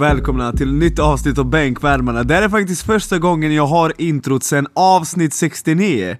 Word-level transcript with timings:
Och 0.00 0.06
välkomna 0.06 0.52
till 0.52 0.74
nytt 0.74 0.98
avsnitt 0.98 1.38
av 1.38 1.44
Bänkvärmarna. 1.44 2.22
Det 2.22 2.34
här 2.34 2.42
är 2.42 2.48
faktiskt 2.48 2.82
första 2.82 3.18
gången 3.18 3.54
jag 3.54 3.66
har 3.66 3.92
introt 3.98 4.42
sen 4.42 4.66
avsnitt 4.74 5.34
69. 5.34 6.16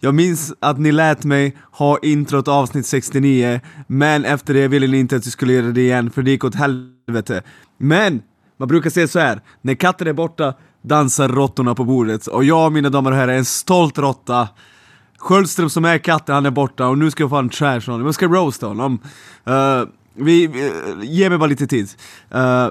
Jag 0.00 0.14
minns 0.14 0.54
att 0.60 0.78
ni 0.78 0.92
lät 0.92 1.24
mig 1.24 1.56
ha 1.72 1.98
introt 2.02 2.48
avsnitt 2.48 2.86
69, 2.86 3.60
men 3.86 4.24
efter 4.24 4.54
det 4.54 4.68
ville 4.68 4.86
ni 4.86 4.98
inte 4.98 5.16
att 5.16 5.26
jag 5.26 5.32
skulle 5.32 5.52
göra 5.52 5.66
det 5.66 5.80
igen 5.80 6.10
för 6.10 6.22
det 6.22 6.30
gick 6.30 6.44
åt 6.44 6.54
helvete. 6.54 7.42
Men, 7.78 8.22
man 8.58 8.68
brukar 8.68 8.90
säga 8.90 9.08
så 9.08 9.18
här: 9.18 9.40
när 9.62 9.74
katten 9.74 10.06
är 10.06 10.12
borta 10.12 10.54
dansar 10.82 11.28
råttorna 11.28 11.74
på 11.74 11.84
bordet. 11.84 12.26
Och 12.26 12.44
jag, 12.44 12.72
mina 12.72 12.88
damer 12.88 13.10
och 13.10 13.16
herrar, 13.16 13.32
är 13.32 13.38
en 13.38 13.44
stolt 13.44 13.98
råtta. 13.98 14.48
Sköldström 15.18 15.70
som 15.70 15.84
är 15.84 15.98
katten, 15.98 16.34
han 16.34 16.46
är 16.46 16.50
borta 16.50 16.88
och 16.88 16.98
nu 16.98 17.10
ska 17.10 17.22
jag 17.22 17.30
fan 17.30 17.48
trash 17.48 17.80
honom, 17.86 18.06
jag 18.06 18.14
ska 18.14 18.26
roasta 18.26 18.66
honom. 18.66 18.98
Uh, 19.48 19.88
vi, 20.14 20.46
vi, 20.46 20.72
ge 21.02 21.28
mig 21.28 21.38
bara 21.38 21.46
lite 21.46 21.66
tid. 21.66 21.88
Uh, 22.34 22.68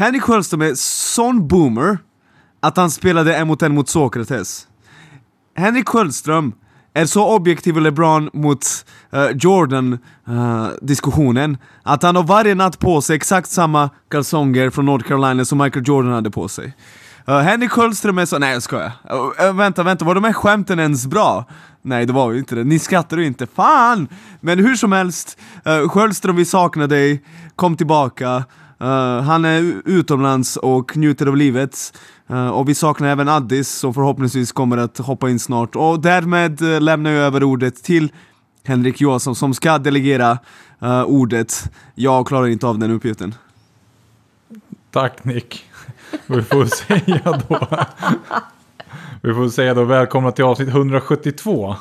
Henrik 0.00 0.22
Sköldström 0.22 0.62
är 0.62 0.74
sån 0.74 1.48
boomer 1.48 1.98
att 2.60 2.76
han 2.76 2.90
spelade 2.90 3.36
en 3.36 3.46
mot 3.46 3.62
en 3.62 3.74
mot 3.74 3.88
Sokrates. 3.88 4.68
Henrik 5.56 5.88
Sköldström 5.88 6.52
är 6.94 7.06
så 7.06 7.36
objektiv 7.36 7.76
och 7.76 7.82
LeBron 7.82 8.30
mot 8.32 8.66
uh, 9.14 9.30
Jordan 9.36 9.98
uh, 10.28 10.68
diskussionen 10.82 11.58
att 11.82 12.02
han 12.02 12.16
har 12.16 12.22
varje 12.22 12.54
natt 12.54 12.78
på 12.78 13.02
sig 13.02 13.16
exakt 13.16 13.50
samma 13.50 13.90
kalsonger 14.10 14.70
från 14.70 14.86
North 14.86 15.08
Carolina 15.08 15.44
som 15.44 15.58
Michael 15.58 15.88
Jordan 15.88 16.12
hade 16.12 16.30
på 16.30 16.48
sig. 16.48 16.76
Uh, 17.28 17.38
Henrik 17.38 17.70
Sköldström 17.70 18.18
är 18.18 18.26
så... 18.26 18.38
Nej 18.38 18.52
jag 18.52 18.62
skojar. 18.62 18.92
Uh, 19.42 19.52
vänta, 19.52 19.82
vänta, 19.82 20.04
var 20.04 20.14
de 20.14 20.24
här 20.24 20.32
skämten 20.32 20.78
ens 20.78 21.06
bra? 21.06 21.44
Nej 21.82 22.06
det 22.06 22.12
var 22.12 22.32
ju 22.32 22.38
inte 22.38 22.54
det, 22.54 22.64
ni 22.64 22.78
skrattar 22.78 23.16
ju 23.16 23.26
inte, 23.26 23.46
fan! 23.46 24.08
Men 24.40 24.58
hur 24.58 24.76
som 24.76 24.92
helst, 24.92 25.38
uh, 25.66 25.88
Sköldström 25.88 26.36
vi 26.36 26.44
saknar 26.44 26.86
dig, 26.86 27.24
kom 27.56 27.76
tillbaka. 27.76 28.44
Uh, 28.82 29.20
han 29.20 29.44
är 29.44 29.82
utomlands 29.84 30.56
och 30.56 30.96
njuter 30.96 31.26
av 31.26 31.36
livet. 31.36 31.98
Uh, 32.30 32.48
och 32.48 32.68
vi 32.68 32.74
saknar 32.74 33.08
även 33.08 33.28
Addis 33.28 33.68
som 33.68 33.94
förhoppningsvis 33.94 34.52
kommer 34.52 34.76
att 34.76 34.98
hoppa 34.98 35.30
in 35.30 35.38
snart. 35.38 35.76
Och 35.76 36.00
därmed 36.00 36.62
uh, 36.62 36.80
lämnar 36.80 37.10
jag 37.10 37.24
över 37.24 37.42
ordet 37.44 37.82
till 37.82 38.12
Henrik 38.64 39.00
Johansson 39.00 39.34
som 39.34 39.54
ska 39.54 39.78
delegera 39.78 40.38
uh, 40.82 41.02
ordet. 41.02 41.70
Jag 41.94 42.26
klarar 42.26 42.46
inte 42.46 42.66
av 42.66 42.78
den 42.78 42.90
uppgiften. 42.90 43.34
Tack 44.90 45.24
Nick. 45.24 45.64
Vi 46.26 46.42
får 46.42 46.64
säga 46.64 47.42
då. 47.48 47.68
Vi 49.22 49.34
får 49.34 49.48
säga 49.48 49.74
då 49.74 49.84
välkomna 49.84 50.32
till 50.32 50.44
avsnitt 50.44 50.68
172. 50.68 51.76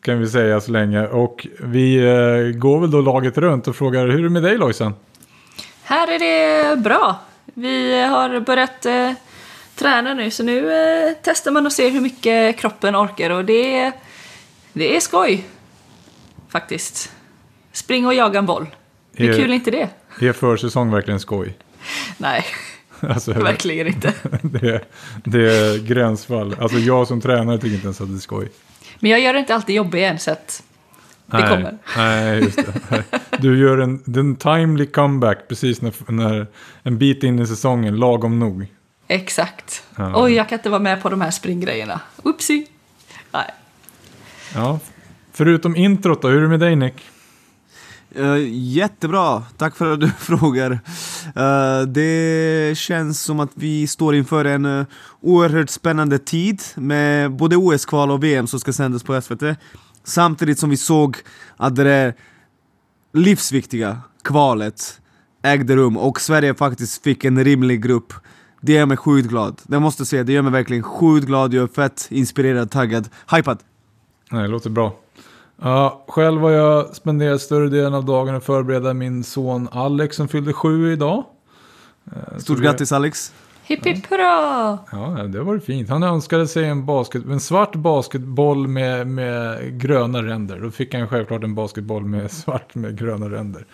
Kan 0.00 0.18
vi 0.18 0.28
säga 0.28 0.60
så 0.60 0.72
länge. 0.72 1.06
Och 1.06 1.46
vi 1.60 1.96
går 2.58 2.80
väl 2.80 2.90
då 2.90 3.00
laget 3.00 3.38
runt 3.38 3.68
och 3.68 3.76
frågar 3.76 4.08
hur 4.08 4.18
är 4.18 4.22
det 4.22 4.30
med 4.30 4.42
dig 4.42 4.58
Lojsan? 4.58 4.92
Här 5.84 6.08
är 6.10 6.18
det 6.18 6.76
bra. 6.76 7.20
Vi 7.44 8.02
har 8.02 8.40
börjat 8.40 8.86
eh, 8.86 9.12
träna 9.74 10.14
nu 10.14 10.30
så 10.30 10.42
nu 10.42 10.72
eh, 10.72 11.12
testar 11.22 11.50
man 11.50 11.66
och 11.66 11.72
ser 11.72 11.90
hur 11.90 12.00
mycket 12.00 12.58
kroppen 12.58 12.96
orkar 12.96 13.30
och 13.30 13.44
det, 13.44 13.92
det 14.72 14.96
är 14.96 15.00
skoj. 15.00 15.44
Faktiskt. 16.48 17.12
Spring 17.72 18.06
och 18.06 18.14
jaga 18.14 18.38
en 18.38 18.46
boll. 18.46 18.66
Hur 19.16 19.30
Är- 19.30 19.36
kul 19.36 19.50
är 19.50 19.54
inte 19.54 19.70
det? 19.70 19.88
Är 20.20 20.32
försäsong 20.32 20.90
verkligen 20.90 21.20
skoj? 21.20 21.56
Nej, 22.18 22.44
Alltså, 23.00 23.32
verkligen 23.32 23.86
inte. 23.86 24.12
det, 24.42 24.68
är- 24.70 24.84
det 25.24 25.56
är 25.58 25.78
gränsfall. 25.78 26.56
Alltså 26.60 26.78
jag 26.78 27.08
som 27.08 27.20
tränare 27.20 27.58
tycker 27.58 27.74
inte 27.74 27.84
ens 27.86 28.00
att 28.00 28.08
det 28.08 28.14
är 28.16 28.20
skoj. 28.20 28.48
Men 28.98 29.10
jag 29.10 29.20
gör 29.20 29.32
det 29.32 29.38
inte 29.38 29.54
alltid 29.54 29.76
jobbig 29.76 30.04
än 30.04 30.18
så 30.18 30.30
att 30.30 30.62
det 31.34 31.40
nej, 31.40 31.56
kommer. 31.56 31.78
Nej, 31.96 32.44
just 32.44 32.56
det. 32.56 33.04
Du 33.38 33.58
gör 33.58 33.78
en, 33.78 34.02
en 34.16 34.36
timely 34.36 34.86
comeback 34.86 35.48
precis 35.48 35.82
när, 35.82 36.12
när 36.12 36.46
en 36.82 36.98
bit 36.98 37.22
in 37.22 37.38
i 37.38 37.46
säsongen, 37.46 37.96
lagom 37.96 38.38
nog. 38.38 38.66
Exakt. 39.08 39.84
Ja. 39.96 40.12
Oj, 40.24 40.32
jag 40.32 40.48
kan 40.48 40.58
inte 40.58 40.70
vara 40.70 40.80
med 40.80 41.02
på 41.02 41.08
de 41.08 41.20
här 41.20 41.30
springgrejerna. 41.30 42.00
Oopsie. 42.22 42.66
Nej. 43.32 43.50
Ja. 44.54 44.78
Förutom 45.32 45.76
introt 45.76 46.22
då, 46.22 46.28
hur 46.28 46.38
är 46.38 46.42
det 46.42 46.48
med 46.48 46.60
dig 46.60 46.76
Nick? 46.76 46.94
Uh, 48.18 48.48
jättebra, 48.48 49.42
tack 49.56 49.76
för 49.76 49.92
att 49.92 50.00
du 50.00 50.10
frågar. 50.18 50.70
Uh, 50.70 51.88
det 51.88 52.78
känns 52.78 53.22
som 53.22 53.40
att 53.40 53.50
vi 53.54 53.86
står 53.86 54.14
inför 54.14 54.44
en 54.44 54.66
uh, 54.66 54.86
oerhört 55.20 55.70
spännande 55.70 56.18
tid 56.18 56.62
med 56.74 57.32
både 57.32 57.56
OS-kval 57.56 58.10
och 58.10 58.24
VM 58.24 58.46
som 58.46 58.60
ska 58.60 58.72
sändas 58.72 59.02
på 59.02 59.20
SVT. 59.20 59.42
Samtidigt 60.04 60.58
som 60.58 60.70
vi 60.70 60.76
såg 60.76 61.16
att 61.56 61.76
det 61.76 61.84
där 61.84 62.14
livsviktiga 63.12 63.98
kvalet 64.22 65.00
ägde 65.42 65.76
rum 65.76 65.96
och 65.96 66.20
Sverige 66.20 66.54
faktiskt 66.54 67.02
fick 67.02 67.24
en 67.24 67.44
rimlig 67.44 67.82
grupp. 67.82 68.12
Det 68.60 68.72
gör 68.72 68.86
mig 68.86 68.96
sjukt 68.96 69.28
glad. 69.28 69.60
Det 69.62 69.80
måste 69.80 70.00
jag 70.00 70.08
säga, 70.08 70.24
det 70.24 70.32
gör 70.32 70.42
mig 70.42 70.52
verkligen 70.52 70.82
sjukt 70.82 71.26
glad. 71.26 71.54
Jag 71.54 71.62
är 71.62 71.66
fett 71.66 72.06
inspirerad, 72.10 72.70
taggad, 72.70 73.08
hypad. 73.30 73.58
Nej, 74.30 74.42
det 74.42 74.48
låter 74.48 74.70
bra. 74.70 74.96
Ja, 75.62 76.04
själv 76.08 76.40
har 76.40 76.50
jag 76.50 76.96
spenderat 76.96 77.40
större 77.40 77.68
delen 77.68 77.94
av 77.94 78.04
dagen 78.04 78.34
att 78.34 78.44
förbereda 78.44 78.94
min 78.94 79.24
son 79.24 79.68
Alex 79.72 80.16
som 80.16 80.28
fyllde 80.28 80.52
sju 80.52 80.92
idag. 80.92 81.24
Så 82.34 82.40
Stort 82.40 82.58
grattis 82.58 82.92
Alex! 82.92 83.32
Hipp 83.66 83.86
hipp 83.86 84.06
hurra! 84.10 84.78
Ja, 84.92 85.22
det 85.28 85.40
var 85.42 85.58
fint. 85.58 85.88
Han 85.88 86.02
önskade 86.02 86.46
sig 86.46 86.64
en, 86.64 86.86
basket, 86.86 87.24
en 87.24 87.40
svart 87.40 87.74
basketboll 87.74 88.68
med, 88.68 89.06
med 89.06 89.58
gröna 89.80 90.22
ränder. 90.22 90.58
Då 90.60 90.70
fick 90.70 90.94
han 90.94 91.08
självklart 91.08 91.42
en 91.44 91.54
basketboll 91.54 92.04
med 92.04 92.30
svart 92.30 92.74
med 92.74 92.98
gröna 92.98 93.30
ränder. 93.30 93.64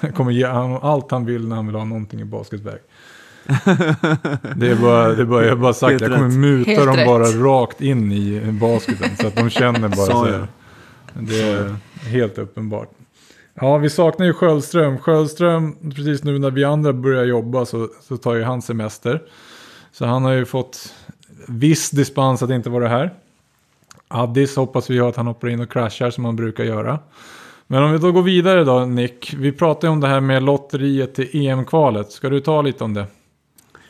Jag 0.00 0.14
kommer 0.14 0.32
ge 0.32 0.46
honom 0.46 0.78
allt 0.82 1.10
han 1.10 1.24
vill 1.26 1.48
när 1.48 1.56
han 1.56 1.66
vill 1.66 1.76
ha 1.76 1.84
någonting 1.84 2.20
i 2.20 2.24
basketväg. 2.24 2.78
Det 4.56 4.70
är 4.70 4.80
bara, 4.82 5.08
det 5.08 5.22
är 5.22 5.26
bara, 5.26 5.42
jag 5.44 5.50
har 5.50 5.56
bara 5.56 5.72
sagt, 5.72 5.90
Helt 5.90 6.02
jag 6.02 6.12
kommer 6.12 6.28
rätt. 6.28 6.38
muta 6.38 6.70
Helt 6.70 6.86
dem 6.86 6.96
rätt. 6.96 7.06
bara 7.06 7.24
rakt 7.24 7.80
in 7.80 8.12
i 8.12 8.40
basketen. 8.60 9.16
Så 9.16 9.26
att 9.26 9.36
de 9.36 9.50
känner 9.50 9.88
bara 9.88 9.90
så 10.06 10.26
jag. 10.26 10.32
här. 10.38 10.48
Det 11.14 11.40
är 11.40 11.74
helt 12.10 12.38
uppenbart. 12.38 12.88
Ja, 13.60 13.76
vi 13.78 13.90
saknar 13.90 14.26
ju 14.26 14.32
Sköldström. 14.32 14.98
Sköldström, 14.98 15.76
precis 15.94 16.24
nu 16.24 16.38
när 16.38 16.50
vi 16.50 16.64
andra 16.64 16.92
börjar 16.92 17.24
jobba 17.24 17.66
så, 17.66 17.88
så 18.02 18.16
tar 18.16 18.34
ju 18.34 18.42
han 18.42 18.62
semester. 18.62 19.22
Så 19.92 20.06
han 20.06 20.24
har 20.24 20.32
ju 20.32 20.44
fått 20.44 20.94
viss 21.48 21.90
dispens 21.90 22.42
att 22.42 22.50
inte 22.50 22.70
vara 22.70 22.88
här. 22.88 23.14
Addis 24.08 24.56
hoppas 24.56 24.90
vi 24.90 25.00
att 25.00 25.16
han 25.16 25.26
hoppar 25.26 25.48
in 25.48 25.60
och 25.60 25.72
kraschar 25.72 26.10
som 26.10 26.24
han 26.24 26.36
brukar 26.36 26.64
göra. 26.64 26.98
Men 27.66 27.82
om 27.82 27.92
vi 27.92 27.98
då 27.98 28.12
går 28.12 28.22
vidare 28.22 28.64
då 28.64 28.84
Nick. 28.84 29.34
Vi 29.38 29.52
pratade 29.52 29.86
ju 29.86 29.92
om 29.92 30.00
det 30.00 30.08
här 30.08 30.20
med 30.20 30.42
lotteriet 30.42 31.14
till 31.14 31.28
EM-kvalet. 31.32 32.12
Ska 32.12 32.28
du 32.28 32.40
ta 32.40 32.62
lite 32.62 32.84
om 32.84 32.94
det? 32.94 33.06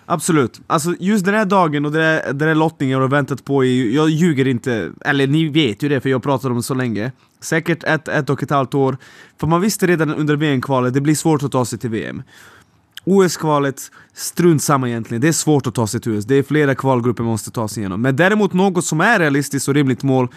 Absolut. 0.07 0.61
Alltså 0.67 0.95
just 0.99 1.25
den 1.25 1.35
här 1.35 1.45
dagen 1.45 1.85
och 1.85 1.93
den 1.93 2.03
här, 2.03 2.33
den 2.33 2.49
här 2.49 2.55
lottningen 2.55 2.93
jag 2.93 3.01
har 3.01 3.09
väntat 3.09 3.45
på 3.45 3.65
i, 3.65 3.95
jag 3.95 4.11
ljuger 4.11 4.49
inte, 4.49 4.93
eller 5.05 5.27
ni 5.27 5.49
vet 5.49 5.83
ju 5.83 5.89
det 5.89 6.01
för 6.01 6.09
jag 6.09 6.23
pratat 6.23 6.51
om 6.51 6.57
det 6.57 6.63
så 6.63 6.75
länge. 6.75 7.13
Säkert 7.41 7.85
ett, 7.85 8.09
ett 8.09 8.31
och 8.31 8.43
ett 8.43 8.51
halvt 8.51 8.75
år. 8.75 8.97
För 9.41 9.47
man 9.47 9.61
visste 9.61 9.87
redan 9.87 10.15
under 10.15 10.37
VM-kvalet, 10.37 10.95
det 10.95 11.01
blir 11.01 11.15
svårt 11.15 11.43
att 11.43 11.53
ta 11.53 11.65
sig 11.65 11.79
till 11.79 11.91
VM. 11.91 12.23
OS-kvalet, 13.05 13.91
strunt 14.15 14.63
samma 14.63 14.89
egentligen. 14.89 15.21
Det 15.21 15.29
är 15.29 15.33
svårt 15.33 15.67
att 15.67 15.75
ta 15.75 15.87
sig 15.87 16.01
till 16.01 16.19
OS. 16.19 16.25
Det 16.25 16.35
är 16.35 16.43
flera 16.43 16.75
kvalgrupper 16.75 17.23
man 17.23 17.31
måste 17.31 17.51
ta 17.51 17.69
sig 17.69 17.81
igenom. 17.81 18.03
Men 18.03 18.17
däremot 18.17 18.53
något 18.53 18.85
som 18.85 19.01
är 19.01 19.19
realistiskt 19.19 19.69
och 19.69 19.75
rimligt 19.75 20.03
mål 20.03 20.29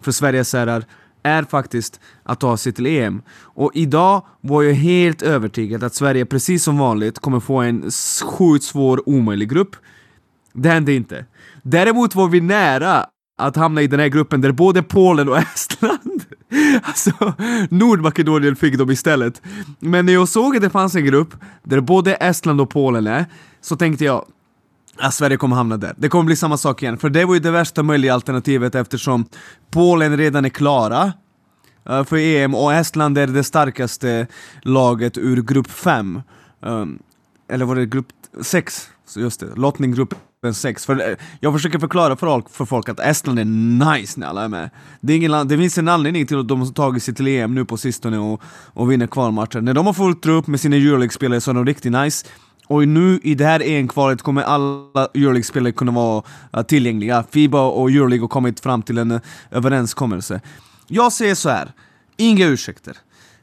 för 0.00 0.12
Sveriges 0.12 0.52
herrar 0.52 0.84
är 1.22 1.42
faktiskt 1.42 2.00
att 2.22 2.40
ta 2.40 2.56
sig 2.56 2.72
till 2.72 2.86
EM. 2.86 3.22
Och 3.40 3.70
idag 3.74 4.26
var 4.40 4.62
jag 4.62 4.74
helt 4.74 5.22
övertygad 5.22 5.84
att 5.84 5.94
Sverige 5.94 6.26
precis 6.26 6.64
som 6.64 6.78
vanligt 6.78 7.18
kommer 7.18 7.40
få 7.40 7.60
en 7.60 7.90
sjukt 8.24 8.64
svår 8.64 9.08
omöjlig 9.08 9.50
grupp. 9.50 9.76
Det 10.52 10.68
hände 10.68 10.92
inte. 10.92 11.24
Däremot 11.62 12.14
var 12.14 12.28
vi 12.28 12.40
nära 12.40 13.06
att 13.38 13.56
hamna 13.56 13.82
i 13.82 13.86
den 13.86 14.00
här 14.00 14.08
gruppen 14.08 14.40
där 14.40 14.52
både 14.52 14.82
Polen 14.82 15.28
och 15.28 15.38
Estland, 15.54 16.24
alltså 16.82 17.34
Nordmakedonien 17.70 18.56
fick 18.56 18.78
dem 18.78 18.90
istället. 18.90 19.42
Men 19.78 20.06
när 20.06 20.12
jag 20.12 20.28
såg 20.28 20.56
att 20.56 20.62
det 20.62 20.70
fanns 20.70 20.94
en 20.94 21.04
grupp 21.04 21.34
där 21.62 21.80
både 21.80 22.14
Estland 22.14 22.60
och 22.60 22.70
Polen 22.70 23.06
är, 23.06 23.26
så 23.60 23.76
tänkte 23.76 24.04
jag 24.04 24.24
att 24.98 25.14
Sverige 25.14 25.36
kommer 25.36 25.56
hamna 25.56 25.76
där. 25.76 25.94
Det 25.96 26.08
kommer 26.08 26.24
bli 26.24 26.36
samma 26.36 26.56
sak 26.56 26.82
igen, 26.82 26.98
för 26.98 27.10
det 27.10 27.24
var 27.24 27.34
ju 27.34 27.40
det 27.40 27.50
värsta 27.50 27.82
möjliga 27.82 28.14
alternativet 28.14 28.74
eftersom 28.74 29.24
Polen 29.70 30.16
redan 30.16 30.44
är 30.44 30.48
klara 30.48 31.12
eh, 31.88 32.04
för 32.04 32.16
EM 32.16 32.54
och 32.54 32.74
Estland 32.74 33.18
är 33.18 33.26
det 33.26 33.44
starkaste 33.44 34.26
laget 34.62 35.18
ur 35.18 35.42
grupp 35.42 35.70
5. 35.70 36.22
Ehm, 36.62 36.98
eller 37.48 37.64
var 37.64 37.76
det 37.76 37.86
grupp 37.86 38.08
6? 38.42 38.88
Just 39.16 39.40
det, 39.40 39.46
lottninggrupp 39.56 40.14
gruppen 40.42 40.54
6. 40.54 40.86
För 40.86 41.10
eh, 41.10 41.16
jag 41.40 41.52
försöker 41.52 41.78
förklara 41.78 42.16
för 42.16 42.26
folk, 42.26 42.50
för 42.50 42.64
folk 42.64 42.88
att 42.88 43.00
Estland 43.00 43.38
är 43.38 43.44
nice 43.94 44.20
när 44.20 44.26
alla 44.26 44.44
är 44.44 44.48
med. 44.48 44.70
Det, 45.00 45.12
är 45.12 45.16
ingen, 45.16 45.30
land- 45.30 45.48
det 45.48 45.58
finns 45.58 45.78
en 45.78 45.88
anledning 45.88 46.26
till 46.26 46.38
att 46.38 46.48
de 46.48 46.60
har 46.60 46.66
tagit 46.66 47.02
sig 47.02 47.14
till 47.14 47.26
EM 47.26 47.54
nu 47.54 47.64
på 47.64 47.76
sistone 47.76 48.18
och, 48.18 48.42
och 48.74 48.90
vinner 48.90 49.06
kvalmatcher. 49.06 49.60
När 49.60 49.74
de 49.74 49.86
har 49.86 49.92
fullt 49.92 50.26
upp 50.26 50.46
med 50.46 50.60
sina 50.60 50.76
Euroleague-spelare 50.76 51.40
så 51.40 51.50
är 51.50 51.54
de 51.54 51.66
riktigt 51.66 51.92
nice. 51.92 52.26
Och 52.66 52.88
nu 52.88 53.20
i 53.22 53.34
det 53.34 53.44
här 53.44 53.60
EM-kvalet 53.64 54.22
kommer 54.22 54.42
alla 54.42 55.06
Euroleague-spelare 55.14 55.72
kunna 55.72 55.92
vara 55.92 56.22
eh, 56.52 56.62
tillgängliga. 56.62 57.24
Fiba 57.30 57.60
och 57.60 57.90
Euroleague 57.90 58.22
har 58.24 58.28
kommit 58.28 58.60
fram 58.60 58.82
till 58.82 58.98
en 58.98 59.10
eh, 59.10 59.20
överenskommelse. 59.50 60.40
Jag 60.88 61.12
säger 61.12 61.34
så 61.34 61.48
här. 61.48 61.72
inga 62.16 62.46
ursäkter. 62.46 62.96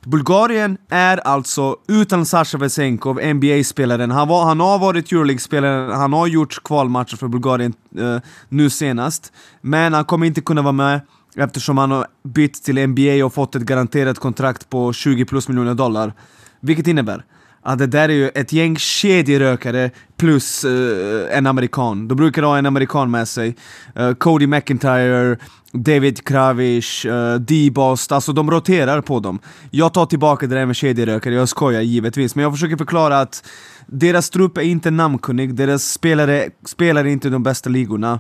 Bulgarien 0.05 0.77
är 0.89 1.17
alltså 1.17 1.75
utan 1.87 2.25
Sasha 2.25 2.57
Vesenkov, 2.57 3.19
NBA-spelaren. 3.21 4.11
Han, 4.11 4.27
var, 4.27 4.45
han 4.45 4.59
har 4.59 4.79
varit 4.79 5.11
Euroleague-spelare, 5.11 5.93
han 5.93 6.13
har 6.13 6.27
gjort 6.27 6.63
kvalmatcher 6.63 7.17
för 7.17 7.27
Bulgarien 7.27 7.73
eh, 7.97 8.17
nu 8.49 8.69
senast. 8.69 9.33
Men 9.61 9.93
han 9.93 10.05
kommer 10.05 10.27
inte 10.27 10.41
kunna 10.41 10.61
vara 10.61 10.71
med 10.71 11.01
eftersom 11.35 11.77
han 11.77 11.91
har 11.91 12.07
bytt 12.23 12.63
till 12.63 12.87
NBA 12.87 13.25
och 13.25 13.33
fått 13.33 13.55
ett 13.55 13.61
garanterat 13.61 14.19
kontrakt 14.19 14.69
på 14.69 14.93
20 14.93 15.25
plus 15.25 15.47
miljoner 15.47 15.73
dollar. 15.73 16.13
Vilket 16.59 16.87
innebär 16.87 17.25
att 17.61 17.79
det 17.79 17.87
där 17.87 18.09
är 18.09 18.13
ju 18.13 18.29
ett 18.29 18.53
gäng 18.53 18.77
kedjerökare 18.77 19.91
plus 20.17 20.65
uh, 20.65 21.37
en 21.37 21.47
amerikan. 21.47 22.07
De 22.07 22.15
brukar 22.15 22.43
ha 22.43 22.57
en 22.57 22.65
amerikan 22.65 23.11
med 23.11 23.27
sig. 23.27 23.55
Uh, 23.99 24.13
Cody 24.13 24.47
McIntyre, 24.47 25.37
David 25.71 26.23
Kravish, 26.27 27.05
uh, 27.05 27.35
D-Bost, 27.35 28.11
alltså 28.11 28.33
de 28.33 28.51
roterar 28.51 29.01
på 29.01 29.19
dem. 29.19 29.39
Jag 29.71 29.93
tar 29.93 30.05
tillbaka 30.05 30.47
det 30.47 30.55
där 30.55 30.65
med 30.65 30.75
kedjerökare, 30.75 31.33
jag 31.33 31.49
skojar 31.49 31.81
givetvis, 31.81 32.35
men 32.35 32.43
jag 32.43 32.53
försöker 32.53 32.77
förklara 32.77 33.19
att 33.19 33.49
deras 33.87 34.29
trupp 34.29 34.57
är 34.57 34.61
inte 34.61 34.91
namnkunnig, 34.91 35.55
deras 35.55 35.91
spelare 35.91 36.49
spelar 36.65 37.05
inte 37.07 37.27
i 37.27 37.31
de 37.31 37.43
bästa 37.43 37.69
ligorna. 37.69 38.19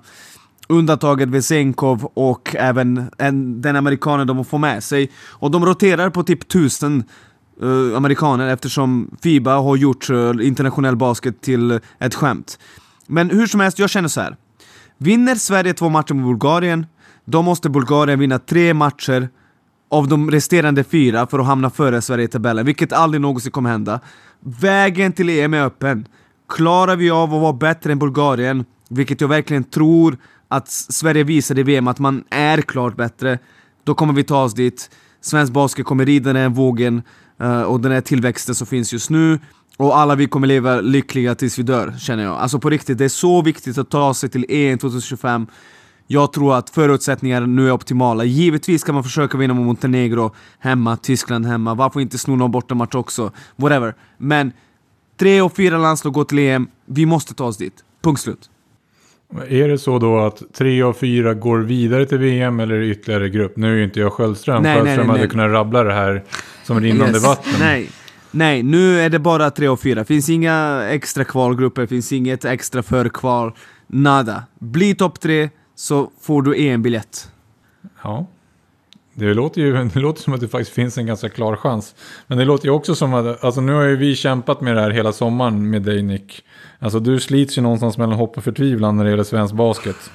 Undantaget 0.67 1.29
Vesenkov 1.29 2.11
och 2.13 2.55
även 2.55 3.09
en, 3.17 3.61
den 3.61 3.75
amerikanen 3.75 4.27
de 4.27 4.45
får 4.45 4.57
med 4.57 4.83
sig. 4.83 5.11
Och 5.29 5.51
de 5.51 5.65
roterar 5.65 6.09
på 6.09 6.23
typ 6.23 6.47
tusen 6.47 7.03
uh, 7.63 7.97
amerikaner 7.97 8.47
eftersom 8.47 9.17
Fiba 9.23 9.55
har 9.55 9.75
gjort 9.75 10.09
uh, 10.09 10.47
internationell 10.47 10.95
basket 10.95 11.41
till 11.41 11.79
ett 11.99 12.15
skämt. 12.15 12.59
Men 13.07 13.29
hur 13.29 13.47
som 13.47 13.59
helst, 13.59 13.79
jag 13.79 13.89
känner 13.89 14.09
så 14.09 14.21
här. 14.21 14.35
Vinner 14.97 15.35
Sverige 15.35 15.73
två 15.73 15.89
matcher 15.89 16.13
mot 16.13 16.25
Bulgarien, 16.25 16.85
då 17.29 17.41
måste 17.41 17.69
Bulgarien 17.69 18.19
vinna 18.19 18.39
tre 18.39 18.73
matcher 18.73 19.29
av 19.89 20.07
de 20.07 20.31
resterande 20.31 20.83
fyra 20.83 21.27
för 21.27 21.39
att 21.39 21.45
hamna 21.45 21.69
före 21.69 22.01
Sverige 22.01 22.25
i 22.25 22.27
tabellen, 22.27 22.65
vilket 22.65 22.93
aldrig 22.93 23.21
någonsin 23.21 23.51
kommer 23.51 23.69
hända. 23.69 23.99
Vägen 24.39 25.11
till 25.11 25.29
EM 25.29 25.53
är 25.53 25.65
öppen. 25.65 26.07
Klarar 26.49 26.95
vi 26.95 27.09
av 27.09 27.33
att 27.33 27.41
vara 27.41 27.53
bättre 27.53 27.91
än 27.91 27.99
Bulgarien, 27.99 28.65
vilket 28.89 29.21
jag 29.21 29.27
verkligen 29.27 29.63
tror 29.63 30.17
att 30.47 30.69
Sverige 30.69 31.23
visade 31.23 31.61
i 31.61 31.63
VM 31.63 31.87
att 31.87 31.99
man 31.99 32.23
är 32.29 32.61
klart 32.61 32.95
bättre, 32.95 33.39
då 33.83 33.95
kommer 33.95 34.13
vi 34.13 34.23
ta 34.23 34.43
oss 34.43 34.53
dit. 34.53 34.89
Svensk 35.21 35.53
basket 35.53 35.85
kommer 35.85 36.05
rida 36.05 36.33
den 36.33 36.41
här 36.41 36.49
vågen 36.49 37.01
eh, 37.39 37.61
och 37.61 37.79
den 37.79 37.91
här 37.91 38.01
tillväxten 38.01 38.55
som 38.55 38.67
finns 38.67 38.93
just 38.93 39.09
nu. 39.09 39.39
Och 39.77 39.97
alla 39.97 40.15
vi 40.15 40.27
kommer 40.27 40.47
leva 40.47 40.81
lyckliga 40.81 41.35
tills 41.35 41.59
vi 41.59 41.63
dör, 41.63 41.95
känner 41.99 42.23
jag. 42.23 42.37
Alltså 42.37 42.59
på 42.59 42.69
riktigt, 42.69 42.97
det 42.97 43.05
är 43.05 43.09
så 43.09 43.41
viktigt 43.41 43.77
att 43.77 43.89
ta 43.89 44.13
sig 44.13 44.29
till 44.29 44.45
EM 44.49 44.77
2025. 44.77 45.47
Jag 46.11 46.33
tror 46.33 46.55
att 46.55 46.69
förutsättningarna 46.69 47.45
nu 47.45 47.67
är 47.67 47.71
optimala. 47.71 48.23
Givetvis 48.23 48.81
ska 48.81 48.93
man 48.93 49.03
försöka 49.03 49.37
vinna 49.37 49.53
mot 49.53 49.65
Montenegro 49.65 50.31
hemma, 50.59 50.97
Tyskland 50.97 51.45
hemma. 51.45 51.73
Varför 51.73 51.99
inte 51.99 52.17
sno 52.17 52.35
någon 52.35 52.51
bortamatch 52.51 52.95
också? 52.95 53.31
Whatever. 53.55 53.93
Men 54.17 54.51
tre 55.19 55.41
och 55.41 55.55
fyra 55.55 55.77
landslag 55.77 56.13
går 56.13 56.23
till 56.23 56.39
EM. 56.39 56.67
Vi 56.85 57.05
måste 57.05 57.33
ta 57.33 57.45
oss 57.45 57.57
dit. 57.57 57.73
Punkt 58.03 58.21
slut. 58.21 58.49
Är 59.49 59.67
det 59.67 59.77
så 59.77 59.99
då 59.99 60.19
att 60.19 60.41
tre 60.57 60.81
av 60.81 60.93
fyra 60.93 61.33
går 61.33 61.59
vidare 61.59 62.05
till 62.05 62.17
VM 62.17 62.59
eller 62.59 62.81
ytterligare 62.81 63.29
grupp? 63.29 63.57
Nu 63.57 63.71
är 63.71 63.75
ju 63.77 63.83
inte 63.83 63.99
jag 63.99 64.13
Sköldström. 64.13 64.63
Nej, 64.63 64.73
Sköldström 64.75 64.97
nej, 64.97 64.97
nej, 64.97 65.07
hade 65.07 65.19
nej. 65.19 65.29
kunnat 65.29 65.51
rabbla 65.51 65.83
det 65.83 65.93
här 65.93 66.23
som 66.63 66.79
rinnande 66.81 67.13
Yes. 67.13 67.23
vatten. 67.23 67.53
Nej. 67.59 67.89
Nej, 68.31 68.63
nu 68.63 68.99
är 68.99 69.09
det 69.09 69.19
bara 69.19 69.51
tre 69.51 69.67
och 69.67 69.79
fyra. 69.79 70.05
Finns 70.05 70.29
inga 70.29 70.83
extra 70.89 71.23
kvalgrupper, 71.23 71.85
finns 71.85 72.11
inget 72.13 72.45
extra 72.45 72.83
förkval. 72.83 73.51
Nada. 73.87 74.43
Bli 74.59 74.95
topp 74.95 75.19
tre 75.19 75.49
så 75.79 76.11
får 76.21 76.41
du 76.41 76.55
EM-biljett. 76.55 77.31
Ja. 78.03 78.25
Det 79.13 79.33
låter 79.33 79.61
ju 79.61 79.89
det 79.93 79.99
låter 79.99 80.21
som 80.21 80.33
att 80.33 80.39
det 80.39 80.47
faktiskt 80.47 80.71
finns 80.71 80.97
en 80.97 81.05
ganska 81.05 81.29
klar 81.29 81.55
chans. 81.55 81.95
Men 82.27 82.37
det 82.37 82.45
låter 82.45 82.65
ju 82.65 82.71
också 82.71 82.95
som 82.95 83.13
att, 83.13 83.43
alltså 83.43 83.61
nu 83.61 83.73
har 83.73 83.83
ju 83.83 83.95
vi 83.95 84.15
kämpat 84.15 84.61
med 84.61 84.75
det 84.75 84.81
här 84.81 84.89
hela 84.89 85.11
sommaren 85.11 85.69
med 85.69 85.81
dig 85.81 86.01
Nick. 86.01 86.43
Alltså 86.79 86.99
du 86.99 87.19
slits 87.19 87.57
ju 87.57 87.61
någonstans 87.61 87.97
mellan 87.97 88.15
hopp 88.15 88.37
och 88.37 88.43
förtvivlan 88.43 88.97
när 88.97 89.03
det 89.03 89.09
gäller 89.09 89.23
svensk 89.23 89.53
basket. 89.53 90.11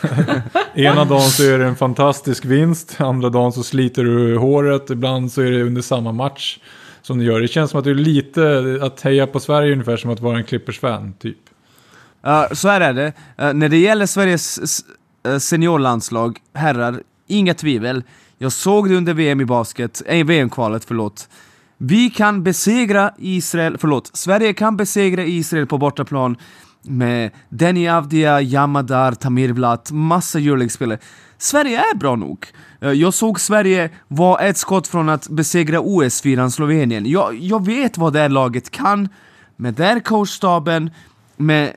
Ena 0.74 1.04
dagen 1.04 1.20
så 1.20 1.42
är 1.42 1.58
det 1.58 1.66
en 1.66 1.76
fantastisk 1.76 2.44
vinst, 2.44 3.00
andra 3.00 3.30
dagen 3.30 3.52
så 3.52 3.62
sliter 3.62 4.04
du 4.04 4.36
håret, 4.36 4.90
ibland 4.90 5.32
så 5.32 5.42
är 5.42 5.50
det 5.50 5.62
under 5.62 5.82
samma 5.82 6.12
match 6.12 6.58
som 7.02 7.18
du 7.18 7.24
gör. 7.24 7.40
Det 7.40 7.48
känns 7.48 7.70
som 7.70 7.78
att 7.78 7.84
du 7.84 7.90
är 7.90 7.94
lite, 7.94 8.78
att 8.82 9.00
heja 9.00 9.26
på 9.26 9.40
Sverige 9.40 9.72
ungefär 9.72 9.96
som 9.96 10.10
att 10.10 10.20
vara 10.20 10.38
en 10.38 10.44
Clippers-fan, 10.44 11.12
typ. 11.12 11.38
Uh, 12.26 12.52
så 12.52 12.68
här 12.68 12.80
är 12.80 12.94
det. 12.94 13.12
Uh, 13.42 13.54
när 13.54 13.68
det 13.68 13.78
gäller 13.78 14.06
Sveriges 14.06 14.84
uh, 15.28 15.38
seniorlandslag, 15.38 16.38
herrar, 16.54 17.02
inga 17.26 17.54
tvivel. 17.54 18.04
Jag 18.38 18.52
såg 18.52 18.88
det 18.88 18.96
under 18.96 19.14
VM 19.14 19.40
i 19.40 19.44
basket, 19.44 20.02
eh, 20.06 20.18
äh, 20.18 20.26
VM-kvalet, 20.26 20.84
förlåt. 20.84 21.28
Vi 21.78 22.10
kan 22.10 22.42
besegra 22.42 23.12
Israel, 23.18 23.78
förlåt, 23.78 24.10
Sverige 24.16 24.52
kan 24.52 24.76
besegra 24.76 25.24
Israel 25.24 25.66
på 25.66 25.78
bortaplan 25.78 26.36
med 26.82 27.30
Denny 27.48 27.88
Avdia, 27.88 28.40
Yamadar, 28.40 29.12
Tamir 29.12 29.52
Vlat, 29.52 29.90
massa 29.90 30.38
Euroleague-spelare. 30.38 30.98
Sverige 31.38 31.78
är 31.78 31.96
bra 31.96 32.16
nog. 32.16 32.46
Jag 32.80 33.14
såg 33.14 33.40
Sverige 33.40 33.90
vara 34.08 34.40
ett 34.40 34.56
skott 34.56 34.88
från 34.88 35.08
att 35.08 35.28
besegra 35.28 35.80
OS-fyran 35.80 36.50
Slovenien. 36.50 37.06
Jag, 37.06 37.34
jag 37.34 37.66
vet 37.66 37.98
vad 37.98 38.12
det 38.12 38.18
här 38.18 38.28
laget 38.28 38.70
kan, 38.70 39.08
med 39.56 39.74
den 39.74 40.00
coachstaben, 40.00 40.90
med 41.36 41.72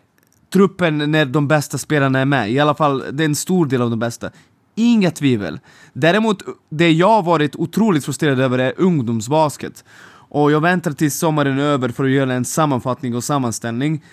truppen 0.54 1.12
när 1.12 1.26
de 1.26 1.48
bästa 1.48 1.78
spelarna 1.78 2.20
är 2.20 2.26
med. 2.26 2.52
I 2.52 2.60
alla 2.60 2.76
fall, 2.76 3.04
det 3.12 3.24
är 3.24 3.26
en 3.26 3.36
stor 3.36 3.66
del 3.66 3.82
av 3.82 3.90
de 3.90 4.00
bästa. 4.00 4.30
Inga 4.76 5.12
tvivel. 5.12 5.60
Däremot, 5.94 6.44
det 6.70 6.92
jag 6.92 7.10
har 7.10 7.24
varit 7.24 7.56
otroligt 7.56 8.06
frustrerad 8.06 8.40
över 8.40 8.60
är 8.60 8.74
ungdomsbasket. 8.78 9.84
Och 10.30 10.52
jag 10.52 10.62
väntar 10.62 10.92
tills 10.92 11.16
sommaren 11.18 11.60
är 11.60 11.64
över 11.64 11.90
för 11.90 12.04
att 12.04 12.12
göra 12.12 12.33
en 12.33 12.45
sammanfattning 12.45 13.16
och 13.16 13.24
sammanställning. 13.24 14.04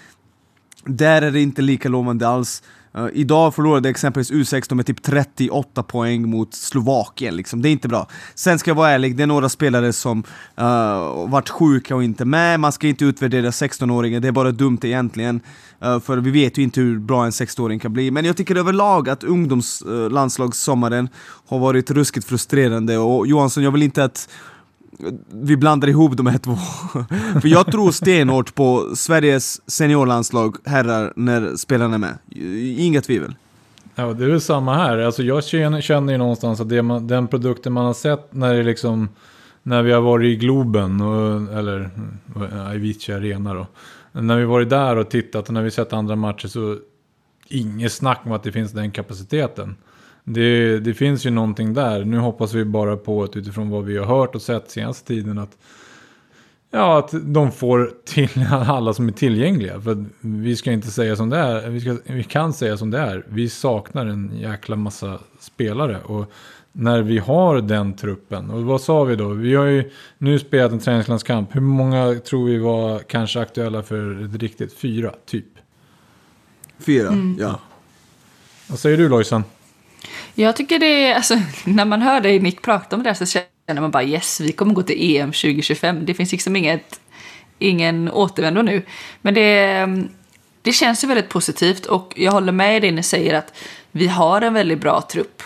Där 0.85 1.23
är 1.23 1.30
det 1.30 1.40
inte 1.40 1.62
lika 1.62 1.88
lovande 1.88 2.28
alls. 2.28 2.62
Uh, 2.98 3.08
idag 3.12 3.54
förlorade 3.54 3.88
exempelvis 3.88 4.32
U16 4.32 4.74
med 4.74 4.86
typ 4.86 5.02
38 5.02 5.82
poäng 5.82 6.28
mot 6.28 6.54
Slovakien, 6.54 7.36
liksom. 7.36 7.62
det 7.62 7.68
är 7.68 7.70
inte 7.70 7.88
bra. 7.88 8.08
Sen 8.34 8.58
ska 8.58 8.70
jag 8.70 8.76
vara 8.76 8.90
ärlig, 8.90 9.16
det 9.16 9.22
är 9.22 9.26
några 9.26 9.48
spelare 9.48 9.92
som 9.92 10.18
uh, 10.60 11.28
varit 11.28 11.48
sjuka 11.48 11.96
och 11.96 12.04
inte 12.04 12.24
med, 12.24 12.60
man 12.60 12.72
ska 12.72 12.86
inte 12.86 13.04
utvärdera 13.04 13.50
16-åringar, 13.50 14.20
det 14.20 14.28
är 14.28 14.32
bara 14.32 14.50
dumt 14.50 14.78
egentligen. 14.82 15.40
Uh, 15.84 16.00
för 16.00 16.16
vi 16.16 16.30
vet 16.30 16.58
ju 16.58 16.62
inte 16.62 16.80
hur 16.80 16.98
bra 16.98 17.24
en 17.24 17.30
16-åring 17.30 17.78
kan 17.78 17.92
bli. 17.92 18.10
Men 18.10 18.24
jag 18.24 18.36
tycker 18.36 18.56
överlag 18.56 19.08
att 19.08 19.24
ungdomslandslagssommaren 19.24 21.08
har 21.46 21.58
varit 21.58 21.90
ruskigt 21.90 22.26
frustrerande 22.26 22.98
och 22.98 23.26
Johansson, 23.26 23.62
jag 23.62 23.70
vill 23.70 23.82
inte 23.82 24.04
att 24.04 24.28
vi 25.32 25.56
blandar 25.56 25.88
ihop 25.88 26.16
de 26.16 26.26
här 26.26 26.38
två. 26.38 26.54
För 27.40 27.48
jag 27.48 27.66
tror 27.66 27.90
stenhårt 27.90 28.54
på 28.54 28.92
Sveriges 28.96 29.70
seniorlandslag, 29.70 30.56
herrar, 30.64 31.12
när 31.16 31.56
spelarna 31.56 31.94
är 31.94 31.98
med. 31.98 32.18
Inga 32.78 33.00
tvivel. 33.00 33.34
Ja, 33.94 34.12
det 34.12 34.24
är 34.24 34.28
väl 34.28 34.40
samma 34.40 34.74
här. 34.74 34.98
Alltså 34.98 35.22
jag 35.22 35.44
känner, 35.44 36.12
ju 36.12 36.18
någonstans 36.18 36.60
att 36.60 36.68
det 36.68 36.82
man, 36.82 37.06
den 37.06 37.28
produkten 37.28 37.72
man 37.72 37.84
har 37.84 37.94
sett 37.94 38.34
när 38.34 38.54
det 38.54 38.62
liksom 38.62 39.08
när 39.62 39.82
vi 39.82 39.92
har 39.92 40.00
varit 40.00 40.26
i 40.26 40.36
Globen, 40.36 41.00
och, 41.00 41.52
eller 41.58 41.90
eh, 42.36 42.70
Avicii 42.70 43.14
Arena 43.14 43.54
då. 43.54 43.66
När 44.12 44.36
vi 44.36 44.44
varit 44.44 44.70
där 44.70 44.96
och 44.96 45.10
tittat 45.10 45.48
och 45.48 45.54
när 45.54 45.62
vi 45.62 45.70
sett 45.70 45.92
andra 45.92 46.16
matcher 46.16 46.48
så 46.48 46.78
inget 47.48 47.92
snack 47.92 48.20
om 48.24 48.32
att 48.32 48.42
det 48.42 48.52
finns 48.52 48.72
den 48.72 48.90
kapaciteten. 48.90 49.76
Det, 50.25 50.78
det 50.81 50.95
finns 50.95 51.26
ju 51.26 51.31
någonting 51.31 51.75
där. 51.75 52.04
Nu 52.04 52.19
hoppas 52.19 52.52
vi 52.52 52.64
bara 52.64 52.97
på 52.97 53.23
att 53.23 53.37
utifrån 53.37 53.71
vad 53.71 53.85
vi 53.85 53.99
har 53.99 54.07
hört 54.07 54.35
och 54.35 54.43
sett 54.43 54.71
senaste 54.71 55.07
tiden 55.07 55.38
att 55.38 55.57
Ja, 56.75 56.99
att 56.99 57.14
de 57.23 57.52
får 57.52 57.93
till 58.04 58.47
alla 58.50 58.95
som 58.95 59.09
är 59.09 59.12
tillgängliga. 59.12 59.81
För 59.81 60.04
vi 60.21 60.57
ska 60.57 60.73
inte 60.73 60.90
säga 60.90 61.16
som 61.16 61.31
det 61.31 61.37
är. 61.37 61.69
Vi, 61.69 61.81
ska, 61.81 61.97
vi 62.04 62.25
kan 62.25 62.52
säga 62.52 62.76
som 62.76 62.90
det 62.90 62.99
är. 62.99 63.25
Vi 63.28 63.49
saknar 63.49 64.07
en 64.07 64.33
jäkla 64.38 64.76
massa 64.76 65.19
spelare. 65.40 66.00
Och 66.04 66.33
när 66.73 67.02
vi 67.02 67.19
har 67.19 67.61
den 67.61 67.97
truppen. 67.97 68.50
Och 68.50 68.62
vad 68.62 68.81
sa 68.81 69.04
vi 69.04 69.16
då? 69.16 69.28
Vi 69.28 69.54
har 69.54 69.64
ju 69.64 69.90
nu 70.19 70.38
spelat 70.38 70.73
en 70.73 70.78
träningslandskamp. 70.78 71.54
Hur 71.54 71.61
många 71.61 72.14
tror 72.14 72.47
vi 72.47 72.59
var 72.59 72.99
kanske 72.99 73.40
aktuella 73.40 73.83
för 73.83 74.25
ett 74.25 74.43
riktigt? 74.43 74.73
Fyra, 74.73 75.14
typ. 75.26 75.47
Fyra, 76.78 77.35
ja. 77.38 77.61
Vad 78.69 78.78
säger 78.78 78.97
du 78.97 79.09
Lojsan? 79.09 79.45
Jag 80.34 80.56
tycker 80.56 80.78
det 80.78 81.06
är, 81.06 81.14
alltså, 81.14 81.38
när 81.64 81.84
man 81.84 82.02
hör 82.02 82.20
dig 82.20 82.40
Nick 82.40 82.62
prata 82.62 82.96
om 82.96 83.02
det 83.02 83.08
här 83.11 83.26
så 83.26 83.40
känner 83.66 83.80
man 83.80 83.90
bara 83.90 84.04
yes, 84.04 84.40
vi 84.40 84.52
kommer 84.52 84.75
gå 84.75 84.82
till 84.82 85.16
EM 85.16 85.32
2025. 85.32 86.06
Det 86.06 86.14
finns 86.14 86.32
liksom 86.32 86.56
inget, 86.56 87.00
ingen 87.58 88.11
återvändo 88.11 88.62
nu. 88.62 88.82
Men 89.23 89.34
det, 89.34 89.87
det 90.62 90.73
känns 90.73 91.04
ju 91.04 91.08
väldigt 91.08 91.28
positivt 91.28 91.87
och 91.87 92.12
jag 92.16 92.32
håller 92.32 92.52
med 92.52 92.82
dig 92.82 92.90
när 92.90 92.96
ni 92.96 93.02
säger 93.02 93.34
att 93.34 93.54
vi 93.90 94.08
har 94.08 94.42
en 94.42 94.54
väldigt 94.54 94.80
bra 94.80 95.02
trupp. 95.02 95.42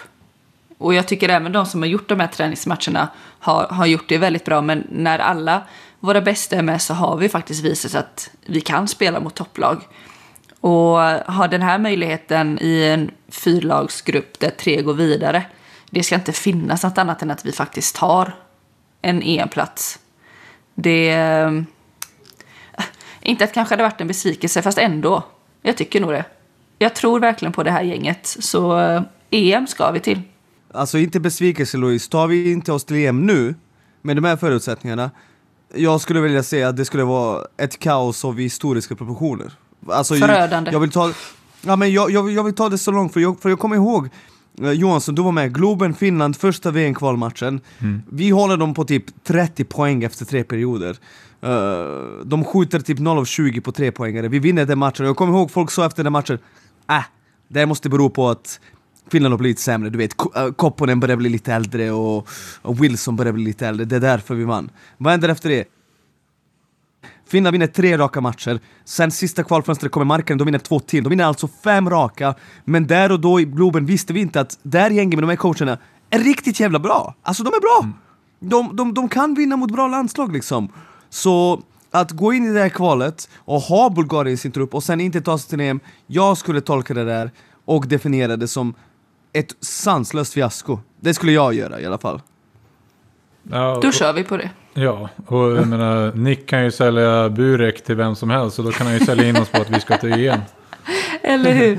Och 0.79 0.95
jag 0.95 1.09
tycker 1.09 1.29
även 1.29 1.53
de 1.53 1.67
som 1.67 1.83
har 1.83 1.89
gjort 1.89 2.09
de 2.09 2.21
här 2.21 2.27
träningsmatcherna 2.27 3.09
har, 3.39 3.67
har 3.67 3.87
gjort 3.87 4.09
det 4.09 4.19
väldigt 4.19 4.45
bra. 4.45 4.61
Men 4.61 4.87
när 4.91 5.19
alla 5.19 5.63
våra 6.01 6.21
bästa 6.21 6.57
är 6.57 6.63
med 6.63 6.83
så 6.83 6.95
har 6.95 7.17
vi 7.17 7.29
faktiskt 7.29 7.65
visat 7.65 7.95
att 7.95 8.31
vi 8.47 8.61
kan 8.61 8.89
spela 8.89 9.21
mot 9.21 9.35
topplag. 9.35 9.83
Och 10.61 10.99
ha 11.35 11.49
den 11.51 11.63
här 11.63 11.79
möjligheten 11.79 12.59
i 12.61 12.85
en 12.85 13.11
fyrlagsgrupp 13.29 14.39
där 14.39 14.51
tre 14.51 14.83
går 14.83 14.95
vidare. 14.95 15.47
Det 15.91 16.03
ska 16.03 16.15
inte 16.15 16.33
finnas 16.33 16.83
något 16.83 16.99
annat 16.99 17.23
än 17.23 17.31
att 17.31 17.45
vi 17.45 17.53
faktiskt 17.53 17.97
tar 17.97 18.35
en 19.03 19.23
EM-plats. 19.23 19.99
Det... 20.75 21.11
Eh, 21.11 21.63
inte 23.21 23.45
att 23.45 23.51
det 23.51 23.55
kanske 23.55 23.73
hade 23.73 23.83
varit 23.83 24.01
en 24.01 24.09
besvikelse, 24.09 24.63
fast 24.63 24.79
ändå. 24.79 25.23
Jag 25.63 25.77
tycker 25.77 26.01
nog 26.01 26.11
det. 26.11 26.25
Jag 26.79 26.95
tror 26.95 27.21
verkligen 27.21 27.53
på 27.53 27.63
det 27.63 27.71
här 27.71 27.83
gänget, 27.83 28.27
så 28.27 28.81
eh, 28.81 29.03
EM 29.31 29.67
ska 29.67 29.91
vi 29.91 30.01
till. 30.01 30.21
Alltså 30.75 30.99
inte 30.99 31.21
besvikelse 31.21 31.77
Louise, 31.77 32.11
tar 32.11 32.27
vi 32.27 32.53
inte 32.53 32.73
oss 32.73 32.85
till 32.85 32.97
EM 32.97 33.27
nu, 33.27 33.55
med 34.03 34.17
de 34.17 34.25
här 34.25 34.37
förutsättningarna, 34.37 35.11
jag 35.75 36.01
skulle 36.01 36.21
vilja 36.21 36.43
säga 36.43 36.69
att 36.69 36.77
det 36.77 36.85
skulle 36.85 37.05
vara 37.05 37.47
ett 37.57 37.79
kaos 37.79 38.25
av 38.25 38.39
historiska 38.39 38.95
proportioner. 38.97 39.53
Alltså, 39.87 40.15
Förödande. 40.15 40.69
Jag, 40.69 40.75
jag 40.75 40.81
vill 40.81 40.91
ta, 40.91 41.13
ja, 41.67 41.77
men 41.77 41.93
jag, 41.93 42.11
jag, 42.11 42.31
jag 42.31 42.45
vill 42.45 42.55
ta 42.55 42.69
det 42.69 42.79
så 42.79 42.91
långt, 42.91 43.13
för 43.13 43.21
jag, 43.21 43.41
för 43.41 43.49
jag 43.49 43.59
kommer 43.59 43.77
ihåg 43.77 44.09
eh, 44.63 44.73
Johansson, 44.73 45.15
du 45.15 45.23
var 45.23 45.33
med, 45.33 45.55
Globen, 45.55 45.95
Finland, 45.95 46.37
första 46.37 46.71
VM-kvalmatchen. 46.71 47.61
Vi 48.11 48.31
håller 48.31 48.57
dem 48.57 48.75
på 48.75 48.85
typ 48.85 49.25
30 49.25 49.65
poäng 49.65 50.05
efter 50.05 50.25
tre 50.25 50.45
perioder. 50.45 50.97
Eh, 51.43 52.25
de 52.25 52.45
skjuter 52.45 52.81
typ 52.81 52.99
0 52.99 53.19
av 53.19 53.25
20 53.25 53.61
på 53.61 53.73
tre 53.73 53.93
poängare. 53.93 54.29
Vi 54.29 54.39
vinner 54.39 54.67
den 54.67 54.79
matchen. 54.79 55.07
Jag 55.07 55.17
kommer 55.17 55.33
ihåg 55.33 55.51
folk 55.51 55.71
sa 55.71 55.87
efter 55.87 56.05
den 56.05 56.13
matchen, 56.13 56.39
äh, 56.91 57.05
det 57.49 57.67
måste 57.67 57.89
bero 57.89 58.11
på 58.11 58.29
att 58.29 58.61
Finland 59.11 59.33
har 59.33 59.39
blivit 59.39 59.59
sämre, 59.59 59.91
du 59.91 59.99
vet, 59.99 60.13
äh, 60.37 60.53
Kopponen 60.57 61.01
börjar 61.01 61.17
bli 61.17 61.29
lite 61.29 61.53
äldre 61.53 61.91
och, 61.91 62.29
och 62.63 62.85
Wilson 62.85 63.17
börjar 63.17 63.33
bli 63.33 63.45
lite 63.45 63.67
äldre, 63.67 63.85
det 63.85 63.97
är 63.97 64.01
därför 64.01 64.35
vi 64.35 64.45
vann. 64.45 64.71
Vad 64.97 65.11
händer 65.11 65.29
efter 65.29 65.49
det? 65.49 65.65
Finland 67.29 67.53
vinner 67.53 67.67
tre 67.67 67.99
raka 67.99 68.21
matcher, 68.21 68.61
sen 68.85 69.11
sista 69.11 69.45
kvalfönstret 69.45 69.93
kommer 69.93 70.05
Markkanen, 70.05 70.39
de 70.39 70.45
vinner 70.45 70.59
två 70.59 70.81
till, 70.81 71.05
de 71.05 71.11
vinner 71.11 71.25
alltså 71.25 71.49
fem 71.65 71.91
raka. 71.91 72.35
Men 72.65 72.87
där 72.87 73.13
och 73.13 73.21
då 73.21 73.41
i 73.41 73.45
Globen 73.45 73.87
visste 73.87 74.13
vi 74.13 74.21
inte 74.21 74.41
att 74.41 74.59
det 74.63 74.79
här 74.79 74.91
gänget 74.91 75.15
med 75.15 75.23
de 75.23 75.29
här 75.29 75.37
coacherna 75.37 75.79
är 76.11 76.19
riktigt 76.19 76.61
jävla 76.61 76.79
bra. 76.79 77.15
Alltså 77.23 77.43
de 77.43 77.49
är 77.49 77.61
bra! 77.61 77.93
De, 78.41 78.77
de, 78.77 78.95
de 78.95 79.09
kan 79.09 79.35
vinna 79.35 79.57
mot 79.57 79.73
bra 79.73 79.89
landslag 79.89 80.33
liksom. 80.33 80.73
Så 81.11 81.63
att 81.91 82.11
gå 82.11 82.33
in 82.33 82.45
i 82.45 82.53
det 82.53 82.61
här 82.61 82.69
kvalet 82.69 83.29
och 83.37 83.61
ha 83.61 83.91
Bulgarien 83.91 84.35
i 84.35 84.37
sin 84.37 84.53
trupp 84.53 84.75
och 84.75 84.85
sen 84.85 85.01
inte 85.01 85.21
ta 85.21 85.39
sig 85.39 85.51
till 85.51 85.61
EM, 85.61 85.81
jag 86.07 86.39
skulle 86.39 86.61
tolka 86.61 86.95
det 86.95 87.05
där 87.05 87.31
och 87.65 87.87
definiera 87.89 88.37
det 88.37 88.49
som 88.49 88.75
ett 89.33 89.57
sanslöst 89.61 90.33
fiasko. 90.35 90.79
Det 91.01 91.15
skulle 91.15 91.33
jag 91.33 91.55
göra 91.55 91.81
i 91.81 91.87
alla 91.87 91.99
fall. 91.99 92.21
Ja, 93.51 93.79
Då 93.83 93.93
kör 93.93 94.13
vi 94.13 94.25
på 94.25 94.37
det. 94.37 94.51
Ja, 94.75 95.09
och 95.27 95.39
jag 95.39 95.69
menar, 95.69 96.13
Nick 96.13 96.47
kan 96.47 96.65
ju 96.65 96.71
sälja 96.71 97.29
Burek 97.29 97.85
till 97.85 97.97
vem 97.97 98.15
som 98.15 98.31
helst. 98.31 98.57
Så 98.57 98.63
då 98.63 98.71
kan 98.71 98.87
han 98.87 98.99
ju 98.99 99.05
sälja 99.05 99.29
in 99.29 99.37
oss 99.37 99.49
på 99.49 99.61
att 99.61 99.71
vi 99.71 99.81
ska 99.81 99.97
till 99.97 100.13
EM. 100.29 100.41
Eller 101.23 101.53
hur? 101.53 101.79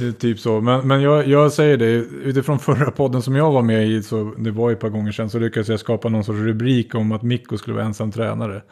Det 0.00 0.06
är 0.06 0.12
typ 0.12 0.38
så. 0.38 0.60
Men, 0.60 0.88
men 0.88 1.02
jag, 1.02 1.28
jag 1.28 1.52
säger 1.52 1.76
det, 1.76 1.86
utifrån 2.24 2.58
förra 2.58 2.90
podden 2.90 3.22
som 3.22 3.36
jag 3.36 3.52
var 3.52 3.62
med 3.62 3.88
i, 3.88 4.02
så 4.02 4.34
det 4.38 4.50
var 4.50 4.70
ju 4.70 4.74
ett 4.74 4.80
par 4.80 4.88
gånger 4.88 5.12
sedan, 5.12 5.30
så 5.30 5.38
lyckades 5.38 5.68
jag 5.68 5.80
skapa 5.80 6.08
någon 6.08 6.24
sorts 6.24 6.38
rubrik 6.38 6.94
om 6.94 7.12
att 7.12 7.22
Mikko 7.22 7.58
skulle 7.58 7.76
vara 7.76 7.86
ensam 7.86 8.12
tränare. 8.12 8.62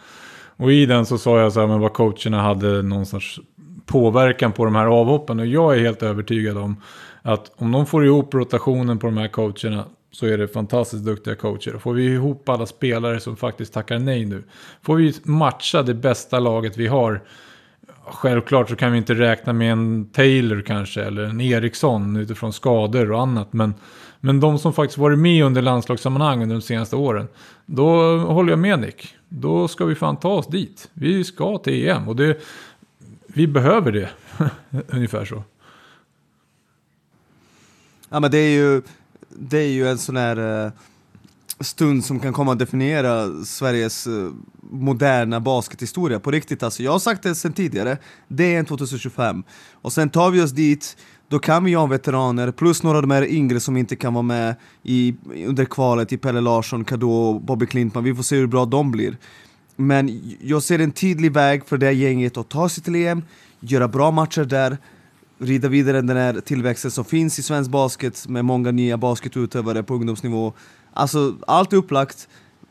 Och 0.57 0.73
i 0.73 0.87
den 0.87 1.07
så 1.07 1.19
sa 1.19 1.38
jag 1.40 1.52
så 1.52 1.61
här, 1.61 1.66
men 1.66 1.81
vad 1.81 1.93
coacherna 1.93 2.43
hade 2.43 2.83
någon 2.83 3.07
sorts 3.07 3.40
påverkan 3.87 4.52
på 4.52 4.64
de 4.64 4.75
här 4.75 4.87
avhoppen. 4.87 5.40
Och 5.40 5.47
jag 5.47 5.76
är 5.76 5.81
helt 5.81 6.02
övertygad 6.02 6.57
om 6.57 6.76
att 7.23 7.52
om 7.57 7.73
de 7.73 7.87
får 7.87 8.07
ihop 8.07 8.35
rotationen 8.35 8.99
på 8.99 9.07
de 9.07 9.16
här 9.16 9.28
coacherna 9.28 9.85
så 10.14 10.26
är 10.26 10.38
det 10.38 10.49
fantastiskt 10.49 11.04
duktiga 11.04 11.35
coacher. 11.35 11.78
Får 11.78 11.94
vi 11.94 12.04
ihop 12.04 12.49
alla 12.49 12.66
spelare 12.66 13.21
som 13.21 13.37
faktiskt 13.37 13.73
tackar 13.73 13.99
nej 13.99 14.25
nu. 14.25 14.42
Får 14.83 14.97
vi 14.97 15.14
matcha 15.23 15.83
det 15.83 15.94
bästa 15.94 16.38
laget 16.38 16.76
vi 16.76 16.87
har. 16.87 17.23
Självklart 18.04 18.68
så 18.68 18.76
kan 18.76 18.92
vi 18.92 18.99
inte 18.99 19.14
räkna 19.14 19.52
med 19.52 19.73
en 19.73 20.09
Taylor 20.12 20.61
kanske 20.61 21.02
eller 21.02 21.23
en 21.23 21.40
Eriksson 21.40 22.16
utifrån 22.16 22.52
skador 22.52 23.12
och 23.12 23.21
annat. 23.21 23.52
Men, 23.52 23.75
men 24.21 24.40
de 24.40 24.59
som 24.59 24.73
faktiskt 24.73 24.99
varit 24.99 25.18
med 25.18 25.44
under 25.44 25.62
landslagssammanhang 25.62 26.42
under 26.42 26.56
de 26.56 26.62
senaste 26.62 26.97
åren. 26.97 27.28
Då 27.66 28.16
håller 28.18 28.52
jag 28.52 28.59
med 28.59 28.78
Nick. 28.78 29.14
Då 29.28 29.68
ska 29.68 29.85
vi 29.85 29.94
fan 29.94 30.16
ta 30.16 30.28
oss 30.28 30.47
dit. 30.47 30.90
Vi 30.92 31.25
ska 31.25 31.59
till 31.59 31.88
EM 31.88 32.09
och 32.09 32.16
det, 32.16 32.40
vi 33.26 33.47
behöver 33.47 33.92
det. 33.92 34.11
Ungefär 34.88 35.25
så. 35.25 35.42
Ja 38.09 38.21
men 38.21 38.30
det 38.30 38.38
är 38.38 38.50
ju, 38.50 38.83
det 39.38 39.59
är 39.59 39.69
ju 39.69 39.88
en 39.88 39.99
sån 39.99 40.17
här 40.17 40.64
eh, 40.67 40.73
stund 41.61 42.05
som 42.05 42.21
kan 42.21 42.33
komma 42.33 42.53
att 42.53 42.59
definiera 42.59 43.45
Sveriges 43.45 44.07
eh, 44.07 44.31
moderna 44.71 45.41
baskethistoria 45.41 46.21
på 46.21 46.31
riktigt 46.31 46.62
alltså. 46.62 46.83
Jag 46.83 46.93
har 46.93 46.99
sagt 46.99 47.23
det 47.23 47.35
sen 47.35 47.53
tidigare, 47.53 47.99
det 48.29 48.55
är 48.55 48.59
en 48.59 48.67
2025. 48.67 49.43
Och 49.73 49.93
sen 49.93 50.11
tar 50.11 50.31
vi 50.31 50.43
oss 50.43 50.50
dit, 50.50 50.97
då 51.29 51.38
kan 51.38 51.64
vi 51.64 51.75
ha 51.75 51.87
veteraner 51.87 52.50
plus 52.50 52.83
några 52.83 52.99
av 52.99 53.03
de 53.03 53.11
här 53.11 53.26
yngre 53.26 53.61
som 53.61 53.76
inte 53.76 53.97
kan 53.97 54.14
vara 54.14 54.23
med 54.23 54.55
i, 54.83 55.14
under 55.47 55.64
kvalet, 55.64 56.12
i 56.12 56.17
Pelle 56.17 56.41
Larsson, 56.41 56.85
Kadå, 56.85 57.38
Bobby 57.38 57.67
Klintman. 57.67 58.05
Vi 58.05 58.14
får 58.14 58.23
se 58.23 58.37
hur 58.37 58.47
bra 58.47 58.64
de 58.64 58.91
blir. 58.91 59.17
Men 59.76 60.23
jag 60.41 60.62
ser 60.62 60.79
en 60.79 60.93
tydlig 60.93 61.33
väg 61.33 61.67
för 61.67 61.79
det 61.79 61.87
här 61.87 61.93
gänget 61.93 62.37
att 62.37 62.49
ta 62.49 62.69
sig 62.69 62.85
till 62.85 62.95
EM, 62.95 63.23
göra 63.61 63.88
bra 63.88 64.11
matcher 64.11 64.45
där, 64.45 64.79
rida 65.38 65.69
vidare 65.69 66.00
den 66.00 66.17
här 66.17 66.41
tillväxten 66.41 66.91
som 66.91 67.05
finns 67.05 67.38
i 67.38 67.43
svensk 67.43 67.71
basket 67.71 68.29
med 68.29 68.45
många 68.45 68.71
nya 68.71 68.97
basketutövare 68.97 69.83
på 69.83 69.95
ungdomsnivå. 69.95 70.53
Alltså, 70.93 71.35
allt 71.47 71.73
är 71.73 71.76
upplagt. 71.76 72.29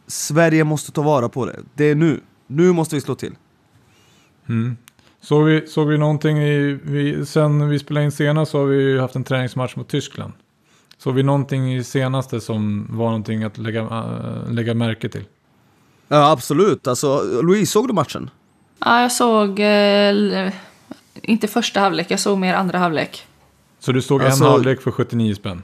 Sverige 0.07 0.63
måste 0.63 0.91
ta 0.91 1.01
vara 1.01 1.29
på 1.29 1.45
det. 1.45 1.59
Det 1.73 1.85
är 1.85 1.95
nu. 1.95 2.21
Nu 2.47 2.71
måste 2.71 2.95
vi 2.95 3.01
slå 3.01 3.15
till. 3.15 3.35
Mm. 4.49 4.77
Såg, 5.21 5.45
vi, 5.45 5.67
såg 5.67 5.87
vi 5.87 5.97
någonting 5.97 6.37
i, 6.37 6.79
vi, 6.83 7.25
sen 7.25 7.69
vi 7.69 7.79
spelade 7.79 8.05
in 8.05 8.11
senast 8.11 8.51
så 8.51 8.59
har 8.59 8.65
vi 8.65 8.83
ju 8.83 8.99
haft 8.99 9.15
en 9.15 9.23
träningsmatch 9.23 9.75
mot 9.75 9.87
Tyskland. 9.87 10.33
Såg 10.97 11.13
vi 11.13 11.23
någonting 11.23 11.73
i 11.75 11.83
senaste 11.83 12.41
som 12.41 12.87
var 12.89 13.05
någonting 13.05 13.43
att 13.43 13.57
lägga, 13.57 13.81
äh, 13.81 14.51
lägga 14.53 14.73
märke 14.73 15.09
till? 15.09 15.25
Ja, 16.07 16.31
absolut. 16.31 16.87
Alltså, 16.87 17.23
Louise, 17.43 17.71
såg 17.71 17.87
du 17.87 17.93
matchen? 17.93 18.29
Ja, 18.79 19.01
jag 19.01 19.11
såg... 19.11 19.59
Eh, 19.59 20.53
inte 21.21 21.47
första 21.47 21.79
halvlek, 21.79 22.11
jag 22.11 22.19
såg 22.19 22.37
mer 22.39 22.53
andra 22.53 22.77
halvlek. 22.77 23.27
Så 23.79 23.91
du 23.91 24.01
såg 24.01 24.23
Alltså- 24.23 24.43
en 24.43 24.51
halvlek 24.51 24.81
för 24.81 24.91
79 24.91 25.35
spänn? 25.35 25.63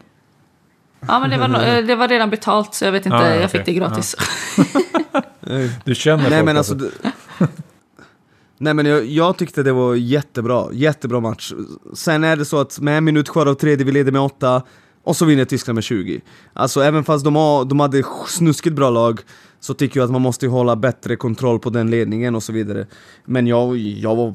Ja, 1.08 1.20
men 1.20 1.30
det 1.30 1.38
var, 1.38 1.48
no- 1.48 1.78
eh, 1.78 1.86
det 1.86 1.96
var 1.96 2.08
redan 2.08 2.30
betalt 2.30 2.74
så 2.74 2.86
jag 2.86 2.92
vet 2.92 3.06
inte, 3.06 3.16
Ja, 3.18 3.24
ja, 3.28 3.30
jag 3.36 3.38
okej. 3.38 3.50
fick 3.50 3.66
det 3.66 3.74
gratis. 3.74 4.16
Du 5.84 5.96
känner 5.96 6.24
Nej 6.30 6.32
folk 6.40 6.46
men 6.46 6.58
alltså... 6.58 6.74
det- 6.76 6.92
Nej 8.58 8.74
men 8.74 8.86
jag, 8.86 9.06
jag 9.06 9.38
tyckte 9.38 9.64
det 9.64 9.72
var 9.74 9.96
jättebra, 9.96 10.68
jättebra 10.74 11.20
match. 11.20 11.54
Sen 11.94 12.24
är 12.24 12.36
det 12.36 12.46
så 12.46 12.60
att 12.60 12.80
med 12.80 12.98
en 12.98 13.04
minut 13.04 13.30
kvar 13.30 13.46
av 13.46 13.54
tredje, 13.54 13.86
vi 13.86 13.92
leder 13.92 14.12
med 14.12 14.22
åtta, 14.22 14.64
och 15.04 15.16
så 15.16 15.26
vinner 15.26 15.46
Tyskland 15.46 15.76
med 15.76 15.84
20. 15.84 16.22
Alltså 16.54 16.82
även 16.82 17.04
fast 17.04 17.26
de, 17.26 17.36
har, 17.36 17.66
de 17.66 17.80
hade 17.80 18.04
snuskigt 18.28 18.76
bra 18.76 18.90
lag, 18.90 19.20
så 19.60 19.74
tycker 19.74 20.00
jag 20.00 20.06
att 20.06 20.12
man 20.12 20.22
måste 20.22 20.48
hålla 20.48 20.76
bättre 20.76 21.16
kontroll 21.16 21.60
på 21.60 21.70
den 21.70 21.92
ledningen 21.92 22.36
och 22.36 22.44
så 22.44 22.54
vidare. 22.54 22.88
Men 23.26 23.48
jag, 23.48 23.78
jag 23.78 24.16
var 24.16 24.34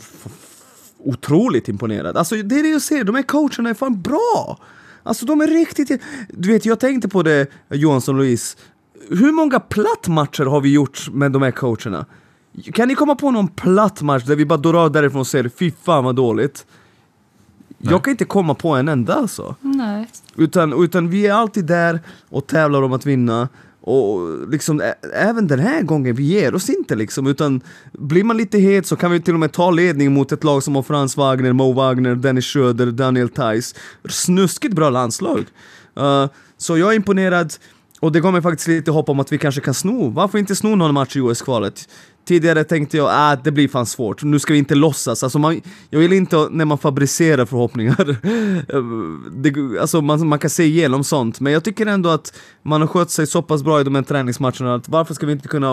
otroligt 1.05 1.69
imponerad. 1.69 2.17
Alltså 2.17 2.37
det 2.37 2.59
är 2.59 2.63
det 2.63 2.69
jag 2.69 2.83
ser, 2.83 3.05
de 3.05 3.15
här 3.15 3.23
coacherna 3.23 3.71
är 3.71 3.75
fan 3.75 4.03
bra! 4.03 4.59
Alltså 5.03 5.27
de 5.27 5.41
är 5.41 5.47
riktigt... 5.47 6.03
Du 6.29 6.53
vet, 6.53 6.67
jag 6.67 6.81
tänkte 6.81 7.09
på 7.09 7.23
det, 7.23 7.47
Johansson 7.71 8.17
Louise, 8.17 8.57
hur 9.09 9.33
många 9.33 9.61
plattmatcher 9.61 10.45
har 10.45 10.61
vi 10.61 10.73
gjort 10.73 11.09
med 11.13 11.33
de 11.33 11.43
här 11.43 11.51
coacherna? 11.51 12.07
Kan 12.73 12.89
ni 12.89 12.95
komma 12.95 13.15
på 13.15 13.31
någon 13.31 13.49
platt 13.49 14.03
match 14.03 14.25
där 14.25 14.37
vi 14.37 14.47
bara 14.47 14.59
drar 14.59 14.91
därifrån 14.91 15.21
och 15.21 15.27
säger 15.27 15.49
fy 15.49 15.73
fan 15.83 16.05
vad 16.05 16.17
dåligt? 16.17 16.67
Jag 17.79 18.05
kan 18.05 18.11
inte 18.11 18.25
komma 18.25 18.55
på 18.55 18.69
en 18.69 18.89
enda 18.89 19.15
alltså. 19.15 19.55
Nej. 19.61 20.09
Utan, 20.37 20.85
utan 20.85 21.09
vi 21.09 21.27
är 21.27 21.33
alltid 21.33 21.65
där 21.65 22.01
och 22.29 22.47
tävlar 22.47 22.83
om 22.83 22.93
att 22.93 23.07
vinna. 23.07 23.49
Och 23.87 24.49
liksom, 24.49 24.93
även 25.15 25.47
den 25.47 25.59
här 25.59 25.83
gången, 25.83 26.15
vi 26.15 26.23
ger 26.23 26.55
oss 26.55 26.71
inte 26.71 26.95
liksom. 26.95 27.27
Utan 27.27 27.61
blir 27.93 28.25
man 28.25 28.37
lite 28.37 28.59
het 28.59 28.87
så 28.87 28.97
kan 28.97 29.11
vi 29.11 29.21
till 29.21 29.35
och 29.35 29.41
med 29.41 29.53
ta 29.53 29.71
ledning 29.71 30.13
mot 30.13 30.33
ett 30.33 30.45
lag 30.45 30.63
som 30.63 30.75
har 30.75 30.83
Frans 30.83 31.17
Wagner, 31.17 31.53
Mo 31.53 31.73
Wagner, 31.73 32.15
Dennis 32.15 32.45
Schröder, 32.45 32.87
Daniel 32.87 33.29
Theis. 33.29 33.75
Snuskigt 34.09 34.75
bra 34.75 34.91
landslag. 34.91 35.47
Uh, 36.01 36.27
så 36.57 36.79
jag 36.79 36.93
är 36.93 36.97
imponerad. 36.97 37.55
Och 38.01 38.13
det 38.13 38.21
gav 38.21 38.33
mig 38.33 38.43
faktiskt 38.43 38.69
lite 38.69 38.91
hopp 38.91 39.09
om 39.09 39.21
att 39.21 39.33
vi 39.33 39.39
kanske 39.39 39.61
kan 39.61 39.75
sno. 39.75 40.11
Varför 40.11 40.39
inte 40.39 40.57
sno 40.57 40.75
någon 40.75 40.95
match 40.95 41.17
i 41.17 41.21
OS-kvalet? 41.21 41.89
Tidigare 42.25 42.65
tänkte 42.65 42.97
jag 42.97 43.07
att 43.07 43.39
ah, 43.39 43.43
det 43.45 43.51
blir 43.51 43.69
fan 43.69 43.87
svårt, 43.87 44.23
nu 44.23 44.39
ska 44.39 44.53
vi 44.53 44.59
inte 44.59 44.75
låtsas. 44.75 45.23
Alltså 45.23 45.39
man, 45.39 45.61
jag 45.91 46.01
vill 46.01 46.13
inte 46.13 46.49
när 46.51 46.65
man 46.65 46.79
fabricerar 46.79 47.47
förhoppningar. 47.47 48.17
det, 49.43 49.81
alltså 49.81 50.01
man, 50.01 50.29
man 50.29 50.39
kan 50.39 50.51
se 50.51 50.65
igenom 50.65 51.05
sånt, 51.05 51.41
men 51.41 51.53
jag 51.53 51.65
tycker 51.65 51.87
ändå 51.87 52.09
att 52.09 52.37
man 52.63 52.81
har 52.81 52.89
skött 52.89 53.11
sig 53.11 53.27
så 53.27 53.43
pass 53.43 53.63
bra 53.63 53.81
i 53.81 53.85
de 53.85 53.95
här 53.95 54.03
träningsmatcherna 54.03 54.75
att 54.75 54.89
varför 54.89 55.15
ska 55.15 55.27
vi 55.27 55.33
inte 55.33 55.49
kunna 55.49 55.73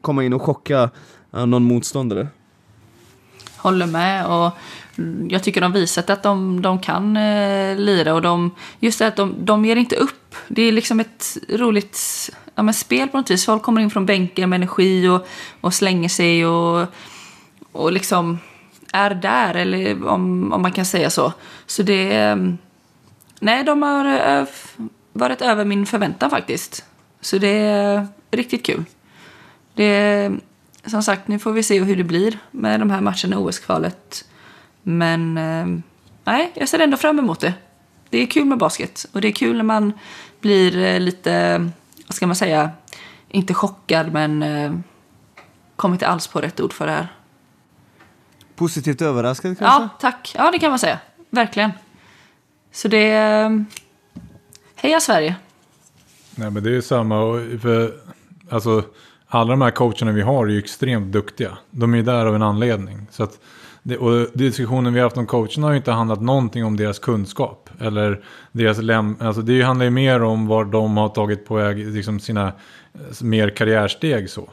komma 0.00 0.24
in 0.24 0.32
och 0.32 0.42
chocka 0.42 0.90
eh, 1.34 1.46
någon 1.46 1.64
motståndare? 1.64 2.28
Håller 3.56 3.86
med. 3.86 4.26
Och 4.26 4.52
jag 5.28 5.42
tycker 5.42 5.60
de 5.60 5.72
visat 5.72 6.10
att 6.10 6.22
de, 6.22 6.62
de 6.62 6.78
kan 6.78 7.16
eh, 7.16 7.76
lira. 7.76 8.14
Och 8.14 8.22
de, 8.22 8.50
just 8.80 8.98
det 8.98 9.06
att 9.06 9.16
de, 9.16 9.34
de 9.38 9.64
ger 9.64 9.76
inte 9.76 9.96
upp. 9.96 10.34
Det 10.48 10.62
är 10.62 10.72
liksom 10.72 11.00
ett 11.00 11.38
roligt 11.48 12.30
ja, 12.54 12.62
men 12.62 12.74
spel 12.74 13.08
på 13.08 13.16
något 13.16 13.30
vis. 13.30 13.46
Folk 13.46 13.62
kommer 13.62 13.80
in 13.80 13.90
från 13.90 14.06
bänken 14.06 14.50
med 14.50 14.56
energi 14.56 15.08
och, 15.08 15.26
och 15.60 15.74
slänger 15.74 16.08
sig 16.08 16.46
och, 16.46 16.86
och 17.72 17.92
liksom 17.92 18.38
är 18.92 19.10
där, 19.14 19.54
eller 19.54 20.08
om, 20.08 20.52
om 20.52 20.62
man 20.62 20.72
kan 20.72 20.84
säga 20.84 21.10
så. 21.10 21.32
Så 21.66 21.82
det... 21.82 22.16
Ehm, 22.16 22.58
nej, 23.40 23.64
de 23.64 23.82
har 23.82 24.38
eh, 24.38 24.46
varit 25.12 25.42
över 25.42 25.64
min 25.64 25.86
förväntan 25.86 26.30
faktiskt. 26.30 26.84
Så 27.20 27.38
det, 27.38 27.48
är 27.48 28.06
riktigt 28.30 28.66
kul. 28.66 28.84
Det, 29.74 29.84
är... 29.84 30.40
som 30.86 31.02
sagt, 31.02 31.28
nu 31.28 31.38
får 31.38 31.52
vi 31.52 31.62
se 31.62 31.80
hur 31.82 31.96
det 31.96 32.04
blir 32.04 32.38
med 32.50 32.80
de 32.80 32.90
här 32.90 33.00
matcherna 33.00 33.36
i 33.36 33.38
OS-kvalet. 33.38 34.24
Men 34.82 35.38
ehm, 35.38 35.82
nej, 36.24 36.50
jag 36.54 36.68
ser 36.68 36.78
ändå 36.78 36.96
fram 36.96 37.18
emot 37.18 37.40
det. 37.40 37.54
Det 38.10 38.18
är 38.18 38.26
kul 38.26 38.44
med 38.44 38.58
basket 38.58 39.06
och 39.12 39.20
det 39.20 39.28
är 39.28 39.32
kul 39.32 39.56
när 39.56 39.64
man 39.64 39.92
blir 40.40 40.76
eh, 40.76 41.00
lite, 41.00 41.70
vad 42.06 42.14
ska 42.14 42.26
man 42.26 42.36
säga, 42.36 42.70
inte 43.28 43.54
chockad 43.54 44.12
men 44.12 44.42
eh, 44.42 44.72
kommer 45.76 45.94
inte 45.94 46.06
alls 46.06 46.26
på 46.26 46.40
rätt 46.40 46.60
ord 46.60 46.72
för 46.72 46.86
det 46.86 46.92
här. 46.92 47.08
Positivt 48.56 49.02
överraskad 49.02 49.58
kanske? 49.58 49.82
Ja, 49.82 49.88
tack. 50.00 50.34
Ja, 50.38 50.50
det 50.50 50.58
kan 50.58 50.70
man 50.70 50.78
säga. 50.78 50.98
Verkligen. 51.30 51.72
Så 52.72 52.88
det... 52.88 53.12
eh, 53.12 53.50
Heja 54.74 55.00
Sverige! 55.00 55.36
Nej 56.34 56.50
men 56.50 56.62
det 56.62 56.76
är 56.76 56.80
samma. 56.80 57.20
och 57.22 57.60
För, 57.62 57.94
alltså, 58.50 58.84
alla 59.26 59.50
de 59.50 59.62
här 59.62 59.70
coacherna 59.70 60.12
vi 60.12 60.22
har 60.22 60.46
är 60.46 60.50
ju 60.50 60.58
extremt 60.58 61.12
duktiga. 61.12 61.58
De 61.70 61.92
är 61.92 61.96
ju 61.98 62.02
där 62.02 62.26
av 62.26 62.34
en 62.34 62.42
anledning. 62.42 63.06
Så 63.10 63.22
att, 63.22 63.40
det, 63.82 63.96
och 63.96 64.28
diskussionen 64.34 64.92
vi 64.92 65.00
har 65.00 65.06
haft 65.06 65.16
om 65.16 65.26
coacherna 65.26 65.66
har 65.66 65.72
ju 65.72 65.76
inte 65.76 65.90
handlat 65.90 66.22
någonting 66.22 66.64
om 66.64 66.76
deras 66.76 66.98
kunskap. 66.98 67.70
Eller 67.80 68.24
deras 68.52 68.78
läm, 68.78 69.16
alltså 69.20 69.42
det 69.42 69.62
handlar 69.62 69.84
ju 69.84 69.90
mer 69.90 70.22
om 70.22 70.46
var 70.46 70.64
de 70.64 70.96
har 70.96 71.08
tagit 71.08 71.46
på 71.46 71.54
väg 71.54 71.86
liksom 71.86 72.20
sina 72.20 72.52
mer 73.22 73.50
karriärsteg 73.50 74.30
så. 74.30 74.50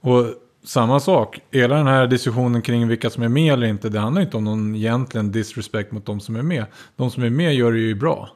Och 0.00 0.24
samma 0.64 1.00
sak, 1.00 1.40
hela 1.50 1.76
den 1.76 1.86
här 1.86 2.06
diskussionen 2.06 2.62
kring 2.62 2.88
vilka 2.88 3.10
som 3.10 3.22
är 3.22 3.28
med 3.28 3.52
eller 3.52 3.66
inte, 3.66 3.88
det 3.88 4.00
handlar 4.00 4.22
inte 4.22 4.36
om 4.36 4.44
någon 4.44 4.74
egentligen 4.74 5.32
disrespect 5.32 5.92
mot 5.92 6.06
de 6.06 6.20
som 6.20 6.36
är 6.36 6.42
med. 6.42 6.64
De 6.96 7.10
som 7.10 7.22
är 7.22 7.30
med 7.30 7.54
gör 7.54 7.72
det 7.72 7.78
ju 7.78 7.94
bra. 7.94 8.30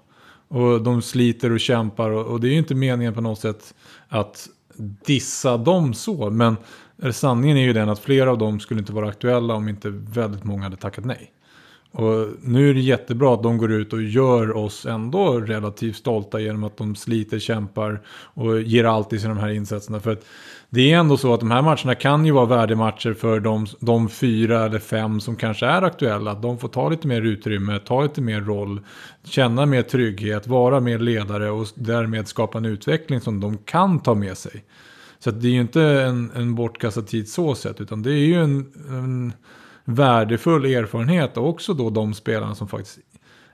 Och 0.49 0.83
de 0.83 1.03
sliter 1.03 1.53
och 1.53 1.61
kämpar 1.61 2.11
och, 2.11 2.27
och 2.27 2.41
det 2.41 2.49
är 2.49 2.53
ju 2.53 2.59
inte 2.59 2.75
meningen 2.75 3.15
på 3.15 3.21
något 3.21 3.39
sätt 3.39 3.75
att 4.09 4.49
dissa 5.07 5.57
dem 5.57 5.95
så. 5.95 6.31
Men 6.31 6.57
sanningen 7.13 7.57
är 7.57 7.63
ju 7.63 7.73
den 7.73 7.89
att 7.89 7.99
flera 7.99 8.31
av 8.31 8.39
dem 8.39 8.61
skulle 8.61 8.81
inte 8.81 8.93
vara 8.93 9.09
aktuella 9.09 9.55
om 9.55 9.69
inte 9.69 9.89
väldigt 9.91 10.45
många 10.45 10.63
hade 10.63 10.77
tackat 10.77 11.05
nej. 11.05 11.33
Och 11.93 12.29
nu 12.43 12.71
är 12.71 12.75
det 12.75 12.81
jättebra 12.81 13.35
att 13.35 13.43
de 13.43 13.59
går 13.59 13.73
ut 13.73 13.93
och 13.93 14.03
gör 14.03 14.57
oss 14.57 14.87
ändå 14.87 15.41
relativt 15.41 15.97
stolta 15.97 16.41
genom 16.41 16.65
att 16.65 16.77
de 16.77 16.97
sliter, 16.97 17.39
kämpar 17.39 18.01
och 18.09 18.61
ger 18.61 18.85
allt 18.85 19.13
i 19.13 19.17
de 19.17 19.39
här 19.39 19.49
insatserna. 19.49 20.01
För 20.01 20.13
att 20.13 20.25
det 20.71 20.93
är 20.93 20.99
ändå 20.99 21.17
så 21.17 21.35
att 21.35 21.41
de 21.41 21.51
här 21.51 21.63
matcherna 21.63 21.95
kan 21.95 22.27
ju 22.27 22.33
vara 22.33 22.47
värdematcher 22.47 23.13
för 23.13 23.41
de, 23.41 23.67
de 23.81 24.09
fyra 24.09 24.65
eller 24.65 24.79
fem 24.79 25.21
som 25.21 25.37
kanske 25.37 25.67
är 25.67 25.83
aktuella. 25.83 26.31
Att 26.31 26.43
de 26.43 26.59
får 26.59 26.69
ta 26.69 26.89
lite 26.89 27.07
mer 27.07 27.23
utrymme, 27.23 27.79
ta 27.79 28.03
lite 28.03 28.21
mer 28.21 28.41
roll, 28.41 28.81
känna 29.25 29.67
mer 29.67 29.83
trygghet, 29.83 30.47
vara 30.47 30.81
mer 30.81 30.99
ledare 30.99 31.51
och 31.51 31.67
därmed 31.75 32.29
skapa 32.29 32.59
en 32.59 32.65
utveckling 32.65 33.21
som 33.21 33.41
de 33.41 33.59
kan 33.59 34.01
ta 34.01 34.15
med 34.15 34.37
sig. 34.37 34.65
Så 35.25 35.31
det 35.31 35.49
är 35.49 35.53
ju 35.53 35.61
inte 35.61 35.83
en, 35.83 36.31
en 36.35 36.55
bortkastad 36.55 37.03
tid 37.03 37.29
så 37.29 37.55
sett, 37.55 37.81
utan 37.81 38.03
det 38.03 38.11
är 38.11 38.27
ju 38.27 38.43
en, 38.43 38.73
en 38.89 39.33
värdefull 39.85 40.65
erfarenhet 40.65 41.37
och 41.37 41.49
också 41.49 41.75
då 41.75 41.91
de 41.91 42.15
spelarna 42.15 42.55
som 42.55 42.69
faktiskt 42.69 42.99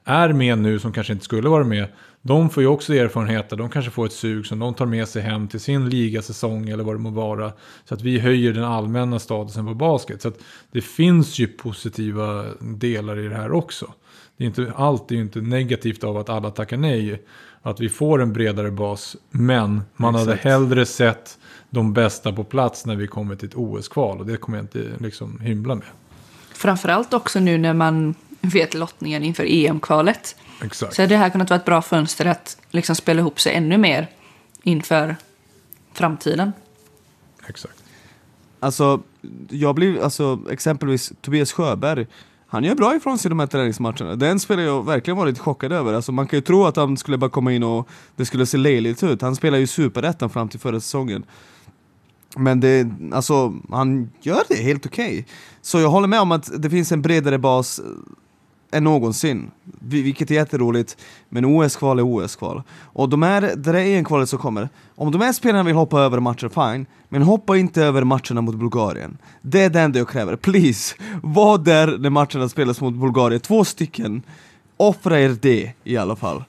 är 0.05 0.33
med 0.33 0.59
nu 0.59 0.79
som 0.79 0.93
kanske 0.93 1.13
inte 1.13 1.25
skulle 1.25 1.49
vara 1.49 1.65
med. 1.65 1.89
De 2.23 2.51
får 2.51 2.63
ju 2.63 2.69
också 2.69 2.95
erfarenheter, 2.95 3.57
de 3.57 3.71
kanske 3.71 3.91
får 3.91 4.07
ett 4.07 4.13
sug 4.13 4.47
som 4.47 4.59
de 4.59 4.75
tar 4.75 4.87
med 4.87 5.09
sig 5.09 5.23
hem 5.23 5.49
till 5.49 5.61
sin 5.61 5.89
ligasäsong 5.89 6.69
eller 6.69 6.85
vad 6.85 6.95
det 6.95 6.99
må 6.99 7.11
vara. 7.11 7.53
Så 7.85 7.95
att 7.95 8.03
vi 8.03 8.19
höjer 8.19 8.53
den 8.53 8.65
allmänna 8.65 9.19
statusen 9.19 9.67
på 9.67 9.75
basket. 9.75 10.23
Så 10.23 10.29
att 10.29 10.39
det 10.73 10.81
finns 10.81 11.39
ju 11.39 11.47
positiva 11.47 12.45
delar 12.61 13.19
i 13.19 13.29
det 13.29 13.35
här 13.35 13.53
också. 13.53 13.93
Det 14.37 14.45
är 14.45 14.47
inte, 14.47 14.73
allt 14.77 15.11
är 15.11 15.15
ju 15.15 15.21
inte 15.21 15.41
negativt 15.41 16.05
av 16.05 16.17
att 16.17 16.29
alla 16.29 16.51
tackar 16.51 16.77
nej. 16.77 17.23
Att 17.63 17.81
vi 17.81 17.89
får 17.89 18.23
en 18.23 18.33
bredare 18.33 18.71
bas. 18.71 19.17
Men 19.31 19.83
man 19.97 20.15
hade 20.15 20.33
Exakt. 20.33 20.45
hellre 20.45 20.87
sett 20.87 21.39
de 21.77 21.93
bästa 21.93 22.33
på 22.33 22.45
plats 22.45 22.87
när 22.87 22.97
vi 22.97 23.07
kommer 23.07 23.37
till 23.37 23.49
ett 23.49 23.55
OS-kval. 23.55 24.19
Och 24.19 24.27
det 24.27 24.37
kommer 24.37 24.59
jag 24.59 24.65
inte 24.65 24.93
liksom 24.99 25.41
hymla 25.41 25.75
med. 25.75 25.87
Framförallt 26.53 27.15
också 27.15 27.41
nu 27.41 27.59
när 27.59 27.75
man 27.75 28.15
vet 28.41 28.75
lottningen 28.75 29.23
inför 29.23 29.45
EM-kvalet. 29.49 30.37
Exakt. 30.63 30.95
Så 30.95 31.03
hade 31.03 31.15
det 31.15 31.19
här 31.19 31.31
kunnat 31.31 31.51
vara 31.51 31.61
ett 31.61 31.67
bra 31.67 31.83
fönster 31.83 32.27
att 32.27 32.59
liksom 32.71 32.97
spela 32.97 33.21
ihop 33.21 33.41
sig 33.41 33.55
ännu 33.55 33.79
mer 33.79 34.11
inför 34.63 35.17
framtiden. 35.93 36.53
Exakt. 37.49 37.83
Alltså, 38.61 39.03
jag 39.51 39.75
blir, 39.75 40.03
alltså 40.03 40.41
exempelvis 40.51 41.13
Tobias 41.21 41.53
Sjöberg, 41.53 42.07
han 42.49 42.65
gör 42.65 42.75
bra 42.75 42.97
ifrån 42.97 43.19
sig 43.19 43.29
i 43.29 43.31
de 43.31 43.41
här 43.41 43.47
träningsmatcherna. 43.47 44.17
Den 44.17 44.41
spelar 44.41 44.63
jag 44.63 44.87
verkligen 44.87 45.17
varit 45.17 45.39
chockad 45.39 45.73
över. 45.73 45.95
Alltså, 45.95 46.13
man 46.13 46.27
kan 46.27 46.37
ju 46.37 46.41
tro 46.41 46.65
att 46.65 46.77
han 46.77 46.97
skulle 46.97 47.19
bara 47.19 47.31
komma 47.31 47.53
in 47.53 47.63
och 47.63 47.89
det 48.17 48.25
skulle 48.25 48.47
se 48.47 48.57
löjligt 48.57 49.03
ut. 49.03 49.23
Han 49.23 49.37
spelar 49.37 49.59
ju 49.59 49.67
superettan 49.67 50.31
fram 50.31 50.49
till 50.49 50.61
förra 50.61 50.81
säsongen. 50.81 51.25
Men 52.37 52.61
det, 52.61 52.89
alltså, 53.13 53.55
han 53.71 54.11
gör 54.21 54.43
det 54.49 54.55
helt 54.55 54.87
okej. 54.87 55.27
Så 55.63 55.81
jag 55.81 55.89
håller 55.89 56.09
med 56.09 56.21
om 56.21 56.33
att 56.33 56.63
det 56.63 56.71
finns 56.71 56.93
en 56.93 57.03
bredare 57.03 57.39
bas 57.39 57.81
än 58.71 58.85
någonsin. 58.85 59.51
Vilket 59.81 60.31
är 60.31 60.35
jätteroligt. 60.35 60.97
Men 61.29 61.45
OS-kval 61.45 61.99
är 61.99 62.03
OS-kval. 62.03 62.63
Och 62.81 63.09
de 63.09 63.23
här, 63.23 63.41
det 63.41 63.57
där 63.57 63.75
EM-kvalet 63.75 64.29
som 64.29 64.39
kommer, 64.39 64.69
om 64.95 65.13
de 65.13 65.21
här 65.21 65.33
spelarna 65.33 65.63
vill 65.63 65.75
hoppa 65.75 66.01
över 66.01 66.21
matcher, 66.21 66.49
fine. 66.49 66.87
Men 67.09 67.23
hoppa 67.23 67.57
inte 67.57 67.83
över 67.83 68.05
matcherna 68.05 68.41
mot 68.41 68.55
Bulgarien. 68.55 69.19
Det 69.43 69.63
är 69.63 69.71
det 69.71 69.81
enda 69.81 69.99
jag 69.99 70.09
kräver. 70.09 70.37
Please! 70.37 70.95
Var 71.23 71.59
där 71.59 71.99
när 71.99 72.11
matcherna 72.11 72.49
spelas 72.49 72.81
mot 72.81 72.95
Bulgarien. 72.95 73.41
Två 73.41 73.65
stycken. 73.65 74.23
Offra 74.77 75.21
er 75.21 75.37
det 75.41 75.73
i 75.85 75.97
alla 75.97 76.17
fall. 76.17 76.45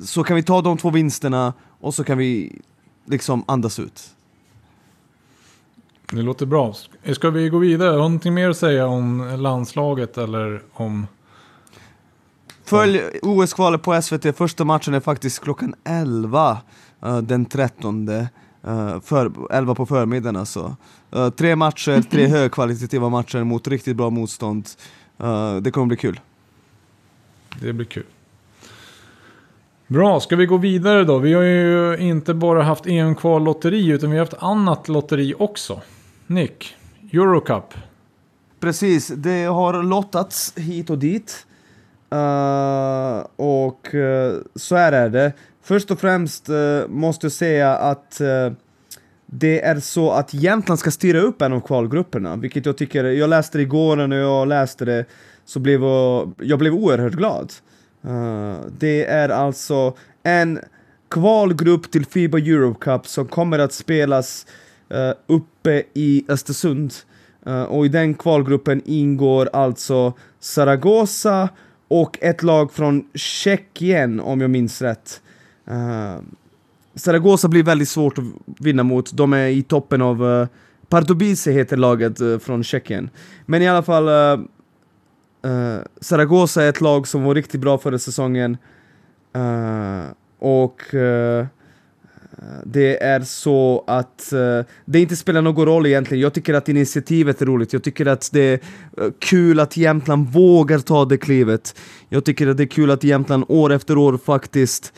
Så 0.00 0.24
kan 0.24 0.36
vi 0.36 0.42
ta 0.42 0.62
de 0.62 0.78
två 0.78 0.90
vinsterna 0.90 1.52
och 1.80 1.94
så 1.94 2.04
kan 2.04 2.18
vi 2.18 2.60
liksom 3.06 3.44
andas 3.46 3.78
ut. 3.78 4.14
Det 6.12 6.22
låter 6.22 6.46
bra. 6.46 6.74
Ska 7.12 7.30
vi 7.30 7.48
gå 7.48 7.58
vidare? 7.58 7.86
Har 7.86 7.92
du 7.92 7.98
någonting 7.98 8.34
mer 8.34 8.50
att 8.50 8.56
säga 8.56 8.86
om 8.86 9.36
landslaget 9.38 10.18
eller 10.18 10.62
om... 10.72 11.06
Följ 12.64 13.02
OS-kvalet 13.22 13.82
på 13.82 14.02
SVT, 14.02 14.36
första 14.36 14.64
matchen 14.64 14.94
är 14.94 15.00
faktiskt 15.00 15.42
klockan 15.42 15.74
11 15.84 16.58
eh, 17.02 17.18
den 17.18 17.44
13 17.44 18.08
eh, 18.08 18.26
för, 19.00 19.52
11 19.52 19.74
på 19.74 19.86
förmiddagen 19.86 20.36
alltså. 20.36 20.76
Eh, 21.12 21.30
tre 21.30 21.56
matcher, 21.56 22.02
tre 22.10 22.26
högkvalitativa 22.26 23.08
matcher 23.08 23.44
mot 23.44 23.68
riktigt 23.68 23.96
bra 23.96 24.10
motstånd. 24.10 24.68
Det 25.62 25.70
kommer 25.70 25.86
bli 25.86 25.96
kul. 25.96 26.20
Det 27.60 27.72
blir 27.72 27.86
kul. 27.86 28.04
Bra, 29.86 30.20
ska 30.20 30.36
vi 30.36 30.46
gå 30.46 30.56
vidare 30.56 31.04
då? 31.04 31.18
Vi 31.18 31.32
har 31.32 31.42
ju 31.42 31.96
inte 31.98 32.34
bara 32.34 32.62
haft 32.62 32.86
EM-kval-lotteri 32.86 33.88
utan 33.88 34.10
vi 34.10 34.16
har 34.16 34.24
haft 34.24 34.42
annat 34.42 34.88
lotteri 34.88 35.34
också. 35.38 35.80
Nick, 36.30 36.76
Eurocup. 37.12 37.74
Precis, 38.60 39.08
det 39.08 39.44
har 39.44 39.82
lottats 39.82 40.52
hit 40.56 40.90
och 40.90 40.98
dit. 40.98 41.46
Uh, 42.14 43.26
och 43.36 43.94
uh, 43.94 44.34
så 44.54 44.76
här 44.76 44.92
är 44.92 45.08
det. 45.08 45.32
Först 45.62 45.90
och 45.90 46.00
främst 46.00 46.50
uh, 46.50 46.88
måste 46.88 47.26
jag 47.26 47.32
säga 47.32 47.76
att 47.76 48.20
det 49.26 49.60
är 49.60 49.80
så 49.80 50.10
att 50.10 50.34
Jämtland 50.34 50.78
ska 50.78 50.90
styra 50.90 51.20
upp 51.20 51.42
en 51.42 51.52
av 51.52 51.60
kvalgrupperna, 51.60 52.36
vilket 52.36 52.66
jag 52.66 52.76
tycker, 52.76 53.04
jag 53.04 53.30
läste 53.30 53.58
det 53.58 53.62
igår 53.62 53.98
och 53.98 54.08
när 54.08 54.18
jag 54.18 54.48
läste 54.48 54.84
det 54.84 55.04
så 55.44 55.60
blev 55.60 55.82
jag, 55.82 56.32
jag 56.38 56.58
blev 56.58 56.74
oerhört 56.74 57.12
glad. 57.12 57.52
Det 58.78 59.04
är 59.04 59.28
alltså 59.28 59.96
en 60.22 60.60
kvalgrupp 61.10 61.90
till 61.90 62.06
Fiba 62.06 62.38
Europe 62.38 62.78
Cup 62.80 63.06
som 63.06 63.26
kommer 63.26 63.58
att 63.58 63.72
spelas 63.72 64.46
uh, 64.94 65.12
uppe 65.26 65.82
i 65.94 66.24
Östersund. 66.28 66.94
Uh, 67.46 67.62
och 67.62 67.86
i 67.86 67.88
den 67.88 68.14
kvalgruppen 68.14 68.82
ingår 68.84 69.48
alltså 69.52 70.12
Zaragoza 70.40 71.48
och 71.88 72.18
ett 72.20 72.42
lag 72.42 72.72
från 72.72 73.04
Tjeckien 73.14 74.20
om 74.20 74.40
jag 74.40 74.50
minns 74.50 74.82
rätt. 74.82 75.22
Uh, 75.70 76.20
Zaragoza 76.94 77.48
blir 77.48 77.62
väldigt 77.62 77.88
svårt 77.88 78.18
att 78.18 78.24
vinna 78.58 78.82
mot, 78.82 79.12
de 79.12 79.32
är 79.32 79.46
i 79.46 79.62
toppen 79.62 80.02
av 80.02 80.22
uh, 80.22 80.46
Pardubice 80.88 81.46
heter 81.46 81.76
laget 81.76 82.20
uh, 82.20 82.38
från 82.38 82.64
Tjeckien. 82.64 83.10
Men 83.46 83.62
i 83.62 83.68
alla 83.68 83.82
fall, 83.82 84.08
uh, 84.08 84.46
uh, 85.50 85.78
Zaragoza 86.00 86.64
är 86.64 86.68
ett 86.68 86.80
lag 86.80 87.08
som 87.08 87.22
var 87.22 87.34
riktigt 87.34 87.60
bra 87.60 87.78
förra 87.78 87.98
säsongen. 87.98 88.56
Och 90.38 90.82
det 92.64 93.02
är 93.02 93.20
så 93.20 93.84
att 93.86 94.32
uh, 94.32 94.64
det 94.84 95.00
inte 95.00 95.16
spelar 95.16 95.42
någon 95.42 95.66
roll 95.66 95.86
egentligen. 95.86 96.22
Jag 96.22 96.32
tycker 96.34 96.54
att 96.54 96.68
initiativet 96.68 97.42
är 97.42 97.46
roligt. 97.46 97.72
Jag 97.72 97.82
tycker 97.82 98.06
att 98.06 98.30
det 98.32 98.40
är 98.40 98.60
eh, 98.98 99.10
kul 99.18 99.60
att 99.60 99.76
Jämtland 99.76 100.28
vågar 100.32 100.78
ta 100.78 101.04
det 101.04 101.18
klivet. 101.18 101.74
Jag 102.08 102.24
tycker 102.24 102.46
att 102.46 102.56
det 102.56 102.62
är 102.62 102.66
kul 102.66 102.90
att 102.90 103.04
Jämtland 103.04 103.44
år 103.48 103.72
efter 103.72 103.98
år 103.98 104.18
faktiskt 104.24 104.92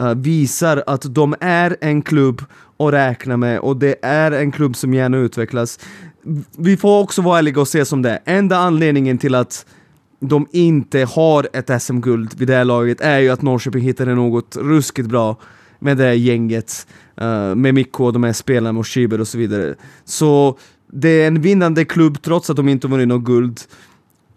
uh, 0.00 0.14
visar 0.14 0.82
att 0.86 1.14
de 1.14 1.34
är 1.40 1.76
en 1.80 2.02
klubb 2.02 2.42
att 2.76 2.92
räkna 2.92 3.36
med 3.36 3.58
och 3.58 3.76
det 3.76 3.96
är 4.02 4.32
en 4.32 4.52
klubb 4.52 4.76
som 4.76 4.94
gärna 4.94 5.16
utvecklas. 5.16 5.78
Vi 6.58 6.76
får 6.76 7.00
också 7.00 7.22
vara 7.22 7.38
ärliga 7.38 7.60
och 7.60 7.68
se 7.68 7.84
som 7.84 8.02
det 8.02 8.10
är. 8.10 8.18
Enda 8.24 8.56
anledningen 8.56 9.18
till 9.18 9.34
att 9.34 9.66
de 10.20 10.46
inte 10.52 11.04
har 11.04 11.48
ett 11.52 11.82
SM-guld 11.82 12.34
vid 12.38 12.48
det 12.48 12.54
här 12.54 12.64
laget 12.64 13.00
är 13.00 13.18
ju 13.18 13.30
att 13.30 13.42
Norrköping 13.42 13.82
hittade 13.82 14.14
något 14.14 14.56
ruskigt 14.56 15.08
bra 15.08 15.36
med 15.78 15.96
det 15.96 16.14
gänget, 16.14 16.86
uh, 17.22 17.54
med 17.54 17.74
Mikko 17.74 18.04
och 18.04 18.12
de 18.12 18.24
här 18.24 18.32
spelarna 18.32 18.78
och 18.78 18.86
Schieber 18.86 19.20
och 19.20 19.28
så 19.28 19.38
vidare. 19.38 19.74
Så 20.04 20.58
det 20.92 21.08
är 21.08 21.26
en 21.26 21.40
vinnande 21.40 21.84
klubb 21.84 22.22
trots 22.22 22.50
att 22.50 22.56
de 22.56 22.68
inte 22.68 22.88
vunnit 22.88 23.08
något 23.08 23.24
guld. 23.24 23.60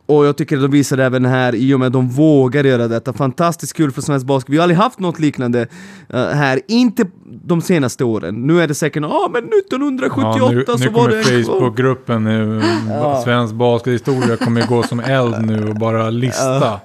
Och 0.05 0.25
jag 0.25 0.37
tycker 0.37 0.55
att 0.55 0.61
de 0.61 0.71
visar 0.71 0.97
det 0.97 1.05
även 1.05 1.25
här 1.25 1.55
i 1.55 1.73
och 1.73 1.79
med 1.79 1.87
att 1.87 1.93
de 1.93 2.09
vågar 2.09 2.63
göra 2.63 2.87
detta. 2.87 3.13
Fantastiskt 3.13 3.73
kul 3.73 3.91
för 3.91 4.01
svensk 4.01 4.25
basket. 4.25 4.49
Vi 4.49 4.57
har 4.57 4.63
aldrig 4.63 4.77
haft 4.77 4.99
något 4.99 5.19
liknande 5.19 5.67
uh, 6.13 6.19
här, 6.19 6.61
inte 6.67 7.05
de 7.23 7.61
senaste 7.61 8.03
åren. 8.03 8.47
Nu 8.47 8.61
är 8.61 8.67
det 8.67 8.75
säkert, 8.75 9.03
ja 9.03 9.09
ah, 9.09 9.29
men 9.33 9.43
1978 9.43 10.37
ja, 10.39 10.51
nu, 10.51 10.65
så 10.65 10.77
nu 10.77 10.89
var 10.89 11.09
det... 11.09 11.15
Nu 11.15 11.43
Facebookgruppen, 11.43 12.23
nu, 12.23 12.61
ja. 12.89 13.21
svensk 13.23 13.53
baskethistoria 13.53 14.37
kommer 14.37 14.67
gå 14.67 14.83
som 14.83 14.99
eld 14.99 15.45
nu 15.45 15.69
och 15.69 15.75
bara 15.75 16.09
lista. 16.09 16.79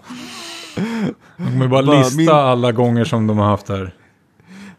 De 1.36 1.44
kommer 1.44 1.68
bara 1.68 1.80
lista 1.80 2.16
min... 2.16 2.28
alla 2.28 2.72
gånger 2.72 3.04
som 3.04 3.26
de 3.26 3.38
har 3.38 3.46
haft 3.46 3.68
här. 3.68 3.94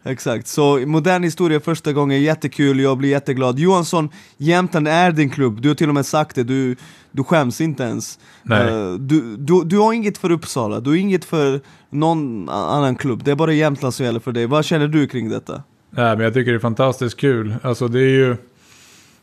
Exakt, 0.04 0.46
så 0.46 0.78
modern 0.86 1.22
historia 1.22 1.60
första 1.60 1.92
gången, 1.92 2.22
jättekul, 2.22 2.80
jag 2.80 2.98
blir 2.98 3.08
jätteglad. 3.08 3.58
Johansson, 3.58 4.08
Jämtland 4.36 4.88
är 4.88 5.12
din 5.12 5.30
klubb, 5.30 5.60
du 5.60 5.68
har 5.68 5.74
till 5.74 5.88
och 5.88 5.94
med 5.94 6.06
sagt 6.06 6.36
det, 6.36 6.44
du, 6.44 6.76
du 7.10 7.24
skäms 7.24 7.60
inte 7.60 7.82
ens. 7.82 8.18
Uh, 8.50 8.94
du, 8.94 9.36
du, 9.36 9.64
du 9.64 9.78
har 9.78 9.92
inget 9.92 10.18
för 10.18 10.30
Uppsala, 10.30 10.80
du 10.80 10.90
har 10.90 10.96
inget 10.96 11.24
för 11.24 11.60
någon 11.90 12.48
annan 12.48 12.96
klubb, 12.96 13.24
det 13.24 13.30
är 13.30 13.36
bara 13.36 13.52
Jämtland 13.52 13.94
som 13.94 14.06
gäller 14.06 14.20
för 14.20 14.32
dig. 14.32 14.46
Vad 14.46 14.64
känner 14.64 14.88
du 14.88 15.06
kring 15.06 15.28
detta? 15.28 15.62
Nej, 15.90 16.16
men 16.16 16.24
jag 16.24 16.34
tycker 16.34 16.50
det 16.50 16.56
är 16.56 16.60
fantastiskt 16.60 17.16
kul. 17.16 17.54
Alltså 17.62 17.88
det 17.88 18.00
är 18.00 18.10
ju... 18.10 18.36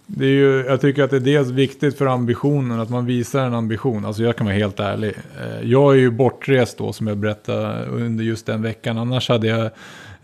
Det 0.08 0.26
är 0.26 0.30
ju, 0.30 0.66
jag 0.68 0.82
tycker 0.82 1.04
att 1.04 1.10
det 1.10 1.16
är 1.16 1.20
dels 1.20 1.50
viktigt 1.50 1.98
för 1.98 2.06
ambitionen, 2.06 2.80
att 2.80 2.90
man 2.90 3.06
visar 3.06 3.46
en 3.46 3.54
ambition. 3.54 4.06
Alltså 4.06 4.24
jag 4.24 4.36
kan 4.36 4.46
vara 4.46 4.56
helt 4.56 4.80
ärlig. 4.80 5.14
Eh, 5.40 5.70
jag 5.70 5.94
är 5.94 5.98
ju 5.98 6.12
bortrest 6.12 6.78
då, 6.78 6.94
som 6.94 7.08
jag 7.08 7.18
berättade 7.18 7.86
under 7.86 8.24
just 8.24 8.46
den 8.46 8.62
veckan. 8.62 8.98
Annars 8.98 9.30
hade 9.30 9.48
jag 9.48 9.70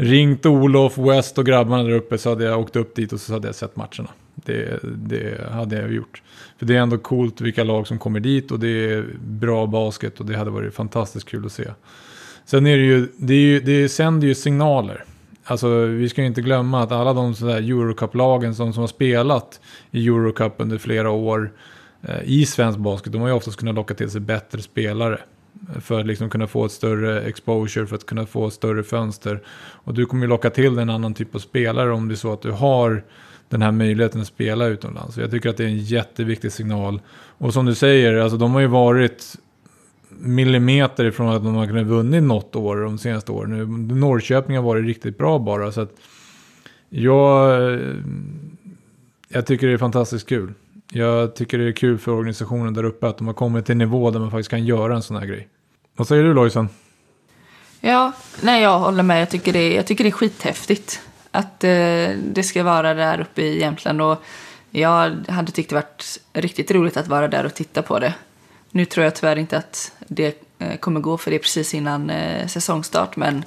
ringt 0.02 0.46
Olof, 0.46 0.98
West 0.98 1.38
och 1.38 1.46
grabbarna 1.46 1.84
där 1.84 1.92
uppe 1.92 2.18
så 2.18 2.30
hade 2.30 2.44
jag 2.44 2.60
åkt 2.60 2.76
upp 2.76 2.96
dit 2.96 3.14
och 3.14 3.20
så 3.20 3.34
hade 3.34 3.48
jag 3.48 3.56
sett 3.56 3.76
matcherna. 3.76 4.10
Det, 4.36 4.80
det 4.84 5.52
hade 5.52 5.76
jag 5.76 5.94
gjort. 5.94 6.22
För 6.58 6.66
det 6.66 6.76
är 6.76 6.80
ändå 6.80 6.98
coolt 6.98 7.42
vilka 7.42 7.64
lag 7.64 7.88
som 7.88 8.00
kommer 8.00 8.20
dit 8.20 8.52
och 8.52 8.60
det 8.60 8.94
är 8.94 9.06
bra 9.20 9.66
basket 9.66 10.20
och 10.20 10.26
det 10.26 10.38
hade 10.38 10.52
varit 10.52 10.74
fantastiskt 10.74 11.30
kul 11.30 11.46
att 11.46 11.52
se. 11.52 11.68
Sen 12.46 12.68
är 12.68 12.78
det 12.78 12.84
ju, 12.84 13.08
det, 13.18 13.34
är 13.34 13.38
ju, 13.38 13.60
det 13.60 13.90
sänder 13.90 14.28
ju 14.28 14.36
signaler. 14.36 15.04
Alltså 15.44 15.86
vi 15.86 16.10
ska 16.10 16.22
ju 16.22 16.28
inte 16.28 16.42
glömma 16.42 16.84
att 16.84 16.92
alla 16.92 17.14
de 17.14 17.36
sådär 17.36 17.58
Eurocup-lagen 17.58 18.56
som, 18.56 18.74
som 18.74 18.82
har 18.82 18.88
spelat 18.88 19.60
i 19.92 20.08
Eurocup 20.08 20.54
under 20.58 20.78
flera 20.78 21.10
år 21.10 21.52
eh, 22.02 22.24
i 22.24 22.46
svensk 22.46 22.80
basket, 22.80 23.14
de 23.14 23.22
har 23.22 23.28
ju 23.28 23.34
oftast 23.34 23.58
kunnat 23.58 23.76
locka 23.76 23.94
till 23.94 24.10
sig 24.10 24.22
bättre 24.22 24.62
spelare. 24.62 25.20
För 25.82 26.00
att 26.00 26.06
liksom 26.06 26.30
kunna 26.30 26.48
få 26.48 26.66
ett 26.66 26.72
större 26.72 27.22
exposure, 27.22 27.88
för 27.88 27.96
att 27.96 28.06
kunna 28.06 28.26
få 28.26 28.48
ett 28.48 28.54
större 28.54 28.84
fönster. 28.84 29.42
Och 29.60 29.94
du 29.94 30.06
kommer 30.06 30.24
ju 30.24 30.30
locka 30.30 30.50
till 30.50 30.80
en 30.80 30.90
annan 30.90 31.14
typ 31.14 31.36
av 31.36 31.40
spelare 31.40 31.92
om 31.92 32.08
det 32.08 32.14
är 32.14 32.16
så 32.16 32.34
att 32.34 32.42
du 32.42 32.52
har 32.52 33.04
den 33.50 33.62
här 33.62 33.72
möjligheten 33.72 34.22
att 34.22 34.28
spela 34.28 34.66
utomlands. 34.66 35.16
Så 35.16 35.22
jag 35.22 35.32
tycker 35.32 35.50
att 35.50 35.58
det 35.58 35.64
är 35.64 35.68
en 35.68 35.78
jätteviktig 35.78 36.52
signal. 36.52 37.02
Och 37.38 37.54
som 37.54 37.66
du 37.66 37.76
säger, 37.76 38.18
alltså 38.18 38.38
de 38.38 38.54
har 38.54 38.62
ju 38.62 38.68
varit 38.68 39.38
millimeter 40.10 41.06
ifrån 41.06 41.30
att 41.30 41.44
de 41.44 41.56
har 41.56 41.68
kunnat 41.68 41.86
vunnit 41.86 42.24
något 42.24 42.56
år 42.56 42.78
de 42.78 42.98
senaste 42.98 43.32
åren. 43.32 43.88
Norrköping 44.00 44.56
har 44.56 44.64
varit 44.64 44.86
riktigt 44.86 45.18
bra 45.18 45.40
bara. 45.40 45.72
Så 45.72 45.82
att 45.82 45.96
jag, 46.90 47.80
jag 49.28 49.46
tycker 49.46 49.68
det 49.68 49.74
är 49.74 49.78
fantastiskt 49.78 50.30
kul. 50.30 50.54
Jag 50.94 51.36
tycker 51.36 51.58
det 51.58 51.68
är 51.68 51.72
kul 51.72 51.98
för 51.98 52.12
organisationen 52.12 52.74
där 52.74 52.84
uppe 52.84 53.08
att 53.08 53.18
de 53.18 53.28
har 53.28 53.34
kommit 53.34 53.66
till 53.66 53.72
en 53.72 53.78
nivå 53.78 54.12
där 54.12 54.20
man 54.20 54.32
faktiskt 54.32 54.50
kan 54.50 54.66
göra 54.66 54.96
en 54.96 55.02
sån 55.02 55.18
här 55.18 55.26
grej. 55.26 55.48
Vad 55.96 56.08
säger 56.08 56.24
du 56.24 56.34
Lojsan? 56.34 56.70
Ja, 57.82 58.12
nej 58.42 58.64
jag 58.64 58.80
håller 58.80 59.04
med. 59.04 59.22
Jag 59.22 59.30
tycker 59.30 59.54
det, 59.54 59.74
jag 59.74 59.88
tycker 59.88 60.04
det 60.04 60.10
är 60.10 60.12
skithäftigt 60.12 61.02
att 61.32 61.64
eh, 61.64 62.10
det 62.24 62.44
ska 62.46 62.64
vara 62.64 62.94
där 62.94 63.22
uppe 63.22 63.42
i 63.42 63.60
Jämtland. 63.60 64.02
Och 64.02 64.24
jag 64.72 65.16
hade 65.28 65.52
tyckt 65.52 65.70
det 65.70 65.76
varit 65.76 66.20
riktigt 66.34 66.72
roligt 66.72 66.98
att 66.98 67.08
vara 67.08 67.28
där 67.28 67.46
och 67.46 67.54
titta 67.54 67.82
på 67.82 68.00
det. 68.00 68.14
Nu 68.72 68.86
tror 68.86 69.04
jag 69.04 69.16
tyvärr 69.16 69.36
inte 69.36 69.58
att 69.58 69.92
det 70.08 70.44
eh, 70.60 70.78
kommer 70.78 71.00
gå 71.00 71.18
för 71.18 71.32
det 71.32 71.38
är 71.38 71.40
precis 71.40 71.74
innan 71.74 72.10
eh, 72.10 72.48
säsongstart. 72.48 73.16
Men 73.16 73.44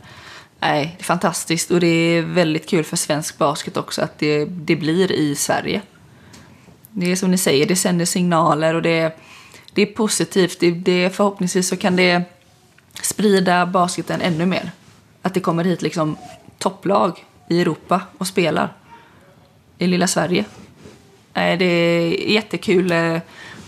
nej, 0.61 0.95
det 0.99 1.03
är 1.03 1.05
fantastiskt 1.05 1.71
och 1.71 1.81
det 1.81 1.87
är 1.87 2.23
väldigt 2.23 2.69
kul 2.69 2.85
för 2.85 2.97
svensk 2.97 3.39
basket 3.39 3.77
också 3.77 4.03
att 4.03 4.19
det, 4.19 4.45
det 4.45 4.77
blir 4.77 5.13
i 5.13 5.35
Sverige. 5.35 5.83
Det 6.97 7.13
är 7.13 7.17
som 7.17 7.31
ni 7.31 7.39
säger, 7.39 7.67
det 7.67 7.77
sänder 7.77 8.05
signaler 8.05 8.75
och 8.75 8.83
det, 8.83 9.19
det 9.73 9.83
är 9.83 9.87
positivt. 9.87 10.61
Det, 10.61 10.71
det, 10.71 11.11
förhoppningsvis 11.11 11.69
så 11.69 11.77
kan 11.77 11.97
det 11.97 12.23
sprida 13.03 13.67
basketen 13.67 14.21
ännu 14.21 14.47
mer. 14.47 14.71
Att 15.23 15.35
det 15.35 15.41
kommer 15.41 15.65
hit 15.65 15.83
liksom 15.83 16.17
topplag 16.59 17.25
i 17.49 17.61
Europa 17.61 18.01
och 18.19 18.27
spelar 18.27 18.73
i 19.79 19.87
lilla 19.87 20.07
Sverige. 20.07 20.45
Eh, 21.35 21.59
det 21.59 21.65
är 21.65 22.31
jättekul 22.31 22.93
eh, 22.93 23.19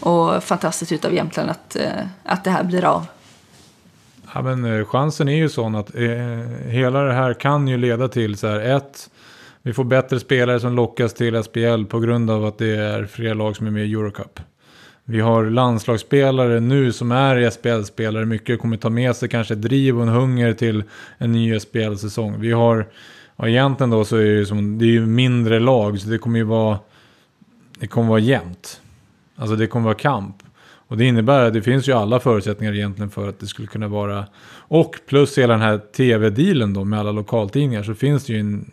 och 0.00 0.44
fantastiskt 0.44 0.92
utav 0.92 1.14
Jämtland 1.14 1.50
att, 1.50 1.76
eh, 1.76 2.06
att 2.24 2.44
det 2.44 2.50
här 2.50 2.64
blir 2.64 2.84
av. 2.84 3.06
Ja, 4.34 4.42
men 4.42 4.84
chansen 4.84 5.28
är 5.28 5.36
ju 5.36 5.48
sån 5.48 5.74
att 5.74 5.94
eh, 5.94 6.08
hela 6.66 7.00
det 7.02 7.12
här 7.12 7.34
kan 7.34 7.68
ju 7.68 7.76
leda 7.76 8.08
till 8.08 8.36
så 8.36 8.46
här 8.46 8.60
ett 8.60 9.10
vi 9.66 9.72
får 9.72 9.84
bättre 9.84 10.20
spelare 10.20 10.60
som 10.60 10.76
lockas 10.76 11.14
till 11.14 11.42
SPL 11.42 11.84
på 11.84 12.00
grund 12.00 12.30
av 12.30 12.44
att 12.44 12.58
det 12.58 12.76
är 12.76 13.06
fler 13.06 13.34
lag 13.34 13.56
som 13.56 13.66
är 13.66 13.70
med 13.70 13.86
i 13.86 13.92
Eurocup. 13.92 14.40
Vi 15.04 15.20
har 15.20 15.44
landslagsspelare 15.44 16.60
nu 16.60 16.92
som 16.92 17.12
är 17.12 17.50
SPL-spelare. 17.50 18.24
Mycket 18.24 18.60
kommer 18.60 18.76
ta 18.76 18.90
med 18.90 19.16
sig 19.16 19.28
kanske 19.28 19.54
driv 19.54 19.96
och 19.96 20.02
en 20.02 20.08
hunger 20.08 20.52
till 20.52 20.84
en 21.18 21.32
ny 21.32 21.60
SPL-säsong. 21.60 22.40
Vi 22.40 22.52
har, 22.52 22.86
ja, 23.36 23.48
egentligen 23.48 23.90
då 23.90 24.04
så 24.04 24.16
är 24.16 24.36
det 24.36 24.46
som, 24.46 24.78
det 24.78 24.84
är 24.84 24.90
ju 24.90 25.06
mindre 25.06 25.60
lag 25.60 26.00
så 26.00 26.08
det 26.08 26.18
kommer 26.18 26.38
ju 26.38 26.44
vara, 26.44 26.78
det 27.78 27.86
kommer 27.86 28.08
vara 28.08 28.20
jämnt. 28.20 28.80
Alltså 29.36 29.56
det 29.56 29.66
kommer 29.66 29.84
vara 29.84 29.98
kamp. 29.98 30.36
Och 30.88 30.96
det 30.96 31.04
innebär 31.04 31.46
att 31.46 31.52
det 31.52 31.62
finns 31.62 31.88
ju 31.88 31.92
alla 31.92 32.20
förutsättningar 32.20 32.74
egentligen 32.74 33.10
för 33.10 33.28
att 33.28 33.40
det 33.40 33.46
skulle 33.46 33.68
kunna 33.68 33.88
vara, 33.88 34.26
och 34.68 34.96
plus 35.08 35.38
hela 35.38 35.52
den 35.52 35.62
här 35.62 35.78
tv-dealen 35.78 36.74
då 36.74 36.84
med 36.84 36.98
alla 36.98 37.12
lokaltidningar 37.12 37.82
så 37.82 37.94
finns 37.94 38.24
det 38.24 38.32
ju 38.32 38.40
en 38.40 38.70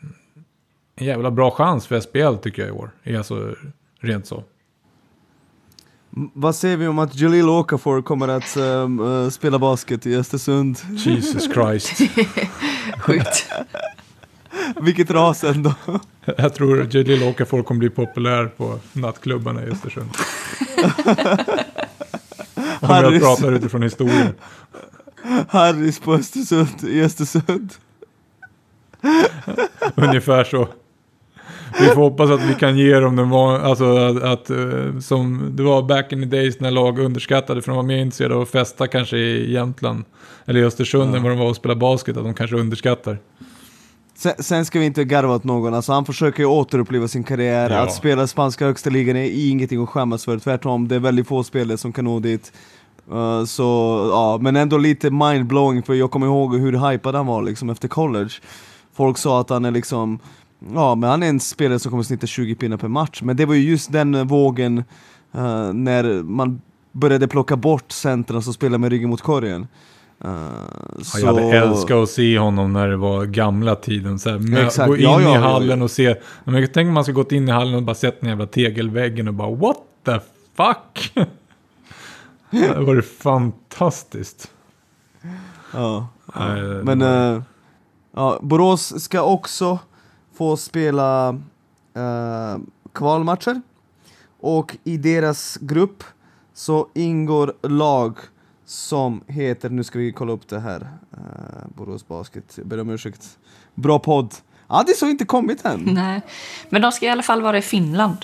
en 0.96 1.08
jävla 1.08 1.32
bra 1.32 1.52
chans 1.52 1.88
för 1.88 2.00
SPL 2.00 2.36
tycker 2.44 2.62
jag 2.62 2.70
i 2.70 2.72
år. 2.72 2.92
Alltså 3.18 3.56
rent 4.00 4.28
så. 4.28 4.44
Vad 6.16 6.56
säger 6.56 6.78
vi 6.78 6.88
om 6.88 7.00
att 7.00 7.16
Jalil 7.16 7.50
Okafor 7.50 8.02
kommer 8.02 8.28
att 8.28 8.58
um, 8.58 9.00
uh, 9.00 9.30
spela 9.30 9.60
basket 9.60 10.06
i 10.06 10.16
Östersund? 10.16 10.78
Jesus 10.90 11.44
Christ. 11.54 11.98
Sjukt. 12.98 13.50
Vilket 14.82 15.12
ras 15.12 15.44
ändå. 15.44 15.74
Jag 16.38 16.56
tror 16.56 16.82
att 16.82 16.94
Jalil 16.94 17.24
Okafor 17.24 17.64
kommer 17.64 17.80
bli 17.80 17.90
populär 17.90 18.46
på 18.46 18.80
nattklubbarna 18.94 19.64
i 19.64 19.70
Östersund. 19.70 20.10
om 22.80 22.90
jag 22.90 23.22
pratar 23.22 23.52
utifrån 23.52 23.82
historien. 23.84 24.34
Harris 25.48 26.00
på 26.00 26.14
Östersund, 26.14 26.84
i 26.84 27.02
Östersund. 27.02 27.74
Ungefär 29.96 30.44
så. 30.44 30.68
Vi 31.80 31.86
får 31.86 32.02
hoppas 32.02 32.30
att 32.30 32.42
vi 32.42 32.54
kan 32.54 32.78
ge 32.78 33.00
dem 33.00 33.16
den 33.16 33.30
van, 33.30 33.62
alltså 33.62 33.98
att, 33.98 34.24
att, 34.24 34.50
eh, 34.50 35.00
som 35.00 35.50
det 35.56 35.64
var 35.64 35.82
back 35.82 36.12
in 36.12 36.22
the 36.22 36.38
days 36.38 36.60
när 36.60 36.72
lag 36.72 37.00
underskattade 37.00 37.62
för 37.62 37.72
de 37.72 37.76
var 37.76 37.84
mer 37.84 37.98
intresserade 37.98 38.36
av 38.36 38.42
att 38.42 38.50
festa 38.50 38.88
kanske 38.88 39.18
i 39.18 39.54
Jämtland 39.54 40.04
eller 40.46 40.60
i 40.60 40.64
Östersund 40.64 41.14
ja. 41.14 41.18
än 41.18 41.24
vad 41.24 41.32
de 41.32 41.40
var 41.40 41.50
att 41.50 41.58
spela 41.58 41.76
basket, 41.76 42.18
att 42.18 42.24
de 42.24 42.34
kanske 42.34 42.56
underskattar. 42.56 43.18
Sen, 44.16 44.34
sen 44.40 44.66
ska 44.66 44.80
vi 44.80 44.86
inte 44.86 45.04
garva 45.04 45.36
åt 45.36 45.44
någon, 45.44 45.74
alltså 45.74 45.92
han 45.92 46.06
försöker 46.06 46.40
ju 46.40 46.46
återuppliva 46.46 47.08
sin 47.08 47.24
karriär, 47.24 47.70
ja. 47.70 47.78
att 47.78 47.94
spela 47.94 48.28
spanska 48.28 48.66
högsta 48.66 48.90
ligan 48.90 49.16
är 49.16 49.50
ingenting 49.50 49.84
att 49.84 49.90
skämmas 49.90 50.26
för, 50.26 50.40
tvärtom, 50.40 50.88
det 50.88 50.96
är 50.96 51.00
väldigt 51.00 51.28
få 51.28 51.44
spelare 51.44 51.78
som 51.78 51.94
kan 51.94 52.06
nå 52.06 52.20
dit. 52.20 52.54
Uh, 53.12 53.46
så, 53.46 53.64
ja, 54.12 54.38
men 54.42 54.56
ändå 54.56 54.78
lite 54.78 55.10
mindblowing 55.12 55.84
för 55.84 55.94
jag 55.94 56.12
kommer 56.12 56.28
ihåg 56.28 56.58
hur 56.58 56.90
hypad 56.92 57.16
han 57.16 57.26
var 57.26 57.44
liksom 57.44 57.70
efter 57.70 57.88
college. 57.88 58.32
Folk 58.96 59.18
sa 59.18 59.42
att 59.42 59.50
han 59.50 59.66
är 59.66 59.72
liksom 59.72 60.20
Ja, 60.72 60.96
men 60.96 61.10
han 61.10 61.24
är 61.24 61.30
en 61.30 61.40
spelare 61.40 61.80
som 61.80 61.92
kommer 61.92 62.04
snitta 62.04 62.28
20 62.28 62.56
pinnar 62.56 62.78
per 62.78 62.88
match. 62.88 63.22
Men 63.22 63.36
det 63.38 63.46
var 63.46 63.56
ju 63.56 63.70
just 63.70 63.92
den 63.92 64.28
vågen 64.28 64.78
uh, 65.36 65.74
när 65.74 66.24
man 66.24 66.62
började 66.92 67.28
plocka 67.28 67.56
bort 67.56 67.92
centren 67.92 68.42
som 68.42 68.54
spelar 68.54 68.78
med 68.78 68.92
ryggen 68.92 69.10
mot 69.10 69.22
korgen. 69.22 69.68
Uh, 70.26 70.32
ja, 71.14 71.20
jag 71.20 71.28
hade 71.28 71.42
älskat 71.42 71.98
att 71.98 72.10
se 72.10 72.40
honom 72.40 72.74
när 72.74 72.88
det 72.88 72.98
var 72.98 73.26
gamla 73.26 73.76
tiden. 73.76 74.20
Så 74.20 74.30
här. 74.30 74.88
Gå 74.88 74.98
in 74.98 75.04
ja, 75.04 75.22
ja, 75.22 75.36
i 75.36 75.38
hallen 75.38 75.82
och 75.82 75.92
se. 75.92 76.16
Men 76.44 76.62
jag 76.62 76.74
tänker 76.74 76.92
man 76.92 77.04
ska 77.04 77.14
gått 77.14 77.32
in 77.32 77.50
i 77.50 77.52
hallen 77.52 77.76
och 77.76 77.84
bara 77.84 77.96
sett 77.96 78.22
den 78.22 78.30
jävla 78.30 78.46
tegelväggen 78.46 79.28
och 79.28 79.34
bara 79.34 79.56
what 79.56 79.78
the 80.06 80.20
fuck? 80.56 81.14
det 82.52 82.80
var 82.80 83.02
fantastiskt. 83.02 84.52
Ja, 85.74 86.08
ja. 86.34 86.56
men 86.84 87.02
uh, 87.02 87.42
ja, 88.16 88.40
Borås 88.42 89.04
ska 89.04 89.22
också 89.22 89.80
få 90.34 90.58
spela 90.58 91.30
uh, 91.98 92.58
kvalmatcher. 92.94 93.62
Och 94.40 94.78
i 94.84 94.98
deras 94.98 95.58
grupp 95.62 96.04
så 96.54 96.88
ingår 96.94 97.54
lag 97.62 98.18
som 98.66 99.22
heter, 99.28 99.70
nu 99.70 99.84
ska 99.84 100.00
vi 100.00 100.12
kolla 100.12 100.34
upp 100.34 100.48
det 100.48 100.60
här, 100.60 100.82
uh, 100.82 101.68
Borås 101.76 102.08
Basket, 102.08 102.54
jag 102.56 102.68
ber 102.68 102.80
om 102.80 102.90
ursäkt. 102.90 103.38
Bra 103.76 104.00
podd. 104.00 104.36
Är 104.70 104.94
så 104.94 105.08
inte 105.08 105.26
kommit 105.26 105.66
än. 105.66 105.80
Nej, 105.94 106.22
men 106.70 106.82
de 106.82 106.92
ska 106.92 107.06
i 107.06 107.10
alla 107.10 107.24
fall 107.24 107.42
vara 107.42 107.58
i 107.58 107.62
Finland 107.62 108.18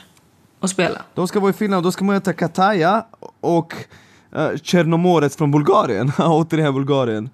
och 0.59 0.69
spela. 0.69 1.01
De 1.13 1.27
ska 1.27 1.39
vara 1.39 1.49
i 1.49 1.53
Finland, 1.53 1.85
de 1.85 1.91
ska 1.91 2.03
möta 2.03 2.33
Kataja 2.33 3.05
och 3.39 3.73
uh, 4.35 4.57
Tjernomorets 4.57 5.37
från 5.37 5.51
Bulgarien, 5.51 6.11
återigen 6.19 6.73
Bulgarien. 6.73 7.29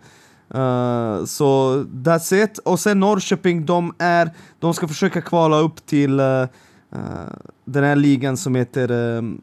Uh, 0.56 1.26
så 1.26 1.74
that's 1.84 2.44
it. 2.44 2.58
Och 2.58 2.80
sen 2.80 3.00
Norrköping, 3.00 3.66
de, 3.66 3.94
är, 4.00 4.32
de 4.60 4.74
ska 4.74 4.88
försöka 4.88 5.22
kvala 5.22 5.58
upp 5.58 5.86
till 5.86 6.20
uh, 6.20 6.42
uh, 6.96 7.00
den 7.66 7.84
här 7.84 7.96
ligan 7.96 8.38
som 8.38 8.56
heter 8.56 8.92
um, 8.92 9.42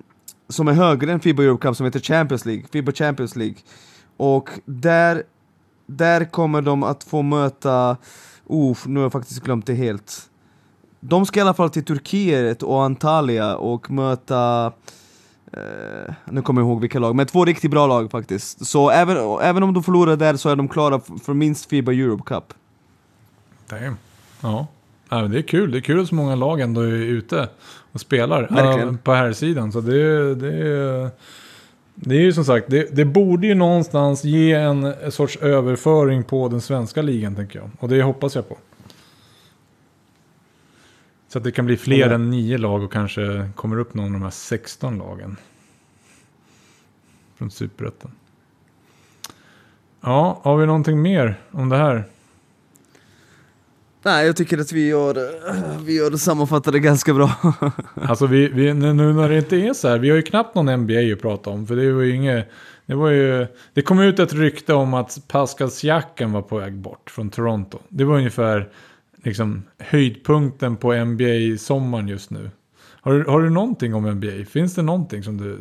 som 0.53 0.69
är 0.69 0.73
högre 0.73 1.13
än 1.13 1.21
Fiba 1.21 1.43
Europe 1.43 1.69
Cup 1.69 1.77
som 1.77 1.87
heter 1.87 2.01
Champions 2.01 2.45
League, 2.45 2.65
Fiba 2.73 2.93
Champions 2.93 3.37
League. 3.37 3.57
Och 4.17 4.51
där, 4.65 5.23
där 5.87 6.25
kommer 6.25 6.63
de 6.63 6.83
att 6.83 7.05
få 7.05 7.23
möta, 7.23 7.97
oh, 8.47 8.77
nu 8.87 9.01
har 9.01 9.05
jag 9.05 9.13
faktiskt 9.13 9.43
glömt 9.43 9.67
det 9.67 9.75
helt. 9.75 10.31
De 11.01 11.27
ska 11.27 11.41
i 11.41 11.43
alla 11.43 11.55
fall 11.55 11.71
till 11.71 11.85
Turkiet 11.85 12.63
och 12.63 12.85
Antalya 12.85 13.57
och 13.57 13.91
möta 13.91 14.73
Uh, 15.57 16.15
nu 16.25 16.43
kommer 16.43 16.61
jag 16.61 16.69
ihåg 16.69 16.81
vilka 16.81 16.99
lag, 16.99 17.15
men 17.17 17.27
två 17.27 17.45
riktigt 17.45 17.71
bra 17.71 17.87
lag 17.87 18.11
faktiskt. 18.11 18.67
Så 18.67 18.91
även, 18.91 19.17
även 19.43 19.63
om 19.63 19.75
de 19.75 19.83
förlorar 19.83 20.17
där 20.17 20.37
så 20.37 20.49
är 20.49 20.57
de 20.57 20.69
klara 20.69 21.01
för 21.25 21.35
minst 21.35 21.67
Fiba 21.67 21.93
Europe 21.93 22.23
Cup. 22.27 22.45
Damn. 23.69 23.97
Ja. 24.41 24.67
ja 25.09 25.17
det 25.17 25.39
är 25.39 25.43
kul. 25.43 25.71
Det 25.71 25.79
är 25.79 25.81
kul 25.81 26.01
att 26.01 26.09
så 26.09 26.15
många 26.15 26.35
lag 26.35 26.61
ändå 26.61 26.81
är 26.81 26.93
ute 26.93 27.49
och 27.93 28.01
spelar 28.01 28.49
Verkligen. 28.51 28.99
på 28.99 29.13
här 29.13 29.33
sidan. 29.33 29.73
Så 29.73 29.81
det, 29.81 30.35
det, 30.35 31.11
det 31.95 32.15
är 32.15 32.21
ju 32.21 32.33
som 32.33 32.45
sagt, 32.45 32.67
det, 32.71 32.97
det 32.97 33.05
borde 33.05 33.47
ju 33.47 33.55
någonstans 33.55 34.25
ge 34.25 34.53
en 34.53 34.95
sorts 35.11 35.37
överföring 35.37 36.25
på 36.25 36.49
den 36.49 36.61
svenska 36.61 37.03
ligan 37.03 37.35
tänker 37.35 37.59
jag. 37.59 37.71
Och 37.79 37.89
det 37.89 38.03
hoppas 38.03 38.35
jag 38.35 38.49
på. 38.49 38.57
Så 41.33 41.39
att 41.39 41.45
det 41.45 41.53
kan 41.53 41.67
bli 41.67 41.77
fler 41.77 42.07
mm. 42.07 42.15
än 42.15 42.31
nio 42.31 42.59
lag 42.59 42.83
och 42.83 42.93
kanske 42.93 43.51
kommer 43.55 43.79
upp 43.79 43.95
någon 43.95 44.05
av 44.05 44.13
de 44.13 44.23
här 44.23 44.31
16 44.31 44.99
lagen. 44.99 45.37
Från 47.39 47.51
Superettan. 47.51 48.11
Ja, 50.01 50.41
har 50.43 50.57
vi 50.57 50.67
någonting 50.67 51.03
mer 51.03 51.41
om 51.51 51.69
det 51.69 51.77
här? 51.77 52.05
Nej, 54.03 54.27
jag 54.27 54.37
tycker 54.37 54.59
att 54.59 54.73
vi 54.73 54.87
gör, 54.87 55.15
vi 55.85 55.97
gör 55.97 56.11
det 56.11 56.19
sammanfattade 56.19 56.79
ganska 56.79 57.15
bra. 57.15 57.31
alltså 57.95 58.27
vi, 58.27 58.49
vi, 58.49 58.75
nu 58.75 58.93
när 58.93 59.29
det 59.29 59.39
inte 59.39 59.57
är 59.57 59.73
så 59.73 59.89
här, 59.89 59.99
vi 59.99 60.11
har 60.11 60.17
ju 60.17 60.23
knappt 60.23 60.55
någon 60.55 60.81
NBA 60.81 61.13
att 61.13 61.21
prata 61.21 61.51
om. 61.51 61.67
För 61.67 61.77
det 61.77 61.93
var 61.93 62.03
ju 62.03 62.15
inget, 62.15 62.49
det 62.87 62.95
var 62.95 63.11
ju, 63.11 63.47
det 63.75 63.83
kom 63.83 64.01
ut 64.01 64.19
ett 64.19 64.33
rykte 64.33 64.75
om 64.75 64.95
att 64.95 65.19
Pascal 65.29 65.71
Siakam 65.71 66.33
var 66.33 66.43
på 66.43 66.59
väg 66.59 66.75
bort 66.75 67.11
från 67.11 67.31
Toronto. 67.31 67.79
Det 67.89 68.05
var 68.05 68.17
ungefär 68.17 68.69
liksom, 69.23 69.63
höjdpunkten 69.79 70.77
på 70.77 70.93
NBA-sommaren 71.05 72.09
just 72.09 72.31
nu. 72.31 72.51
Har, 73.01 73.25
har 73.25 73.43
du 73.43 73.51
någonting 73.51 73.95
om 73.95 74.11
NBA? 74.11 74.45
Finns 74.51 74.75
det 74.75 74.83
någonting 74.83 75.23
som 75.23 75.39
du... 75.39 75.59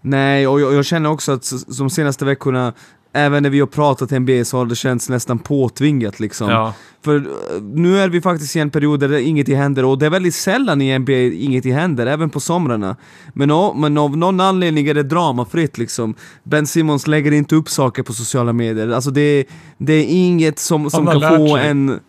Nej, 0.00 0.46
och 0.46 0.60
jag, 0.60 0.74
jag 0.74 0.84
känner 0.84 1.10
också 1.10 1.32
att 1.32 1.52
de 1.78 1.90
senaste 1.90 2.24
veckorna 2.24 2.72
även 3.16 3.42
när 3.42 3.50
vi 3.50 3.60
har 3.60 3.66
pratat 3.66 4.10
NBA 4.10 4.44
så 4.44 4.56
har 4.56 4.66
det 4.66 4.76
känts 4.76 5.08
nästan 5.08 5.38
påtvingat 5.38 6.20
liksom. 6.20 6.50
Ja. 6.50 6.74
För 7.04 7.16
eh, 7.16 7.62
nu 7.62 7.98
är 7.98 8.08
vi 8.08 8.20
faktiskt 8.20 8.56
i 8.56 8.58
en 8.58 8.70
period 8.70 9.00
där 9.00 9.12
inget 9.18 9.48
händer 9.48 9.84
och 9.84 9.98
det 9.98 10.06
är 10.06 10.10
väldigt 10.10 10.34
sällan 10.34 10.82
i 10.82 10.98
NBA 10.98 11.12
inget 11.12 11.64
händer, 11.64 12.06
även 12.06 12.30
på 12.30 12.40
somrarna. 12.40 12.96
Men, 13.34 13.52
oh, 13.52 13.78
men 13.78 13.98
av 13.98 14.16
någon 14.16 14.40
anledning 14.40 14.86
är 14.86 14.94
det 14.94 15.02
dramafritt 15.02 15.78
liksom. 15.78 16.14
Ben 16.44 16.66
Simmons 16.66 17.06
lägger 17.06 17.32
inte 17.32 17.54
upp 17.54 17.68
saker 17.68 18.02
på 18.02 18.12
sociala 18.12 18.52
medier. 18.52 18.88
Alltså 18.88 19.10
det, 19.10 19.44
det 19.78 19.92
är 19.92 20.04
inget 20.08 20.58
som, 20.58 20.90
som 20.90 21.06
kan 21.06 21.20
få 21.20 21.56
sig. 21.56 21.68
en... 21.68 22.00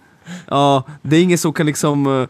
Ja, 0.48 0.84
det 1.02 1.18
är 1.18 1.24
inget 1.24 1.40
som 1.40 1.54
kan 1.54 1.66
liksom 1.66 2.08
uh, 2.08 2.28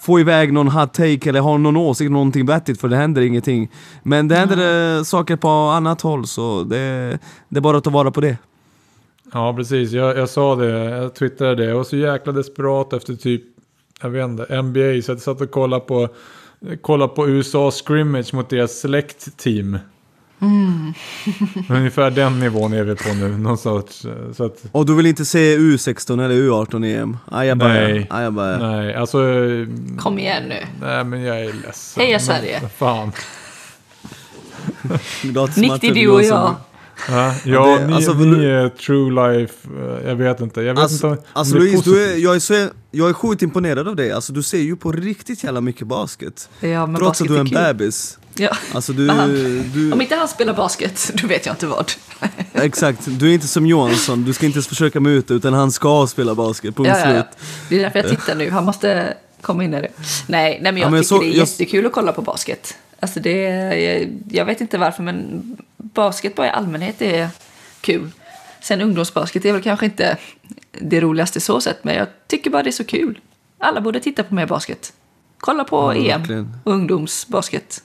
få 0.00 0.20
iväg 0.20 0.52
någon 0.52 0.68
hot 0.68 0.94
take 0.94 1.28
eller 1.28 1.40
ha 1.40 1.56
någon 1.56 1.76
åsikt, 1.76 2.10
någonting 2.10 2.46
vettigt 2.46 2.80
för 2.80 2.88
det 2.88 2.96
händer 2.96 3.22
ingenting. 3.22 3.70
Men 4.02 4.28
det 4.28 4.34
händer 4.34 4.92
mm. 4.92 5.04
saker 5.04 5.36
på 5.36 5.48
annat 5.48 6.00
håll 6.00 6.26
så 6.26 6.64
det, 6.64 7.18
det 7.48 7.58
är 7.58 7.60
bara 7.60 7.76
att 7.76 7.84
ta 7.84 7.90
vara 7.90 8.10
på 8.10 8.20
det. 8.20 8.36
Ja, 9.32 9.54
precis. 9.56 9.92
Jag, 9.92 10.16
jag 10.16 10.28
sa 10.28 10.56
det, 10.56 10.70
jag 10.70 11.14
twittrade 11.14 11.54
det. 11.54 11.64
Jag 11.64 11.76
var 11.76 11.84
så 11.84 11.96
jäkla 11.96 12.32
desperat 12.32 12.92
efter 12.92 13.14
typ, 13.14 13.42
jag 14.02 14.10
vet 14.10 14.24
inte, 14.24 14.62
NBA. 14.62 15.02
Så 15.02 15.12
jag 15.12 15.20
satt 15.20 15.40
och 15.40 15.50
kollade 15.50 15.84
på, 15.84 16.08
kollade 16.80 17.14
på 17.14 17.28
USA 17.28 17.70
scrimmage 17.70 18.34
mot 18.34 18.50
deras 18.50 18.80
select 18.80 19.38
team. 19.38 19.78
Mm. 20.40 20.94
Ungefär 21.68 22.10
den 22.10 22.40
nivån 22.40 22.72
är 22.72 22.84
vi 22.84 22.94
på 22.96 23.14
nu. 23.14 23.28
Någon 23.38 23.58
sorts, 23.58 24.06
så 24.36 24.44
att... 24.44 24.64
Och 24.72 24.86
du 24.86 24.94
vill 24.94 25.06
inte 25.06 25.24
se 25.24 25.58
U16 25.58 26.24
eller 26.24 26.34
U18 26.34 26.86
EM? 26.86 27.18
Ajabaja. 27.30 27.88
Nej, 27.88 28.06
Ajabaja. 28.10 28.58
nej, 28.58 28.94
alltså... 28.94 29.18
Kom 29.98 30.18
igen 30.18 30.42
nu. 30.48 30.66
Nej, 30.80 31.04
men 31.04 31.22
jag 31.22 31.40
är 31.40 31.52
ledsen. 31.52 32.02
Heja 32.02 32.18
Sverige. 32.18 32.58
Men, 32.60 32.70
fan. 32.70 33.12
Nicktig 35.56 35.94
du 35.94 36.08
och 36.08 36.22
jag. 36.22 36.54
Ja, 37.08 37.34
ja 37.44 37.78
det, 37.78 37.86
ni, 37.86 37.92
alltså, 37.92 38.12
ni 38.12 38.44
är 38.44 38.68
true 38.68 39.10
life, 39.10 39.68
eh, 39.78 40.08
jag 40.08 40.16
vet 40.16 40.40
inte. 40.40 40.62
Jag 40.62 40.74
vet 40.74 40.82
alltså, 40.82 41.10
inte 41.10 41.22
alltså 41.32 41.54
Louise, 41.54 41.90
du 41.90 42.04
är, 42.04 42.16
jag, 42.16 42.34
är 42.34 42.40
så, 42.40 42.68
jag 42.90 43.08
är 43.08 43.12
sjukt 43.12 43.42
imponerad 43.42 43.88
av 43.88 43.96
dig. 43.96 44.12
Alltså, 44.12 44.32
du 44.32 44.42
ser 44.42 44.58
ju 44.58 44.76
på 44.76 44.92
riktigt 44.92 45.44
jävla 45.44 45.60
mycket 45.60 45.86
basket. 45.86 46.48
Ja, 46.60 46.86
men 46.86 47.00
Trots 47.00 47.20
att 47.20 47.28
du 47.28 47.36
är 47.36 47.40
en 47.40 47.46
kul. 47.46 47.54
bebis. 47.54 48.18
Ja. 48.34 48.50
Alltså, 48.72 48.92
du, 48.92 49.06
du... 49.74 49.92
Om 49.92 50.00
inte 50.00 50.14
han 50.14 50.28
spelar 50.28 50.54
basket, 50.54 51.10
då 51.22 51.26
vet 51.26 51.46
jag 51.46 51.52
inte 51.52 51.66
vad. 51.66 51.92
Exakt, 52.52 53.00
du 53.06 53.30
är 53.30 53.34
inte 53.34 53.48
som 53.48 53.66
Johansson. 53.66 54.24
Du 54.24 54.32
ska 54.32 54.46
inte 54.46 54.56
ens 54.56 54.68
försöka 54.68 54.98
ut 54.98 55.30
utan 55.30 55.52
han 55.52 55.72
ska 55.72 56.06
spela 56.06 56.34
basket. 56.34 56.76
Punkt 56.76 56.88
ja, 56.88 57.10
ja, 57.10 57.14
ja. 57.14 57.22
Det 57.68 57.76
är 57.76 57.82
därför 57.82 57.98
jag 57.98 58.08
tittar 58.08 58.34
nu. 58.34 58.50
Han 58.50 58.64
måste 58.64 59.14
komma 59.40 59.64
in 59.64 59.74
i 59.74 59.80
det. 59.80 59.88
Nej, 60.26 60.60
nej 60.62 60.72
men 60.72 60.76
jag 60.76 60.86
ja, 60.86 60.90
men 60.90 61.02
tycker 61.02 61.08
så, 61.08 61.18
det 61.18 61.26
är 61.26 61.28
jag... 61.28 61.36
jättekul 61.36 61.86
att 61.86 61.92
kolla 61.92 62.12
på 62.12 62.22
basket. 62.22 62.76
Alltså 63.00 63.20
det, 63.20 63.42
jag, 63.76 64.18
jag 64.30 64.44
vet 64.44 64.60
inte 64.60 64.78
varför, 64.78 65.02
men 65.02 65.42
basket 65.76 66.34
bara 66.34 66.46
i 66.46 66.50
allmänhet 66.50 67.02
är 67.02 67.28
kul. 67.80 68.10
Sen 68.60 68.80
ungdomsbasket 68.80 69.44
är 69.44 69.52
väl 69.52 69.62
kanske 69.62 69.86
inte 69.86 70.18
det 70.72 71.00
roligaste 71.00 71.40
så 71.40 71.60
sett, 71.60 71.84
men 71.84 71.94
jag 71.94 72.06
tycker 72.26 72.50
bara 72.50 72.62
det 72.62 72.70
är 72.70 72.72
så 72.72 72.84
kul. 72.84 73.20
Alla 73.58 73.80
borde 73.80 74.00
titta 74.00 74.22
på 74.22 74.34
mer 74.34 74.46
basket. 74.46 74.92
Kolla 75.38 75.64
på 75.64 75.76
ja, 75.76 76.14
EM 76.14 76.54
och 76.64 76.72
ungdomsbasket. 76.72 77.82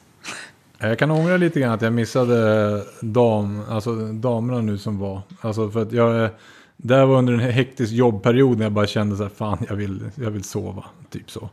Jag 0.77 0.99
kan 0.99 1.11
ångra 1.11 1.37
lite 1.37 1.59
grann 1.59 1.71
att 1.71 1.81
jag 1.81 1.93
missade 1.93 2.83
dam, 3.01 3.61
alltså 3.69 3.95
damerna 3.95 4.61
nu 4.61 4.77
som 4.77 4.99
var. 4.99 5.21
Alltså 5.41 5.69
för 5.69 5.81
att 5.81 5.91
jag, 5.91 6.29
det 6.77 7.05
var 7.05 7.17
under 7.17 7.33
en 7.33 7.39
hektisk 7.39 7.93
jobbperiod 7.93 8.57
när 8.57 8.65
jag 8.65 8.71
bara 8.71 8.87
kände 8.87 9.17
så 9.17 9.23
här, 9.23 9.29
fan 9.29 9.65
jag 9.69 9.75
vill, 9.75 10.09
jag 10.15 10.31
vill 10.31 10.43
sova. 10.43 10.83
Typ 11.09 11.31
så. 11.31 11.49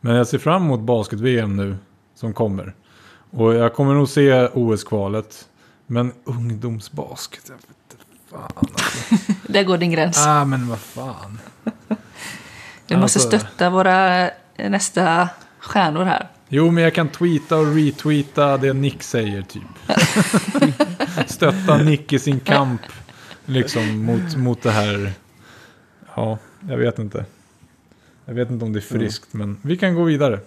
Men 0.00 0.16
jag 0.16 0.26
ser 0.26 0.38
fram 0.38 0.62
emot 0.62 0.80
basket-VM 0.80 1.56
nu 1.56 1.76
som 2.14 2.34
kommer. 2.34 2.74
Och 3.30 3.54
jag 3.54 3.74
kommer 3.74 3.94
nog 3.94 4.08
se 4.08 4.48
OS-kvalet. 4.48 5.48
Men 5.86 6.12
ungdomsbasket, 6.24 7.42
jag 7.48 7.54
vet 7.54 7.80
fan. 8.30 8.50
Alltså. 8.54 9.32
Där 9.52 9.64
går 9.64 9.78
din 9.78 9.90
gräns. 9.90 10.26
Ah, 10.26 10.44
men 10.44 10.68
vad 10.68 10.78
fan. 10.78 11.38
Vi 12.86 12.96
måste 12.96 13.18
alltså... 13.18 13.38
stötta 13.38 13.70
våra 13.70 14.30
nästa 14.56 15.28
stjärnor 15.58 16.04
här. 16.04 16.28
Jo, 16.48 16.70
men 16.70 16.84
jag 16.84 16.94
kan 16.94 17.08
tweeta 17.08 17.56
och 17.56 17.74
retweeta 17.74 18.56
det 18.56 18.72
Nick 18.72 19.02
säger 19.02 19.42
typ. 19.42 19.62
Stötta 21.26 21.76
Nick 21.76 22.12
i 22.12 22.18
sin 22.18 22.40
kamp. 22.40 22.80
Liksom 23.46 24.04
mot, 24.04 24.36
mot 24.36 24.62
det 24.62 24.70
här. 24.70 25.12
Ja, 26.14 26.38
jag 26.68 26.76
vet 26.76 26.98
inte. 26.98 27.24
Jag 28.24 28.34
vet 28.34 28.50
inte 28.50 28.64
om 28.64 28.72
det 28.72 28.78
är 28.78 28.98
friskt, 28.98 29.34
mm. 29.34 29.48
men 29.48 29.58
vi 29.62 29.76
kan 29.76 29.94
gå 29.94 30.02
vidare. 30.02 30.40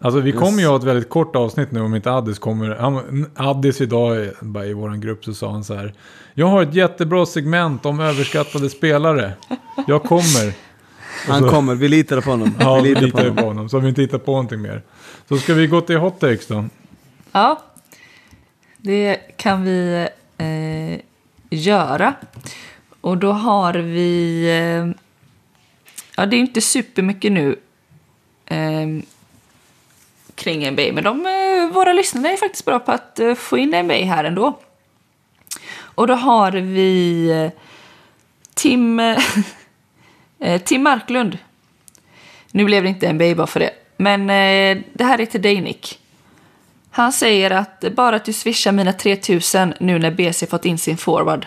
Alltså 0.00 0.20
vi 0.20 0.32
kommer 0.32 0.62
ju 0.62 0.68
ha 0.68 0.76
ett 0.76 0.84
väldigt 0.84 1.08
kort 1.08 1.36
avsnitt 1.36 1.72
nu 1.72 1.80
om 1.80 1.94
inte 1.94 2.12
Addis 2.12 2.38
kommer. 2.38 2.76
Han, 2.76 3.26
Addis 3.36 3.80
idag 3.80 4.28
bara 4.40 4.66
i 4.66 4.72
vår 4.72 4.96
grupp 4.96 5.24
så 5.24 5.34
sa 5.34 5.50
han 5.52 5.64
så 5.64 5.74
här. 5.74 5.94
Jag 6.34 6.46
har 6.46 6.62
ett 6.62 6.74
jättebra 6.74 7.26
segment 7.26 7.86
om 7.86 8.00
överskattade 8.00 8.70
spelare. 8.70 9.32
Jag 9.86 10.02
kommer. 10.02 10.52
Han 11.26 11.40
så, 11.40 11.48
kommer, 11.48 11.74
vi 11.74 11.88
litar 11.88 12.20
på 12.20 12.30
honom. 12.30 12.54
Ja, 12.60 12.80
vi 12.80 12.88
litar, 12.88 13.00
vi 13.00 13.06
litar 13.06 13.18
på, 13.18 13.24
honom. 13.24 13.36
på 13.36 13.44
honom. 13.44 13.68
Så 13.68 13.76
har 13.76 13.82
vi 13.82 13.88
inte 13.88 14.02
hittat 14.02 14.24
på 14.24 14.30
någonting 14.32 14.62
mer. 14.62 14.82
Så 15.28 15.36
ska 15.38 15.54
vi 15.54 15.66
gå 15.66 15.80
till 15.80 15.96
hot 15.96 16.20
takes 16.20 16.46
då? 16.46 16.64
Ja, 17.32 17.62
det 18.76 19.16
kan 19.36 19.64
vi 19.64 20.08
eh, 20.38 21.00
göra. 21.50 22.14
Och 23.00 23.18
då 23.18 23.32
har 23.32 23.74
vi... 23.74 24.42
Eh, 24.48 25.02
ja, 26.16 26.26
det 26.26 26.36
är 26.36 26.40
inte 26.40 26.60
supermycket 26.60 27.32
nu. 27.32 27.56
Eh, 28.46 28.86
kring 30.38 30.70
NBA. 30.70 30.92
Men 30.92 31.04
de, 31.04 31.26
eh, 31.26 31.74
våra 31.74 31.92
lyssnare 31.92 32.32
är 32.32 32.36
faktiskt 32.36 32.64
bra 32.64 32.78
på 32.78 32.92
att 32.92 33.18
eh, 33.18 33.34
få 33.34 33.58
in 33.58 33.70
NBA 33.70 33.94
här 33.94 34.24
ändå. 34.24 34.58
Och 35.80 36.06
då 36.06 36.14
har 36.14 36.52
vi 36.52 37.30
eh, 37.30 37.62
Tim, 38.54 39.00
Tim 40.64 40.82
Marklund. 40.82 41.38
Nu 42.50 42.64
blev 42.64 42.82
det 42.82 42.88
inte 42.88 43.12
NBA 43.12 43.34
bara 43.34 43.46
för 43.46 43.60
det. 43.60 43.70
Men 43.96 44.26
det 44.92 45.04
här 45.04 45.20
är 45.20 45.26
till 45.26 45.42
dig 45.42 45.60
Nick. 45.60 45.98
Han 46.90 47.12
säger 47.12 47.50
att 47.50 47.84
bara 47.92 48.16
att 48.16 48.24
du 48.24 48.32
swishar 48.32 48.72
mina 48.72 48.92
3000 48.92 49.74
nu 49.80 49.98
när 49.98 50.10
BC 50.10 50.46
fått 50.46 50.64
in 50.64 50.78
sin 50.78 50.96
forward. 50.96 51.46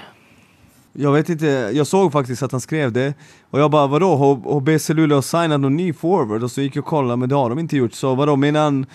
Jag 0.94 1.12
vet 1.12 1.30
inte, 1.30 1.46
jag 1.74 1.88
såg 1.88 2.12
faktiskt 2.12 2.44
att 2.44 2.52
han 2.52 2.62
skrev 2.62 2.92
det 2.92 3.14
Och 3.50 3.60
jag 3.60 3.72
bara 3.72 3.88
vadå, 3.88 4.16
har, 4.16 4.36
har 4.54 4.60
BC 4.60 4.94
Luleå 4.94 5.22
signat 5.22 5.60
någon 5.60 5.76
ny 5.76 5.94
forward? 5.94 6.44
Och 6.44 6.52
så 6.52 6.62
gick 6.62 6.76
jag 6.76 6.82
och 6.82 6.88
kollade, 6.88 7.18
men 7.18 7.30
det 7.30 7.36
har 7.36 7.50
de 7.50 7.60
inte 7.60 7.78
gjort 7.78 7.94
Så 7.94 8.16
vadå, 8.16 8.36
menar 8.36 8.64
han 8.64 8.86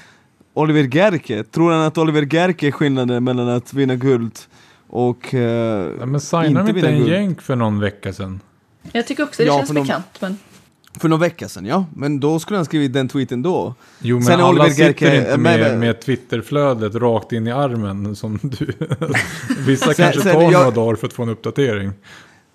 Oliver 0.55 0.83
Gerke? 0.83 1.45
Tror 1.45 1.73
han 1.73 1.81
att 1.81 1.99
Oliver 1.99 2.27
Gerke 2.27 2.67
är 2.67 2.71
skillnaden 2.71 3.25
mellan 3.25 3.49
att 3.49 3.75
vinna 3.75 3.95
guld 3.95 4.39
och 4.89 5.35
uh, 5.35 5.41
ja, 5.41 6.07
Men 6.07 6.21
signade 6.21 6.73
de 6.73 6.79
inte 6.79 6.89
en 6.89 7.07
jänk 7.07 7.43
för 7.43 7.57
någon 7.57 7.81
vecka 7.81 8.13
sedan? 8.13 8.41
Jag 8.93 9.07
tycker 9.07 9.23
också 9.23 9.43
det 9.43 9.47
ja, 9.47 9.59
känns 9.59 9.73
bekant, 9.73 10.21
men... 10.21 10.39
För 11.01 11.09
någon 11.09 11.21
vecka 11.21 11.49
sedan, 11.49 11.67
ja. 11.67 11.85
Men 11.95 12.21
då 12.21 12.39
skulle 12.39 12.59
han 12.59 12.65
skrivit 12.65 12.93
den 12.93 13.09
tweeten 13.09 13.43
då. 13.43 13.75
Jo, 13.99 14.17
men 14.17 14.25
Sen 14.25 14.35
alla 14.35 14.49
Oliver 14.49 14.69
sitter 14.69 14.85
Gerke, 14.85 15.17
inte 15.19 15.37
med, 15.37 15.61
med, 15.61 15.79
med 15.79 16.01
Twitterflödet 16.01 16.95
rakt 16.95 17.33
in 17.33 17.47
i 17.47 17.53
armen 17.53 18.17
som 18.17 18.39
du. 18.43 18.73
Vissa 19.67 19.95
kanske 19.95 20.23
tar 20.23 20.43
jag, 20.43 20.53
några 20.53 20.71
dagar 20.71 20.97
för 20.97 21.07
att 21.07 21.13
få 21.13 21.23
en 21.23 21.29
uppdatering. 21.29 21.93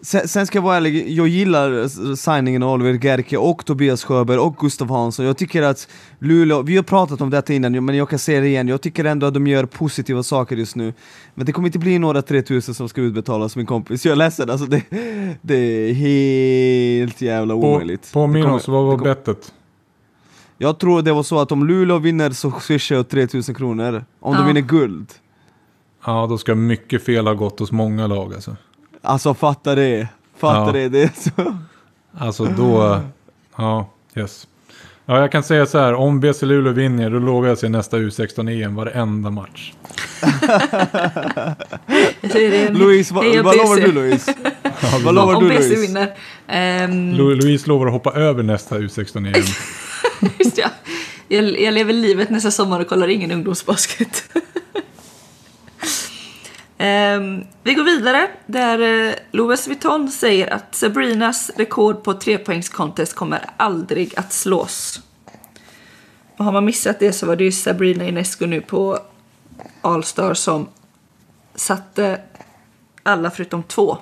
Sen, 0.03 0.27
sen, 0.27 0.47
ska 0.47 0.57
jag 0.57 0.63
vara 0.63 0.77
ärlig, 0.77 1.09
jag 1.09 1.27
gillar 1.27 1.87
signingen 2.15 2.63
av 2.63 2.73
Oliver 2.73 2.99
Gerke 3.05 3.37
och 3.37 3.65
Tobias 3.65 4.03
Sjöberg 4.03 4.37
och 4.37 4.57
Gustav 4.57 4.89
Hansson. 4.89 5.25
Jag 5.25 5.37
tycker 5.37 5.61
att 5.61 5.87
Luleå, 6.19 6.61
vi 6.61 6.75
har 6.75 6.83
pratat 6.83 7.21
om 7.21 7.29
detta 7.29 7.53
innan 7.53 7.85
men 7.85 7.95
jag 7.95 8.09
kan 8.09 8.19
säga 8.19 8.41
det 8.41 8.47
igen, 8.47 8.67
jag 8.67 8.81
tycker 8.81 9.05
ändå 9.05 9.27
att 9.27 9.33
de 9.33 9.47
gör 9.47 9.65
positiva 9.65 10.23
saker 10.23 10.55
just 10.55 10.75
nu. 10.75 10.93
Men 11.35 11.45
det 11.45 11.51
kommer 11.51 11.67
inte 11.67 11.79
bli 11.79 11.99
några 11.99 12.21
3000 12.21 12.75
som 12.75 12.89
ska 12.89 13.01
utbetalas 13.01 13.55
min 13.55 13.65
kompis, 13.65 14.05
jag 14.05 14.11
är 14.11 14.15
ledsen 14.15 14.49
alltså 14.49 14.65
det, 14.65 14.83
det 15.41 15.55
är 15.55 15.93
helt 15.93 17.21
jävla 17.21 17.55
omöjligt. 17.55 18.13
Påminn 18.13 18.45
oss, 18.45 18.67
vad 18.67 18.85
var 18.85 18.97
bettet? 18.97 19.53
Jag 20.57 20.79
tror 20.79 21.01
det 21.01 21.13
var 21.13 21.23
så 21.23 21.39
att 21.39 21.51
om 21.51 21.67
Luleå 21.67 21.97
vinner 21.97 22.29
så 22.29 22.51
swishar 22.51 22.95
jag 22.95 23.09
3000 23.09 23.55
kronor. 23.55 24.05
Om 24.19 24.33
ja. 24.33 24.39
de 24.39 24.47
vinner 24.47 24.61
guld. 24.61 25.07
Ja, 26.05 26.27
då 26.29 26.37
ska 26.37 26.55
mycket 26.55 27.05
fel 27.05 27.27
ha 27.27 27.33
gått 27.33 27.59
hos 27.59 27.71
många 27.71 28.07
lag 28.07 28.33
alltså. 28.33 28.55
Alltså 29.01 29.33
fatta 29.33 29.75
det. 29.75 30.07
Fatta 30.37 30.65
ja. 30.65 30.71
det. 30.71 30.89
det 30.89 31.01
är 31.01 31.11
så. 31.15 31.57
Alltså 32.17 32.45
då, 32.45 33.01
ja, 33.55 33.89
yes. 34.15 34.47
Ja, 35.05 35.19
jag 35.19 35.31
kan 35.31 35.43
säga 35.43 35.65
så 35.65 35.77
här, 35.77 35.93
om 35.93 36.19
BC 36.19 36.45
Luleå 36.45 36.73
vinner, 36.73 37.09
då 37.09 37.19
lovar 37.19 37.47
jag 37.47 37.53
att 37.53 37.59
se 37.59 37.69
nästa 37.69 37.97
U16-EM 37.97 38.75
varenda 38.75 39.29
match. 39.29 39.73
Louise, 42.69 43.13
vad, 43.13 43.25
vad 43.43 43.57
lovar 43.57 43.75
du 43.75 43.91
Louise? 43.91 44.33
vad 45.03 45.15
lovar 45.15 45.41
du 45.41 45.47
Louise? 45.47 45.63
Om 45.63 45.69
BC 45.69 45.87
vinner. 45.87 46.13
Um... 46.85 47.13
Louise 47.13 47.69
lovar 47.69 47.87
att 47.87 47.93
hoppa 47.93 48.11
över 48.11 48.43
nästa 48.43 48.77
U16-EM. 48.77 49.43
Just 50.39 50.57
ja. 50.57 50.69
Jag, 51.27 51.59
jag 51.59 51.73
lever 51.73 51.93
livet 51.93 52.29
nästa 52.29 52.51
sommar 52.51 52.79
och 52.79 52.87
kollar 52.87 53.07
ingen 53.07 53.31
ungdomsbasket. 53.31 54.23
Um, 56.81 57.43
vi 57.63 57.73
går 57.73 57.83
vidare 57.83 58.27
där 58.45 58.81
uh, 58.81 59.13
Louis 59.31 59.67
Vuitton 59.67 60.11
säger 60.11 60.53
att 60.53 60.75
Sabrinas 60.75 61.51
rekord 61.55 62.03
på 62.03 62.13
trepoängskontest 62.13 63.15
kommer 63.15 63.45
aldrig 63.57 64.13
att 64.17 64.33
slås. 64.33 65.01
Och 66.37 66.45
har 66.45 66.51
man 66.51 66.65
missat 66.65 66.99
det 66.99 67.13
så 67.13 67.25
var 67.25 67.35
det 67.35 67.43
ju 67.43 67.51
Sabrina 67.51 68.05
Ionescu 68.05 68.47
nu 68.47 68.61
på 68.61 68.99
All-Star 69.81 70.33
som 70.33 70.67
satte 71.55 72.21
alla 73.03 73.31
förutom 73.31 73.63
två. 73.63 73.97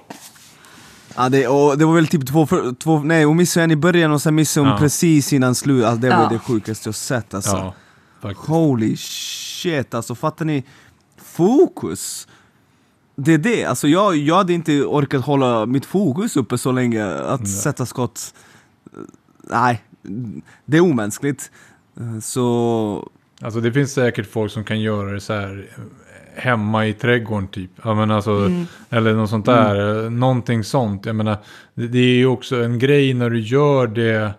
Ja, 1.15 1.29
det, 1.29 1.47
och 1.47 1.77
det 1.77 1.85
var 1.85 1.95
väl 1.95 2.07
typ 2.07 2.27
två, 2.27 2.47
två 2.79 2.99
nej 2.99 3.23
hon 3.23 3.37
missade 3.37 3.63
en 3.63 3.71
i 3.71 3.75
början 3.75 4.11
och 4.11 4.21
sen 4.21 4.35
missade 4.35 4.65
hon 4.65 4.73
ja. 4.73 4.79
precis 4.79 5.33
innan 5.33 5.55
slut. 5.55 5.85
Alltså, 5.85 6.01
det 6.01 6.09
var 6.09 6.23
ja. 6.23 6.29
det 6.29 6.39
sjukaste 6.39 6.87
jag 6.87 6.95
sett 6.95 7.33
alltså. 7.33 7.73
Ja, 8.21 8.33
Holy 8.35 8.97
shit 8.97 9.93
alltså, 9.93 10.15
fattar 10.15 10.45
ni? 10.45 10.63
Fokus! 11.17 12.27
Det 13.19 13.33
är 13.33 13.37
det, 13.37 13.65
alltså 13.65 13.87
jag, 13.87 14.15
jag 14.15 14.35
hade 14.35 14.53
inte 14.53 14.83
orkat 14.83 15.25
hålla 15.25 15.65
mitt 15.65 15.85
fokus 15.85 16.37
uppe 16.37 16.57
så 16.57 16.71
länge, 16.71 17.05
att 17.05 17.39
Nej. 17.39 17.49
sätta 17.49 17.85
skott. 17.85 18.33
Nej, 19.43 19.83
det 20.65 20.77
är 20.77 20.81
omänskligt. 20.81 21.51
Så... 22.21 23.09
Alltså 23.41 23.61
det 23.61 23.71
finns 23.71 23.93
säkert 23.93 24.31
folk 24.31 24.51
som 24.51 24.63
kan 24.63 24.81
göra 24.81 25.11
det 25.11 25.19
så 25.19 25.33
här 25.33 25.69
hemma 26.35 26.87
i 26.87 26.93
trädgården 26.93 27.47
typ. 27.47 27.71
Ja, 27.83 27.93
men 27.93 28.11
alltså, 28.11 28.31
mm. 28.31 28.65
Eller 28.89 29.13
något 29.13 29.29
sånt 29.29 29.45
där, 29.45 29.99
mm. 29.99 30.19
någonting 30.19 30.63
sånt. 30.63 31.05
Jag 31.05 31.15
menar, 31.15 31.37
det, 31.73 31.87
det 31.87 31.99
är 31.99 32.15
ju 32.15 32.25
också 32.25 32.63
en 32.63 32.79
grej 32.79 33.13
när 33.13 33.29
du 33.29 33.39
gör 33.39 33.87
det 33.87 34.33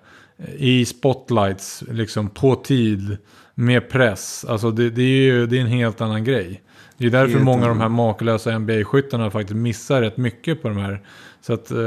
i 0.56 0.84
spotlights, 0.84 1.84
liksom 1.90 2.28
på 2.28 2.54
tid, 2.54 3.16
med 3.54 3.90
press. 3.90 4.44
Alltså 4.48 4.70
det, 4.70 4.90
det 4.90 5.02
är 5.02 5.22
ju 5.22 5.46
det 5.46 5.56
är 5.56 5.60
en 5.60 5.66
helt 5.66 6.00
annan 6.00 6.24
grej. 6.24 6.62
Det 7.00 7.06
är 7.06 7.10
därför 7.10 7.38
många 7.38 7.62
av 7.62 7.68
de 7.68 7.80
här 7.80 7.88
makalösa 7.88 8.58
NBA-skyttarna 8.58 9.30
faktiskt 9.30 9.56
missar 9.56 10.00
rätt 10.00 10.16
mycket 10.16 10.62
på 10.62 10.68
de 10.68 10.76
här. 10.76 11.00
Så 11.40 11.52
att 11.52 11.70
eh, 11.70 11.78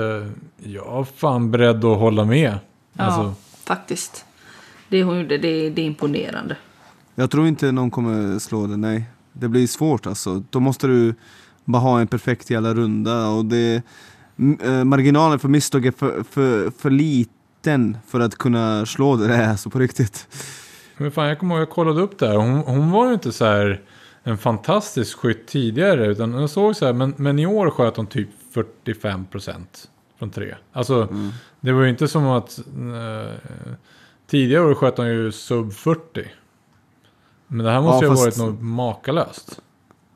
jag 0.57 0.99
är 0.99 1.03
fan 1.03 1.51
beredd 1.51 1.85
att 1.85 1.97
hålla 1.97 2.25
med. 2.25 2.59
Ja, 2.93 3.03
alltså. 3.03 3.33
faktiskt. 3.63 4.25
Det 4.89 5.03
hon 5.03 5.17
gjorde, 5.17 5.37
det, 5.37 5.69
det 5.69 5.81
är 5.81 5.85
imponerande. 5.85 6.57
Jag 7.15 7.31
tror 7.31 7.47
inte 7.47 7.71
någon 7.71 7.91
kommer 7.91 8.39
slå 8.39 8.67
det, 8.67 8.77
nej. 8.77 9.03
Det 9.33 9.47
blir 9.47 9.67
svårt 9.67 10.07
alltså. 10.07 10.43
Då 10.49 10.59
måste 10.59 10.87
du 10.87 11.15
bara 11.65 11.81
ha 11.81 11.99
en 11.99 12.07
perfekt 12.07 12.49
jävla 12.49 12.73
runda 12.73 13.27
och 13.27 13.45
det... 13.45 13.81
Äh, 14.63 14.83
marginalen 14.83 15.39
för 15.39 15.47
misstag 15.47 15.85
är 15.85 15.91
för, 15.91 16.23
för, 16.23 16.71
för 16.71 16.89
liten 16.89 17.97
för 18.07 18.19
att 18.19 18.35
kunna 18.35 18.85
slå 18.85 19.15
det 19.15 19.27
där, 19.27 19.49
alltså 19.49 19.69
på 19.69 19.79
riktigt. 19.79 20.27
Men 20.97 21.11
fan, 21.11 21.27
jag 21.27 21.39
kommer 21.39 21.55
ihåg, 21.55 21.61
jag 21.61 21.69
kollade 21.69 22.01
upp 22.01 22.19
det 22.19 22.27
här. 22.27 22.35
Hon, 22.35 22.57
hon 22.57 22.91
var 22.91 23.07
ju 23.07 23.13
inte 23.13 23.31
så 23.31 23.45
här 23.45 23.81
en 24.23 24.37
fantastisk 24.37 25.17
skytt 25.17 25.47
tidigare. 25.47 26.05
Utan 26.05 26.33
jag 26.33 26.49
såg 26.49 26.75
så 26.75 26.85
här, 26.85 26.93
men, 26.93 27.13
men 27.17 27.39
i 27.39 27.45
år 27.45 27.69
sköt 27.69 27.97
hon 27.97 28.07
typ 28.07 28.29
45 28.51 29.25
procent 29.25 29.89
från 30.19 30.29
tre. 30.29 30.55
Alltså, 30.73 31.01
mm. 31.11 31.31
det 31.59 31.71
var 31.71 31.81
ju 31.81 31.89
inte 31.89 32.07
som 32.07 32.25
att 32.25 32.59
eh, 32.59 33.33
tidigare 34.27 34.65
år 34.65 34.75
sköt 34.75 34.97
hon 34.97 35.07
ju 35.07 35.31
sub 35.31 35.73
40. 35.73 36.25
Men 37.47 37.65
det 37.65 37.71
här 37.71 37.81
måste 37.81 38.05
ja, 38.05 38.11
ju 38.11 38.17
ha 38.17 38.23
varit 38.23 38.37
något 38.37 38.61
makalöst. 38.61 39.61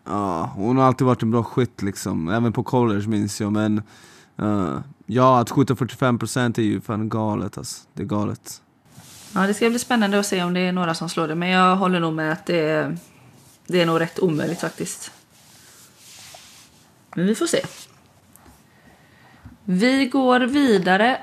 Ja, 0.06 0.52
hon 0.56 0.78
har 0.78 0.84
alltid 0.86 1.08
varit 1.08 1.24
en 1.24 1.32
bra 1.32 1.44
skytt 1.44 1.82
liksom. 1.82 2.30
Även 2.30 2.54
på 2.54 2.64
college 2.64 3.08
minns 3.08 3.42
jag. 3.42 3.52
Men 3.52 3.82
uh, 4.42 4.80
ja, 5.06 5.40
att 5.40 5.50
skjuta 5.50 5.74
45% 5.74 6.20
procent 6.20 6.58
är 6.58 6.62
ju 6.62 6.82
fan 6.82 7.10
galet 7.10 7.58
alltså. 7.58 7.84
Det 7.94 8.04
är 8.04 8.08
galet. 8.08 8.62
Ja, 9.36 9.48
det 9.48 9.54
ska 9.54 9.70
bli 9.70 9.80
spännande 9.80 10.20
att 10.20 10.26
se 10.26 10.44
om 10.44 10.54
det 10.54 10.60
är 10.60 10.72
några 10.72 10.94
som 10.94 11.10
slår 11.10 11.28
det. 11.28 11.36
Men 11.36 11.50
jag 11.50 11.76
håller 11.76 12.00
nog 12.00 12.14
med 12.14 12.32
att 12.32 12.46
det 12.46 12.60
är 12.60 12.98
det 13.68 13.82
är 13.82 13.86
nog 13.86 14.02
rätt 14.02 14.20
omöjligt 14.20 14.60
faktiskt. 14.60 15.12
Men 17.16 17.26
vi 17.26 17.36
får 17.36 17.48
se. 17.48 17.62
Vi 19.64 20.06
går 20.06 20.40
vidare 20.40 21.18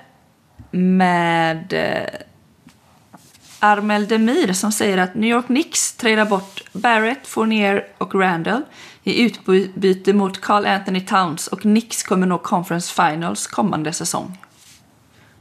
med 0.70 1.72
eh, 1.72 2.20
Armel 3.58 4.08
Demir 4.08 4.52
som 4.52 4.72
säger 4.72 4.98
att 4.98 5.14
New 5.14 5.30
York 5.30 5.46
Knicks 5.46 5.92
tradar 5.92 6.24
bort 6.24 6.62
Barrett, 6.72 7.26
Fournier 7.26 7.86
och 7.98 8.14
Randall 8.14 8.62
i 9.02 9.22
utbyte 9.22 10.12
mot 10.12 10.40
Carl 10.40 10.66
Anthony 10.66 11.00
Towns 11.00 11.46
och 11.46 11.60
Knicks 11.60 12.02
kommer 12.02 12.26
nå 12.26 12.38
Conference 12.38 12.94
Finals 12.94 13.46
kommande 13.46 13.92
säsong. 13.92 14.38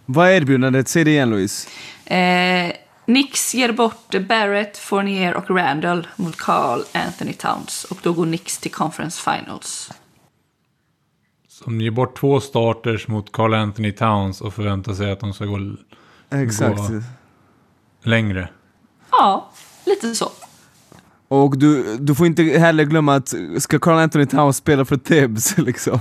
Vad 0.06 0.28
är 0.28 0.32
erbjudandet? 0.32 0.88
Säg 0.88 1.04
det 1.04 1.12
igen 1.12 1.30
Louise. 1.30 1.70
Eh, 2.06 2.72
Nix 3.06 3.56
ger 3.56 3.72
bort 3.72 4.16
Barrett, 4.30 4.78
Fournier 4.78 5.34
och 5.34 5.50
Randall 5.50 6.08
mot 6.16 6.38
Carl 6.38 6.82
Anthony 6.94 7.34
Towns. 7.34 7.84
Och 7.84 7.98
då 8.04 8.14
går 8.14 8.26
Nix 8.26 8.58
till 8.58 8.72
Conference 8.72 9.22
Finals. 9.22 9.92
Så 11.48 11.64
de 11.64 11.82
ger 11.82 11.92
bort 11.92 12.20
två 12.20 12.40
starters 12.40 13.08
mot 13.08 13.32
Carl 13.32 13.54
Anthony 13.54 13.92
Towns 13.92 14.42
och 14.42 14.54
förväntar 14.54 14.94
sig 14.94 15.12
att 15.12 15.20
de 15.20 15.34
ska 15.34 15.46
gå, 15.46 15.60
Exakt. 16.30 16.78
gå 16.78 17.02
längre. 18.04 18.50
Ja, 19.12 19.50
lite 19.86 20.16
så. 20.16 20.32
Och 21.28 21.58
du, 21.58 21.98
du 21.98 22.16
får 22.16 22.26
inte 22.26 22.44
heller 22.44 22.84
glömma 22.84 23.16
att 23.16 23.34
ska 23.58 23.80
Carl 23.80 24.00
Anthony 24.00 24.26
Towns 24.26 24.58
spela 24.58 24.86
för 24.86 24.98
Tibbs 24.98 25.58
liksom. 25.58 26.00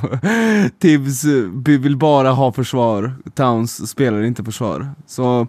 Tibbs 0.79 1.25
vill 1.65 1.97
bara 1.97 2.31
ha 2.31 2.53
försvar, 2.53 3.15
Towns 3.35 3.91
spelar 3.91 4.23
inte 4.23 4.45
försvar. 4.45 4.91
Så 5.07 5.47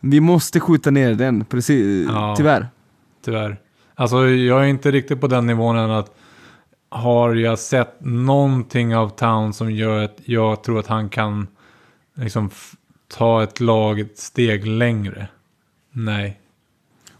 vi 0.00 0.20
måste 0.20 0.60
skjuta 0.60 0.90
ner 0.90 1.14
den, 1.14 1.44
precis, 1.44 2.08
ja, 2.08 2.34
tyvärr. 2.36 2.66
Tyvärr. 3.24 3.60
Alltså 3.94 4.28
jag 4.28 4.62
är 4.62 4.66
inte 4.66 4.90
riktigt 4.90 5.20
på 5.20 5.26
den 5.26 5.46
nivån 5.46 5.76
än 5.76 5.90
att 5.90 6.14
har 6.88 7.34
jag 7.34 7.58
sett 7.58 7.96
någonting 8.00 8.96
av 8.96 9.08
Town 9.08 9.52
som 9.52 9.70
gör 9.70 10.04
att 10.04 10.16
jag 10.24 10.62
tror 10.62 10.78
att 10.78 10.86
han 10.86 11.08
kan 11.08 11.46
liksom 12.14 12.50
ta 13.08 13.42
ett 13.42 13.60
lag 13.60 14.00
ett 14.00 14.18
steg 14.18 14.66
längre. 14.66 15.28
Nej. 15.92 16.40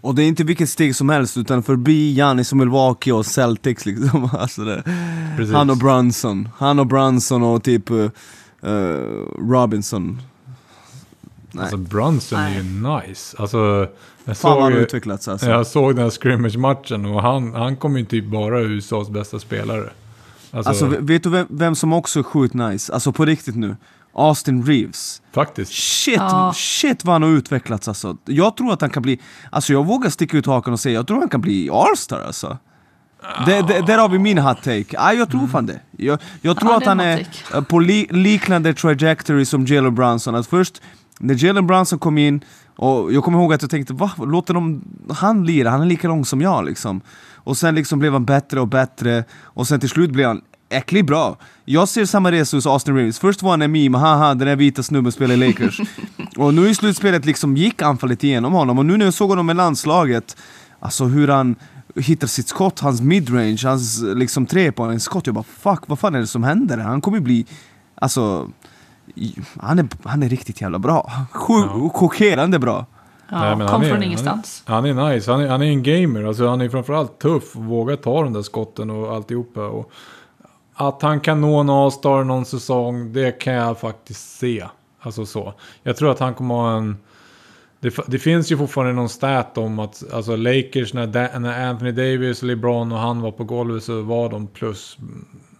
Och 0.00 0.14
det 0.14 0.22
är 0.22 0.28
inte 0.28 0.44
vilket 0.44 0.68
steg 0.68 0.96
som 0.96 1.08
helst 1.08 1.36
utan 1.36 1.62
förbi 1.62 2.12
Giannis 2.12 2.52
och 2.52 2.58
Milwaukee 2.58 3.12
och 3.12 3.26
Celtics 3.26 3.86
liksom. 3.86 4.28
Alltså 4.38 4.64
det. 4.64 4.82
Han 5.52 5.70
och 5.70 5.76
Brunson. 5.76 6.48
Han 6.56 6.78
och 6.78 6.86
Brunson 6.86 7.42
och 7.42 7.62
typ 7.62 7.90
uh, 7.90 8.08
Robinson. 9.38 10.20
Nej. 11.56 11.62
Alltså 11.62 11.76
Brunson 11.76 12.38
är 12.40 12.54
ju 12.54 12.62
nice. 12.62 13.36
Alltså, 13.38 13.88
jag 14.24 14.36
Fan 14.36 14.50
vad 14.50 14.56
såg, 14.56 14.62
han 14.62 14.72
har 14.72 14.80
utvecklats 14.80 15.28
alltså. 15.28 15.46
jag 15.50 15.66
såg 15.66 15.94
den 15.94 16.02
här 16.04 16.10
scrimmage-matchen 16.10 17.06
och 17.06 17.22
han, 17.22 17.54
han 17.54 17.76
kommer 17.76 17.98
ju 17.98 18.04
typ 18.04 18.24
vara 18.24 18.60
USAs 18.60 19.10
bästa 19.10 19.38
spelare. 19.38 19.90
Alltså, 20.50 20.68
Alltså 20.70 20.86
vet 20.86 21.22
du 21.22 21.30
vem, 21.30 21.46
vem 21.50 21.74
som 21.74 21.92
också 21.92 22.18
är 22.18 22.22
sjukt 22.22 22.54
nice? 22.54 22.92
Alltså 22.92 23.12
på 23.12 23.24
riktigt 23.24 23.56
nu. 23.56 23.76
Austin 24.12 24.66
Reeves. 24.66 25.22
faktiskt. 25.34 25.72
Shit, 25.72 26.16
Ja. 26.16 26.52
shit 26.56 27.04
vad 27.04 27.12
han 27.14 27.22
har 27.22 27.30
utvecklats 27.30 27.88
alltså. 27.88 28.16
Jag 28.24 28.56
tror 28.56 28.72
att 28.72 28.80
han 28.80 28.90
kan 28.90 29.02
bli, 29.02 29.20
alltså 29.50 29.72
jag 29.72 29.86
vågar 29.86 30.10
sticka 30.10 30.36
ut 30.36 30.46
hakan 30.46 30.72
och 30.72 30.80
säga, 30.80 30.94
jag 30.94 31.06
tror 31.06 31.18
han 31.18 31.28
kan 31.28 31.40
bli 31.40 31.70
All-star 31.70 32.20
alltså. 32.26 32.58
Det, 33.46 33.62
det, 33.62 33.86
där 33.86 33.98
har 33.98 34.08
vi 34.08 34.18
min 34.18 34.38
hot 34.38 34.56
take. 34.62 34.84
Ja, 34.90 35.12
jag 35.12 35.30
tror 35.30 35.46
fan 35.46 35.66
det. 35.66 35.80
Jag, 35.96 36.18
jag 36.40 36.58
tror 36.58 36.70
Ja, 36.70 36.76
att 36.76 36.84
det 36.84 36.86
är 36.86 36.88
han 36.88 37.00
är 37.00 37.26
eh, 37.54 37.60
på 37.62 37.78
li, 37.78 38.06
liknande 38.10 38.74
trajectory 38.74 39.44
som 39.44 39.66
Jalen 39.66 39.94
Brunson. 39.94 40.34
Att 40.34 40.46
först, 40.46 40.82
när 41.20 41.44
Jalen 41.44 41.66
Brunson 41.66 41.98
kom 41.98 42.18
in, 42.18 42.44
och 42.76 43.12
jag 43.12 43.24
kommer 43.24 43.38
ihåg 43.38 43.52
att 43.52 43.62
jag 43.62 43.70
tänkte 43.70 43.94
va, 43.94 44.10
låter 44.18 44.54
de 44.54 44.82
han 45.10 45.44
lira? 45.44 45.70
Han 45.70 45.82
är 45.82 45.86
lika 45.86 46.08
lång 46.08 46.24
som 46.24 46.40
jag 46.40 46.64
liksom. 46.64 47.00
Och 47.34 47.56
sen 47.56 47.74
liksom 47.74 47.98
blev 47.98 48.12
han 48.12 48.24
bättre 48.24 48.60
och 48.60 48.68
bättre, 48.68 49.24
och 49.42 49.68
sen 49.68 49.80
till 49.80 49.88
slut 49.88 50.10
blev 50.10 50.26
han 50.26 50.40
äckligt 50.68 51.06
bra. 51.06 51.36
Jag 51.64 51.88
ser 51.88 52.04
samma 52.04 52.32
resa 52.32 52.56
hos 52.56 52.66
Austin 52.66 52.96
Reeves. 52.96 53.18
Först 53.18 53.42
var 53.42 53.50
han 53.50 53.62
en 53.62 53.72
meme, 53.72 53.98
haha 53.98 54.34
den 54.34 54.48
där 54.48 54.56
vita 54.56 54.82
snubben 54.82 55.12
spelar 55.12 55.34
i 55.34 55.36
Lakers. 55.36 55.80
och 56.36 56.54
nu 56.54 56.68
i 56.68 56.74
slutspelet 56.74 57.24
liksom 57.24 57.56
gick 57.56 57.82
anfallet 57.82 58.24
igenom 58.24 58.52
honom, 58.52 58.78
och 58.78 58.86
nu 58.86 58.96
när 58.96 59.04
jag 59.04 59.14
såg 59.14 59.28
honom 59.28 59.46
med 59.46 59.56
landslaget, 59.56 60.36
alltså 60.80 61.04
hur 61.04 61.28
han 61.28 61.56
hittar 61.94 62.26
sitt 62.26 62.48
skott, 62.48 62.80
hans 62.80 63.00
midrange, 63.00 63.60
hans 63.64 64.02
liksom 64.02 64.46
trepoängsskott. 64.46 65.26
Jag 65.26 65.34
bara 65.34 65.44
fuck, 65.44 65.80
vad 65.86 65.98
fan 65.98 66.14
är 66.14 66.20
det 66.20 66.26
som 66.26 66.44
händer? 66.44 66.78
Han 66.78 67.00
kommer 67.00 67.20
bli, 67.20 67.46
alltså, 67.94 68.50
han 69.60 69.78
är, 69.78 69.86
han 70.04 70.22
är 70.22 70.28
riktigt 70.28 70.60
jävla 70.60 70.78
bra. 70.78 71.12
Sju, 71.32 71.52
Chockerande 71.94 72.58
bra. 72.58 72.86
Ja, 73.30 73.40
Nej, 73.40 73.56
men 73.56 73.66
kom 73.66 73.74
han 73.76 73.84
är- 73.84 73.90
från 73.90 74.02
ingenstans. 74.02 74.62
Han 74.66 74.84
är, 74.84 74.94
han 74.94 75.06
är 75.08 75.14
nice, 75.14 75.32
han 75.32 75.40
är, 75.40 75.48
han 75.48 75.62
är 75.62 75.66
en 75.66 75.82
gamer. 75.82 76.24
Alltså, 76.24 76.48
han 76.48 76.60
är 76.60 76.68
framförallt 76.68 77.18
tuff 77.18 77.56
och 77.56 77.64
vågar 77.64 77.96
ta 77.96 78.22
de 78.22 78.32
där 78.32 78.42
skotten 78.42 78.90
och 78.90 79.14
alltihopa. 79.14 79.66
Och 79.66 79.90
att 80.74 81.02
han 81.02 81.20
kan 81.20 81.40
nå 81.40 81.60
en 81.60 81.70
A-star 81.70 82.24
någon 82.24 82.44
säsong, 82.44 83.12
det 83.12 83.32
kan 83.38 83.52
jag 83.54 83.78
faktiskt 83.80 84.38
se. 84.38 84.64
Alltså 85.00 85.26
så. 85.26 85.54
Jag 85.82 85.96
tror 85.96 86.10
att 86.10 86.18
han 86.20 86.34
kommer 86.34 86.54
ha 86.54 86.76
en... 86.76 86.96
Det, 87.80 87.94
det 88.06 88.18
finns 88.18 88.52
ju 88.52 88.56
fortfarande 88.58 88.92
någon 88.94 89.08
stat 89.08 89.58
om 89.58 89.78
att 89.78 90.02
alltså 90.12 90.36
Lakers 90.36 90.94
när, 90.94 91.06
Da- 91.06 91.38
när 91.38 91.68
Anthony 91.70 91.92
Davis, 91.92 92.42
LeBron 92.42 92.92
och 92.92 92.98
han 92.98 93.20
var 93.20 93.30
på 93.30 93.44
golvet 93.44 93.82
så 93.84 94.02
var 94.02 94.28
de 94.28 94.46
plus 94.46 94.98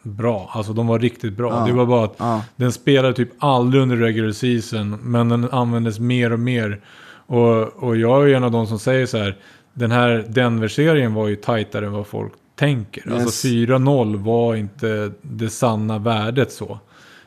bra. 0.07 0.51
Alltså 0.53 0.73
de 0.73 0.87
var 0.87 0.99
riktigt 0.99 1.37
bra. 1.37 1.51
Ja. 1.61 1.67
Det 1.67 1.73
var 1.73 1.87
bara 1.87 2.05
att 2.05 2.15
Ja. 2.19 2.43
den 2.57 2.73
spelade 2.73 3.15
typ 3.15 3.31
aldrig 3.39 3.83
under 3.83 3.97
regular 3.97 4.33
season, 4.33 4.99
men 5.03 5.29
den 5.29 5.51
användes 5.51 5.99
mer 5.99 6.33
och 6.33 6.41
mer. 6.41 6.81
Och, 7.27 7.63
och 7.83 7.97
jag 7.97 8.31
är 8.31 8.35
en 8.35 8.45
av 8.45 8.51
de 8.51 8.67
som 8.67 8.79
säger 8.79 9.07
så 9.07 9.19
här, 9.19 9.37
den 9.75 9.91
här 9.91 10.25
Denver-serien 10.29 11.15
var 11.15 11.29
ju 11.29 11.37
tajtare 11.37 11.87
än 11.87 11.93
vad 11.93 12.07
folk 12.07 12.33
tänker. 12.59 13.13
Alltså 13.13 13.49
Yes. 13.49 13.69
4-0 13.69 14.17
var 14.25 14.55
inte 14.55 15.13
det 15.23 15.51
sanna 15.51 15.99
värdet 15.99 16.53
så. 16.53 16.79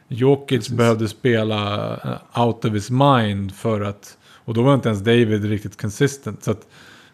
Jokic 0.08 0.70
behövde 0.70 1.08
spela 1.08 1.88
eh, 2.36 2.46
out 2.46 2.66
of 2.66 2.72
his 2.74 2.90
mind 2.90 3.56
för 3.56 3.82
att, 3.82 4.18
och 4.46 4.54
då 4.54 4.62
var 4.64 4.74
inte 4.74 4.90
ens 4.90 5.02
David 5.04 5.46
riktigt 5.46 5.82
consistent. 5.82 6.44
Så 6.44 6.52
att 6.52 6.68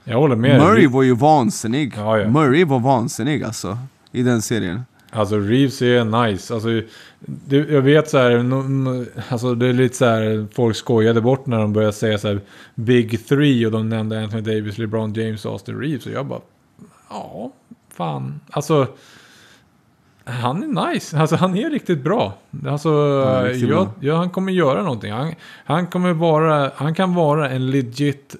jag 0.03 0.17
håller 0.17 0.35
med. 0.35 0.59
Murray 0.61 0.87
var 0.87 1.03
ju 1.03 1.15
vansinnig. 1.15 1.93
Ja, 1.97 2.17
ja. 2.19 2.29
Murray 2.29 2.63
var 2.63 2.79
vansinnig 2.79 3.43
alltså, 3.43 3.77
i 4.11 4.23
den 4.23 4.41
serien. 4.41 4.81
Alltså 5.11 5.39
Reeves 5.39 5.81
är 5.81 6.25
nice. 6.25 6.53
Alltså, 6.53 6.81
det, 7.19 7.57
jag 7.57 7.81
vet 7.81 8.09
så 8.09 8.17
här, 8.17 8.37
no, 8.43 9.05
alltså 9.29 9.55
det 9.55 9.67
är 9.67 9.73
lite 9.73 9.95
så 9.95 10.05
här, 10.05 10.47
folk 10.53 10.75
skojade 10.75 11.21
bort 11.21 11.45
när 11.45 11.59
de 11.59 11.73
började 11.73 11.93
säga 11.93 12.17
så 12.17 12.27
här 12.27 12.41
Big 12.75 13.27
Three 13.27 13.65
och 13.65 13.71
de 13.71 13.89
nämnde 13.89 14.23
Anthony 14.23 14.41
Davis, 14.41 14.77
LeBron 14.77 15.13
James 15.13 15.45
och 15.45 15.51
Austin 15.51 15.79
Reeves. 15.79 16.05
Och 16.05 16.11
jag 16.11 16.25
bara, 16.25 16.41
ja, 17.09 17.51
fan. 17.89 18.39
Alltså, 18.49 18.87
han 20.23 20.63
är 20.63 20.93
nice. 20.93 21.19
Alltså 21.19 21.35
han 21.35 21.57
är 21.57 21.69
riktigt 21.69 22.03
bra. 22.03 22.37
Alltså, 22.67 23.21
riktigt 23.43 23.69
jag, 23.69 23.85
bra. 23.85 23.93
ja, 23.99 24.15
han 24.15 24.29
kommer 24.29 24.51
göra 24.51 24.83
någonting. 24.83 25.11
Han, 25.11 25.33
han 25.65 25.87
kommer 25.87 26.13
vara, 26.13 26.71
han 26.75 26.95
kan 26.95 27.13
vara 27.13 27.49
en 27.49 27.71
legit 27.71 28.35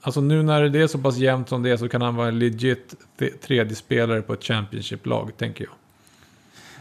Alltså 0.00 0.20
nu 0.20 0.42
när 0.42 0.68
det 0.68 0.80
är 0.80 0.86
så 0.86 0.98
pass 0.98 1.16
jämnt 1.16 1.48
som 1.48 1.62
det 1.62 1.70
är 1.70 1.76
så 1.76 1.88
kan 1.88 2.02
han 2.02 2.16
vara 2.16 2.28
en 2.28 2.38
legit 2.38 2.94
tredje 3.40 3.76
spelare 3.76 4.22
på 4.22 4.32
ett 4.32 4.44
Championship-lag, 4.44 5.36
tänker 5.36 5.64
jag. 5.64 5.72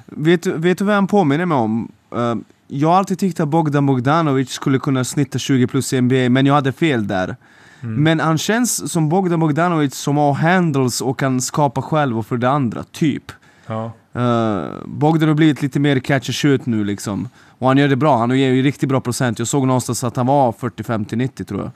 Vet, 0.07 0.43
du- 0.43 0.57
vet 0.57 0.77
du 0.77 0.83
vad 0.85 0.95
han 0.95 1.07
påminner 1.07 1.45
mig 1.45 1.57
om? 1.57 1.91
Eh, 2.15 2.35
jag 2.67 2.87
har 2.89 2.95
alltid 2.95 3.19
tyckt 3.19 3.39
att 3.39 3.47
Bogdan 3.47 3.85
Bogdanovic 3.85 4.49
skulle 4.49 4.79
kunna 4.79 5.03
snitta 5.03 5.39
20 5.39 5.67
plus 5.67 5.93
i 5.93 6.01
NBA, 6.01 6.29
men 6.29 6.45
jag 6.45 6.53
hade 6.53 6.71
fel 6.71 7.07
där. 7.07 7.35
Men 7.81 8.19
han 8.19 8.37
känns 8.37 8.91
som 8.91 9.09
Bogdan 9.09 9.39
Bogdanovic 9.39 9.95
som 9.95 10.17
har 10.17 10.33
handles 10.33 11.01
och 11.01 11.19
kan 11.19 11.41
skapa 11.41 11.81
själv 11.81 12.17
och 12.19 12.25
för 12.25 12.37
det 12.37 12.49
andra, 12.49 12.83
typ. 12.83 13.31
Ja. 13.67 13.91
Uh, 14.15 14.65
Bogdan 14.85 15.27
har 15.29 15.35
blivit 15.35 15.61
lite 15.61 15.79
mer 15.79 15.99
catch 15.99 16.29
and 16.29 16.35
shoot 16.35 16.65
nu 16.65 16.83
liksom. 16.83 17.29
Och 17.59 17.67
han 17.67 17.77
gör 17.77 17.87
det 17.87 17.95
bra, 17.95 18.17
han 18.17 18.39
ger 18.39 18.51
ju 18.53 18.61
riktigt 18.61 18.89
bra 18.89 19.01
procent. 19.01 19.39
Jag 19.39 19.47
såg 19.47 19.67
någonstans 19.67 20.03
att 20.03 20.15
han 20.15 20.25
var 20.25 20.51
40-50-90 20.51 21.43
tror 21.43 21.59
jag. 21.61 21.71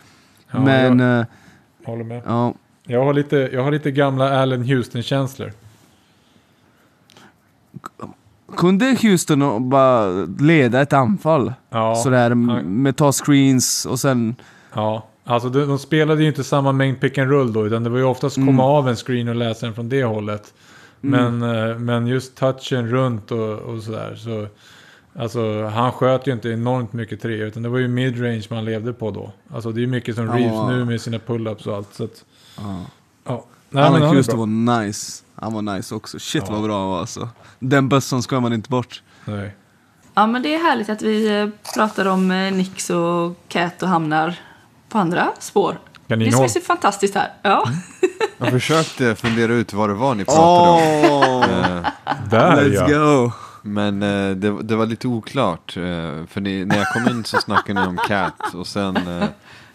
Ja, 0.52 0.60
men, 0.60 1.00
eh, 1.20 1.26
Håller 1.86 2.04
med. 2.04 2.22
ja. 2.26 2.54
Jag 2.84 3.06
har 3.06 3.14
lite, 3.14 3.36
jag 3.54 3.64
har 3.64 3.72
lite 3.72 3.92
gamla 3.92 4.42
Allen 4.42 4.64
Houston-känslor. 4.64 5.52
Kunde 8.58 8.98
Houston 9.02 9.70
bara 9.70 10.26
leda 10.40 10.82
ett 10.82 10.94
anfall? 10.94 11.54
Ja, 11.70 11.96
Sådär 11.96 12.30
han- 12.30 12.82
med 12.84 12.96
ta 12.98 13.12
screens 13.12 13.86
och 13.86 14.00
sen... 14.00 14.36
ja. 14.74 15.08
Alltså 15.24 15.50
de, 15.50 15.66
de 15.66 15.80
spelade 15.80 16.22
ju 16.22 16.28
inte 16.28 16.44
samma 16.44 16.72
mängd 16.72 17.00
pick 17.00 17.18
and 17.18 17.32
roll 17.32 17.54
då, 17.54 17.68
utan 17.68 17.84
det 17.84 17.90
var 17.90 17.98
ju 17.98 18.04
oftast 18.04 18.36
komma 18.36 18.50
Mm. 18.52 18.60
av 18.60 18.90
en 18.90 18.96
screen 18.96 19.28
och 19.28 19.36
läsa 19.36 19.66
den 19.66 19.76
från 19.76 19.90
det 19.90 20.04
hållet. 20.04 20.54
Men, 21.02 21.42
eh, 21.42 21.78
men 21.78 22.08
just 22.08 22.36
touchen 22.36 22.88
runt 22.90 23.32
och, 23.32 23.54
och 23.60 23.84
sådär. 23.84 24.16
Så, 24.16 24.48
alltså, 25.22 25.64
han 25.66 25.92
sköt 25.92 26.28
ju 26.28 26.32
inte 26.34 26.50
enormt 26.50 26.94
mycket 26.94 27.22
tre, 27.22 27.36
utan 27.44 27.64
det 27.64 27.70
var 27.70 27.78
ju 27.80 27.88
midrange 27.88 28.44
man 28.50 28.66
levde 28.66 28.94
på 28.94 29.12
då. 29.12 29.32
Alltså 29.54 29.72
det 29.72 29.80
är 29.80 29.82
ju 29.82 29.88
mycket 29.88 30.16
som 30.16 30.26
Ja. 30.26 30.34
Reeves 30.36 30.68
nu 30.70 30.86
med 30.86 31.02
sina 31.02 31.18
pull-ups 31.18 31.68
och 31.68 31.76
allt. 31.76 31.94
Så 31.94 32.04
att, 32.04 32.24
Ja. 32.58 32.80
ja. 33.26 33.46
Nej, 33.70 33.84
Allen 33.84 33.94
men 34.02 34.24
han 34.30 34.38
var 34.38 34.84
nice. 34.86 35.24
Han 35.42 35.54
var 35.54 35.62
nice 35.62 35.96
också. 35.96 36.20
Shit 36.20 36.44
Ja. 36.48 36.54
vad 36.54 36.64
bra 36.64 36.80
han 36.80 36.90
var 36.90 37.00
alltså. 37.00 37.30
Den 37.60 37.90
bössan 37.90 38.24
ska 38.24 38.40
man 38.40 38.54
inte 38.54 38.70
bort. 38.70 39.02
Nej. 39.26 39.56
Ja, 40.14 40.28
men 40.28 40.42
det 40.44 40.56
är 40.56 40.60
härligt 40.64 40.90
att 40.90 41.02
vi 41.02 41.40
eh, 41.42 41.48
pratar 41.76 42.06
om 42.06 42.32
eh, 42.32 42.54
Nix 42.54 42.90
och 42.90 43.38
Cat 43.48 43.84
och 43.84 43.90
hamnar 43.90 44.36
på 44.90 44.98
andra 44.98 45.30
spår. 45.40 45.80
Det 46.08 46.32
känns 46.32 46.58
ju 46.58 46.62
fantastiskt 46.62 47.16
här. 47.16 47.30
Ja. 47.42 47.66
Jag 48.38 48.50
försökte 48.52 49.16
fundera 49.16 49.54
ut 49.54 49.74
vad 49.74 49.90
det 49.90 49.94
var 49.94 50.16
ni 50.16 50.26
pratade 50.26 50.48
om. 50.48 50.82
Åh! 51.12 51.44
Eh, 51.44 51.86
Där 52.30 52.56
Let's 52.62 52.90
ja. 52.90 53.00
go! 53.00 53.32
Men 53.62 54.04
eh, 54.04 54.36
det, 54.36 54.62
det 54.64 54.76
var 54.76 54.86
lite 54.86 55.08
oklart. 55.08 55.78
eh, 55.78 55.84
för 56.28 56.42
ni, 56.42 56.66
när 56.66 56.78
jag 56.78 56.88
kom 56.88 57.08
in 57.08 57.24
så 57.26 57.38
snackade 57.38 57.82
ni 57.82 57.88
om 57.88 57.98
Cat. 57.98 58.54
Och 58.54 58.68
sen 58.68 58.98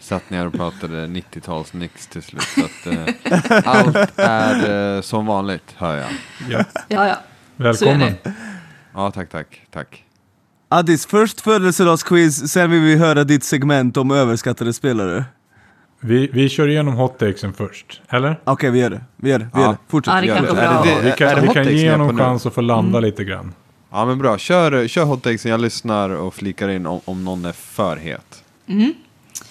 satt 0.07 0.29
ni 0.29 0.37
här 0.37 0.45
och 0.47 0.53
pratade 0.53 1.07
90-tals 1.07 1.73
Nix 1.73 2.07
till 2.07 2.21
slut. 2.23 2.41
Så 2.43 2.65
att, 2.65 2.95
eh, 2.95 3.63
allt 3.65 4.19
är 4.19 4.95
eh, 4.95 5.01
som 5.01 5.25
vanligt, 5.25 5.73
hör 5.77 5.95
jag. 5.95 6.07
ja. 6.49 6.63
ja, 6.87 7.07
ja. 7.07 7.15
Välkommen. 7.55 8.13
Ja, 8.93 9.11
tack, 9.11 9.29
tack, 9.29 9.61
tack. 9.71 10.03
Addis, 10.69 11.05
först 11.05 11.41
födelsedagsquiz, 11.41 12.51
sen 12.51 12.71
vill 12.71 12.81
vi 12.81 12.95
höra 12.95 13.23
ditt 13.23 13.43
segment 13.43 13.97
om 13.97 14.11
överskattade 14.11 14.73
spelare. 14.73 15.25
Vi, 15.99 16.29
vi 16.33 16.49
kör 16.49 16.67
igenom 16.67 16.93
hot 16.93 17.19
takesen 17.19 17.53
först, 17.53 18.01
eller? 18.09 18.39
Okej, 18.43 18.71
vi 18.71 18.79
gör 18.79 18.89
det. 18.89 19.01
Vi 19.15 19.29
gör 19.29 19.39
det. 19.39 19.45
Vi 19.53 19.61
Ja. 19.61 19.61
gör 19.61 19.71
det. 19.71 19.77
Fortsätt. 19.87 20.13
Ja, 20.13 20.21
det 20.21 20.27
kan 20.27 20.43
det. 20.45 21.01
vi 21.03 21.09
är 21.09 21.15
kan, 21.15 21.35
det 21.35 21.41
vi 21.41 21.47
kan 21.47 21.77
ge 21.77 21.91
honom 21.91 22.17
chans 22.17 22.45
att 22.45 22.53
få 22.53 22.61
landa 22.61 22.99
lite 22.99 23.23
grann. 23.23 23.53
Ja, 23.91 24.05
men 24.05 24.17
bra. 24.17 24.37
Kör, 24.37 24.87
kör 24.87 25.03
hot 25.03 25.23
takesen. 25.23 25.51
Jag 25.51 25.59
lyssnar 25.59 26.09
och 26.09 26.33
flikar 26.33 26.69
in 26.69 26.85
om, 26.85 26.99
om 27.05 27.23
någon 27.25 27.45
är 27.45 27.51
för 27.51 27.97
het. 27.97 28.43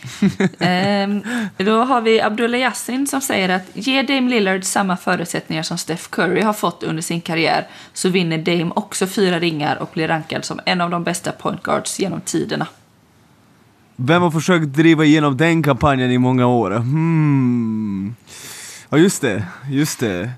Ehm, 0.59 1.23
då 1.57 1.85
har 1.85 2.01
vi 2.01 2.21
Abdullah 2.21 2.61
Yassin 2.61 3.07
som 3.07 3.21
säger 3.21 3.49
att 3.49 3.63
ge 3.75 4.03
Dame 4.03 4.31
Lillard 4.31 4.65
samma 4.65 4.97
förutsättningar 4.97 5.63
som 5.63 5.79
Steph 5.79 6.09
Curry 6.11 6.41
har 6.41 6.53
fått 6.53 6.83
under 6.83 7.03
sin 7.03 7.21
karriär 7.21 7.67
så 7.93 8.09
vinner 8.09 8.39
Dame 8.39 8.73
också 8.77 9.07
fyra 9.07 9.39
ringar 9.39 9.77
och 9.77 9.91
blir 9.93 10.09
rankad 10.09 10.45
som 10.45 10.61
en 10.67 10.81
av 10.81 10.91
de 10.91 11.05
bästa 11.05 11.33
point 11.33 11.63
guards 11.63 11.99
genom 12.01 12.21
tiderna. 12.21 12.67
Vem 13.97 14.23
har 14.23 14.31
försökt 14.31 14.67
driva 14.67 15.05
igenom 15.05 15.37
den 15.37 15.63
kampanjen 15.63 16.11
i 16.11 16.19
många 16.19 16.47
år? 16.47 16.71
Hmm. 16.71 18.15
Ja, 18.89 18.99
just 18.99 19.23
det. 19.23 19.45
Just 19.71 20.01
det. 20.01 20.31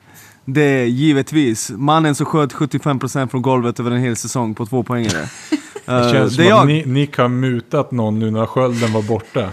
Det 0.45 0.63
är 0.63 0.85
givetvis 0.85 1.71
mannen 1.71 2.15
som 2.15 2.27
sköt 2.27 2.53
75% 2.53 3.29
från 3.29 3.43
golvet 3.43 3.81
över 3.81 3.91
en 3.91 4.01
hel 4.01 4.17
säsong 4.17 4.55
på 4.55 4.67
två 4.67 4.83
poängare. 4.83 5.27
Det 5.89 6.05
Eh, 6.07 6.13
känns 6.13 6.35
som 6.35 6.45
är 6.45 6.47
att 6.47 6.51
jag. 6.59 6.67
Ni, 6.67 6.85
Nick 6.87 7.19
har 7.19 7.29
mutat 7.29 7.91
någon 7.93 8.19
nu 8.19 8.31
när 8.31 8.47
skölden 8.47 8.93
var 8.93 9.03
borta. 9.03 9.49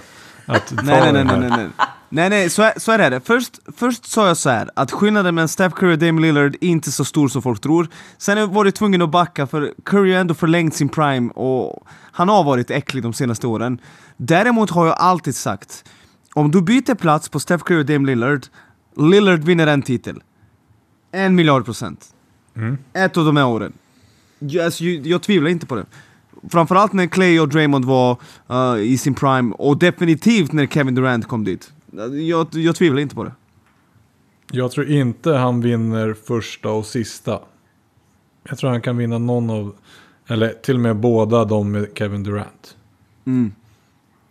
Att 0.46 0.74
Nej, 0.84 1.14
nej, 1.14 1.24
nej, 1.24 1.24
nej, 1.40 1.50
nej, 1.50 1.68
nej. 2.10 2.30
Nej, 2.30 2.50
så, 2.50 2.62
är- 2.64 2.80
så 2.80 2.92
är 2.92 3.10
det. 3.12 3.22
Först, 3.26 3.60
först 3.78 4.06
sa 4.06 4.28
jag 4.28 4.38
så 4.38 4.50
här 4.50 4.70
att 4.74 4.92
skillnaden 4.92 5.36
mellan 5.36 5.48
Steph 5.48 5.76
Curry 5.76 5.94
och 5.94 5.98
Dame 6.00 6.22
Lillard 6.22 6.56
är 6.62 6.68
inte 6.68 6.92
så 6.92 7.06
stor 7.06 7.28
som 7.28 7.42
folk 7.42 7.62
tror. 7.62 7.88
Sen 8.18 8.54
var 8.54 8.66
det 8.66 8.72
tvungen 8.72 9.02
att 9.02 9.10
backa 9.12 9.48
för 9.48 9.74
Curry 9.84 10.14
har 10.14 10.20
ändå 10.22 10.34
förlängt 10.34 10.76
sin 10.76 10.90
prime 10.90 11.32
och 11.34 11.88
han 12.12 12.30
har 12.30 12.44
varit 12.44 12.72
äcklig 12.72 13.04
de 13.04 13.14
senaste 13.14 13.48
åren. 13.48 13.80
Däremot 14.18 14.70
har 14.70 14.86
jag 14.86 14.96
alltid 15.00 15.36
sagt, 15.36 15.84
om 16.34 16.52
du 16.52 16.62
byter 16.62 16.96
plats 16.96 17.30
på 17.30 17.40
Steph 17.40 17.64
Curry 17.64 17.82
och 17.82 17.86
Dame 17.86 18.08
Lillard, 18.08 18.46
Lillard 18.98 19.40
vinner 19.40 19.68
en 19.68 19.82
titel. 19.82 20.22
En 21.12 21.36
miljard 21.36 21.66
procent. 21.66 22.06
Mm. 22.56 22.78
Ett 22.94 23.18
av 23.18 23.26
de 23.26 23.38
här 23.38 23.46
åren. 23.48 23.74
Jag, 24.40 24.66
alltså, 24.66 24.84
jag, 24.84 25.08
jag 25.08 25.22
tvivlar 25.22 25.50
inte 25.50 25.66
på 25.66 25.76
det. 25.76 25.86
Framförallt 26.50 26.94
när 26.94 27.08
Clay 27.08 27.40
och 27.40 27.50
Draymond 27.50 27.86
var 27.86 28.18
uh, 28.52 28.84
i 28.84 28.98
sin 28.98 29.14
prime, 29.14 29.56
och 29.58 29.78
definitivt 29.78 30.52
när 30.52 30.68
Kevin 30.68 30.96
Durant 30.96 31.28
kom 31.28 31.44
dit. 31.44 31.72
Jag, 32.30 32.48
jag 32.52 32.76
tvivlar 32.76 33.02
inte 33.02 33.16
på 33.16 33.24
det. 33.24 33.32
Jag 34.52 34.72
tror 34.72 34.90
inte 34.90 35.34
han 35.34 35.62
vinner 35.62 36.14
första 36.14 36.70
och 36.70 36.86
sista. 36.86 37.40
Jag 38.50 38.58
tror 38.58 38.70
han 38.70 38.82
kan 38.82 38.98
vinna 38.98 39.18
någon 39.18 39.50
av, 39.50 39.76
eller 40.28 40.50
till 40.50 40.76
och 40.76 40.82
med 40.82 40.96
båda 40.96 41.46
de 41.46 41.72
med 41.72 41.88
Kevin 41.96 42.24
Durant. 42.24 42.78
Mm. 43.26 43.52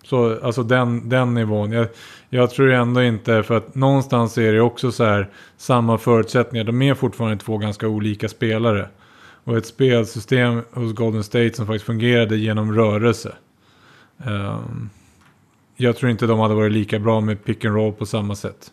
Så 0.05 0.41
alltså 0.45 0.63
den, 0.63 1.09
den 1.09 1.35
nivån. 1.35 1.73
Jag, 1.73 1.87
jag 2.29 2.51
tror 2.51 2.71
ändå 2.71 3.03
inte, 3.03 3.43
för 3.43 3.57
att 3.57 3.75
någonstans 3.75 4.39
är 4.39 4.53
det 4.53 4.61
också 4.61 4.93
så 4.93 5.05
här 5.05 5.31
samma 5.57 5.99
förutsättningar. 5.99 6.65
De 6.65 6.83
är 6.83 6.95
fortfarande 6.95 7.37
två 7.37 7.59
ganska 7.59 7.89
olika 7.89 8.29
spelare. 8.29 8.89
Och 9.45 9.57
ett 9.57 9.67
spelsystem 9.67 10.63
hos 10.73 10.93
Golden 10.95 11.25
State 11.25 11.55
som 11.55 11.67
faktiskt 11.67 11.85
fungerade 11.87 12.37
genom 12.37 12.75
rörelse. 12.75 13.35
Ehm, 14.25 14.91
jag 15.77 15.97
tror 15.97 16.11
inte 16.11 16.27
de 16.27 16.39
hade 16.39 16.55
varit 16.55 16.73
lika 16.73 16.99
bra 16.99 17.21
med 17.21 17.45
pick 17.45 17.65
and 17.65 17.75
roll 17.75 17.93
på 17.93 18.07
samma 18.07 18.35
sätt. 18.35 18.73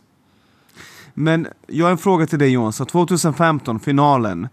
Men 1.13 1.47
jag 1.67 1.85
har 1.85 1.91
en 1.91 1.97
fråga 1.97 2.27
till 2.27 2.39
dig. 2.39 2.55
Så 2.73 2.85
2015, 2.85 3.79
finalen. 3.79 4.47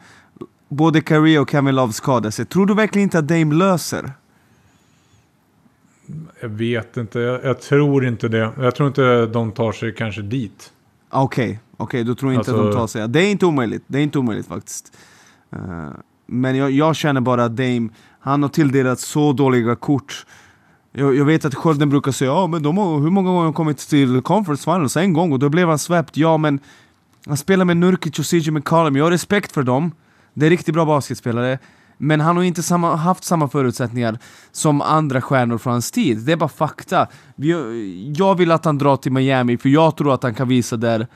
Både 0.68 1.02
Kyrie 1.08 1.38
och 1.38 1.50
Kevin 1.50 1.74
Love 1.74 1.92
skadade 1.92 2.32
sig. 2.32 2.44
Tror 2.46 2.66
du 2.66 2.74
verkligen 2.74 3.02
inte 3.02 3.18
att 3.18 3.28
Dame 3.28 3.54
löser? 3.54 4.12
Jag 6.40 6.48
vet 6.48 6.96
inte, 6.96 7.18
jag, 7.20 7.44
jag 7.44 7.60
tror 7.60 8.06
inte 8.06 8.28
det. 8.28 8.52
Jag 8.58 8.74
tror 8.74 8.88
inte 8.88 9.26
de 9.26 9.52
tar 9.52 9.72
sig 9.72 9.94
kanske 9.94 10.22
dit. 10.22 10.72
Okej, 11.10 11.60
okej, 11.76 12.04
du 12.04 12.14
tror 12.14 12.32
inte 12.32 12.40
att 12.40 12.48
Alltså- 12.48 12.70
de 12.70 12.76
tar 12.76 12.86
sig... 12.86 13.08
Det 13.08 13.20
är 13.20 13.30
inte 13.30 13.46
omöjligt, 13.46 13.84
det 13.86 13.98
är 13.98 14.02
inte 14.02 14.18
omöjligt 14.18 14.46
faktiskt. 14.46 14.96
Eh, 15.50 15.90
men 16.28 16.56
jag, 16.56 16.70
jag 16.70 16.96
känner 16.96 17.20
bara 17.20 17.44
att 17.44 17.56
Dame, 17.56 17.88
han 18.20 18.42
har 18.42 18.50
tilldelat 18.50 19.00
så 19.00 19.32
dåliga 19.32 19.76
kort. 19.76 20.26
Jag, 20.92 21.16
jag 21.16 21.24
vet 21.24 21.44
att 21.44 21.54
Skölden 21.54 21.90
brukar 21.90 22.12
säga 22.12 22.30
ja 22.30 22.46
men 22.46 22.62
de 22.62 22.78
har, 22.78 23.00
hur 23.00 23.10
många 23.10 23.28
gånger 23.28 23.38
har 23.38 23.44
de 23.44 23.52
kommit 23.52 23.78
till 23.78 24.22
conference 24.22 24.64
finals? 24.64 24.96
En 24.96 25.12
gång 25.12 25.32
och 25.32 25.38
då 25.38 25.48
blev 25.48 25.68
han 25.68 25.78
släppt. 25.78 26.16
Ja 26.16 26.36
men 26.36 26.60
han 27.26 27.36
spelar 27.36 27.64
med 27.64 27.76
Nurkic 27.76 28.18
och 28.18 28.26
CJ 28.26 28.50
McCollum, 28.50 28.96
jag 28.96 29.04
har 29.04 29.10
respekt 29.10 29.52
för 29.52 29.62
dem. 29.62 29.92
Det 30.34 30.46
är 30.46 30.50
riktigt 30.50 30.74
bra 30.74 30.84
basketspelare. 30.84 31.58
Men 31.98 32.20
han 32.20 32.36
har 32.36 32.42
inte 32.42 32.62
samma, 32.62 32.96
haft 32.96 33.24
samma 33.24 33.48
förutsättningar 33.48 34.18
som 34.52 34.80
andra 34.80 35.20
stjärnor 35.20 35.58
från 35.58 35.72
hans 35.72 35.90
tid. 35.90 36.18
Det 36.18 36.32
är 36.32 36.36
bara 36.36 36.48
fakta. 36.48 37.06
Jag 38.16 38.34
vill 38.34 38.52
att 38.52 38.64
han 38.64 38.78
drar 38.78 38.96
till 38.96 39.12
Miami, 39.12 39.58
för 39.58 39.68
jag 39.68 39.96
tror 39.96 40.14
att 40.14 40.22
han 40.22 40.34
kan 40.34 40.48
visa 40.48 40.76
där 40.76 41.06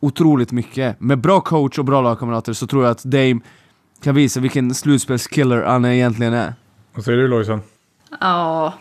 otroligt 0.00 0.52
mycket. 0.52 1.00
Med 1.00 1.20
bra 1.20 1.40
coach 1.40 1.78
och 1.78 1.84
bra 1.84 2.00
lagkamrater 2.00 2.52
så 2.52 2.66
tror 2.66 2.82
jag 2.82 2.90
att 2.90 3.04
Dame 3.04 3.40
kan 4.04 4.14
visa 4.14 4.40
vilken 4.40 4.74
slutspelskiller 4.74 5.62
han 5.62 5.84
egentligen 5.84 6.34
är. 6.34 6.54
Vad 6.92 7.04
säger 7.04 7.18
du 7.18 7.28
Lojsan? 7.28 7.62
Ja. 8.20 8.74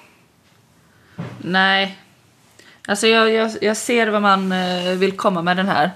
Nej. 1.37 1.97
Alltså 2.87 3.07
jag, 3.07 3.31
jag, 3.31 3.51
jag 3.61 3.77
ser 3.77 4.07
vad 4.07 4.21
man 4.21 4.51
eh, 4.51 4.91
vill 4.91 5.11
komma 5.11 5.41
med 5.41 5.57
den 5.57 5.67
här. 5.67 5.91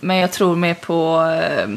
Men 0.00 0.16
jag 0.16 0.32
tror 0.32 0.56
mer 0.56 0.74
på 0.74 1.20
eh, 1.42 1.68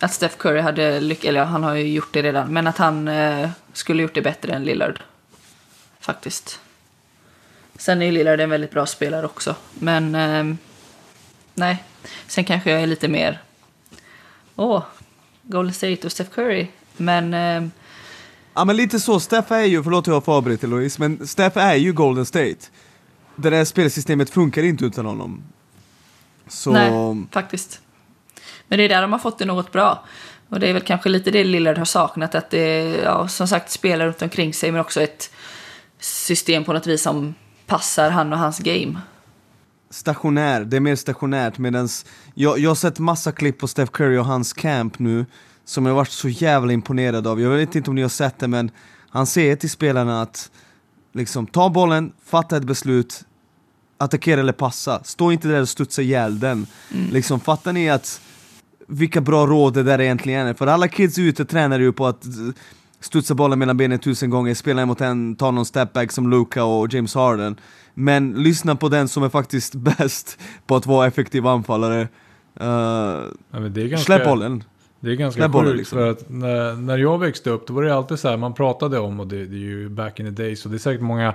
att 0.00 0.12
Steph 0.12 0.36
Curry 0.36 0.60
hade 0.60 1.00
lyckats, 1.00 1.28
eller 1.28 1.40
ja, 1.40 1.46
han 1.46 1.64
har 1.64 1.74
ju 1.74 1.92
gjort 1.92 2.12
det 2.12 2.22
redan, 2.22 2.52
men 2.52 2.66
att 2.66 2.78
han 2.78 3.08
eh, 3.08 3.50
skulle 3.72 4.02
gjort 4.02 4.14
det 4.14 4.22
bättre 4.22 4.52
än 4.52 4.64
Lillard. 4.64 5.00
Faktiskt. 6.00 6.60
Sen 7.76 8.02
är 8.02 8.06
ju 8.06 8.12
Lillard 8.12 8.40
en 8.40 8.50
väldigt 8.50 8.70
bra 8.70 8.86
spelare 8.86 9.26
också, 9.26 9.54
men 9.74 10.14
eh, 10.14 10.56
nej. 11.54 11.84
Sen 12.26 12.44
kanske 12.44 12.70
jag 12.70 12.82
är 12.82 12.86
lite 12.86 13.08
mer, 13.08 13.40
åh, 14.56 14.82
Golden 15.48 15.74
State 15.74 16.06
och 16.06 16.12
Steph 16.12 16.30
Curry. 16.30 16.66
Men 16.96 17.34
eh, 17.34 17.68
Ja 18.54 18.64
men 18.64 18.76
lite 18.76 19.00
så, 19.00 19.20
Steph 19.20 19.52
är 19.52 19.64
ju, 19.64 19.82
förlåt 19.82 20.06
jag 20.06 20.14
har 20.14 20.34
avbrutit 20.34 20.70
Louise, 20.70 21.00
men 21.00 21.26
Steph 21.26 21.58
är 21.58 21.74
ju 21.74 21.92
Golden 21.92 22.26
State. 22.26 22.56
Det 23.36 23.50
där 23.50 23.64
spelsystemet 23.64 24.30
funkar 24.30 24.62
inte 24.62 24.84
utan 24.84 25.06
honom. 25.06 25.42
Så... 26.48 26.70
Nej, 26.70 27.26
faktiskt. 27.32 27.80
Men 28.68 28.78
det 28.78 28.84
är 28.84 28.88
där 28.88 29.02
de 29.02 29.12
har 29.12 29.18
fått 29.18 29.38
det 29.38 29.44
något 29.44 29.72
bra. 29.72 30.04
Och 30.48 30.60
det 30.60 30.68
är 30.68 30.72
väl 30.72 30.82
kanske 30.82 31.08
lite 31.08 31.30
det 31.30 31.44
Lillard 31.44 31.78
har 31.78 31.84
saknat. 31.84 32.34
Att 32.34 32.50
det 32.50 32.96
ja, 33.04 33.28
som 33.28 33.48
sagt, 33.48 33.70
spelare 33.70 34.08
runt 34.08 34.22
omkring 34.22 34.54
sig 34.54 34.72
men 34.72 34.80
också 34.80 35.00
ett 35.00 35.30
system 36.00 36.64
på 36.64 36.72
något 36.72 36.86
vis 36.86 37.02
som 37.02 37.34
passar 37.66 38.10
han 38.10 38.32
och 38.32 38.38
hans 38.38 38.58
game. 38.58 39.00
Stationär, 39.90 40.64
det 40.64 40.76
är 40.76 40.80
mer 40.80 40.96
stationärt 40.96 41.58
medans 41.58 42.06
jag, 42.34 42.58
jag 42.58 42.70
har 42.70 42.74
sett 42.74 42.98
massa 42.98 43.32
klipp 43.32 43.58
på 43.58 43.68
Steph 43.68 43.92
Curry 43.92 44.18
och 44.18 44.24
hans 44.24 44.52
camp 44.52 44.98
nu 44.98 45.26
som 45.64 45.86
jag 45.86 45.94
varit 45.94 46.10
så 46.10 46.28
jävla 46.28 46.72
imponerad 46.72 47.26
av. 47.26 47.40
Jag 47.40 47.50
vet 47.50 47.76
inte 47.76 47.90
om 47.90 47.96
ni 47.96 48.02
har 48.02 48.08
sett 48.08 48.38
det 48.38 48.48
men 48.48 48.70
han 49.10 49.26
säger 49.26 49.56
till 49.56 49.70
spelarna 49.70 50.22
att 50.22 50.50
liksom 51.14 51.46
ta 51.46 51.70
bollen, 51.70 52.12
fatta 52.24 52.56
ett 52.56 52.64
beslut, 52.64 53.24
attackera 53.98 54.40
eller 54.40 54.52
passa. 54.52 55.04
Stå 55.04 55.32
inte 55.32 55.48
där 55.48 55.60
och 55.60 55.68
studsa 55.68 56.02
ihjäl 56.02 56.38
den. 56.38 56.66
Liksom, 57.12 57.40
fattar 57.40 57.72
ni 57.72 57.90
att 57.90 58.20
vilka 58.88 59.20
bra 59.20 59.46
råd 59.46 59.74
det 59.74 59.82
där 59.82 60.00
egentligen 60.00 60.46
är? 60.46 60.54
För 60.54 60.66
alla 60.66 60.88
kids 60.88 61.18
ute 61.18 61.44
tränar 61.44 61.78
ju 61.78 61.92
på 61.92 62.06
att 62.06 62.24
studsa 63.00 63.34
bollen 63.34 63.58
mellan 63.58 63.76
benen 63.76 63.98
tusen 63.98 64.30
gånger, 64.30 64.54
spela 64.54 64.86
mot 64.86 65.00
en, 65.00 65.36
ta 65.36 65.50
någon 65.50 65.66
stepback 65.66 66.12
som 66.12 66.30
Luka 66.30 66.64
och 66.64 66.94
James 66.94 67.14
Harden. 67.14 67.56
Men 67.94 68.32
lyssna 68.32 68.76
på 68.76 68.88
den 68.88 69.08
som 69.08 69.22
är 69.22 69.28
faktiskt 69.28 69.74
bäst 69.98 70.38
på 70.66 70.76
att 70.76 70.86
vara 70.86 71.06
effektiv 71.06 71.46
anfallare. 71.46 72.08
Uh, 72.60 72.68
Ja, 73.50 73.60
men 73.60 73.72
det 73.72 73.82
är 73.82 73.88
ganska, 73.88 74.04
släpp 74.04 74.24
bollen. 74.24 74.64
Det 75.00 75.10
är 75.10 75.14
ganska 75.14 75.52
sjukt 75.52 75.76
liksom. 75.76 75.98
för 75.98 76.10
att 76.10 76.30
när, 76.30 76.74
när 76.74 76.98
jag 76.98 77.18
växte 77.18 77.50
upp 77.50 77.66
då 77.66 77.74
var 77.74 77.82
det 77.82 77.94
alltid 77.94 78.18
så 78.18 78.28
här 78.28 78.36
man 78.36 78.54
pratade 78.54 78.98
om 78.98 79.20
och 79.20 79.26
det, 79.26 79.46
det 79.46 79.56
är 79.56 79.60
ju 79.60 79.88
back 79.88 80.20
in 80.20 80.26
the 80.26 80.42
days 80.42 80.64
och 80.64 80.70
det 80.70 80.76
är 80.76 80.78
säkert 80.78 81.02
många 81.02 81.34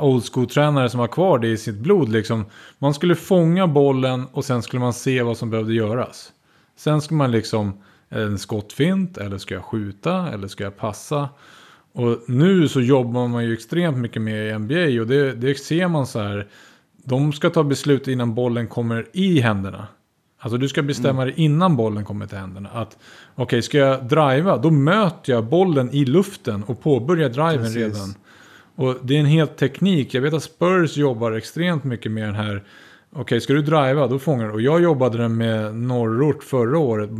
old 0.00 0.24
school-tränare 0.32 0.90
som 0.90 1.00
har 1.00 1.06
kvar 1.06 1.38
det 1.38 1.48
i 1.48 1.56
sitt 1.56 1.74
blod 1.74 2.08
liksom. 2.08 2.44
Man 2.78 2.94
skulle 2.94 3.14
fånga 3.14 3.66
bollen 3.66 4.26
och 4.32 4.44
sen 4.44 4.62
skulle 4.62 4.80
man 4.80 4.92
se 4.92 5.22
vad 5.22 5.36
som 5.36 5.50
behövde 5.50 5.74
göras. 5.74 6.32
Sen 6.76 7.00
skulle 7.00 7.18
man 7.18 7.30
liksom, 7.30 7.72
en 8.14 8.38
skottfint 8.38 9.18
eller 9.18 9.38
ska 9.38 9.54
jag 9.54 9.64
skjuta 9.64 10.32
eller 10.32 10.48
ska 10.48 10.64
jag 10.64 10.76
passa? 10.76 11.28
Och 11.92 12.18
nu 12.26 12.68
så 12.68 12.80
jobbar 12.80 13.28
man 13.28 13.44
ju 13.44 13.52
extremt 13.52 13.96
mycket 13.96 14.22
med 14.22 14.48
i 14.48 14.58
NBA 14.58 15.00
och 15.00 15.06
det, 15.06 15.32
det 15.32 15.54
ser 15.54 15.88
man 15.88 16.06
så 16.06 16.20
här. 16.20 16.48
De 17.04 17.32
ska 17.32 17.50
ta 17.50 17.64
beslut 17.64 18.08
innan 18.08 18.34
bollen 18.34 18.66
kommer 18.66 19.06
i 19.12 19.40
händerna. 19.40 19.86
Alltså 20.38 20.58
du 20.58 20.68
ska 20.68 20.82
bestämma 20.82 21.24
dig 21.24 21.34
innan 21.36 21.76
bollen 21.76 22.04
kommer 22.04 22.26
till 22.26 22.38
händerna. 22.38 22.68
Att 22.68 22.98
okej, 23.34 23.62
ska 23.62 23.78
jag 23.78 24.04
driva, 24.04 24.56
då 24.56 24.70
möter 24.70 25.32
jag 25.32 25.44
bollen 25.44 25.90
i 25.90 26.04
luften 26.04 26.64
och 26.64 26.82
påbörjar 26.82 27.28
driven 27.28 27.58
Precis. 27.58 27.76
redan. 27.76 28.14
Och 28.74 28.96
det 29.02 29.16
är 29.16 29.20
en 29.20 29.26
helt 29.26 29.56
teknik. 29.56 30.14
Jag 30.14 30.22
vet 30.22 30.34
att 30.34 30.42
Spurs 30.42 30.96
jobbar 30.96 31.32
extremt 31.32 31.84
mycket 31.84 32.12
med 32.12 32.24
den 32.24 32.34
här. 32.34 32.64
Okej, 33.12 33.40
ska 33.40 33.52
du 33.52 33.62
driva, 33.62 34.06
då 34.06 34.18
fångar 34.18 34.46
du. 34.46 34.52
Och 34.52 34.60
jag 34.60 34.82
jobbade 34.82 35.18
den 35.18 35.36
med 35.36 35.74
norrort 35.74 36.44
förra 36.44 36.78
året. 36.78 37.10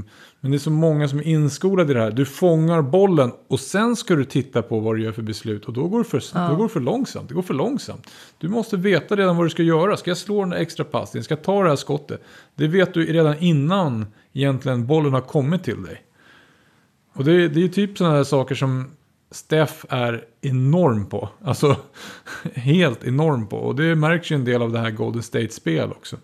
Men 0.45 0.51
det 0.51 0.57
är 0.57 0.59
så 0.59 0.71
många 0.71 1.09
som 1.09 1.19
är 1.19 1.23
inskolade 1.23 1.91
i 1.91 1.95
det 1.95 2.01
här. 2.01 2.11
Du 2.11 2.27
fångar 2.27 2.83
bollen 2.83 3.33
och 3.49 3.61
sen 3.61 3.97
ska 3.97 4.15
du 4.15 4.25
titta 4.25 4.63
på 4.63 4.81
vad 4.81 4.97
du 4.97 5.03
gör 5.03 5.13
för 5.13 5.23
beslut. 5.23 5.65
Och 5.65 5.73
då 5.73 5.89
går 5.89 5.99
det 5.99 6.05
för, 6.05 6.49
då 6.49 6.57
går 6.57 6.63
det 6.63 6.69
för 6.69 6.81
långsamt. 6.81 7.29
Det 7.29 7.35
går 7.35 7.43
för 7.43 7.55
långsamt. 7.55 8.11
Du 8.39 8.49
måste 8.49 8.77
veta 8.77 9.17
redan 9.17 9.37
vad 9.37 9.47
du 9.47 9.51
ska 9.51 9.63
göra. 9.63 9.97
Ska 9.97 10.11
jag 10.11 10.19
slå 10.19 10.41
den 10.41 10.51
där 10.51 10.57
extra 10.57 10.85
passningen? 10.85 11.25
Ska 11.25 11.35
jag 11.35 11.43
ta 11.43 11.63
det 11.63 11.69
här 11.69 11.77
skottet? 11.77 12.23
Det 12.55 12.69
vet 12.69 12.95
du 12.95 13.13
redan 13.13 13.39
innan 13.39 14.07
egentligen 14.33 14.87
bollen 14.87 15.13
har 15.13 15.21
kommit 15.21 15.65
till 15.65 15.83
dig. 15.83 16.03
Och 17.13 17.25
det, 17.25 17.49
det 17.49 17.65
är 17.65 17.69
typ 17.69 17.99
sådana 17.99 18.17
här 18.17 18.25
saker 18.25 18.55
som 18.55 18.91
Steff 19.31 19.85
är 19.89 20.25
enorm 20.41 21.07
på. 21.07 21.29
Alltså 21.45 21.77
helt 22.55 23.05
enorm 23.05 23.47
på. 23.47 23.57
Och 23.57 23.75
det 23.75 23.95
märks 23.95 24.33
ju 24.33 24.35
en 24.35 24.45
del 24.45 24.63
av 24.63 24.73
det 24.73 24.79
här 24.79 24.91
Golden 24.91 25.23
State-spel 25.23 25.91
också. 25.93 26.17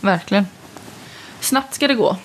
Verkligen. 0.00 0.44
Snabbt 1.40 1.74
ska 1.74 1.88
det 1.88 1.94
gå. 1.94 2.16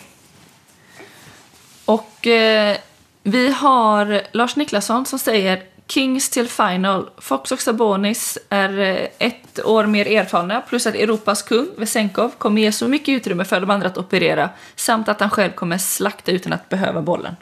Och 1.86 2.28
eh, 2.28 2.78
vi 3.24 3.52
har 3.52 4.22
Lars 4.32 4.56
Niklasson 4.56 5.06
som 5.06 5.20
säger 5.20 5.64
Kings 5.88 6.30
till 6.30 6.48
final. 6.48 7.10
Fox 7.18 7.52
och 7.52 7.62
Sabonis 7.62 8.38
är 8.50 8.80
eh, 8.80 9.28
ett 9.28 9.66
år 9.66 9.86
mer 9.86 10.08
erfarna 10.08 10.62
plus 10.62 10.88
att 10.88 10.96
Europas 10.96 11.42
kung, 11.42 11.68
Vesenkov, 11.78 12.32
kommer 12.38 12.62
ge 12.62 12.72
så 12.72 12.88
mycket 12.88 13.10
utrymme 13.10 13.46
för 13.46 13.62
de 13.62 13.70
andra 13.70 13.88
att 13.88 13.98
operera 13.98 14.50
samt 14.76 15.10
att 15.10 15.20
han 15.20 15.30
själv 15.30 15.52
kommer 15.52 15.78
slakta 15.78 16.32
utan 16.32 16.54
att 16.54 16.70
behöva 16.70 17.02
bollen. 17.02 17.36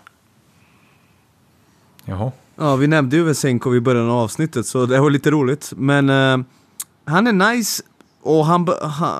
Jaha. 2.05 2.31
Ja, 2.55 2.75
vi 2.75 2.87
nämnde 2.87 3.15
ju 3.15 3.23
Vesenkov 3.23 3.75
i 3.75 3.79
början 3.79 4.09
av 4.09 4.17
avsnittet 4.17 4.65
så 4.65 4.85
det 4.85 4.99
var 4.99 5.09
lite 5.09 5.31
roligt. 5.31 5.73
Men 5.75 6.09
eh, 6.09 6.37
han 7.05 7.27
är 7.27 7.53
nice 7.53 7.83
och 8.21 8.45
han, 8.45 8.67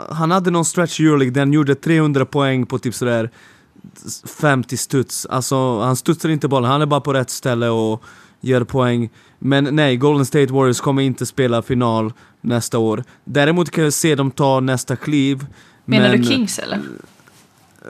han, 0.10 0.32
hade 0.32 0.52
någon 0.52 0.66
stretch 0.66 1.00
i 1.00 1.04
Euroleague 1.04 1.34
där 1.34 1.42
han 1.42 1.54
gjorde 1.54 1.76
300 1.76 2.26
poäng 2.26 2.66
på 2.66 2.80
typ 2.80 2.96
sådär 2.96 3.30
50 4.40 4.78
studs. 4.78 5.26
Alltså 5.26 5.80
han 5.80 5.96
studsar 5.96 6.30
inte 6.30 6.48
bollen, 6.48 6.72
han 6.72 6.82
är 6.82 6.86
bara 6.86 7.02
på 7.02 7.14
rätt 7.14 7.30
ställe 7.30 7.70
och 7.70 8.04
gör 8.42 8.64
poäng. 8.64 9.10
Men 9.40 9.76
nej, 9.76 9.98
Golden 9.98 10.26
State 10.26 10.54
Warriors 10.54 10.80
kommer 10.80 11.02
inte 11.02 11.26
spela 11.26 11.62
final 11.62 12.14
nästa 12.42 12.78
år. 12.78 13.04
Däremot 13.24 13.72
kan 13.72 13.84
jag 13.84 13.94
se 13.94 14.16
dem 14.16 14.32
ta 14.32 14.60
nästa 14.60 14.96
kliv. 14.96 15.46
Menar 15.86 16.10
men, 16.10 16.22
du 16.22 16.28
Kings 16.28 16.60
eller? 16.60 16.80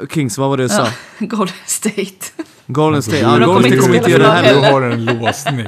Kings, 0.10 0.38
vad 0.38 0.50
var 0.50 0.58
det 0.58 0.64
jag 0.64 0.72
sa? 0.72 0.88
Golden 1.20 1.56
State. 1.66 2.26
Golden 2.74 3.02
State, 3.02 3.22
Men 3.22 3.32
ja, 3.32 3.40
de 3.40 3.46
Golden 3.46 3.72
kommer 3.72 3.72
State 3.72 3.76
inte 3.76 3.86
kommer 3.86 3.98
inte 3.98 4.12
göra 4.12 4.24
det 4.24 4.32
heller. 4.32 4.62
Du 4.62 4.68
har 4.74 4.82
en 4.82 5.06
låsning. 5.06 5.66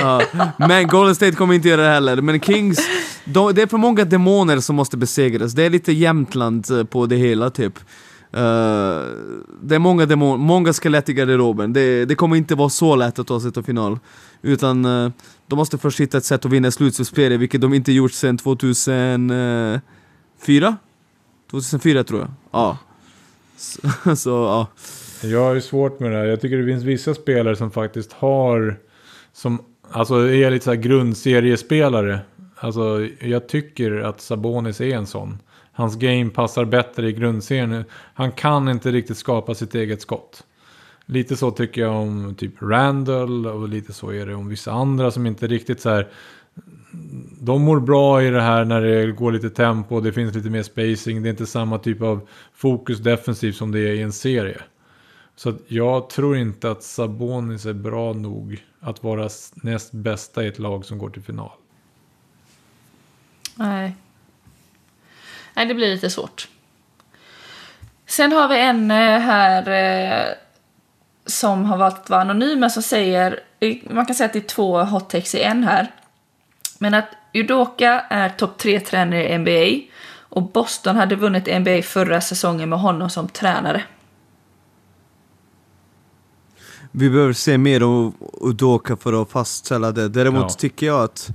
Ja, 0.00 0.22
men 0.58 0.86
Golden 0.86 1.14
State 1.14 1.32
kommer 1.32 1.54
inte 1.54 1.68
göra 1.68 1.82
det 1.82 1.88
heller. 1.88 2.16
Men 2.16 2.40
Kings, 2.40 2.78
de, 3.24 3.54
det 3.54 3.62
är 3.62 3.66
för 3.66 3.78
många 3.78 4.04
demoner 4.04 4.60
som 4.60 4.76
måste 4.76 4.96
besegras. 4.96 5.52
Det 5.52 5.62
är 5.62 5.70
lite 5.70 5.92
Jämtland 5.92 6.70
eh, 6.70 6.84
på 6.84 7.06
det 7.06 7.16
hela 7.16 7.50
typ. 7.50 7.78
Eh, 8.32 8.40
det 9.62 9.74
är 9.74 9.78
många 9.78 10.06
demoner, 10.06 10.36
många 10.36 10.72
skelett 10.72 11.08
i 11.08 11.12
garderoben. 11.12 11.72
Det, 11.72 12.04
det 12.04 12.14
kommer 12.14 12.36
inte 12.36 12.54
vara 12.54 12.68
så 12.68 12.96
lätt 12.96 13.18
att 13.18 13.26
ta 13.26 13.40
sig 13.40 13.52
till 13.52 13.62
final. 13.62 13.98
Utan 14.42 14.84
uh, 14.84 15.10
de 15.46 15.56
måste 15.56 15.78
först 15.78 16.00
hitta 16.00 16.18
ett 16.18 16.24
sätt 16.24 16.44
att 16.44 16.52
vinna 16.52 16.70
slutspelsspel, 16.70 17.38
vilket 17.38 17.60
de 17.60 17.74
inte 17.74 17.92
gjort 17.92 18.12
sedan 18.12 18.38
2004? 18.38 20.76
2004 21.50 22.04
tror 22.04 22.20
jag. 22.20 22.28
Ja. 22.50 22.78
Så, 23.56 24.16
så 24.24 24.30
ja. 24.30 24.66
Jag 25.22 25.44
har 25.44 25.54
ju 25.54 25.60
svårt 25.60 26.00
med 26.00 26.10
det 26.10 26.16
här. 26.16 26.24
Jag 26.24 26.40
tycker 26.40 26.56
det 26.56 26.66
finns 26.66 26.84
vissa 26.84 27.14
spelare 27.14 27.56
som 27.56 27.70
faktiskt 27.70 28.12
har, 28.12 28.76
som 29.32 29.64
alltså 29.90 30.14
är 30.14 30.50
lite 30.50 30.64
så 30.64 30.70
här 30.70 30.80
grundseriespelare. 30.80 32.20
Alltså 32.56 33.08
jag 33.20 33.48
tycker 33.48 34.00
att 34.00 34.20
Sabonis 34.20 34.80
är 34.80 34.96
en 34.96 35.06
sån. 35.06 35.38
Hans 35.72 35.96
game 35.96 36.30
passar 36.30 36.64
bättre 36.64 37.08
i 37.08 37.12
grundserien. 37.12 37.84
Han 38.14 38.32
kan 38.32 38.68
inte 38.68 38.90
riktigt 38.90 39.16
skapa 39.16 39.54
sitt 39.54 39.74
eget 39.74 40.02
skott. 40.02 40.44
Lite 41.06 41.36
så 41.36 41.50
tycker 41.50 41.80
jag 41.80 41.94
om 41.94 42.34
typ 42.34 42.62
Randall 42.62 43.46
och 43.46 43.68
lite 43.68 43.92
så 43.92 44.10
är 44.12 44.26
det 44.26 44.34
om 44.34 44.48
vissa 44.48 44.72
andra 44.72 45.10
som 45.10 45.26
inte 45.26 45.46
riktigt 45.46 45.80
så 45.80 45.90
här. 45.90 46.08
De 47.40 47.62
mår 47.62 47.80
bra 47.80 48.22
i 48.22 48.30
det 48.30 48.40
här 48.40 48.64
när 48.64 48.80
det 48.80 49.12
går 49.12 49.32
lite 49.32 49.50
tempo, 49.50 50.00
det 50.00 50.12
finns 50.12 50.34
lite 50.34 50.50
mer 50.50 50.62
spacing, 50.62 51.22
det 51.22 51.28
är 51.28 51.30
inte 51.30 51.46
samma 51.46 51.78
typ 51.78 52.02
av 52.02 52.28
fokus 52.54 52.98
defensivt 52.98 53.56
som 53.56 53.72
det 53.72 53.80
är 53.80 53.92
i 53.92 54.02
en 54.02 54.12
serie. 54.12 54.60
Så 55.40 55.48
att 55.48 55.56
jag 55.68 56.10
tror 56.10 56.36
inte 56.36 56.70
att 56.70 56.82
Sabonis 56.82 57.66
är 57.66 57.72
bra 57.72 58.12
nog 58.12 58.64
att 58.80 59.02
vara 59.02 59.28
näst 59.54 59.92
bästa 59.92 60.44
i 60.44 60.48
ett 60.48 60.58
lag 60.58 60.84
som 60.84 60.98
går 60.98 61.10
till 61.10 61.22
final. 61.22 61.50
Nej. 63.54 63.96
Nej, 65.54 65.66
det 65.66 65.74
blir 65.74 65.94
lite 65.94 66.10
svårt. 66.10 66.48
Sen 68.06 68.32
har 68.32 68.48
vi 68.48 68.60
en 68.60 68.90
eh, 68.90 69.18
här 69.18 69.68
eh, 69.68 70.34
som 71.26 71.64
har 71.64 71.76
valt 71.76 71.98
att 71.98 72.10
vara 72.10 72.20
anonym, 72.20 72.60
men 72.60 72.70
som 72.70 72.82
säger, 72.82 73.40
man 73.90 74.06
kan 74.06 74.14
säga 74.14 74.26
att 74.26 74.32
det 74.32 74.38
är 74.38 74.48
två 74.48 74.82
hot 74.82 75.10
takes 75.10 75.34
i 75.34 75.42
en 75.42 75.64
här. 75.64 75.90
Men 76.78 76.94
att 76.94 77.08
Udoka 77.32 78.00
är 78.08 78.28
topp 78.28 78.58
tre 78.58 78.80
tränare 78.80 79.28
i 79.28 79.38
NBA 79.38 79.94
och 80.12 80.42
Boston 80.42 80.96
hade 80.96 81.16
vunnit 81.16 81.60
NBA 81.60 81.82
förra 81.82 82.20
säsongen 82.20 82.68
med 82.68 82.78
honom 82.78 83.10
som 83.10 83.28
tränare. 83.28 83.84
Vi 86.92 87.10
behöver 87.10 87.32
se 87.32 87.58
mer 87.58 87.82
om 87.82 88.12
Udoka 88.40 88.96
för 88.96 89.22
att 89.22 89.30
fastställa 89.30 89.92
det. 89.92 90.08
Däremot 90.08 90.42
Ja. 90.42 90.48
tycker 90.48 90.86
jag 90.86 91.02
att 91.02 91.30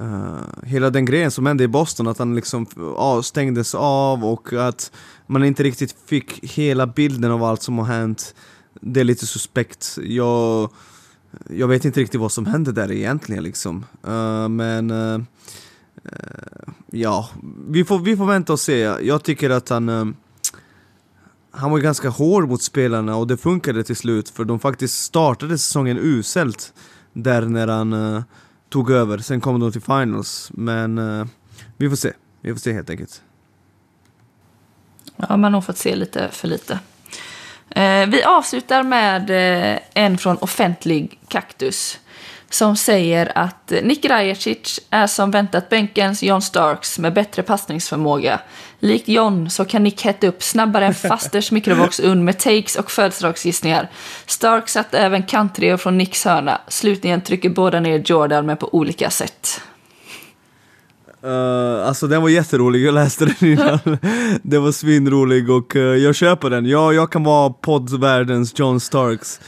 eh, 0.00 0.34
hela 0.64 0.90
den 0.90 1.04
grejen 1.04 1.30
som 1.30 1.46
hände 1.46 1.64
i 1.64 1.68
Boston, 1.68 2.06
att 2.08 2.18
han 2.18 2.34
liksom 2.34 2.66
ja, 2.76 3.22
stängdes 3.22 3.74
av 3.74 4.24
och 4.24 4.52
att 4.52 4.92
man 5.26 5.44
inte 5.44 5.62
riktigt 5.62 5.96
fick 6.06 6.44
hela 6.44 6.86
bilden 6.86 7.30
av 7.30 7.44
allt 7.44 7.62
som 7.62 7.78
har 7.78 7.84
hänt. 7.86 8.34
Det 8.80 9.00
är 9.00 9.04
lite 9.04 9.26
suspekt. 9.26 9.98
Jag, 10.02 10.70
jag 11.50 11.68
vet 11.68 11.84
inte 11.84 12.00
riktigt 12.00 12.20
vad 12.20 12.32
som 12.32 12.46
hände 12.46 12.72
där 12.72 12.92
egentligen 12.92 13.42
liksom. 13.42 13.84
Eh, 14.06 14.48
men 14.48 14.90
eh, 14.90 15.20
ja, 16.90 17.28
vi 17.68 17.84
får, 17.84 17.98
vi 17.98 18.16
får 18.16 18.26
vänta 18.26 18.52
och 18.52 18.60
se. 18.60 18.78
Jag 19.02 19.22
tycker 19.22 19.50
att 19.50 19.68
han 19.68 20.14
han 21.50 21.70
var 21.70 21.78
ju 21.78 21.84
ganska 21.84 22.08
hård 22.08 22.48
mot 22.48 22.62
spelarna 22.62 23.16
och 23.16 23.26
det 23.26 23.36
funkade 23.36 23.84
till 23.84 23.96
slut 23.96 24.28
för 24.28 24.44
de 24.44 24.60
faktiskt 24.60 25.02
startade 25.02 25.58
säsongen 25.58 25.98
uselt 25.98 26.72
där 27.12 27.42
när 27.42 27.68
han 27.68 27.92
uh, 27.92 28.22
tog 28.68 28.90
över. 28.90 29.18
Sen 29.18 29.40
kom 29.40 29.60
de 29.60 29.72
till 29.72 29.80
finals, 29.80 30.50
men 30.54 30.98
uh, 30.98 31.26
vi 31.76 31.88
får 31.88 31.96
se. 31.96 32.12
Vi 32.40 32.52
får 32.52 32.60
se 32.60 32.72
helt 32.72 32.90
enkelt. 32.90 33.22
Ja, 35.16 35.26
man 35.28 35.44
har 35.44 35.50
nog 35.50 35.64
fått 35.64 35.78
se 35.78 35.96
lite 35.96 36.28
för 36.32 36.48
lite. 36.48 36.78
Eh, 37.70 38.06
vi 38.06 38.22
avslutar 38.22 38.82
med 38.82 39.30
eh, 39.30 39.78
en 39.94 40.18
från 40.18 40.36
offentlig 40.36 41.18
kaktus 41.28 41.98
som 42.50 42.76
säger 42.76 43.32
att 43.34 43.72
Nick 43.82 44.04
Rajacic 44.04 44.80
är 44.90 45.06
som 45.06 45.30
väntat 45.30 45.68
bänkens 45.68 46.22
John 46.22 46.42
Starks 46.42 46.98
med 46.98 47.12
bättre 47.12 47.42
passningsförmåga. 47.42 48.40
Likt 48.80 49.08
John 49.08 49.50
så 49.50 49.64
kan 49.64 49.82
Nick 49.82 50.02
hetta 50.02 50.26
upp 50.26 50.42
snabbare 50.42 50.86
än 50.86 50.94
fasters 50.94 51.50
mikrovågsugn 51.50 52.24
med 52.24 52.38
takes 52.38 52.76
och 52.76 52.90
födelsedagsgissningar. 52.90 53.90
Stark 54.26 54.68
satt 54.68 54.94
även 54.94 55.22
kantreor 55.22 55.76
från 55.76 55.98
Nicks 55.98 56.24
hörna. 56.24 56.60
Slutligen 56.68 57.20
trycker 57.20 57.48
båda 57.48 57.80
ner 57.80 58.02
Jordan 58.06 58.46
men 58.46 58.56
på 58.56 58.74
olika 58.74 59.10
sätt. 59.10 59.60
Uh, 61.24 61.88
alltså 61.88 62.06
den 62.06 62.22
var 62.22 62.28
jätterolig, 62.28 62.86
jag 62.86 62.94
läste 62.94 63.24
den 63.24 63.48
innan. 63.52 63.78
den 64.42 64.62
var 64.62 64.72
svinrolig 64.72 65.50
och 65.50 65.76
eh, 65.76 65.82
jag 65.82 66.14
köper 66.14 66.50
den. 66.50 66.66
Ja, 66.66 66.92
jag 66.92 67.12
kan 67.12 67.24
vara 67.24 67.50
poddvärldens 67.50 68.58
John 68.58 68.80
Starks. 68.80 69.40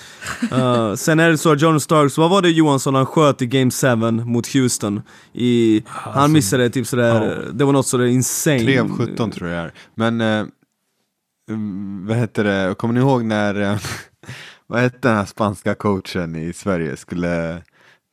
Eh, 0.52 0.94
sen 0.94 1.20
är 1.20 1.30
det 1.30 1.38
så 1.38 1.52
att 1.52 1.60
John 1.60 1.80
Starks, 1.80 2.18
vad 2.18 2.30
var 2.30 2.42
det 2.42 2.50
Johansson 2.50 2.94
han 2.94 3.06
sköt 3.06 3.42
i 3.42 3.46
Game 3.46 3.70
7 3.70 4.10
mot 4.24 4.54
Houston? 4.54 5.02
I, 5.32 5.82
han 5.86 6.32
missade 6.32 6.70
typ 6.70 6.86
sådär, 6.86 7.48
det 7.52 7.64
var 7.64 7.72
något 7.72 7.86
sådär 7.86 8.04
insane. 8.04 8.58
3 8.58 8.78
av 8.78 8.96
17 8.96 9.30
tror 9.30 9.50
jag 9.50 9.64
är. 9.64 9.72
Men 9.94 10.20
mm, 10.20 12.06
vad 12.06 12.16
heter 12.16 12.44
det, 12.44 12.74
kommer 12.74 12.94
ni 12.94 13.00
ihåg 13.00 13.24
när, 13.24 13.78
vad 14.66 14.80
hette 14.80 15.08
den 15.08 15.16
här 15.16 15.24
spanska 15.24 15.74
coachen 15.74 16.36
i 16.36 16.52
Sverige 16.52 16.96
skulle 16.96 17.62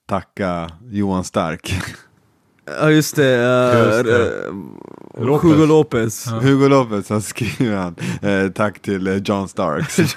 tacka 0.09 0.71
Johan 0.91 1.23
Stark? 1.23 1.73
Ja 2.81 2.91
just 2.91 3.15
det, 3.15 3.37
uh, 3.37 3.87
Just 3.87 4.03
det. 4.03 4.45
eh, 4.47 5.25
Lopez. 5.25 5.43
Hugo 5.51 5.65
Lopez. 5.65 6.25
Ja. 6.27 6.39
Hugo 6.39 6.67
Lopez 6.67 7.07
så 7.07 7.21
skriver 7.21 7.75
han 7.75 7.95
eh, 8.21 8.51
tack 8.51 8.79
till 8.81 9.07
eh, 9.07 9.15
John 9.15 9.47
Starks. 9.47 9.99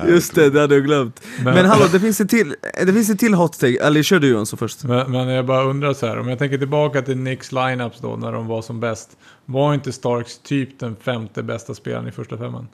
Just 0.08 0.34
det, 0.34 0.50
det 0.50 0.60
hade 0.60 0.74
jag 0.74 0.84
glömt. 0.84 1.20
Men, 1.44 1.54
Men- 1.54 1.66
hallå, 1.66 1.84
det 1.92 2.00
finns 2.00 2.20
en 2.20 2.28
till, 2.28 2.54
det 2.86 2.92
finns 2.92 3.10
en 3.10 3.16
till 3.16 3.34
hot 3.34 3.52
take. 3.52 3.78
Eller 3.82 4.02
kör 4.02 4.18
du 4.18 4.28
Johansson 4.28 4.58
först. 4.58 4.84
Men, 4.84 5.10
men 5.10 5.28
jag 5.28 5.46
bara 5.46 5.62
undrar 5.64 5.92
så 5.94 6.06
här, 6.06 6.18
om 6.18 6.28
jag 6.28 6.38
tänker 6.38 6.58
tillbaka 6.58 7.02
till 7.02 7.14
Knicks 7.14 7.52
lineups 7.52 7.98
då 8.00 8.16
när 8.16 8.32
de 8.32 8.46
var 8.46 8.62
som 8.62 8.80
bäst. 8.80 9.16
Var 9.44 9.74
inte 9.74 9.92
Starks 9.92 10.38
typ 10.38 10.78
den 10.80 10.96
femte 10.96 11.42
bästa 11.42 11.74
spelaren 11.74 12.08
i 12.08 12.12
första 12.12 12.38
femman? 12.38 12.68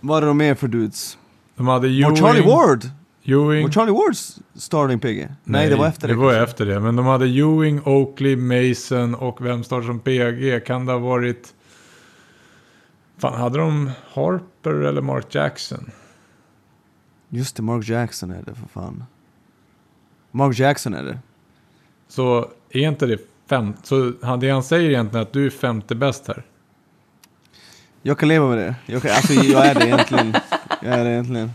Vad 0.00 0.22
är 0.22 0.26
de 0.26 0.36
mer 0.36 0.54
för 0.54 0.68
dudes? 0.68 1.18
De 1.56 1.66
hade 1.66 1.88
Ewing, 1.88 2.16
Charlie 2.16 2.46
Ward? 2.46 2.90
Ewing 3.24 3.62
Var 3.62 3.70
Charlie 3.70 3.92
Wards 3.92 4.38
starting 4.54 5.00
PG? 5.00 5.28
Nej, 5.44 5.68
det 5.68 5.76
var 5.76 5.86
efter 5.86 6.08
det. 6.08 6.14
Det 6.14 6.18
var 6.20 6.34
kanske. 6.34 6.50
efter 6.50 6.66
det. 6.66 6.80
Men 6.80 6.96
de 6.96 7.06
hade 7.06 7.26
Ewing, 7.26 7.80
Oakley, 7.84 8.36
Mason 8.36 9.14
och 9.14 9.44
vem 9.46 9.64
startade 9.64 9.86
som 9.86 10.00
PG? 10.00 10.66
Kan 10.66 10.86
det 10.86 10.92
ha 10.92 10.98
varit... 10.98 11.54
Fan, 13.18 13.40
hade 13.40 13.58
de 13.58 13.90
Harper 14.12 14.74
eller 14.74 15.00
Mark 15.00 15.34
Jackson? 15.34 15.90
Just 17.28 17.56
det, 17.56 17.62
Mark 17.62 17.88
Jackson 17.88 18.30
är 18.30 18.42
det 18.42 18.54
för 18.54 18.68
fan. 18.68 19.04
Mark 20.30 20.58
Jackson 20.58 20.94
är 20.94 21.02
det. 21.02 21.18
Så 22.08 22.50
är 22.70 22.88
inte 22.88 23.06
det 23.06 23.18
fem... 23.48 23.74
Så 23.82 24.12
det 24.40 24.50
han 24.50 24.62
säger 24.62 24.90
egentligen 24.90 25.22
att 25.22 25.32
du 25.32 25.46
är 25.46 25.50
femte 25.50 25.94
bäst 25.94 26.28
här. 26.28 26.44
Jag 28.02 28.18
kan 28.18 28.28
leva 28.28 28.48
med 28.48 28.58
det. 28.58 28.74
Jag, 28.86 29.02
kan, 29.02 29.10
alltså, 29.10 29.32
jag 29.32 29.66
är 29.66 29.74
det 29.74 29.86
egentligen. 29.86 30.34
Jag 30.82 30.92
är 30.92 31.04
det 31.04 31.10
egentligen. 31.10 31.52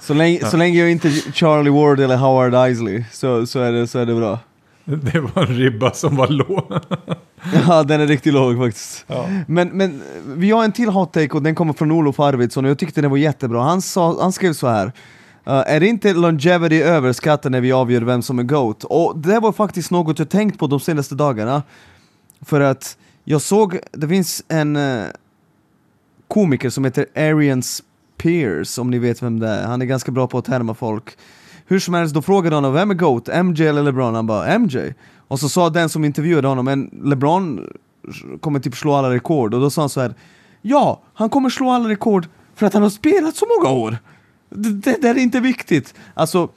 Så 0.00 0.14
länge, 0.14 0.44
så 0.44 0.56
länge 0.56 0.78
jag 0.78 0.90
inte 0.90 1.08
är 1.08 1.32
Charlie 1.32 1.70
Ward 1.70 2.00
eller 2.00 2.16
Howard 2.16 2.70
Isley 2.70 3.04
så, 3.12 3.46
så, 3.46 3.60
är 3.60 3.72
det, 3.72 3.86
så 3.86 3.98
är 3.98 4.06
det 4.06 4.14
bra. 4.14 4.38
Det 4.84 5.20
var 5.20 5.42
en 5.42 5.56
ribba 5.56 5.92
som 5.92 6.16
var 6.16 6.28
låg. 6.28 6.72
Ja, 7.68 7.82
den 7.82 8.00
är 8.00 8.06
riktigt 8.06 8.32
låg 8.34 8.58
faktiskt. 8.58 9.04
Ja. 9.06 9.28
Men, 9.46 9.68
men 9.68 10.02
vi 10.26 10.50
har 10.50 10.64
en 10.64 10.72
till 10.72 10.88
hot 10.88 11.12
take 11.12 11.32
och 11.32 11.42
den 11.42 11.54
kommer 11.54 11.72
från 11.72 11.90
Olof 11.90 12.20
Arvidsson 12.20 12.64
och 12.64 12.70
jag 12.70 12.78
tyckte 12.78 13.00
den 13.00 13.10
var 13.10 13.18
jättebra. 13.18 13.62
Han, 13.62 13.82
sa, 13.82 14.22
han 14.22 14.32
skrev 14.32 14.52
så 14.52 14.68
här. 14.68 14.86
"Uh, 14.86 14.92
är 15.44 15.82
inte 15.82 16.12
longevity 16.14 16.82
överskattat 16.82 17.52
när 17.52 17.60
vi 17.60 17.72
avgör 17.72 18.00
vem 18.02 18.22
som 18.22 18.38
är 18.38 18.42
GOAT? 18.42 18.84
Och 18.84 19.18
det 19.18 19.38
var 19.40 19.52
faktiskt 19.52 19.90
något 19.90 20.18
jag 20.18 20.28
tänkt 20.28 20.58
på 20.58 20.66
de 20.66 20.80
senaste 20.80 21.14
dagarna. 21.14 21.62
För 22.40 22.60
att 22.60 22.96
jag 23.24 23.40
såg, 23.40 23.78
det 23.92 24.08
finns 24.08 24.42
en 24.48 24.76
eh, 24.76 25.04
komiker 26.28 26.70
som 26.70 26.84
heter 26.84 27.06
Arian 27.16 27.62
Pierce, 28.22 28.80
om 28.80 28.90
ni 28.90 28.98
vet 28.98 29.22
vem 29.22 29.38
det 29.40 29.48
är. 29.48 29.66
Han 29.66 29.82
är 29.82 29.86
ganska 29.86 30.12
bra 30.12 30.26
på 30.26 30.38
att 30.38 30.46
härma 30.46 30.74
folk. 30.74 31.16
Hur 31.66 31.78
som 31.78 31.94
helst, 31.94 32.14
då 32.14 32.22
frågade 32.22 32.56
honom 32.56 32.72
vem 32.72 32.90
är 32.90 32.94
GOAT? 32.94 33.28
MJ 33.44 33.66
eller 33.66 33.82
LeBron? 33.82 34.14
Han 34.14 34.26
bara 34.26 34.58
MJ. 34.58 34.94
Och 35.28 35.40
så 35.40 35.48
sa 35.48 35.70
den 35.70 35.88
som 35.88 36.04
intervjuade 36.04 36.48
honom, 36.48 36.64
men 36.64 36.90
LeBron 37.04 37.68
kommer 38.40 38.60
typ 38.60 38.76
slå 38.76 38.94
alla 38.94 39.10
rekord. 39.10 39.54
Och 39.54 39.60
då 39.60 39.70
sa 39.70 39.82
han 39.82 39.88
så 39.88 40.00
här. 40.00 40.14
Ja, 40.62 41.02
han 41.14 41.30
kommer 41.30 41.50
slå 41.50 41.70
alla 41.70 41.88
rekord 41.88 42.26
för 42.54 42.66
att 42.66 42.74
han 42.74 42.82
har 42.82 42.90
spelat 42.90 43.36
så 43.36 43.46
många 43.58 43.74
år. 43.74 43.98
Det, 44.48 44.70
det, 44.70 45.02
det 45.02 45.08
är 45.08 45.18
inte 45.18 45.40
viktigt. 45.40 45.94
Alltså, 46.14 46.48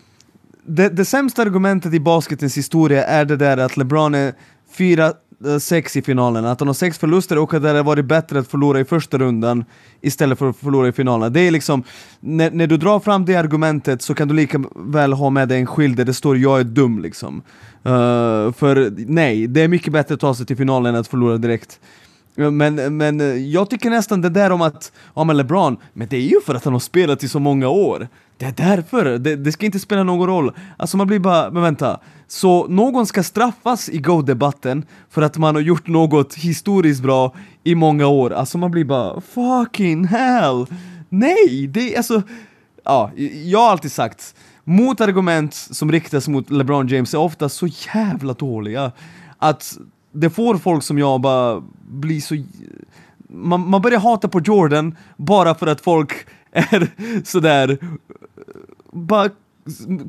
det, 0.65 0.89
det 0.89 1.05
sämsta 1.05 1.41
argumentet 1.41 1.93
i 1.93 1.99
basketens 1.99 2.57
historia 2.57 3.05
är 3.05 3.25
det 3.25 3.37
där 3.37 3.57
att 3.57 3.77
LeBron 3.77 4.15
är 4.15 4.33
fyra 4.71 5.13
Eh, 5.45 5.57
sex 5.57 5.97
i 5.97 6.01
finalen, 6.01 6.45
att 6.45 6.59
han 6.59 6.67
har 6.67 6.73
sex 6.73 6.97
förluster 6.97 7.37
och 7.37 7.53
att 7.53 7.61
det 7.61 7.67
hade 7.67 7.83
varit 7.83 8.05
bättre 8.05 8.39
att 8.39 8.47
förlora 8.47 8.79
i 8.79 8.85
första 8.85 9.17
rundan 9.17 9.65
istället 10.01 10.39
för 10.39 10.49
att 10.49 10.57
förlora 10.57 10.87
i 10.87 10.91
finalen. 10.91 11.33
Det 11.33 11.39
är 11.39 11.51
liksom, 11.51 11.83
när, 12.19 12.51
när 12.51 12.67
du 12.67 12.77
drar 12.77 12.99
fram 12.99 13.25
det 13.25 13.35
argumentet 13.35 14.01
så 14.01 14.13
kan 14.13 14.27
du 14.27 14.33
lika 14.33 14.63
väl 14.75 15.13
ha 15.13 15.29
med 15.29 15.47
dig 15.47 15.59
en 15.59 15.67
skylt 15.67 15.97
där 15.97 16.05
det 16.05 16.13
står 16.13 16.37
'jag 16.37 16.59
är 16.59 16.63
dum' 16.63 17.01
liksom. 17.01 17.41
Uh, 17.85 18.51
för 18.51 18.93
nej, 19.07 19.47
det 19.47 19.61
är 19.61 19.67
mycket 19.67 19.93
bättre 19.93 20.13
att 20.13 20.19
ta 20.21 20.35
sig 20.35 20.45
till 20.45 20.57
finalen 20.57 20.95
än 20.95 21.01
att 21.01 21.07
förlora 21.07 21.37
direkt. 21.37 21.79
Eh, 22.35 22.51
men, 22.51 22.97
men 22.97 23.51
jag 23.51 23.69
tycker 23.69 23.89
nästan 23.89 24.21
det 24.21 24.29
där 24.29 24.51
om 24.51 24.61
att, 24.61 24.91
ja 25.15 25.23
men 25.23 25.37
LeBron, 25.37 25.77
men 25.93 26.07
det 26.07 26.17
är 26.17 26.21
ju 26.21 26.41
för 26.45 26.55
att 26.55 26.63
han 26.63 26.73
har 26.73 26.79
spelat 26.79 27.23
i 27.23 27.27
så 27.29 27.39
många 27.39 27.69
år. 27.69 28.07
Det 28.43 28.61
är 28.61 28.75
därför, 28.75 29.17
det, 29.17 29.35
det 29.35 29.51
ska 29.51 29.65
inte 29.65 29.79
spela 29.79 30.03
någon 30.03 30.27
roll. 30.27 30.51
Alltså 30.77 30.97
man 30.97 31.07
blir 31.07 31.19
bara, 31.19 31.51
men 31.51 31.63
vänta. 31.63 31.99
Så 32.27 32.67
någon 32.67 33.05
ska 33.05 33.23
straffas 33.23 33.89
i 33.89 33.97
Go-debatten 33.97 34.85
för 35.09 35.21
att 35.21 35.37
man 35.37 35.55
har 35.55 35.61
gjort 35.61 35.87
något 35.87 36.35
historiskt 36.35 37.01
bra 37.01 37.35
i 37.63 37.75
många 37.75 38.07
år. 38.07 38.33
Alltså 38.33 38.57
man 38.57 38.71
blir 38.71 38.85
bara, 38.85 39.21
fucking 39.21 40.05
hell! 40.05 40.65
Nej, 41.09 41.67
det 41.67 41.93
är 41.93 41.97
alltså, 41.97 42.21
ja, 42.83 43.11
jag 43.45 43.59
har 43.59 43.71
alltid 43.71 43.91
sagt, 43.91 44.35
motargument 44.63 45.53
som 45.53 45.91
riktas 45.91 46.27
mot 46.27 46.49
LeBron 46.49 46.87
James 46.87 47.13
är 47.13 47.19
ofta 47.19 47.49
så 47.49 47.67
jävla 47.93 48.33
dåliga. 48.33 48.91
Att 49.37 49.77
det 50.11 50.29
får 50.29 50.57
folk 50.57 50.83
som 50.83 50.97
jag 50.99 51.21
bara 51.21 51.63
bli 51.87 52.21
så... 52.21 52.43
Man, 53.29 53.69
man 53.69 53.81
börjar 53.81 53.99
hata 53.99 54.27
på 54.27 54.39
Jordan 54.39 54.95
bara 55.17 55.55
för 55.55 55.67
att 55.67 55.81
folk 55.81 56.13
är 56.53 56.89
sådär... 57.23 57.77
Bara 58.91 59.29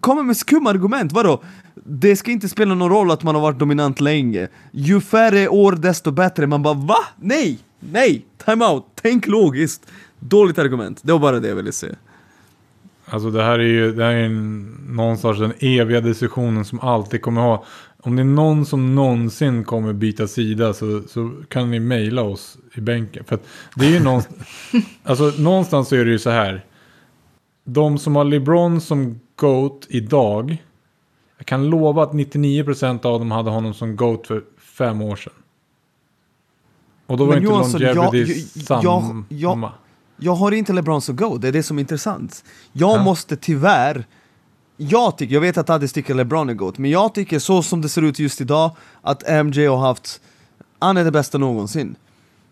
kommer 0.00 0.22
med 0.22 0.36
skumma 0.36 0.70
argument, 0.70 1.12
vadå? 1.12 1.42
Det 1.74 2.16
ska 2.16 2.30
inte 2.30 2.48
spela 2.48 2.74
någon 2.74 2.90
roll 2.90 3.10
att 3.10 3.22
man 3.22 3.34
har 3.34 3.42
varit 3.42 3.58
dominant 3.58 4.00
länge. 4.00 4.48
Ju 4.70 5.00
färre 5.00 5.48
år 5.48 5.72
desto 5.72 6.10
bättre. 6.10 6.46
Man 6.46 6.62
bara 6.62 6.74
va? 6.74 6.98
Nej! 7.20 7.58
Nej! 7.80 8.26
Time 8.44 8.64
out! 8.64 8.84
Tänk 8.94 9.26
logiskt! 9.26 9.86
Dåligt 10.18 10.58
argument, 10.58 11.00
det 11.02 11.12
var 11.12 11.18
bara 11.18 11.40
det 11.40 11.48
jag 11.48 11.56
ville 11.56 11.72
säga. 11.72 11.94
Alltså 13.06 13.30
det 13.30 13.42
här 13.42 13.58
är 13.58 13.64
ju 13.64 13.92
det 13.92 14.04
här 14.04 14.12
är 14.12 14.24
en, 14.24 14.62
någonstans 14.88 15.38
den 15.38 15.52
eviga 15.58 16.00
diskussionen 16.00 16.64
som 16.64 16.80
alltid 16.80 17.22
kommer 17.22 17.40
ha 17.40 17.64
om 18.06 18.16
det 18.16 18.22
är 18.22 18.24
någon 18.24 18.66
som 18.66 18.94
någonsin 18.94 19.64
kommer 19.64 19.92
byta 19.92 20.26
sida 20.28 20.74
så, 20.74 21.02
så 21.08 21.32
kan 21.48 21.70
ni 21.70 21.80
mejla 21.80 22.22
oss 22.22 22.58
i 22.74 22.80
bänken. 22.80 23.24
För 23.24 23.38
det 23.76 23.86
är 23.86 23.90
ju 23.90 24.00
någonstans, 24.00 24.38
alltså, 25.04 25.32
någonstans 25.38 25.88
så 25.88 25.96
är 25.96 26.04
det 26.04 26.10
ju 26.10 26.18
så 26.18 26.30
här. 26.30 26.64
De 27.64 27.98
som 27.98 28.16
har 28.16 28.24
LeBron 28.24 28.80
som 28.80 29.20
GOAT 29.36 29.86
idag. 29.88 30.56
Jag 31.38 31.46
kan 31.46 31.66
lova 31.70 32.02
att 32.02 32.12
99% 32.12 33.06
av 33.06 33.18
dem 33.18 33.30
hade 33.30 33.50
honom 33.50 33.74
som 33.74 33.96
GOAT 33.96 34.26
för 34.26 34.42
fem 34.58 35.02
år 35.02 35.16
sedan. 35.16 35.32
Och 37.06 37.16
då 37.16 37.24
var 37.24 37.34
Men 37.34 37.42
inte 37.42 37.52
Johansson, 37.52 37.80
longevity 37.80 38.32
jag- 38.54 38.84
jag- 38.84 39.02
samma. 39.02 39.24
jag- 39.28 39.70
Jag 40.16 40.34
har 40.34 40.52
inte 40.52 40.72
LeBron 40.72 41.02
som 41.02 41.16
go, 41.16 41.38
det 41.38 41.48
är 41.48 41.52
det 41.52 41.62
som 41.62 41.76
är 41.78 41.80
intressant. 41.80 42.44
Jag 42.72 42.98
Ja. 42.98 43.02
måste 43.04 43.36
tyvärr 43.36 44.04
jag 44.76 45.18
tycker, 45.18 45.34
jag 45.34 45.40
vet 45.40 45.58
att 45.58 45.70
Addis 45.70 45.92
tycker 45.92 46.14
LeBron 46.14 46.50
är 46.50 46.54
GOAT, 46.54 46.78
men 46.78 46.90
jag 46.90 47.14
tycker 47.14 47.38
så 47.38 47.62
som 47.62 47.80
det 47.80 47.88
ser 47.88 48.02
ut 48.02 48.18
just 48.18 48.40
idag, 48.40 48.70
att 49.02 49.22
MJ 49.44 49.66
har 49.66 49.76
haft, 49.76 50.20
han 50.78 50.96
är 50.96 51.04
det 51.04 51.10
bästa 51.10 51.38
någonsin. 51.38 51.96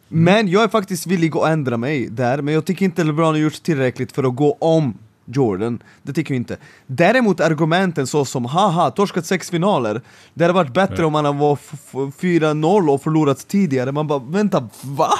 Men 0.08 0.48
jag 0.48 0.62
är 0.62 0.68
faktiskt 0.68 1.06
villig 1.06 1.36
att 1.36 1.48
ändra 1.48 1.76
mig 1.76 2.08
där, 2.08 2.42
men 2.42 2.54
jag 2.54 2.64
tycker 2.64 2.84
inte 2.84 3.04
LeBron 3.04 3.26
har 3.26 3.36
gjort 3.36 3.62
tillräckligt 3.62 4.12
för 4.12 4.24
att 4.24 4.36
gå 4.36 4.56
om 4.60 4.94
Jordan, 5.24 5.82
det 6.02 6.12
tycker 6.12 6.34
jag 6.34 6.40
inte. 6.40 6.56
Däremot 6.86 7.40
argumenten 7.40 8.06
så 8.06 8.24
som 8.24 8.44
haha, 8.44 8.90
torskat 8.90 9.26
sex 9.26 9.50
finaler, 9.50 10.00
det 10.34 10.44
hade 10.44 10.54
varit 10.54 10.74
bättre 10.74 10.96
Nej. 10.96 11.04
om 11.04 11.14
han 11.14 11.38
var 11.38 11.52
f- 11.52 11.70
f- 11.72 11.90
4-0 12.20 12.90
och 12.90 13.02
förlorat 13.02 13.48
tidigare, 13.48 13.92
man 13.92 14.06
bara 14.06 14.18
vänta, 14.18 14.68
va? 14.82 15.10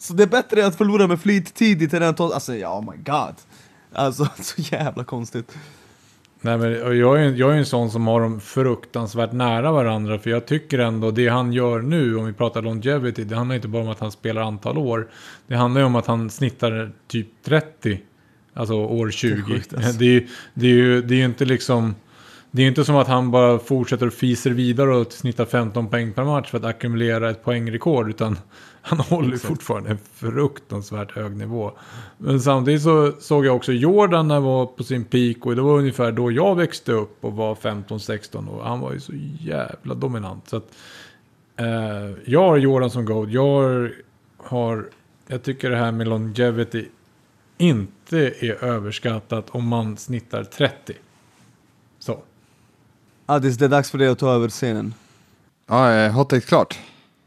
Så 0.00 0.12
det 0.12 0.22
är 0.22 0.26
bättre 0.26 0.66
att 0.66 0.76
förlora 0.76 1.06
med 1.06 1.20
flit 1.20 1.54
tidigt 1.54 1.94
än 1.94 2.02
att 2.02 2.16
ta, 2.16 2.34
alltså 2.34 2.56
ja, 2.56 2.78
oh 2.78 2.90
my 2.90 2.96
god. 2.96 3.34
Alltså 3.92 4.28
så 4.42 4.54
jävla 4.62 5.04
konstigt. 5.04 5.52
Nej, 6.44 6.58
men 6.58 6.98
jag, 6.98 7.24
är, 7.24 7.32
jag 7.32 7.52
är 7.52 7.58
en 7.58 7.66
sån 7.66 7.90
som 7.90 8.06
har 8.06 8.20
dem 8.20 8.40
fruktansvärt 8.40 9.32
nära 9.32 9.72
varandra. 9.72 10.18
För 10.18 10.30
jag 10.30 10.46
tycker 10.46 10.78
ändå 10.78 11.10
det 11.10 11.28
han 11.28 11.52
gör 11.52 11.80
nu, 11.80 12.16
om 12.16 12.26
vi 12.26 12.32
pratar 12.32 12.62
longevity, 12.62 13.24
det 13.24 13.36
handlar 13.36 13.56
inte 13.56 13.68
bara 13.68 13.82
om 13.82 13.88
att 13.88 14.00
han 14.00 14.12
spelar 14.12 14.42
antal 14.42 14.78
år. 14.78 15.08
Det 15.46 15.54
handlar 15.54 15.80
ju 15.80 15.86
om 15.86 15.96
att 15.96 16.06
han 16.06 16.30
snittar 16.30 16.92
typ 17.08 17.28
30. 17.44 18.00
Alltså 18.54 18.74
år 18.74 19.10
20. 19.10 19.34
Det 19.34 19.40
är, 19.40 19.44
sjukt, 19.44 19.74
alltså. 19.76 19.92
det 19.92 20.16
är, 20.16 20.26
det 20.54 20.66
är 20.66 20.74
ju 20.74 21.02
det 21.02 21.20
är 21.20 21.24
inte 21.24 21.44
liksom... 21.44 21.94
Det 22.54 22.62
är 22.62 22.66
inte 22.66 22.84
som 22.84 22.96
att 22.96 23.08
han 23.08 23.30
bara 23.30 23.58
fortsätter 23.58 24.06
och 24.06 24.12
fiser 24.12 24.50
vidare 24.50 24.96
och 24.96 25.12
snittar 25.12 25.44
15 25.44 25.88
poäng 25.88 26.12
per 26.12 26.24
match 26.24 26.50
för 26.50 26.58
att 26.58 26.64
ackumulera 26.64 27.30
ett 27.30 27.44
poängrekord. 27.44 28.10
Utan 28.10 28.38
han 28.82 29.00
håller 29.00 29.30
ju 29.30 29.38
fortfarande 29.38 29.90
en 29.90 29.98
fruktansvärt 30.14 31.12
hög 31.12 31.36
nivå. 31.36 31.72
Men 32.18 32.40
samtidigt 32.40 32.82
så 32.82 33.12
såg 33.20 33.46
jag 33.46 33.56
också 33.56 33.72
Jordan 33.72 34.28
när 34.28 34.34
han 34.34 34.44
var 34.44 34.66
på 34.66 34.84
sin 34.84 35.04
peak. 35.04 35.46
Och 35.46 35.56
det 35.56 35.62
var 35.62 35.78
ungefär 35.78 36.12
då 36.12 36.32
jag 36.32 36.56
växte 36.56 36.92
upp 36.92 37.24
och 37.24 37.32
var 37.32 37.54
15-16. 37.54 38.48
Och 38.48 38.64
han 38.64 38.80
var 38.80 38.92
ju 38.92 39.00
så 39.00 39.12
jävla 39.40 39.94
dominant. 39.94 40.48
Så 40.48 40.56
att, 40.56 40.74
eh, 41.56 42.10
jag 42.24 42.40
har 42.40 42.56
Jordan 42.56 42.90
som 42.90 43.04
GOAT. 43.04 43.30
Jag 43.30 43.62
har, 43.62 43.92
har... 44.36 44.88
Jag 45.26 45.42
tycker 45.42 45.70
det 45.70 45.76
här 45.76 45.92
med 45.92 46.08
longevity 46.08 46.88
inte 47.58 48.18
är 48.18 48.64
överskattat 48.64 49.50
om 49.50 49.68
man 49.68 49.96
snittar 49.96 50.44
30. 50.44 50.94
Så. 51.98 52.22
Addis, 53.26 53.58
det 53.58 53.64
är 53.64 53.68
dags 53.68 53.90
för 53.90 53.98
dig 53.98 54.08
att 54.08 54.18
ta 54.18 54.32
över 54.32 54.48
scenen. 54.48 54.94
Ja, 55.66 55.92
eh, 55.92 56.12
hot 56.12 56.30
take 56.30 56.46
klart. 56.46 56.78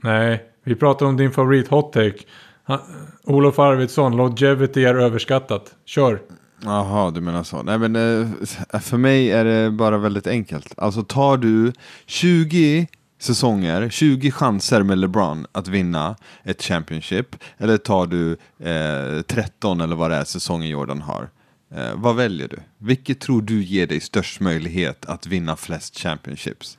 Nej, 0.02 0.46
vi 0.66 0.76
pratar 0.76 1.06
om 1.06 1.18
din 1.18 1.32
favorit 1.32 1.68
hot 1.68 1.94
take. 1.94 2.18
Han, 2.64 2.80
Olof 3.24 3.60
Arvidsson, 3.60 4.18
longevity 4.18 4.86
är 4.86 4.96
överskattat. 4.96 5.76
Kör. 5.86 6.22
Jaha, 6.64 7.12
du 7.12 7.22
menar 7.22 7.44
så. 7.44 7.64
Nej 7.64 7.78
men 7.78 7.96
eh, 7.96 8.80
för 8.80 8.98
mig 8.98 9.32
är 9.32 9.46
det 9.46 9.72
bara 9.72 9.98
väldigt 9.98 10.28
enkelt. 10.28 10.74
Alltså 10.78 11.04
tar 11.04 11.38
du 11.38 11.74
20 12.06 12.88
säsonger, 13.20 13.90
20 13.90 14.32
chanser 14.32 14.84
med 14.84 14.98
LeBron 14.98 15.48
att 15.52 15.68
vinna 15.68 16.16
ett 16.44 16.62
Championship, 16.64 17.36
eller 17.58 17.78
tar 17.78 18.08
du 18.08 18.32
eh, 18.70 19.22
13 19.22 19.82
eller 19.82 19.96
vad 19.96 20.12
det 20.12 20.16
är 20.16 20.24
säsongen 20.24 20.70
Jordan 20.70 21.02
har. 21.02 21.30
Eh, 21.76 21.96
vad 21.96 22.16
väljer 22.16 22.48
du? 22.48 22.60
Vilket 22.78 23.20
tror 23.20 23.42
du 23.42 23.64
ger 23.64 23.88
dig 23.88 24.00
störst 24.00 24.40
möjlighet 24.40 25.06
att 25.06 25.28
vinna 25.28 25.56
flest 25.56 25.98
Championships? 26.00 26.78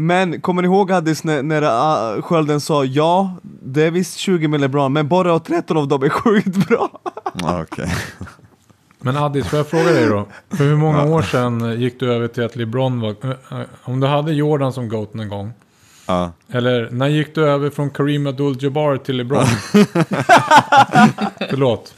Men 0.00 0.40
kommer 0.40 0.62
ni 0.62 0.68
ihåg 0.68 0.92
Addis 0.92 1.24
när, 1.24 1.42
när 1.42 1.62
uh, 2.16 2.22
skölden 2.22 2.60
sa 2.60 2.84
ja, 2.84 3.34
det 3.42 3.82
är 3.82 3.90
visst 3.90 4.16
20 4.16 4.48
med 4.48 4.60
LeBron, 4.60 4.92
men 4.92 5.08
bara 5.08 5.38
13 5.38 5.76
av 5.76 5.88
dem 5.88 6.02
är 6.02 6.08
sjukt 6.22 6.68
bra. 6.68 6.90
Okej. 7.42 7.94
Men 9.02 9.16
Addis, 9.16 9.46
får 9.46 9.56
jag 9.56 9.66
fråga 9.68 9.84
dig 9.92 10.06
då? 10.08 10.26
För 10.50 10.64
hur 10.64 10.76
många 10.76 11.04
år 11.04 11.22
sedan 11.22 11.80
gick 11.80 12.00
du 12.00 12.12
över 12.12 12.28
till 12.28 12.44
att 12.44 12.56
LeBron 12.56 13.00
var... 13.00 13.10
eh, 13.10 13.60
Om 13.82 14.00
du 14.00 14.06
hade 14.06 14.32
Jordan 14.32 14.72
som 14.72 14.88
GOAT 14.88 15.14
någon 15.14 15.28
gång. 15.28 15.52
Ja. 16.06 16.32
Eller 16.52 16.88
när 16.90 17.08
gick 17.08 17.34
du 17.34 17.44
över 17.48 17.70
från 17.70 17.90
Kareem 17.90 18.26
Abdul-Jabbar 18.26 18.96
till 18.96 19.16
LeBron? 19.16 19.44
Förlåt. 21.50 21.94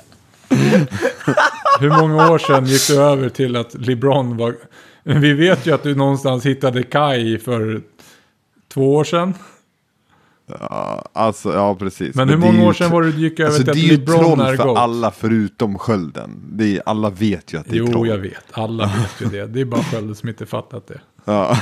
Hur 1.80 1.90
många 2.00 2.30
år 2.30 2.38
sedan 2.38 2.66
gick 2.66 2.88
du 2.88 3.00
över 3.02 3.28
till 3.28 3.56
att 3.56 3.74
LeBron 3.74 4.36
var... 4.36 4.54
Vi 5.02 5.32
vet 5.32 5.66
ju 5.66 5.74
att 5.74 5.82
du 5.82 5.94
någonstans 5.94 6.46
hittade 6.46 6.82
Kai 6.82 7.38
för 7.38 7.80
två 8.72 8.94
år 8.94 9.04
sedan. 9.04 9.34
Ja, 10.60 11.08
alltså, 11.12 11.52
ja 11.52 11.74
precis. 11.74 12.14
Men 12.14 12.28
hur 12.28 12.36
det 12.36 12.46
är 12.46 12.52
många 12.52 12.68
år 12.68 12.72
sedan 12.72 12.90
var 12.90 13.02
det 13.02 13.12
du 13.12 13.18
gick 13.20 13.40
över 13.40 13.50
Alltså, 13.50 13.58
till 13.62 13.66
det 13.66 13.72
att 13.72 13.76
är 13.76 13.80
ju 13.82 13.96
LeBron 13.96 14.38
troll 14.38 14.56
för 14.56 14.76
alla 14.76 15.10
förutom 15.10 15.78
skölden. 15.78 16.42
Det 16.52 16.76
är, 16.76 16.82
alla 16.86 17.10
vet 17.10 17.52
ju 17.54 17.58
att 17.58 17.66
det 17.66 17.72
är 17.74 17.78
Jo, 17.78 17.86
troll. 17.86 18.08
jag 18.08 18.18
vet. 18.18 18.44
Alla 18.52 18.86
vet 18.86 19.20
ju 19.20 19.26
det. 19.38 19.46
Det 19.46 19.60
är 19.60 19.64
bara 19.64 19.82
Skölde 19.82 20.14
som 20.14 20.28
inte 20.28 20.46
fattat 20.46 20.86
det. 20.86 21.00
Ja. 21.24 21.50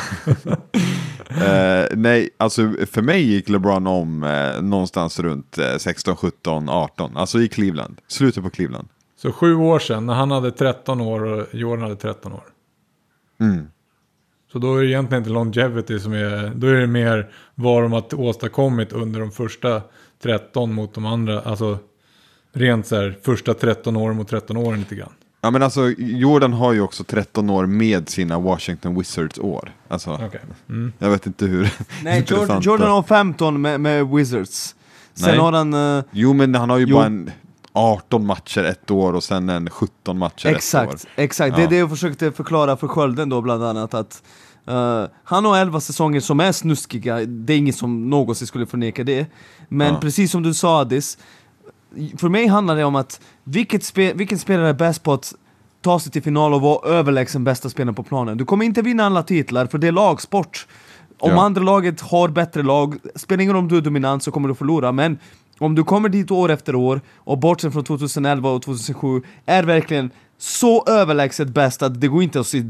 eh, 1.28 1.86
nej, 1.96 2.30
alltså 2.36 2.74
för 2.90 3.02
mig 3.02 3.22
gick 3.22 3.48
LeBron 3.48 3.86
om 3.86 4.22
eh, 4.24 4.62
någonstans 4.62 5.20
runt 5.20 5.58
eh, 5.58 5.76
16, 5.78 6.16
17, 6.16 6.68
18. 6.68 7.16
Alltså 7.16 7.40
i 7.40 7.48
Cleveland. 7.48 8.00
Slutet 8.08 8.42
på 8.44 8.50
Cleveland. 8.50 8.88
Så 9.16 9.32
sju 9.32 9.54
år 9.54 9.78
sedan, 9.78 10.06
när 10.06 10.14
han 10.14 10.30
hade 10.30 10.50
13 10.50 11.00
år 11.00 11.22
och 11.24 11.46
Jordan 11.52 11.82
hade 11.82 11.96
13 11.96 12.32
år. 12.32 12.42
Mm. 13.40 13.66
Så 14.52 14.58
då 14.58 14.76
är 14.76 14.80
det 14.82 14.88
egentligen 14.88 15.22
inte 15.22 15.32
longevity 15.32 15.98
som 16.00 16.12
är, 16.12 16.52
då 16.54 16.66
är 16.66 16.74
det 16.74 16.86
mer 16.86 17.30
vad 17.54 17.82
de 17.82 17.92
har 17.92 18.14
åstadkommit 18.20 18.92
under 18.92 19.20
de 19.20 19.30
första 19.32 19.82
13 20.22 20.74
mot 20.74 20.94
de 20.94 21.06
andra. 21.06 21.40
Alltså 21.40 21.78
rent 22.52 22.86
så 22.86 22.96
här, 22.96 23.18
första 23.22 23.54
13 23.54 23.96
åren 23.96 24.16
mot 24.16 24.28
13 24.28 24.56
åren 24.56 24.78
lite 24.78 24.94
grann. 24.94 25.12
Ja 25.42 25.50
men 25.50 25.62
alltså 25.62 25.88
Jordan 25.98 26.52
har 26.52 26.72
ju 26.72 26.80
också 26.80 27.04
13 27.04 27.50
år 27.50 27.66
med 27.66 28.08
sina 28.08 28.38
Washington 28.38 28.98
Wizards 28.98 29.38
år. 29.38 29.72
Alltså, 29.88 30.10
Okej. 30.26 30.40
Mm. 30.68 30.92
jag 30.98 31.10
vet 31.10 31.26
inte 31.26 31.46
hur 31.46 31.72
Nej, 32.04 32.24
Jordan, 32.28 32.60
Jordan 32.62 32.90
har 32.90 33.02
15 33.02 33.60
med, 33.60 33.80
med 33.80 34.08
Wizards. 34.08 34.74
Sen 35.14 35.28
Nej. 35.28 35.38
har 35.38 35.52
han... 35.52 35.74
eh, 35.98 36.04
Jo 36.10 36.32
men 36.32 36.54
han 36.54 36.70
har 36.70 36.78
ju 36.78 36.86
Jo. 36.88 36.96
bara 36.96 37.06
en 37.06 37.30
18 37.72 38.26
matcher 38.26 38.64
ett 38.64 38.90
år 38.90 39.12
och 39.12 39.24
sen 39.24 39.48
en 39.48 39.70
17 39.70 40.18
matcher 40.18 40.46
ett 40.46 40.52
år. 40.52 40.56
Exakt, 40.56 41.06
exakt. 41.16 41.56
Det 41.56 41.60
är 41.62 41.64
Ja. 41.64 41.70
det 41.70 41.76
jag 41.76 41.90
försökte 41.90 42.32
förklara 42.32 42.76
för 42.76 42.88
Skölden 42.88 43.28
då 43.28 43.40
bland 43.40 43.64
annat 43.64 43.94
att 43.94 44.22
eh, 44.66 45.04
han 45.24 45.44
har 45.44 45.58
11 45.58 45.80
säsonger 45.80 46.20
som 46.20 46.40
är 46.40 46.52
snuskiga, 46.52 47.16
det 47.24 47.52
är 47.52 47.58
ingen 47.58 47.74
som 47.74 48.10
någonsin 48.10 48.46
skulle 48.46 48.66
förneka 48.66 49.04
det. 49.04 49.26
Men 49.68 49.94
Ja. 49.94 50.00
precis 50.00 50.30
som 50.30 50.42
du 50.42 50.54
sa 50.54 50.80
Addis, 50.80 51.18
för 52.18 52.28
mig 52.28 52.46
handlar 52.46 52.76
det 52.76 52.84
om 52.84 52.96
att 52.96 53.20
vilket 53.44 53.84
spe, 53.84 54.12
vilken 54.12 54.38
spelare 54.38 54.68
är 54.68 54.74
bäst 54.74 55.02
på 55.02 55.12
att 55.12 55.34
ta 55.82 56.00
sig 56.00 56.12
till 56.12 56.22
final 56.22 56.54
och 56.54 56.60
vara 56.60 56.88
överlägsen 56.88 57.44
bästa 57.44 57.68
spelaren 57.70 57.94
på 57.94 58.02
planen. 58.02 58.36
Du 58.38 58.44
kommer 58.44 58.64
inte 58.64 58.82
vinna 58.82 59.06
alla 59.06 59.22
titlar 59.22 59.66
för 59.66 59.78
det 59.78 59.86
är 59.88 59.92
lagsport. 59.92 60.66
Om 61.18 61.30
Ja. 61.30 61.42
andra 61.42 61.62
laget 61.62 62.00
har 62.00 62.28
bättre 62.28 62.62
lag, 62.62 62.96
spelar 63.14 63.42
ingen 63.42 63.54
roll 63.54 63.62
om 63.62 63.68
du 63.68 63.76
är 63.76 63.80
dominant 63.80 64.22
så 64.22 64.30
kommer 64.30 64.48
du 64.48 64.54
förlora. 64.54 64.92
Men 64.92 65.18
om 65.60 65.74
du 65.74 65.84
kommer 65.84 66.08
dit 66.08 66.30
år 66.30 66.50
efter 66.50 66.74
år 66.74 67.00
och 67.16 67.38
bortsett 67.38 67.72
från 67.72 67.84
2011 67.84 68.50
och 68.50 68.62
2007 68.62 69.22
är 69.46 69.62
verkligen 69.62 70.10
så 70.38 70.84
överlägset 70.88 71.48
bäst 71.48 71.82
att 71.82 72.00
det 72.00 72.08
går 72.08 72.22
inte 72.22 72.40
att 72.40 72.46
se, 72.46 72.62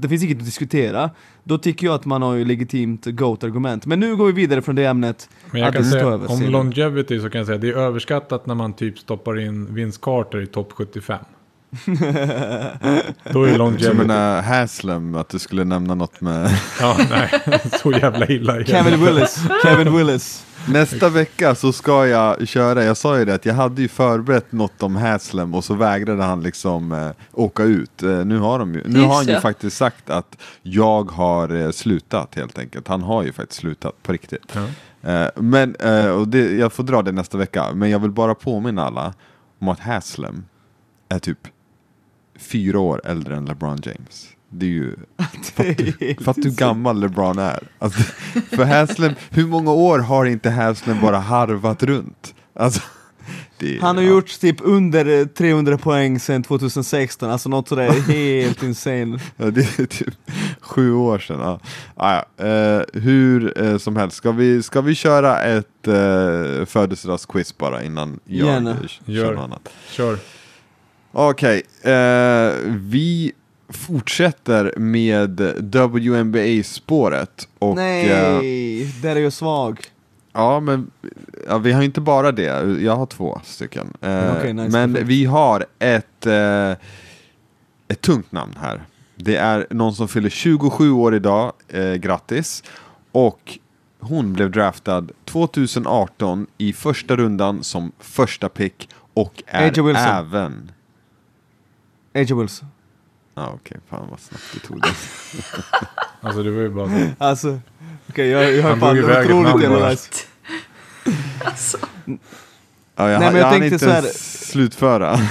det 0.00 0.08
finns 0.08 0.22
inget 0.22 0.38
att 0.38 0.44
diskutera. 0.44 1.10
Då 1.44 1.58
tycker 1.58 1.86
jag 1.86 1.94
att 1.94 2.04
man 2.04 2.22
har 2.22 2.34
ju 2.34 2.44
legitimt 2.44 3.06
GOAT-argument. 3.06 3.86
Men 3.86 4.00
nu 4.00 4.16
går 4.16 4.26
vi 4.26 4.32
vidare 4.32 4.62
från 4.62 4.74
det 4.74 4.84
ämnet. 4.84 5.28
Men 5.50 5.60
jag 5.60 5.68
att 5.68 5.74
kan 5.74 5.82
det 5.82 5.88
säga, 5.90 6.06
över 6.06 6.30
om 6.32 6.42
longevity 6.42 7.20
så 7.20 7.30
kan 7.30 7.38
jag 7.38 7.46
säga 7.46 7.58
det 7.58 7.68
är 7.68 7.76
överskattat 7.76 8.46
när 8.46 8.54
man 8.54 8.72
typ 8.72 8.98
stoppar 8.98 9.40
in 9.40 9.74
Vince 9.74 9.98
Carter 10.02 10.40
i 10.40 10.46
topp 10.46 10.72
75. 10.72 11.18
Då 13.32 13.44
är 13.44 13.48
Som 13.48 13.58
longevity. 13.58 13.98
den 13.98 14.08
där 14.08 14.42
Haslem, 14.42 15.14
att 15.14 15.28
du 15.28 15.38
skulle 15.38 15.64
nämna 15.64 15.94
något 15.94 16.20
med... 16.20 16.50
Ja, 16.80 16.96
nej, 17.10 17.60
så 17.82 17.92
jävla 17.92 18.26
illa. 18.26 18.64
Kevin 18.64 19.04
Willis. 19.04 19.44
Kevin 19.62 19.96
Willis. 19.96 20.44
Nästa 20.68 21.08
vecka 21.08 21.54
så 21.54 21.72
ska 21.72 22.06
jag 22.06 22.48
köra, 22.48 22.84
jag 22.84 22.96
sa 22.96 23.18
ju 23.18 23.24
det 23.24 23.34
att 23.34 23.46
jag 23.46 23.54
hade 23.54 23.82
ju 23.82 23.88
förberett 23.88 24.52
något 24.52 24.82
om 24.82 24.96
Haslem 24.96 25.54
och 25.54 25.64
så 25.64 25.74
vägrade 25.74 26.22
han 26.22 26.42
liksom 26.42 26.92
eh, 26.92 27.10
åka 27.32 27.62
ut. 27.62 28.02
Eh, 28.02 28.24
nu 28.24 28.38
har, 28.38 28.58
de 28.58 28.74
ju, 28.74 28.82
nu 28.86 29.00
har 29.00 29.14
han 29.14 29.26
ju 29.26 29.40
faktiskt 29.40 29.76
sagt 29.76 30.10
att 30.10 30.38
jag 30.62 31.10
har 31.10 31.54
eh, 31.54 31.70
slutat 31.70 32.34
helt 32.34 32.58
enkelt. 32.58 32.88
Han 32.88 33.02
har 33.02 33.22
ju 33.22 33.32
faktiskt 33.32 33.60
slutat 33.60 34.02
på 34.02 34.12
riktigt. 34.12 34.52
Ja. 34.54 34.66
Eh, 35.10 35.28
men, 35.36 35.74
eh, 35.74 36.08
och 36.08 36.28
det, 36.28 36.52
jag 36.52 36.72
får 36.72 36.82
dra 36.82 37.02
det 37.02 37.12
nästa 37.12 37.38
vecka, 37.38 37.66
men 37.74 37.90
jag 37.90 37.98
vill 37.98 38.10
bara 38.10 38.34
påminna 38.34 38.84
alla 38.84 39.14
om 39.58 39.68
att 39.68 39.80
Haslem 39.80 40.44
är 41.08 41.18
typ 41.18 41.48
fyra 42.38 42.78
år 42.78 43.00
äldre 43.04 43.36
än 43.36 43.44
LeBron 43.44 43.78
James. 43.82 44.28
Det 44.54 44.66
är 44.66 44.70
ju, 44.70 44.96
fattar 46.24 46.42
du 46.42 46.48
hur 46.48 46.56
gammal 46.56 47.00
LeBron 47.00 47.38
är? 47.38 47.58
Alltså, 47.78 48.02
för 48.50 48.64
Haslem, 48.64 49.12
hur 49.30 49.46
många 49.46 49.72
år 49.72 49.98
har 49.98 50.24
inte 50.24 50.50
Haslem 50.50 51.00
bara 51.00 51.18
harvat 51.18 51.82
runt? 51.82 52.34
Alltså, 52.54 52.80
det, 53.58 53.78
Han 53.80 53.96
har 53.96 54.04
ja. 54.04 54.10
gjort 54.10 54.40
typ 54.40 54.56
under 54.60 55.20
eh, 55.20 55.26
300 55.26 55.78
poäng 55.78 56.20
sedan 56.20 56.42
2016, 56.42 57.30
alltså 57.30 57.48
något 57.48 57.68
sådär 57.68 57.90
helt 57.90 58.62
insane. 58.62 59.18
Ja, 59.36 59.50
det 59.50 59.78
är 59.78 59.86
typ 59.86 60.14
sju 60.60 60.92
år 60.94 61.18
sedan. 61.18 61.40
Ja. 61.40 61.60
Ah, 61.94 62.22
ja. 62.36 62.46
eh, 62.46 62.82
hur 62.92 63.62
eh, 63.64 63.78
som 63.78 63.96
helst, 63.96 64.16
ska 64.16 64.32
vi, 64.32 64.62
ska 64.62 64.80
vi 64.80 64.94
köra 64.94 65.40
ett 65.42 65.88
eh, 65.88 66.64
födelsedagsquiz 66.66 67.58
bara 67.58 67.82
innan 67.82 68.20
jag 68.24 68.46
Gärna. 68.48 68.70
eh, 68.70 68.76
kör 68.86 69.12
Gör. 69.12 69.34
något 69.34 69.44
annat? 69.44 69.68
Kör. 69.90 70.18
Okej, 71.12 71.62
eh, 71.82 72.52
vi 72.68 73.32
fortsätter 73.72 74.74
med 74.76 75.40
WNBA-spåret. 75.58 77.48
Och, 77.58 77.68
eh, 77.68 77.74
Nej, 77.74 78.94
där 79.02 79.16
är 79.16 79.20
jag 79.20 79.32
svag. 79.32 79.80
ja, 80.32 80.60
men 80.60 80.90
ja, 81.48 81.58
vi 81.58 81.72
har 81.72 81.82
inte 81.82 82.00
bara 82.00 82.32
det, 82.32 82.78
jag 82.80 82.96
har 82.96 83.06
två 83.06 83.40
stycken. 83.44 83.86
Eh, 84.00 84.36
Okej, 84.36 84.52
nice, 84.52 84.68
men 84.72 84.92
perfekt. 84.92 85.08
vi 85.10 85.24
har 85.24 85.66
ett, 85.78 86.26
eh, 86.26 86.70
ett 87.88 88.00
tungt 88.00 88.32
namn 88.32 88.54
här. 88.60 88.82
Det 89.16 89.36
är 89.36 89.66
någon 89.70 89.94
som 89.94 90.08
fyller 90.08 90.28
27 90.30 90.90
år 90.90 91.14
idag, 91.14 91.52
eh, 91.68 91.94
grattis. 91.94 92.62
Och 93.12 93.58
hon 94.00 94.32
blev 94.32 94.50
draftad 94.50 95.06
2018 95.24 96.46
i 96.58 96.72
första 96.72 97.16
rundan 97.16 97.62
som 97.62 97.92
första 97.98 98.48
pick 98.48 98.88
och 99.14 99.42
är 99.46 99.78
även 99.96 100.70
AJ 102.14 102.32
Wilson. 102.34 102.68
Ja 103.34 103.52
okej, 103.54 103.76
fan 103.88 104.06
vad 104.10 104.20
snabbt 104.20 104.44
du 104.52 104.58
tog 104.58 104.80
det. 104.82 104.88
Alltså 106.24 106.42
det 106.42 106.50
var 106.50 106.60
ju 106.62 106.68
bara 106.70 106.88
så. 106.88 107.06
Alltså, 107.18 107.58
okej 108.08 108.28
jag, 108.28 108.54
jag 108.54 108.62
har 108.62 108.76
fan 108.76 108.98
otroligt 108.98 109.62
jävla 109.62 109.78
bara. 109.80 109.90
nice. 109.90 110.10
Alltså, 111.44 111.78
Ja, 112.96 113.10
jag, 113.10 113.20
Nej, 113.20 113.32
men 113.32 113.40
jag 113.40 113.46
jag 113.46 113.50
tänkte 113.50 113.66
inte 113.66 113.78
så 113.78 113.90
här- 113.90 114.02
slutföra. 114.44 115.18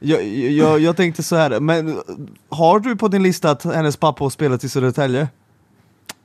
Jag, 0.00 0.24
jag, 0.28 0.80
jag 0.80 0.96
tänkte 0.96 1.22
så 1.22 1.36
här, 1.36 1.60
men 1.60 2.00
har 2.48 2.80
du 2.80 2.96
på 2.96 3.08
din 3.08 3.22
lista 3.22 3.50
att 3.50 3.64
hennes 3.64 3.96
pappa 3.96 4.24
har 4.24 4.30
spelat 4.30 4.64
i 4.64 4.68
Södertälje? 4.68 5.28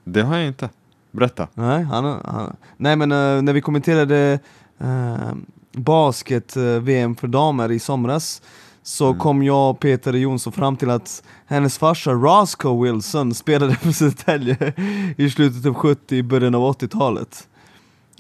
Det 0.04 0.22
har 0.22 0.38
jag 0.38 0.48
inte. 0.48 0.70
Berätta. 1.12 1.48
Nej, 1.54 1.84
han, 1.84 2.06
han, 2.06 2.56
nej 2.78 2.96
men 2.96 3.12
eh, 3.12 3.42
när 3.42 3.54
vi 3.54 3.62
kommenterade 3.62 4.40
uh, 4.84 5.34
basket-VM 5.72 7.16
för 7.16 7.28
damer 7.28 7.72
i 7.72 7.80
somras 7.80 8.42
så 8.84 9.06
Mm. 9.08 9.20
kom 9.20 9.44
jag 9.44 9.70
och 9.70 9.80
Peter 9.80 10.14
Jonsson 10.14 10.54
fram 10.54 10.78
till 10.78 10.90
att 10.90 11.24
hennes 11.46 11.78
farsa 11.78 12.12
Roscoe 12.12 12.84
Wilson 12.84 13.34
spelade 13.34 13.76
för 13.76 13.92
Södertälje 13.92 14.74
i 15.18 15.30
slutet 15.30 15.66
av 15.66 15.74
70 15.74 16.24
början 16.24 16.56
av 16.56 16.62
80-talet. 16.62 17.48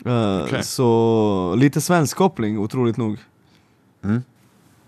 Eh, 0.05 0.41
Okej. 0.43 0.63
Så 0.63 1.55
lite 1.57 1.81
svensk 1.81 2.17
koppling, 2.17 2.59
otroligt 2.59 2.97
nog. 2.97 3.17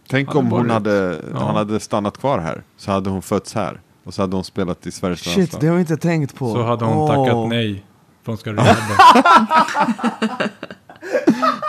Tänk 0.10 0.30
Ja, 0.30 0.34
det 0.34 0.40
om 0.40 0.52
hon 0.52 0.70
hade, 0.70 1.22
Ja. 1.34 1.40
han 1.40 1.56
hade 1.56 1.80
stannat 1.80 2.18
kvar 2.18 2.40
här. 2.40 2.64
Så 2.78 2.92
hade 2.92 3.10
hon 3.10 3.22
fötts 3.22 3.54
här. 3.54 3.82
Och 4.04 4.14
så 4.14 4.22
hade 4.22 4.36
hon 4.36 4.44
spelat 4.44 4.88
i 4.88 4.92
Sveriges 4.92 5.20
Shit, 5.20 5.38
landslag. 5.38 5.62
det 5.62 5.68
har 5.68 5.74
jag 5.74 5.82
inte 5.82 5.98
tänkt 5.98 6.36
på. 6.36 6.54
Så 6.54 6.64
hade 6.64 6.86
hon 6.86 6.98
Åh. 6.98 7.08
tackat 7.26 7.50
nej. 7.50 7.86
För 8.24 8.32
hon 8.32 8.38
ska 8.38 8.52
rehabba. 8.54 8.96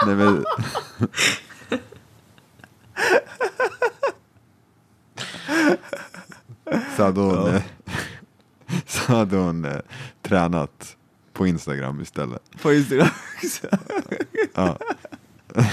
Nej, 0.06 0.14
men... 0.16 0.44
så 6.96 7.02
hade 7.02 7.20
hon, 7.20 7.54
eh, 7.54 7.62
så 8.86 9.12
hade 9.12 9.36
hon 9.36 9.64
eh, 9.64 9.80
tränat 10.22 10.96
på 11.32 11.46
Instagram 11.46 12.00
istället. 12.00 12.42
På 12.62 12.72
Instagram. 12.72 13.08
Ja. 14.54 14.78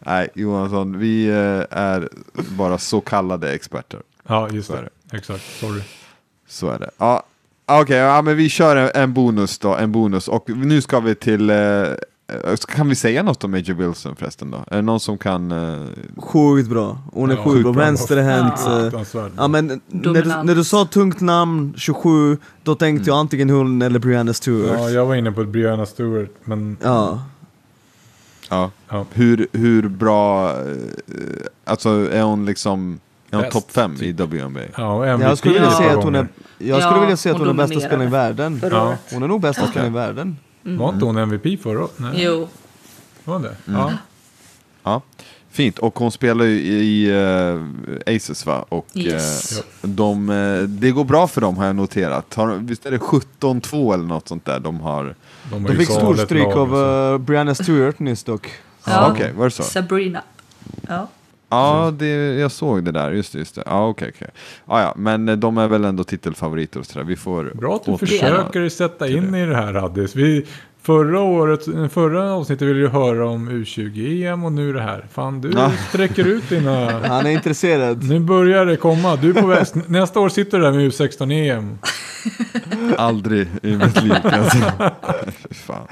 Nej, 0.00 0.28
Johansson, 0.34 0.98
vi 0.98 1.26
eh, 1.26 1.64
är 1.70 2.08
bara 2.34 2.78
så 2.78 3.00
kallade 3.00 3.52
experter. 3.52 4.00
Ja, 4.26 4.48
just 4.50 4.68
Så 4.68 4.74
är 4.74 4.82
det. 4.82 5.16
Exakt. 5.16 5.44
Sorry. 5.60 5.82
Så 6.46 6.70
är 6.70 6.78
det. 6.78 6.90
Ja, 6.98 7.26
Okej, 7.66 7.96
ja, 7.96 8.22
men 8.22 8.36
vi 8.36 8.48
kör 8.48 8.76
en, 8.76 8.90
en 8.94 9.12
bonus 9.12 9.58
då. 9.58 9.76
En 9.76 9.92
bonus. 9.92 10.28
Och 10.28 10.50
nu 10.50 10.82
ska 10.82 11.00
vi 11.00 11.14
till... 11.14 11.50
Eh, 11.50 11.56
kan 12.68 12.88
vi 12.88 12.94
säga 12.94 13.22
något 13.22 13.44
om 13.44 13.50
Major 13.50 13.74
Wilson 13.74 14.16
förresten 14.16 14.50
då? 14.50 14.56
Är 14.70 14.76
det 14.76 14.82
någon 14.82 15.00
som 15.00 15.18
kan... 15.18 15.52
Eh, 15.52 15.86
Sjukt 16.16 16.68
bra. 16.68 16.98
Hon 17.12 17.30
är 17.30 17.36
Ja, 17.36 17.42
sjukt 17.44 17.62
bra. 17.62 17.72
Vänsterhänt. 17.72 18.60
Ja. 18.66 18.86
eh. 18.86 19.26
Ja 19.36 19.48
men 19.48 19.80
när 19.88 20.12
du, 20.14 20.24
när 20.24 20.54
du 20.54 20.64
sa 20.64 20.84
tungt 20.84 21.20
namn, 21.20 21.74
27, 21.76 22.38
då 22.62 22.74
tänkte 22.74 23.10
jag 23.10 23.16
antingen 23.18 23.50
hon 23.50 23.82
eller 23.82 23.98
Brianna 23.98 24.32
Stewart. 24.32 24.78
Ja, 24.80 24.90
jag 24.90 25.06
var 25.06 25.14
inne 25.14 25.32
på 25.32 25.44
Brianna 25.44 25.86
Stewart, 25.86 26.30
men 26.44 26.76
Ja. 26.82 27.22
ja. 28.50 28.70
ja. 28.88 29.04
Hur, 29.12 29.46
hur 29.52 29.88
bra... 29.88 30.50
Eh, 30.50 30.56
alltså 31.64 31.88
är 32.12 32.22
hon 32.22 32.46
liksom... 32.46 33.00
Är 33.30 33.36
hon 33.36 33.50
topp 33.50 33.70
fem 33.72 33.96
i. 34.00 34.12
WNBA? 34.12 34.60
Ja, 34.76 35.06
Jag 35.06 35.38
skulle 35.38 35.54
vilja 35.54 35.70
säga 35.70 35.98
att 35.98 36.04
hon 36.04 36.14
är, 36.14 36.28
jag 36.58 36.78
Ja, 36.80 36.86
skulle 36.86 37.00
vilja 37.00 37.16
säga 37.16 37.34
att 37.34 37.40
hon 37.40 37.48
är 37.48 37.54
bästa 37.54 37.80
spelaren 37.80 38.02
i 38.08 38.10
världen. 38.10 38.60
Hon 39.12 39.22
är 39.22 39.28
nog 39.28 39.40
bästa 39.40 39.66
spelaren 39.66 39.92
i 39.92 39.94
världen. 39.96 40.36
Var 40.64 40.88
inte 40.92 41.04
hon 41.04 41.16
MVP 41.16 41.62
förra 41.62 41.80
året? 41.80 41.92
Nej. 41.96 42.12
Jo. 42.24 42.48
Var 43.24 43.38
det? 43.38 43.56
Mm. 43.68 43.80
Ja. 43.80 43.92
Ja. 44.82 45.02
Fint, 45.50 45.78
och 45.78 45.98
hon 45.98 46.12
spelar 46.12 46.44
ju 46.44 46.58
i 46.60 47.10
eh, 48.06 48.14
Aces 48.16 48.46
va? 48.46 48.64
Och 48.68 48.86
Yes. 48.94 49.58
eh, 49.58 49.64
de, 49.82 50.30
eh, 50.30 50.62
det 50.62 50.90
går 50.90 51.04
bra 51.04 51.26
för 51.26 51.40
dem 51.40 51.56
har 51.56 51.66
jag 51.66 51.76
noterat. 51.76 52.34
Har, 52.34 52.54
visst 52.54 52.86
är 52.86 52.90
det 52.90 52.98
17-2 52.98 53.94
eller 53.94 54.04
något 54.04 54.28
sånt 54.28 54.44
där 54.44 54.60
de 54.60 54.80
har? 54.80 55.14
De, 55.50 55.62
De 55.64 55.76
fick 55.76 55.90
storstryk 55.90 56.46
av 56.46 56.74
uh, 56.76 57.18
Brianna 57.18 57.54
Stewart 57.54 57.98
nyss 57.98 58.24
dock. 58.24 58.50
Ja. 58.86 59.10
Okej, 59.10 59.32
var 59.32 59.44
det 59.44 59.50
så? 59.50 59.62
Sabrina. 59.62 60.22
Ja. 60.88 61.08
Ja, 61.48 61.92
det, 61.98 62.34
jag 62.34 62.52
såg 62.52 62.84
det 62.84 62.92
där. 62.92 63.12
Just 63.12 63.32
det, 63.32 63.38
just 63.38 63.54
det. 63.54 63.62
Ja, 63.66 63.88
okej, 63.88 64.12
okej. 64.14 64.28
Ja, 64.66 64.80
ja, 64.80 64.94
men 64.96 65.28
eh, 65.28 65.36
de 65.36 65.58
är 65.58 65.68
väl 65.68 65.84
ändå 65.84 66.04
titelfavoriter 66.04 66.80
och 66.80 66.86
sådär. 66.86 67.06
Vi 67.06 67.16
får 67.16 67.52
Bra 67.54 67.76
att 67.76 67.84
du 67.84 68.06
försöker 68.06 68.68
sätta 68.68 69.08
in 69.08 69.34
i 69.34 69.46
det 69.46 69.56
här 69.56 69.74
Addis. 69.74 70.16
Vi 70.16 70.46
Förra 70.86 71.20
året, 71.20 71.64
förra 71.92 72.32
avsnittet 72.32 72.68
ville 72.68 72.80
du 72.80 72.88
höra 72.88 73.28
om 73.28 73.48
U20-EM 73.50 74.44
och 74.44 74.52
nu 74.52 74.72
det 74.72 74.80
här. 74.82 75.06
Fan, 75.12 75.40
du 75.40 75.50
Ja. 75.50 75.72
sträcker 75.88 76.24
ut 76.26 76.48
dina... 76.48 76.90
Han 77.08 77.26
är 77.26 77.30
intresserad. 77.30 78.08
Nu 78.08 78.20
börjar 78.20 78.66
det 78.66 78.76
komma. 78.76 79.16
Du 79.16 79.34
på 79.34 79.46
väg. 79.46 79.66
Nästa 79.86 80.20
år 80.20 80.28
sitter 80.28 80.58
du 80.58 80.64
där 80.64 80.72
med 80.72 80.80
U16-EM. 80.92 81.78
Aldrig 82.98 83.48
i 83.62 83.76
mitt 83.76 84.02
liv. 84.02 84.14
Fy 85.48 85.54
Fan. 85.54 85.86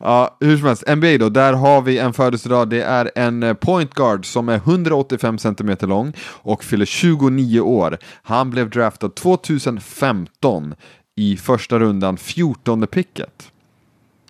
Ja, 0.00 0.36
hur 0.40 0.56
som 0.56 0.66
helst, 0.66 0.84
NBA 0.96 1.18
då, 1.18 1.28
där 1.28 1.52
har 1.52 1.82
vi 1.82 1.98
en 1.98 2.12
födelsedag. 2.12 2.68
Det 2.70 2.82
är 2.82 3.10
en 3.14 3.42
eh, 3.42 3.54
point 3.54 3.94
guard 3.94 4.26
som 4.26 4.48
är 4.48 4.56
185 4.56 5.38
cm 5.38 5.76
lång 5.80 6.12
och 6.28 6.64
fyller 6.64 6.86
29 6.86 7.60
år. 7.60 7.98
Han 8.22 8.50
blev 8.50 8.70
draftad 8.70 9.08
2015 9.08 10.74
i 11.16 11.36
första 11.36 11.78
rundan, 11.78 12.16
14 12.16 12.86
picket. 12.86 13.49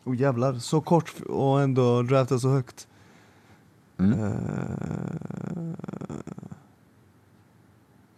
Oh 0.05 0.17
jävlar, 0.17 0.55
så 0.55 0.81
kort 0.81 1.13
och 1.29 1.61
ändå 1.63 2.03
draftad 2.03 2.39
så 2.39 2.49
högt. 2.49 2.87
Mm. 3.99 4.21
Eh, 4.21 4.35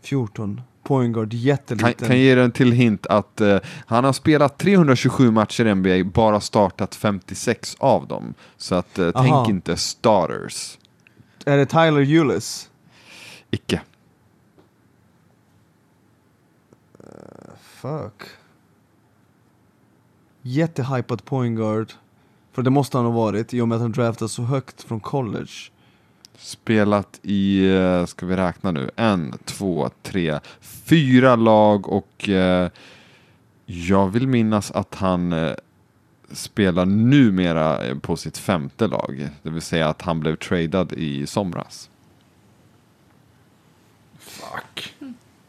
14. 0.03 0.61
Point 0.83 1.14
guard, 1.14 1.30
Kan, 1.30 1.41
jätteliten. 1.41 2.09
kan 2.09 2.18
ge 2.18 2.33
er 2.33 2.37
en 2.37 2.53
till 2.53 2.72
hint 2.72 3.07
att 3.07 3.41
eh, 3.41 3.59
han 3.87 4.05
har 4.05 4.12
spelat 4.12 4.59
327 4.59 5.30
matcher 5.30 5.66
i 5.66 5.74
NBA, 5.74 6.11
bara 6.14 6.41
startat 6.41 6.95
56 6.95 7.76
av 7.78 8.07
dem. 8.07 8.35
Så 8.57 8.74
att 8.74 8.99
Aha. 8.99 9.12
tänk 9.22 9.49
inte 9.49 9.76
starters. 9.76 10.78
Är 11.45 11.57
det 11.57 11.66
Tyler 11.66 12.01
Eulis? 12.01 12.70
Icke. 13.51 13.80
Fuck. 17.61 18.22
Jättehypad 20.43 21.24
point 21.24 21.57
guard. 21.57 21.93
För 22.53 22.62
det 22.62 22.70
måste 22.70 22.97
han 22.97 23.07
ha 23.07 23.12
varit 23.12 23.55
i 23.55 23.61
och 23.61 23.68
med 23.68 23.76
att 23.76 23.82
han 23.82 23.93
draftades 23.93 24.32
så 24.32 24.43
högt 24.43 24.82
från 24.82 25.01
college. 25.01 25.53
Spelat 26.38 27.20
i, 27.22 27.68
eh, 27.74 28.07
ska 28.07 28.26
vi 28.26 28.36
räkna 28.36 28.70
nu, 28.70 28.90
en, 28.97 29.34
två, 29.45 29.90
tre, 30.03 30.40
fyra 30.61 31.36
lag 31.36 31.88
och 31.88 32.28
eh, 32.28 32.70
jag 33.64 34.09
vill 34.09 34.28
minnas 34.28 34.70
att 34.70 34.95
han 34.95 35.32
eh, 35.32 35.53
spelar 36.32 36.86
numera 36.86 37.84
eh, 37.84 37.99
på 37.99 38.16
sitt 38.16 38.38
femte 38.38 38.86
lag. 38.86 39.28
Det 39.43 39.51
vill 39.51 39.62
säga 39.62 39.88
att 39.88 40.03
han 40.03 40.20
blev 40.20 40.36
tradad 40.36 40.93
i 40.93 41.26
somras. 41.26 41.90
Fuck. 44.18 44.95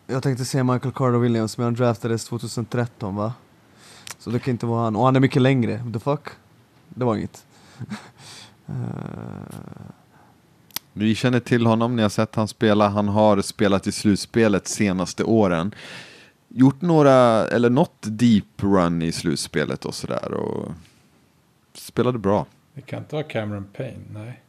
Jag 0.07 0.23
tänkte 0.23 0.45
säga 0.45 0.63
Michael 0.63 0.93
Carter 0.93 1.17
Williams 1.17 1.57
men 1.57 1.65
han 1.65 1.73
draftades 1.73 2.25
2013 2.25 3.15
va? 3.15 3.33
Så 4.23 4.29
det 4.29 4.39
kan 4.39 4.51
inte 4.51 4.65
vara 4.65 4.83
han. 4.83 4.95
Och 4.95 5.05
han 5.05 5.15
är 5.15 5.19
mycket 5.19 5.41
längre. 5.41 5.83
The 5.93 5.99
fuck? 5.99 6.27
Det 6.89 7.05
var 7.05 7.15
inget. 7.15 7.45
Eh, 8.67 8.73
Ni 10.93 11.15
känner 11.15 11.39
till 11.39 11.65
honom, 11.65 11.95
ni 11.95 12.01
har 12.01 12.09
sett 12.09 12.35
han 12.35 12.47
spela. 12.47 12.89
Han 12.89 13.07
har 13.07 13.41
spelat 13.41 13.87
i 13.87 13.91
slutspelet 13.91 14.67
senaste 14.67 15.23
åren. 15.23 15.75
Gjort 16.47 16.81
några, 16.81 17.47
eller 17.47 17.69
något 17.69 17.97
deep 18.01 18.45
run 18.63 19.01
i 19.01 19.11
slutspelet 19.11 19.85
och 19.85 19.95
sådär. 19.95 20.33
Och 20.33 20.71
spelade 21.73 22.17
bra. 22.19 22.45
Det 22.73 22.81
kan 22.81 22.99
inte 22.99 23.15
vara 23.15 23.23
Cameron 23.23 23.67
Payne, 23.77 24.03
nej. 24.13 24.41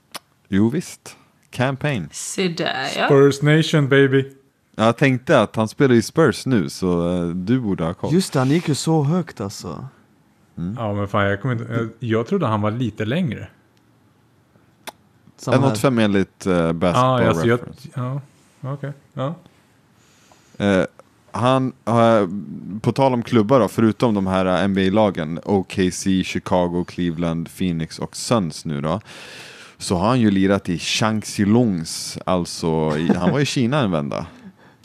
Jo 0.48 0.68
visst. 0.68 1.16
Campaign. 1.50 2.08
Se 2.12 2.48
där 2.48 2.88
ja. 2.96 3.06
Spurs 3.06 3.42
Nation 3.42 3.88
baby. 3.88 4.30
Jag 4.76 4.96
tänkte 4.96 5.40
att 5.40 5.56
han 5.56 5.68
spelar 5.68 5.94
i 5.94 6.02
Spurs 6.02 6.46
nu 6.46 6.68
så 6.68 7.14
eh, 7.14 7.28
du 7.28 7.60
borde 7.60 7.84
ha 7.84 7.94
koll. 7.94 8.14
Just 8.14 8.32
det, 8.32 8.38
han 8.38 8.50
gick 8.50 8.68
ju 8.68 8.74
så 8.74 9.02
högt 9.02 9.40
alltså. 9.40 9.88
Ja 10.76 10.94
men 10.94 11.08
fan 11.08 11.26
jag 11.26 11.42
kommer 11.42 11.54
inte... 11.54 11.72
Jag, 11.72 11.88
jag 11.98 12.26
trodde 12.26 12.46
han 12.46 12.60
var 12.60 12.70
lite 12.70 13.04
längre. 13.04 13.48
Samma 15.36 15.68
här. 15.68 15.74
1,85 15.74 16.00
enligt 16.02 16.46
uh, 16.46 16.72
Basketball 16.72 17.22
Ja, 17.22 17.28
alltså, 17.28 17.46
jag, 17.46 17.58
Reference. 17.60 17.88
ja. 17.94 18.20
okej. 18.60 18.92
Ja. 19.12 19.34
Eh, 20.58 20.84
han, 21.30 21.72
uh, 21.88 22.28
på 22.80 22.92
tal 22.92 23.12
om 23.12 23.22
klubbar 23.22 23.60
då, 23.60 23.68
förutom 23.68 24.14
de 24.14 24.26
här 24.26 24.62
eh, 24.62 24.68
NBA-lagen, 24.68 25.40
OKC, 25.44 26.06
Chicago, 26.24 26.84
Cleveland, 26.88 27.48
Phoenix 27.58 27.98
och 27.98 28.16
Suns 28.16 28.64
nu 28.64 28.80
då. 28.80 29.00
Så 29.78 29.96
har 29.96 30.08
han 30.08 30.20
ju 30.20 30.30
lirat 30.30 30.68
i 30.68 30.78
Shanxi-Longs, 30.78 32.18
alltså 32.26 32.98
i, 32.98 33.14
han 33.14 33.32
var 33.32 33.40
i 33.40 33.46
Kina 33.46 33.80
en 33.80 33.90
vända. 33.90 34.26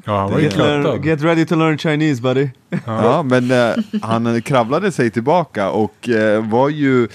Ja, 0.09 0.19
han 0.19 0.31
var 0.31 0.39
ju 0.39 0.43
Get, 0.43 0.57
learn, 0.57 1.01
get 1.03 1.21
ready 1.21 1.45
to 1.45 1.55
learn 1.55 1.77
Chinese 1.77 2.21
buddy. 2.21 2.49
Ja, 2.85 3.23
men 3.23 3.51
eh, 3.51 3.75
han 4.01 4.41
kravlade 4.41 4.91
sig 4.91 5.09
tillbaka 5.11 5.69
och 5.71 6.09
eh, 6.09 6.49
var 6.49 6.69
ju, 6.69 7.07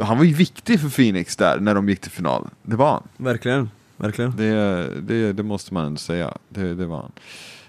han 0.00 0.18
var 0.18 0.24
ju 0.24 0.34
viktig 0.34 0.80
för 0.80 0.88
Phoenix 0.88 1.36
där 1.36 1.60
när 1.60 1.74
de 1.74 1.88
gick 1.88 2.00
till 2.00 2.10
final. 2.10 2.48
Det 2.62 2.76
var 2.76 2.90
han. 2.90 3.02
Verkligen, 3.16 3.70
verkligen. 3.96 4.36
Det, 4.36 4.88
det, 5.00 5.32
det 5.32 5.42
måste 5.42 5.74
man 5.74 5.84
ändå 5.84 5.98
säga. 5.98 6.34
Det, 6.48 6.74
det 6.74 6.86
var 6.86 6.96
han. 6.96 7.12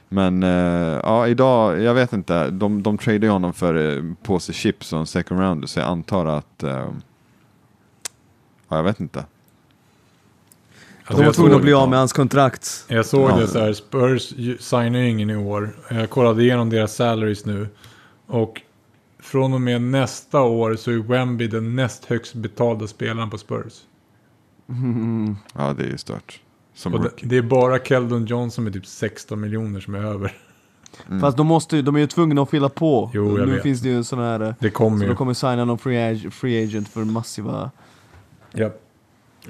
Men 0.10 0.44
eh, 0.44 1.00
ja, 1.04 1.28
idag, 1.28 1.82
jag 1.82 1.94
vet 1.94 2.14
inte. 2.14 2.50
De, 2.50 2.84
de 2.84 2.98
tradade 2.98 3.30
honom 3.30 3.54
för 3.54 3.76
uh, 3.76 4.14
påse 4.24 4.54
chips 4.54 4.94
och 4.94 5.00
en 5.00 5.08
second 5.08 5.40
round. 5.40 5.70
Så 5.70 5.80
jag 5.80 5.88
antar 5.88 6.26
att... 6.26 6.64
eh, 6.64 6.88
ja, 8.70 8.78
jag 8.78 8.84
vet 8.84 9.00
inte. 9.00 9.26
Alltså, 11.06 11.14
De 11.14 11.18
var 11.18 11.24
jag 11.26 11.34
tvungna 11.36 11.56
att 11.56 11.62
bli 11.62 11.74
av 11.74 11.90
med 11.90 12.00
hans 12.00 12.14
kontrakt. 12.14 12.86
Jag 12.88 13.06
såg 13.06 13.30
Ja. 13.30 13.36
det 13.38 13.48
så 13.48 13.60
här, 13.60 13.74
Spurs 13.74 14.34
signar 14.60 15.00
ju 15.00 15.10
ingen 15.10 15.30
i 15.30 15.36
år. 15.36 15.76
Jag 15.90 16.10
kollade 16.10 16.44
igenom 16.44 16.70
deras 16.70 16.96
salaries 16.96 17.46
nu. 17.46 17.68
Och 18.28 18.62
från 19.20 19.54
och 19.54 19.62
med 19.62 19.82
nästa 19.82 20.42
år 20.42 20.76
så 20.76 20.92
är 20.92 20.96
Wemby 20.98 21.48
den 21.48 21.76
näst 21.76 22.06
högst 22.06 22.34
betalda 22.34 22.88
spelaren 22.88 23.30
på 23.30 23.38
Spurs. 23.38 23.74
Ja, 25.56 25.74
det 25.78 25.84
är 25.84 25.88
ju 25.88 25.98
stört. 25.98 26.40
Det, 26.84 27.10
det 27.24 27.38
är 27.38 27.42
bara 27.42 27.80
Keldon 27.80 28.26
Johnson 28.26 28.64
med 28.64 28.74
typ 28.74 28.86
16 28.86 29.42
miljoner 29.42 29.80
som 29.80 29.96
är 29.96 30.00
över. 30.06 30.34
Fast 31.22 31.38
de, 31.38 31.48
måste, 31.48 31.82
de 31.82 31.96
är 31.96 32.00
ju 32.00 32.08
tvungna 32.08 32.42
att 32.42 32.50
fylla 32.50 32.70
på. 32.70 33.12
Jo, 33.14 33.38
jag 33.38 33.48
nu 33.48 33.54
vet. 33.54 33.64
finns 33.64 33.82
det 33.82 33.90
ju 33.90 33.96
en 33.96 34.04
sån 34.04 34.20
här... 34.20 34.40
eh, 34.42 34.54
Det 34.60 34.70
kommer 34.70 34.98
Så 34.98 35.04
ju. 35.04 35.10
de 35.10 35.16
kommer 35.16 35.34
signa 35.34 35.66
någon 35.66 35.78
free, 35.78 35.98
ag- 36.12 36.34
free 36.34 36.64
agent 36.64 36.88
för 36.90 37.04
massiva... 37.04 37.72
Ja. 38.52 38.70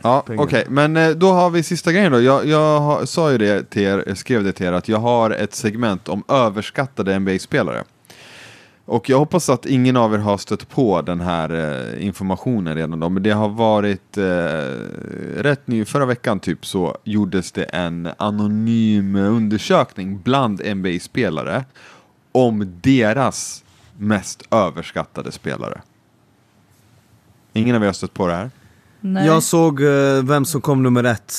Ja, 0.01 0.23
okej. 0.27 0.65
Men 0.69 0.97
eh, 0.97 1.09
då 1.09 1.31
har 1.31 1.49
vi 1.49 1.63
sista 1.63 1.91
grejen 1.91 2.11
då. 2.11 2.21
Jag, 2.21 2.45
jag 2.47 2.79
har, 2.79 3.05
sa 3.05 3.31
ju 3.31 3.37
det 3.37 3.69
till 3.69 3.81
er, 3.81 4.15
skrev 4.15 4.43
det 4.43 4.53
till 4.53 4.65
er, 4.65 4.71
att 4.71 4.87
jag 4.87 4.97
har 4.97 5.31
ett 5.31 5.53
segment 5.53 6.09
om 6.09 6.23
överskattade 6.27 7.19
NBA-spelare. 7.19 7.83
Och 8.85 9.09
jag 9.09 9.19
hoppas 9.19 9.49
att 9.49 9.65
ingen 9.65 9.97
av 9.97 10.13
er 10.13 10.17
har 10.17 10.37
stött 10.37 10.69
på 10.69 11.01
den 11.01 11.21
här 11.21 11.49
eh, 11.53 12.05
informationen 12.05 12.75
redan 12.75 12.99
då, 12.99 13.09
men 13.09 13.23
det 13.23 13.31
har 13.31 13.49
varit 13.49 14.17
eh, 14.17 14.23
rätt 15.37 15.67
ny, 15.67 15.85
förra 15.85 16.05
veckan 16.05 16.39
typ 16.39 16.65
så 16.65 16.97
gjordes 17.03 17.51
det 17.51 17.63
en 17.63 18.09
anonym 18.17 19.15
undersökning 19.15 20.21
bland 20.23 20.61
NBA-spelare 20.75 21.65
om 22.31 22.79
deras 22.81 23.63
mest 23.97 24.43
överskattade 24.51 25.31
spelare. 25.31 25.81
Ingen 27.53 27.75
av 27.75 27.81
er 27.81 27.85
har 27.85 27.93
stött 27.93 28.13
på 28.13 28.27
det 28.27 28.33
här? 28.33 28.51
Nej. 29.05 29.25
Jag 29.25 29.43
såg 29.43 29.81
eh, 29.81 30.23
vem 30.23 30.45
som 30.45 30.61
kom 30.61 30.83
nummer 30.83 31.03
ett. 31.03 31.33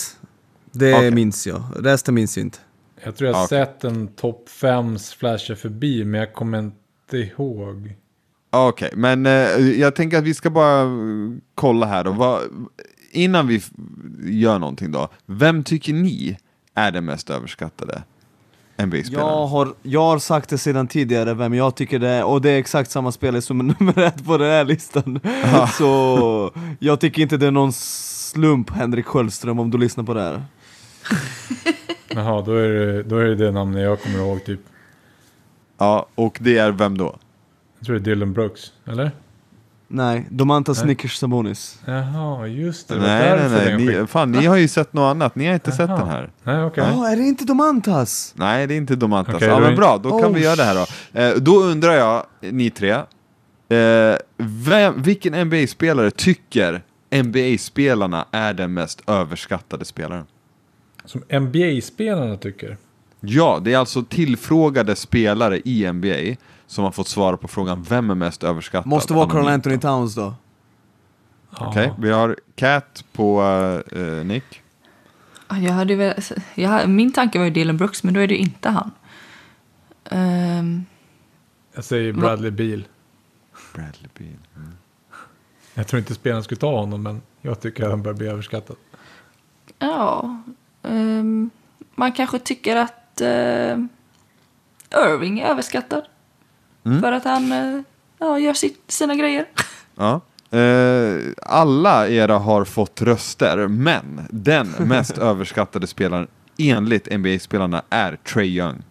Det 0.73 0.95
Okej. 0.95 1.11
minns 1.11 1.47
jag. 1.47 1.63
Resten 1.77 2.15
minns 2.15 2.37
jag 2.37 2.47
inte. 2.47 2.59
Jag 3.05 3.17
tror 3.17 3.31
jag 3.31 3.37
har 3.37 3.45
Okej. 3.45 3.67
sett 3.67 3.85
en 3.85 4.09
topp 4.09 4.49
5 4.49 4.99
flasha 4.99 5.57
förbi 5.57 6.05
men 6.05 6.21
jag 6.21 6.33
kommer 6.33 6.59
inte 6.59 7.17
ihåg. 7.17 7.95
Okej, 8.51 8.91
men 8.95 9.27
eh, 9.27 9.33
jag 9.81 9.95
tänker 9.95 10.19
att 10.19 10.25
vi 10.25 10.35
ska 10.35 10.51
bara 10.51 10.87
kolla 11.55 11.87
här 11.87 12.05
då. 12.05 12.13
Vad, 12.13 12.43
innan 13.11 13.47
vi 13.47 13.63
gör 14.25 14.59
någonting 14.59 14.93
då. 14.93 15.09
Vem 15.27 15.65
tycker 15.65 15.93
ni 15.93 16.39
är 16.75 16.91
den 16.91 17.05
mest 17.05 17.31
överskattade 17.31 18.03
Jag 18.77 18.89
NBA-spelaren? 18.89 19.49
har, 19.49 19.75
jag 19.83 20.01
har 20.01 20.19
sagt 20.19 20.49
det 20.49 20.59
sedan 20.59 20.89
tidigare 20.89 21.35
vem 21.35 21.55
jag 21.55 21.75
tycker 21.75 21.99
det 21.99 22.09
är, 22.09 22.25
och 22.25 22.41
det 22.41 22.51
är 22.51 22.59
exakt 22.59 22.91
samma 22.91 23.13
spelare 23.13 23.43
som 23.43 23.61
är 23.61 23.65
nummer 23.79 23.99
ett 23.99 24.25
på 24.25 24.39
den 24.39 24.51
här 24.51 24.65
listan. 24.65 25.21
Så 25.79 26.51
jag 26.79 27.01
tycker 27.01 27.23
inte 27.23 27.37
det 27.37 27.47
är 27.47 27.51
någon 27.51 27.73
slump, 27.73 28.71
Henrik 28.71 29.07
Sköldström, 29.07 29.59
om 29.59 29.71
du 29.71 29.79
lyssnar 29.79 30.05
på 30.05 30.15
det 30.15 30.23
här. 30.23 30.43
Jaha, 32.09 32.43
då 32.43 32.53
är, 32.53 32.69
det, 32.69 33.03
då 33.03 33.19
är 33.19 33.25
det 33.25 33.35
det 33.35 33.51
namnet 33.51 33.83
jag 33.83 34.03
kommer 34.03 34.19
ihåg 34.19 34.45
typ. 34.45 34.61
Ja, 35.79 36.07
och 36.15 36.39
det 36.41 36.59
är 36.59 36.71
vem 36.71 36.99
då? 36.99 37.17
Jag 37.79 37.87
tror 37.87 37.97
det 37.99 38.01
är 38.03 38.15
Dylan 38.15 38.33
Brooks, 38.33 38.73
eller? 38.87 39.11
Nej, 39.89 40.27
Domantas 40.31 40.77
Nej. 40.79 40.85
Snickers 40.85 41.17
Sabonis. 41.17 41.79
Jaha, 41.87 42.47
just 42.47 42.89
det. 42.89 42.97
Nej, 42.97 43.49
nej, 43.51 43.77
nej. 43.79 44.01
Ni, 44.01 44.07
fan, 44.07 44.33
ni 44.33 44.47
har 44.47 44.57
ju 44.57 44.69
sett 44.69 44.93
något 44.93 45.11
annat. 45.11 45.35
Ni 45.37 45.47
har 45.47 45.55
inte 45.55 45.73
sett 45.73 45.89
Jaha. 45.89 45.99
den 45.99 46.09
här. 46.09 46.31
Nej, 46.43 46.65
okej. 46.65 46.85
Ja, 46.93 47.09
är 47.09 47.17
det 47.17 47.23
inte 47.23 47.45
Domantas? 47.45 48.35
Nej, 48.37 48.67
det 48.67 48.75
är 48.75 48.77
inte 48.77 48.97
Domantas. 48.97 49.35
Okej, 49.35 49.49
ja, 49.49 49.61
men 49.61 49.77
bra, 49.77 49.99
då 50.03 50.19
kan 50.19 50.31
Oh, 50.31 50.35
vi 50.35 50.43
göra 50.43 50.57
det 50.57 50.65
här 50.65 50.75
då. 50.75 51.21
Eh, 51.21 51.35
då 51.37 51.63
undrar 51.63 51.93
jag, 51.93 52.27
ni 52.41 52.71
tre. 52.71 52.91
Eh, 53.69 54.17
vem, 54.37 55.03
vilken 55.03 55.35
NBA-spelare 55.49 56.11
tycker 56.11 56.83
NBA-spelarna 57.11 58.25
är 58.31 58.55
den 58.55 58.75
mest 58.75 59.03
överskattade 59.07 59.85
spelaren? 59.85 60.25
Som 61.05 61.23
NBA-spelarna 61.31 62.37
tycker. 62.37 62.77
Ja, 63.21 63.61
det 63.65 63.73
är 63.73 63.79
alltså 63.79 64.03
tillfrågade 64.03 64.97
spelare 64.97 65.61
i 65.65 65.93
NBA 65.93 66.37
som 66.75 66.85
har 66.85 66.91
fått 66.91 67.09
svara 67.09 67.37
på 67.37 67.49
frågan 67.49 67.83
vem 67.83 68.11
är 68.11 68.15
mest 68.15 68.45
överskattad? 68.45 68.87
Måste 68.87 69.15
vara 69.15 69.31
Carl 69.31 69.49
Anthony. 69.49 69.79
Towns 69.79 70.15
då. 70.15 70.35
Okej, 71.59 71.93
vi 71.99 72.11
har 72.11 72.37
Cat 72.55 73.05
på 73.13 73.43
eh, 73.93 74.27
Nick. 74.27 74.63
Ja, 75.49 75.57
Jag 75.59 75.73
hade 75.73 75.95
väl, 75.97 76.15
jag, 76.55 76.89
min 76.91 77.13
tanke 77.13 77.39
var 77.39 77.45
ju 77.45 77.51
Dylan 77.51 77.77
Brooks, 77.77 78.03
men 78.03 78.15
då 78.15 78.21
är 78.21 78.27
det 78.29 78.37
inte 78.37 78.69
han. 78.69 78.91
Ehm, 80.11 80.85
Jag 81.75 81.85
säger 81.85 82.13
Bradley 82.13 82.51
Beal. 82.51 82.85
Bradley 83.75 84.09
Beal. 84.19 84.39
Mm. 84.57 84.73
Jag 85.75 85.87
tror 85.87 85.99
inte 85.99 86.15
spelaren 86.15 86.45
skulle 86.45 86.61
ta 86.61 86.77
honom, 86.81 87.03
men 87.03 87.23
jag 87.41 87.61
tycker 87.61 87.85
att 87.85 87.91
han 87.91 88.03
börjar 88.03 88.17
bli 88.19 88.27
överskattad. 88.27 88.77
ja, 89.79 90.43
ehm, 90.83 91.51
man 91.95 92.13
kanske 92.13 92.39
tycker 92.39 92.77
att 92.77 93.21
uh, 93.23 93.85
Irving 95.07 95.41
är 95.41 95.47
överskattad. 95.47 96.05
Mm. 96.85 97.01
För 97.01 97.13
att 97.13 97.25
han 97.25 97.53
eh, 97.53 97.81
ja, 98.19 98.39
gör 98.39 98.55
sitt, 98.55 98.83
sina 98.89 99.15
grejer. 99.15 99.47
Ja. 99.97 100.21
Eh, 100.59 101.21
alla 101.43 102.09
era 102.09 102.39
har 102.39 102.65
fått 102.65 103.03
röster, 103.03 103.69
men 103.69 104.21
den 104.31 104.69
mest 104.79 105.19
överskattade 105.19 105.87
spelaren 105.87 106.27
enligt 106.59 107.19
NBA-spelarna 107.19 107.83
är 107.91 108.17
Trey 108.17 108.47
Young. 108.59 108.83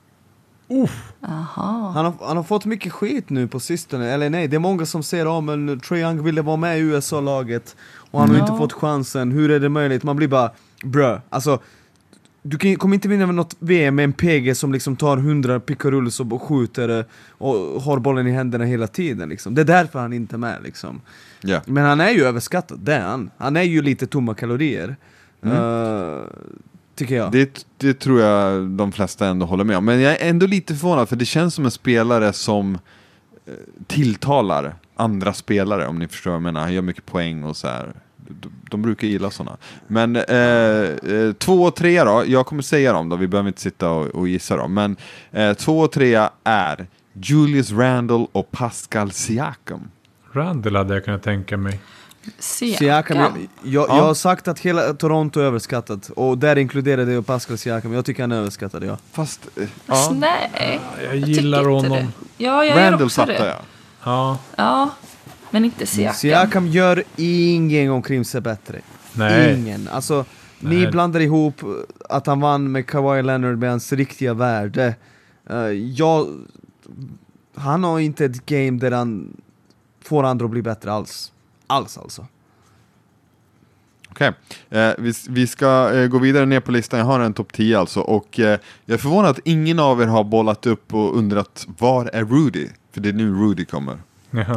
Aha. 1.27 1.91
Han 1.95 2.05
har, 2.05 2.13
han 2.21 2.37
har 2.37 2.43
fått 2.43 2.65
mycket 2.65 2.91
skit 2.93 3.29
nu 3.29 3.47
på 3.47 3.59
sistone, 3.59 4.09
eller 4.09 4.29
nej, 4.29 4.47
det 4.47 4.55
är 4.55 4.59
många 4.59 4.85
som 4.85 5.03
säger 5.03 5.27
om 5.27 5.49
oh, 5.49 5.55
men 5.55 5.79
Trae 5.79 5.99
Young 5.99 6.23
ville 6.23 6.41
vara 6.41 6.57
med 6.57 6.77
i 6.77 6.81
USA-laget 6.81 7.75
och 8.11 8.19
han 8.19 8.29
har 8.29 8.37
Ja. 8.37 8.41
inte 8.43 8.57
fått 8.57 8.73
chansen, 8.73 9.31
hur 9.31 9.51
är 9.51 9.59
det 9.59 9.69
möjligt? 9.69 10.03
Man 10.03 10.15
blir 10.15 10.27
bara 10.27 10.51
brö, 10.83 11.19
alltså 11.29 11.59
du 12.43 12.57
kan, 12.57 12.75
kommer 12.75 12.95
inte 12.95 13.07
vinna 13.07 13.25
med 13.25 13.35
något 13.35 13.55
VM 13.59 13.95
med 13.95 14.03
en 14.03 14.13
PG 14.13 14.57
som 14.57 14.73
liksom 14.73 14.95
tar 14.95 15.17
100 15.17 15.59
pickarulls 15.59 16.19
och 16.19 16.41
skjuter 16.41 16.99
eh, 16.99 17.05
och 17.29 17.81
har 17.81 17.99
bollen 17.99 18.27
i 18.27 18.31
händerna 18.31 18.65
hela 18.65 18.87
tiden 18.87 19.29
liksom. 19.29 19.55
Det 19.55 19.61
är 19.61 19.65
därför 19.65 19.99
han 19.99 20.13
inte 20.13 20.35
är 20.35 20.37
med 20.37 20.63
liksom. 20.63 21.01
Ja. 21.41 21.61
Men 21.65 21.85
han 21.85 22.01
är 22.01 22.09
ju 22.09 22.23
överskattad, 22.23 22.79
det 22.79 22.93
är 22.93 23.01
han. 23.01 23.31
Han 23.37 23.55
är 23.55 23.63
ju 23.63 23.81
lite 23.81 24.07
tomma 24.07 24.33
kalorier. 24.33 24.95
Eh, 25.45 26.21
tycker 26.95 27.15
jag. 27.15 27.31
Det, 27.31 27.65
det 27.77 27.93
tror 27.93 28.21
jag 28.21 28.69
de 28.69 28.91
flesta 28.91 29.27
ändå 29.27 29.45
håller 29.45 29.63
med 29.63 29.77
om. 29.77 29.85
Men 29.85 30.01
jag 30.01 30.21
är 30.21 30.29
ändå 30.29 30.45
lite 30.45 30.75
förvånad 30.75 31.09
för 31.09 31.15
det 31.15 31.25
känns 31.25 31.53
som 31.53 31.65
en 31.65 31.71
spelare 31.71 32.33
som 32.33 32.73
eh, 33.45 33.53
tilltalar 33.87 34.75
andra 34.95 35.33
spelare 35.33 35.87
om 35.87 35.99
ni 35.99 36.07
förstår 36.07 36.31
vad 36.31 36.35
jag 36.35 36.41
menar. 36.41 36.61
Han 36.61 36.73
gör 36.73 36.81
mycket 36.81 37.05
poäng 37.05 37.43
och 37.43 37.57
så 37.57 37.67
här. 37.67 37.93
De, 38.69 38.81
brukar 38.81 39.07
gilla 39.07 39.31
sådana. 39.31 39.57
Men 39.87 40.15
eh, 40.15 41.13
eh, 41.13 41.33
två 41.37 41.63
och 41.63 41.75
tre 41.75 42.03
då, 42.03 42.23
jag 42.27 42.45
kommer 42.45 42.61
säga 42.61 42.93
dem 42.93 43.09
då, 43.09 43.15
vi 43.15 43.27
behöver 43.27 43.47
inte 43.47 43.61
sitta 43.61 43.89
och, 43.89 44.05
och 44.07 44.27
gissa 44.27 44.57
dem. 44.57 44.73
Men 44.73 44.95
eh, 45.31 45.53
två 45.53 45.79
och 45.79 45.91
tre 45.91 46.27
är 46.43 46.87
Julius 47.13 47.71
Randle 47.71 48.27
och 48.31 48.51
Pascal 48.51 49.11
Siakam. 49.11 49.81
Randall 50.33 50.75
hade 50.75 50.93
jag 50.93 51.05
kunnat 51.05 51.23
tänka 51.23 51.57
mig. 51.57 51.79
Siakam, 52.39 53.17
jag, 53.17 53.31
jag, 53.63 53.89
Ja. 53.89 53.97
jag 53.97 54.03
har 54.03 54.13
sagt 54.13 54.47
att 54.47 54.59
hela 54.59 54.93
Toronto 54.93 55.39
är 55.39 55.43
överskattat, 55.43 56.09
och 56.09 56.37
där 56.37 56.57
inkluderar 56.57 57.05
det 57.05 57.21
Pascal 57.23 57.57
Siakam, 57.57 57.93
jag 57.93 58.05
tycker 58.05 58.23
han 58.23 58.31
är 58.31 58.35
överskattad 58.37 58.83
ja. 58.83 58.97
Fast, 59.11 59.47
eh, 59.55 59.67
ja, 59.87 60.11
nej. 60.15 60.79
Jag 61.03 61.15
jag 61.15 61.29
gillar 61.29 61.59
inte 61.59 61.69
honom. 61.69 61.91
Det. 61.91 62.07
Ja, 62.45 62.65
jag 62.65 62.77
gör 62.77 62.83
Randle 62.91 63.05
också 63.05 63.21
fattar 63.21 63.33
det. 63.33 63.47
jag. 63.47 63.57
Ja, 64.03 64.37
Ja, 64.55 64.89
men 65.53 65.65
inte 65.65 65.85
Siakam. 65.85 66.15
Siakam 66.15 66.67
gör 66.67 67.03
ingen 67.15 67.91
omkring 67.91 68.25
sig 68.25 68.41
bättre. 68.41 68.81
nej. 69.13 69.59
Ingen. 69.59 69.87
Alltså, 69.87 70.25
ni 70.59 70.75
Nej. 70.75 70.91
blandar 70.91 71.19
ihop 71.19 71.61
att 72.09 72.27
han 72.27 72.39
vann 72.39 72.71
med 72.71 72.87
Kawhi 72.87 73.21
Leonard 73.21 73.57
med 73.57 73.69
hans 73.69 73.93
riktiga 73.93 74.33
värde. 74.33 74.95
Eh, 75.49 75.57
jag, 75.67 76.27
han 77.55 77.83
har 77.83 77.99
inte 77.99 78.25
ett 78.25 78.45
game 78.45 78.79
där 78.79 78.91
han 78.91 79.37
får 80.03 80.23
andra 80.23 80.45
att 80.45 80.51
bli 80.51 80.61
bättre 80.61 80.91
alls. 80.91 81.31
Alls 81.67 81.97
alltså. 81.97 82.27
Okej, 84.09 84.31
eh, 84.69 84.91
vi, 84.97 85.13
vi 85.29 85.47
ska 85.47 85.93
eh, 85.93 86.07
gå 86.07 86.19
vidare 86.19 86.45
ner 86.45 86.59
på 86.59 86.71
listan. 86.71 86.99
Jag 86.99 87.05
har 87.05 87.19
en 87.19 87.33
topp 87.33 87.53
10 87.53 87.79
alltså. 87.79 87.99
Och 87.99 88.39
eh, 88.39 88.59
jag 88.85 88.93
är 88.93 88.97
förvånad 88.97 89.31
att 89.31 89.39
ingen 89.43 89.79
av 89.79 90.01
er 90.01 90.07
har 90.07 90.23
bollat 90.23 90.65
upp 90.65 90.93
och 90.93 91.17
undrat 91.17 91.67
var 91.79 92.05
är 92.13 92.25
Rudy? 92.25 92.67
För 92.91 93.01
det 93.01 93.09
är 93.09 93.13
nu 93.13 93.33
Rudy 93.33 93.65
kommer. 93.65 93.97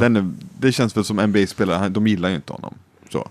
Den 0.01 0.17
är, 0.17 0.31
det 0.59 0.73
känns 0.73 0.97
väl 0.97 1.05
som 1.05 1.21
NBA-spelare, 1.21 1.89
de 1.89 2.07
gillar 2.07 2.29
ju 2.29 2.35
inte 2.35 2.53
honom. 2.53 2.75
Så. 3.13 3.29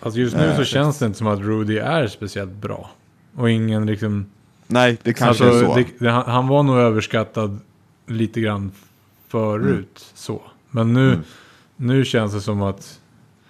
Alltså 0.00 0.20
just 0.20 0.36
nu 0.36 0.44
Eh, 0.44 0.56
så 0.56 0.64
känns 0.64 0.98
det 0.98 1.06
inte 1.06 1.18
som 1.18 1.26
att 1.26 1.38
Rudy 1.40 1.78
är 1.78 2.06
speciellt 2.06 2.52
bra. 2.52 2.90
Och 3.36 3.50
ingen 3.50 3.86
liksom... 3.86 4.26
Nej, 4.66 4.98
det 5.02 5.12
kanske 5.12 5.44
alltså, 5.44 5.64
är 5.64 5.66
så. 5.68 5.74
det, 5.76 5.84
det, 5.98 6.10
han, 6.10 6.24
han 6.26 6.48
var 6.48 6.62
nog 6.62 6.76
överskattad 6.78 7.60
lite 8.06 8.40
grann 8.40 8.72
förut. 9.28 10.04
Så. 10.14 10.42
Men 10.70 10.92
nu, 10.92 11.08
Mm. 11.12 11.20
nu 11.76 12.04
känns 12.04 12.32
det 12.32 12.40
som 12.40 12.62
att... 12.62 13.00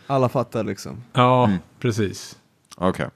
Alla 0.07 0.28
fattar 0.28 0.64
liksom. 0.64 0.97
Ja, 1.12 1.45
Mm. 1.45 1.59
precis. 1.80 2.36
Okej. 2.76 3.07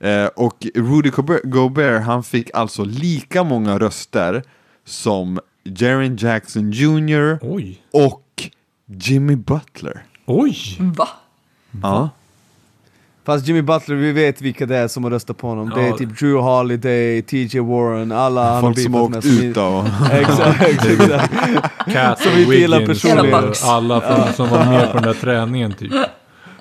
Eh, 0.00 0.26
och 0.26 0.66
Rudy 0.74 1.10
Gobert, 1.44 2.02
han 2.02 2.22
fick 2.24 2.50
alltså 2.54 2.84
lika 2.84 3.44
många 3.44 3.78
röster 3.78 4.42
som 4.84 5.40
Jaren 5.64 6.16
Jackson 6.16 6.72
Jr. 6.72 7.38
Oj. 7.42 7.82
och 7.92 8.22
Jimmy 8.98 9.36
Butler. 9.36 10.02
Oj! 10.26 10.56
Va? 10.78 11.08
Ja. 11.82 12.10
Fast 13.24 13.46
Jimmy 13.48 13.62
Butler, 13.62 13.96
vi 13.96 14.12
vet 14.12 14.40
vilka 14.42 14.66
det 14.66 14.76
är 14.76 14.88
som 14.88 15.04
har 15.04 15.10
röstat 15.10 15.36
på 15.38 15.48
honom. 15.48 15.70
Det 15.74 15.80
är 15.82 15.86
Ja. 15.88 15.96
typ 15.96 16.18
Drew 16.18 16.40
Holiday, 16.40 17.22
TJ 17.22 17.60
Warren, 17.60 18.12
alla 18.12 18.44
han 18.44 18.54
har 18.54 18.60
Folk 18.60 18.78
som 18.78 18.94
har 18.94 19.02
åkt 19.02 19.26
ut 19.26 19.54
då. 19.54 19.86
Exakt, 20.12 20.62
exakt. 20.86 21.32
Cat 21.92 22.20
Som 22.22 22.32
inte 22.38 22.54
gillar 22.56 22.86
personligen. 22.86 23.52
alla 23.64 24.32
som 24.32 24.48
var 24.48 24.64
med 24.64 24.86
på 24.92 24.94
den 24.98 25.02
där 25.02 25.14
träningen 25.14 25.72
typ. 25.72 25.92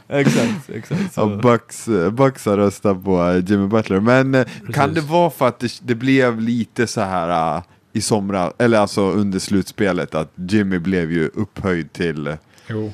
exakt, 0.10 0.70
exakt. 0.70 1.02
Ja, 1.02 1.08
Så. 1.12 1.26
Bucks, 1.28 1.88
eh, 1.88 2.10
Bucks 2.12 2.46
har 2.46 2.58
röstat 2.58 3.04
på 3.04 3.30
eh, 3.30 3.44
Jimmy 3.52 3.68
Butler. 3.68 4.00
Men 4.00 4.36
eh, 4.36 4.46
kan 4.74 4.90
Precis. 4.90 4.94
det 4.96 5.02
vara 5.14 5.30
för 5.30 5.48
att 5.48 5.60
det, 5.60 5.72
det 5.82 5.96
blev 5.96 6.42
lite 6.42 6.88
så 6.88 7.02
här 7.02 7.62
i 7.94 8.02
somras, 8.02 8.54
eller 8.58 8.80
alltså 8.80 9.02
under 9.02 9.40
slutspelet, 9.40 10.16
att 10.16 10.32
Jimmy 10.36 10.80
blev 10.80 11.12
ju 11.12 11.28
upphöjd 11.28 11.94
till, 11.94 12.38
Jo. 12.68 12.92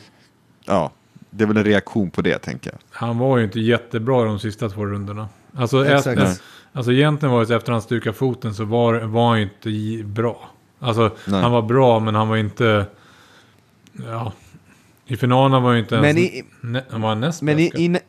ja, 0.65 0.91
det 1.29 1.43
är 1.43 1.47
väl 1.47 1.57
en 1.57 1.63
reaktion 1.63 2.09
på 2.11 2.21
det 2.21 2.37
tänker 2.39 2.71
jag. 2.71 2.79
Han 2.89 3.17
var 3.17 3.37
ju 3.37 3.43
inte 3.43 3.59
jättebra 3.59 4.23
de 4.23 4.39
sista 4.39 4.69
två 4.69 4.85
rundorna. 4.85 5.29
Alltså, 5.55 5.85
Exakt. 5.85 6.19
ett, 6.21 6.41
alltså 6.73 6.91
egentligen 6.91 7.33
var 7.33 7.39
det 7.41 7.47
så 7.47 7.53
efter 7.53 7.71
han 7.71 7.81
stukade 7.81 8.13
foten 8.13 8.53
så 8.53 8.65
var, 8.65 8.93
var 8.99 9.29
han 9.29 9.37
ju 9.37 9.43
inte 9.43 9.69
i- 9.69 10.03
bra. 10.03 10.49
Alltså 10.79 11.11
Nej. 11.27 11.41
han 11.41 11.51
var 11.51 11.61
bra 11.61 11.99
men 11.99 12.15
han 12.15 12.27
var 12.27 12.37
inte... 12.37 12.85
Ja. 14.07 14.33
I 15.07 15.17
finalen 15.17 15.63
var 15.63 15.69
han 15.69 15.77
ju 15.77 15.81
inte 15.83 15.95
ens... 15.95 16.05
Men, 16.15 16.17
i, 16.23 16.43
nä, 16.61 16.83
han 16.89 17.01
var 17.01 17.15
näst 17.15 17.41
men 17.41 17.59
i, 17.59 17.69
bäst. 17.69 18.03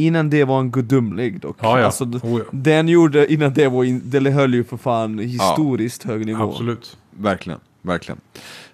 In, 0.00 0.06
innan 0.06 0.30
det 0.30 0.44
var 0.44 0.56
han 0.56 0.70
gudomlig 0.70 1.40
dock. 1.40 1.56
Ja, 1.60 1.78
ja. 1.78 1.84
Alltså, 1.84 2.04
Oh, 2.04 2.38
ja. 2.38 2.44
det 2.52 2.76
han 2.76 2.88
gjorde 2.88 3.32
innan 3.32 3.52
det 3.54 3.68
var 3.68 3.84
in, 3.84 4.02
det 4.04 4.30
höll 4.30 4.54
ju 4.54 4.64
för 4.64 4.76
fan 4.76 5.18
historiskt 5.18 6.02
hög 6.04 6.26
nivå. 6.26 6.44
Absolut. 6.50 6.96
Verkligen, 7.10 7.60
verkligen. 7.82 8.20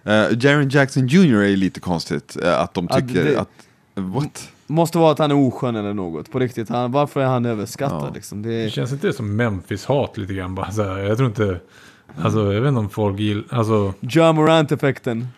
Uh, 0.07 0.13
Jaren 0.45 0.69
Jackson 0.69 1.07
Jr 1.09 1.35
är 1.43 1.57
lite 1.57 1.81
konstigt 1.81 2.37
eh, 2.43 2.61
att 2.61 2.75
de 2.75 2.87
Ja, 2.91 2.97
tycker 3.01 3.25
det- 3.25 3.41
att, 3.41 3.49
what? 3.95 4.49
Måste 4.69 4.99
vara 4.99 5.13
att 5.13 5.19
han 5.19 5.31
är 5.31 5.35
oskön 5.49 5.77
eller 5.77 5.95
något, 5.95 6.31
på 6.31 6.39
riktigt. 6.39 6.69
Han, 6.69 6.93
varför 6.93 7.21
är 7.21 7.25
han 7.27 7.47
överskattad 7.47 8.05
Ja. 8.09 8.13
liksom? 8.15 8.43
Det 8.43 8.63
Det, 8.65 8.71
känns 8.71 8.93
inte 8.93 9.13
som 9.13 9.37
Memphis-hat 9.37 10.19
lite 10.19 10.35
grann 10.35 10.55
bara 10.55 10.71
så 10.73 10.83
här. 10.83 10.99
Jag 10.99 11.17
tror 11.17 11.29
inte... 11.29 11.61
Alltså 12.23 12.53
jag 12.53 12.61
vet 12.61 12.69
inte 12.69 12.79
om 12.81 12.91
folk 12.91 13.19
gillar... 13.21 13.45
Alltså... 13.51 13.95
Ja 14.01 14.33
Morant-effekten. 14.33 15.29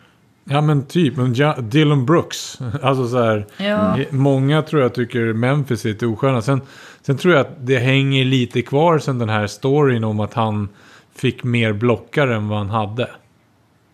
Ja 0.51 0.61
men 0.61 0.85
typ, 0.85 1.17
men 1.17 1.33
ja, 1.33 1.55
Dylan 1.61 2.05
Brooks. 2.05 2.59
Alltså 2.81 3.07
så 3.07 3.23
här, 3.23 3.45
Ja. 3.57 3.97
Många 4.09 4.61
tror 4.61 4.81
jag 4.81 4.93
tycker 4.93 5.33
Memphis 5.33 5.85
är 5.85 5.89
lite 5.89 6.05
osköna. 6.05 6.41
Sen, 6.41 6.61
sen 7.01 7.17
tror 7.17 7.33
jag 7.33 7.41
att 7.41 7.55
det 7.59 7.77
hänger 7.77 8.25
lite 8.25 8.61
kvar 8.61 8.99
sen 8.99 9.19
den 9.19 9.29
här 9.29 9.47
storyn 9.47 10.03
om 10.03 10.19
att 10.19 10.33
han 10.33 10.69
fick 11.15 11.43
mer 11.43 11.73
blockare 11.73 12.35
än 12.35 12.47
vad 12.47 12.57
han 12.57 12.69
hade. 12.69 13.09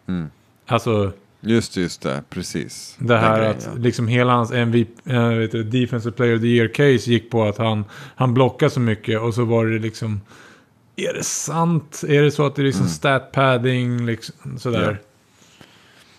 Mm. 0.07 0.29
Alltså 0.67 1.11
Just 1.47 1.77
just 1.77 2.01
det, 2.01 2.23
precis. 2.29 2.95
det 2.99 3.17
här 3.17 3.37
grejen, 3.37 3.57
att 3.57 3.69
ja. 3.73 3.81
liksom 3.81 4.07
hela 4.07 4.33
hans 4.33 4.51
MVP, 4.51 4.87
äh, 5.05 5.27
vet 5.27 5.51
du, 5.51 5.63
Defensive 5.63 6.15
Player 6.15 6.35
of 6.35 6.41
the 6.41 6.47
Year-case 6.47 7.09
gick 7.09 7.31
på 7.31 7.43
att 7.43 7.57
han, 7.57 7.85
han 8.15 8.33
blockade 8.33 8.69
så 8.69 8.79
mycket 8.79 9.21
och 9.21 9.33
så 9.33 9.45
var 9.45 9.65
det 9.65 9.79
liksom... 9.79 10.21
Är 10.95 11.13
det 11.13 11.23
sant? 11.23 12.03
Är 12.07 12.21
det 12.21 12.31
så 12.31 12.45
att 12.45 12.55
det 12.55 12.61
är 12.61 12.63
liksom 12.63 12.87
stat 12.87 13.31
padding 13.31 14.05
liksom 14.05 14.59
sådär? 14.59 15.01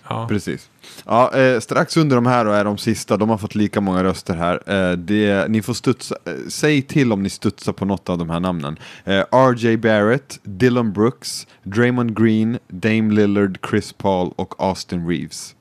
Ja. 0.09 0.28
Precis. 0.28 0.70
Ja, 1.05 1.35
eh, 1.35 1.61
strax 1.61 1.97
under 1.97 2.16
de 2.16 2.27
här 2.27 2.45
då 2.45 2.51
är 2.51 2.65
de 2.65 2.78
sista, 2.78 3.16
de 3.16 3.28
har 3.28 3.39
fått 3.39 3.55
lika 3.55 3.81
många 3.81 4.05
röster 4.05 4.35
här. 4.35 4.62
Eh, 4.91 4.97
det, 4.97 5.51
ni 5.51 5.62
får 5.62 5.74
studsa, 5.74 6.16
eh, 6.24 6.33
säg 6.49 6.83
till 6.83 7.12
om 7.12 7.23
ni 7.23 7.31
studsar 7.31 7.73
på 7.73 7.85
något 7.85 8.09
av 8.09 8.19
de 8.19 8.31
här 8.31 8.41
namnen. 8.41 8.77
Eh, 9.05 9.24
RJ 9.31 9.77
Barrett, 9.77 10.39
Dylan 10.43 10.93
Brooks, 10.93 11.47
Draymond 11.62 12.19
Green, 12.23 12.59
Dame 12.69 13.15
Lillard, 13.15 13.59
Chris 13.70 13.93
Paul 13.93 14.33
och 14.37 14.55
Austin 14.59 15.09
Reeves. 15.09 15.55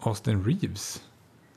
Austin 0.00 0.44
Reeves. 0.44 1.00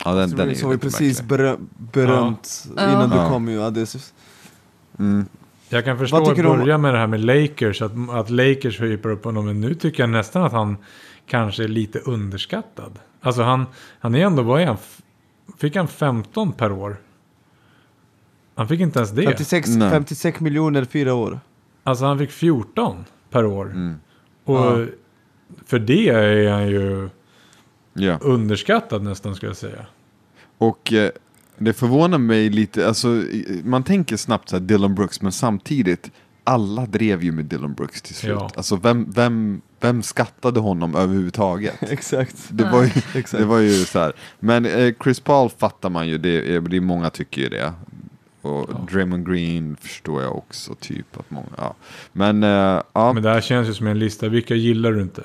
Ja, 0.05 0.13
den, 0.13 0.29
den 0.29 0.39
är 0.39 0.45
ju 0.49 0.55
som 0.55 0.69
vi 0.69 0.77
precis 0.77 1.21
berö, 1.21 1.55
berömt 1.93 2.65
Ja. 2.77 2.89
innan 2.91 3.11
Ja. 3.11 3.23
du 3.23 3.29
kom 3.29 3.47
ju. 3.47 3.55
Ja, 3.55 3.69
det, 3.69 3.95
Mm. 4.99 5.25
Jag 5.69 5.85
kan 5.85 5.97
förstå 5.97 6.17
att 6.17 6.27
om- 6.39 6.57
börja 6.57 6.77
med 6.77 6.93
det 6.93 6.97
här 6.99 7.07
med 7.07 7.19
Lakers, 7.25 7.81
att, 7.81 7.91
att 8.09 8.29
Lakers 8.29 8.79
höjer 8.79 9.07
upp 9.07 9.25
honom, 9.25 9.45
men 9.45 9.61
nu 9.61 9.73
tycker 9.75 10.03
jag 10.03 10.09
nästan 10.09 10.43
att 10.43 10.51
han 10.51 10.77
kanske 11.27 11.63
är 11.63 11.67
lite 11.67 11.99
underskattad. 11.99 12.99
Alltså 13.21 13.41
han, 13.41 13.65
han 13.99 14.15
är 14.15 14.25
ändå, 14.25 14.43
vad 14.43 14.61
är 14.61 14.65
han? 14.65 14.77
Fick 15.57 15.75
han 15.75 15.87
15 15.87 16.51
per 16.53 16.71
år? 16.71 16.97
Han 18.55 18.67
fick 18.67 18.79
inte 18.79 18.99
ens 18.99 19.11
det. 19.11 19.23
56, 19.23 19.69
Nej. 19.69 19.89
56 19.89 20.39
miljoner 20.39 20.85
fyra 20.85 21.13
år. 21.13 21.39
Alltså 21.83 22.05
han 22.05 22.17
fick 22.19 22.31
14 22.31 23.05
per 23.29 23.45
år. 23.45 23.65
Mm. 23.65 23.95
Och 24.43 24.55
Ja. 24.55 24.85
för 25.65 25.79
det 25.79 26.09
är 26.09 26.51
han 26.51 26.67
ju 26.67 27.09
Ja. 27.93 28.17
underskattad 28.21 29.03
nästan 29.03 29.35
skulle 29.35 29.49
jag 29.49 29.57
säga. 29.57 29.85
Och 30.57 30.93
eh, 30.93 31.11
det 31.57 31.73
förvånar 31.73 32.17
mig 32.17 32.49
lite, 32.49 32.87
alltså 32.87 33.23
man 33.63 33.83
tänker 33.83 34.17
snabbt 34.17 34.49
så 34.49 34.55
här 34.55 34.63
Dylan 34.63 34.95
Brooks, 34.95 35.21
men 35.21 35.31
samtidigt, 35.31 36.11
alla 36.45 36.85
drev 36.85 37.23
ju 37.23 37.31
med 37.31 37.45
Dylan 37.45 37.73
Brooks 37.73 38.01
till 38.01 38.15
slut. 38.15 38.31
Ja. 38.39 38.49
Alltså 38.55 38.75
vem, 38.75 39.11
vem, 39.11 39.61
vem 39.79 40.03
skattade 40.03 40.59
honom 40.59 40.95
överhuvudtaget? 40.95 41.75
Exakt. 41.91 42.35
Det 42.49 42.63
var 42.63 42.83
ju, 42.83 42.89
Exakt. 43.15 43.31
det 43.41 43.45
var 43.45 43.59
ju 43.59 43.85
så 43.85 43.99
här. 43.99 44.13
Men 44.39 44.65
eh, 44.65 44.93
Chris 45.03 45.19
Paul 45.19 45.49
fattar 45.49 45.89
man 45.89 46.07
ju, 46.07 46.17
det 46.17 46.59
det 46.59 46.77
är 46.77 46.81
många 46.81 47.09
tycker 47.09 47.41
ju 47.41 47.49
det. 47.49 47.73
Och 48.41 48.69
Ja. 48.69 48.87
Draymond 48.91 49.27
Green 49.31 49.75
förstår 49.81 50.21
jag 50.21 50.37
också, 50.37 50.75
typ 50.75 51.17
att 51.19 51.31
många, 51.31 51.47
ja. 51.57 51.75
Men, 52.13 52.43
eh, 52.43 52.81
ja, 52.93 53.13
Men 53.13 53.23
det 53.23 53.29
här 53.29 53.41
känns 53.41 53.69
ju 53.69 53.73
som 53.73 53.87
en 53.87 53.99
lista. 53.99 54.29
Vilka 54.29 54.55
gillar 54.55 54.91
du 54.91 55.01
inte? 55.01 55.23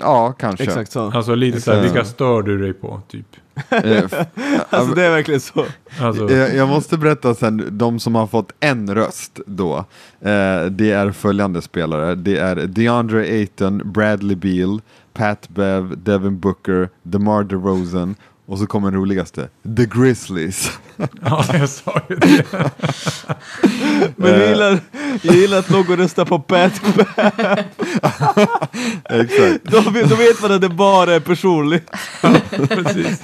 Ja, 0.00 0.32
kanske. 0.32 0.64
Exakt 0.64 0.92
så. 0.92 1.10
Alltså 1.10 1.34
lite 1.34 1.60
så 1.60 1.70
här, 1.72 1.78
Exakt. 1.78 1.94
vilka 1.96 2.04
stör 2.08 2.42
du 2.42 2.58
dig 2.58 2.72
på? 2.72 3.00
Typ. 3.08 3.26
Eh, 3.70 4.04
Alltså 4.70 4.94
det 4.94 5.04
är 5.04 5.10
verkligen 5.10 5.40
så. 5.40 5.64
Alltså, 6.00 6.30
Jag, 6.30 6.54
jag 6.54 6.68
måste 6.68 6.98
berätta 6.98 7.34
sen, 7.34 7.68
de 7.70 8.00
som 8.00 8.14
har 8.14 8.26
fått 8.26 8.52
en 8.60 8.94
röst 8.94 9.40
då, 9.46 9.76
eh, 10.20 10.64
det 10.70 10.90
är 10.90 11.12
följande 11.12 11.62
spelare. 11.62 12.14
Det 12.14 12.36
är 12.38 12.56
DeAndre 12.56 13.20
Ayton, 13.20 13.82
Bradley 13.92 14.36
Beal, 14.36 14.80
Pat 15.12 15.48
Bev, 15.48 15.98
Devin 15.98 16.38
Booker, 16.38 16.88
DeMar 17.02 17.42
DeRozan 17.44 18.14
och 18.48 18.58
så 18.58 18.66
kommer 18.66 18.90
den 18.90 19.00
roligaste, 19.00 19.48
The 19.76 19.84
Grizzlies. 19.86 20.70
ja, 21.24 21.44
jag 21.52 21.68
sa 21.68 22.00
ju 22.08 22.16
det. 22.16 22.44
Men 24.16 24.30
jag 24.30 24.48
gillar, 24.48 24.80
jag 25.22 25.34
gillar 25.34 25.58
att 25.58 25.70
någon 25.70 25.96
röstar 25.96 26.24
på 26.24 26.38
Pat. 26.38 26.72
Exakt. 29.10 29.64
Då, 29.64 29.80
vet- 29.90 30.08
då 30.10 30.16
vet 30.16 30.42
man 30.42 30.52
att 30.52 30.60
det 30.60 30.68
bara 30.68 31.14
är 31.14 31.20
personligt. 31.20 31.90
Precis. 32.68 33.22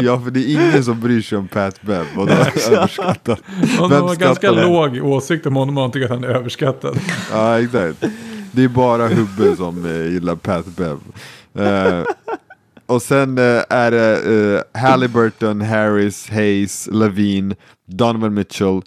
Ja, 0.00 0.20
för 0.20 0.30
det 0.30 0.40
är 0.40 0.52
ingen 0.52 0.84
som 0.84 1.00
bryr 1.00 1.22
sig 1.22 1.38
om 1.38 1.48
Pat 1.48 1.82
Bev 1.82 2.06
och 2.16 2.26
då 2.26 2.32
överskattat. 2.32 3.40
Och 3.80 3.90
Vem 3.92 4.00
de 4.00 4.08
har 4.08 4.16
ganska 4.16 4.34
skrattar 4.34 4.62
låg 4.66 5.04
åsikt 5.04 5.46
om 5.46 5.56
honom 5.56 5.76
och 5.76 5.82
han 5.82 5.90
tycker 5.92 6.04
att 6.04 6.10
han 6.10 6.24
är 6.24 6.28
överskattad. 6.28 6.98
Ja, 7.32 7.60
exakt. 7.60 8.04
Det 8.52 8.64
är 8.64 8.68
bara 8.68 9.08
Hubbe 9.08 9.56
som 9.56 9.86
eh, 9.86 10.12
gillar 10.12 10.34
Pat 10.36 10.66
Bev. 10.66 10.96
Eh, 11.54 12.04
och 12.88 13.02
sen 13.02 13.38
eh, 13.38 13.62
är 13.70 13.90
det 13.90 14.64
eh, 14.74 14.80
Halliburton, 14.80 15.60
Harris, 15.60 16.30
Hayes, 16.30 16.88
Levine, 16.92 17.54
Donovan 17.86 18.34
Mitchell, 18.34 18.82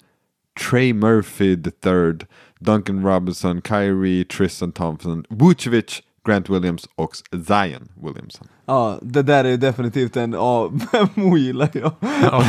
Trey 0.70 0.92
Murphy 0.92 1.52
III, 1.86 2.26
Duncan 2.58 3.04
Robinson, 3.04 3.62
Kyrie, 3.62 4.24
Tristan 4.24 4.72
Thompson, 4.72 5.24
Vucevic, 5.28 6.02
Grant 6.26 6.50
Williams 6.50 6.88
och 6.94 7.16
Zion 7.46 7.88
Williamson. 8.02 8.48
Ja, 8.66 8.98
det 9.02 9.22
där 9.22 9.44
är 9.44 9.56
definitivt 9.56 10.16
en, 10.16 10.32
ja, 10.32 10.72
vem 10.92 11.08
ogillar 11.32 11.70
jag? 11.72 11.92
Ja, 12.00 12.44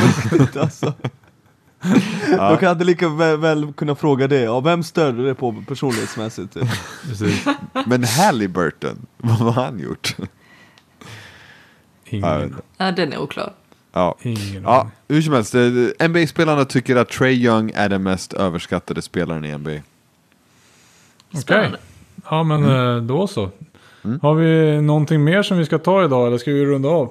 alltså. 0.60 0.92
Då 2.30 2.56
kan 2.56 2.68
jag 2.68 2.84
lika 2.84 3.08
väl, 3.08 3.38
väl 3.38 3.72
kunna 3.72 3.94
fråga 3.94 4.28
det, 4.28 4.40
ja, 4.40 4.60
vem 4.60 4.82
stör 4.82 5.12
du 5.12 5.24
dig 5.24 5.34
på 5.34 5.64
personlighetsmässigt? 5.68 6.52
Typ? 7.18 7.56
Men 7.86 8.04
Halliburton, 8.04 9.06
vad 9.16 9.54
har 9.54 9.64
han 9.64 9.78
gjort? 9.78 10.16
Ingen. 12.06 12.56
Ja, 12.76 12.92
den 12.92 13.12
är 13.12 13.18
oklar. 13.18 13.52
Ja. 13.92 14.14
ingen 14.22 14.62
Ja, 14.62 14.90
hur 15.08 15.22
som 15.22 15.32
helst. 15.34 15.54
eh, 15.54 16.08
NBA-spelarna 16.08 16.64
tycker 16.64 16.96
att 16.96 17.08
Trey 17.08 17.32
Young 17.34 17.72
är 17.74 17.88
den 17.88 18.02
mest 18.02 18.32
överskattade 18.32 19.02
spelaren 19.02 19.44
i 19.44 19.58
NBA. 19.58 19.70
Okej. 19.70 19.82
Spännande. 21.42 21.78
Ja, 22.30 22.42
men 22.42 22.64
Mm. 22.64 22.96
eh, 22.96 23.02
då 23.02 23.26
så. 23.26 23.50
Har 24.22 24.34
vi 24.34 24.80
någonting 24.80 25.24
mer 25.24 25.42
som 25.42 25.58
vi 25.58 25.64
ska 25.64 25.78
ta 25.78 26.04
idag 26.04 26.26
eller 26.26 26.38
ska 26.38 26.50
vi 26.52 26.64
runda 26.66 26.88
av? 26.88 27.10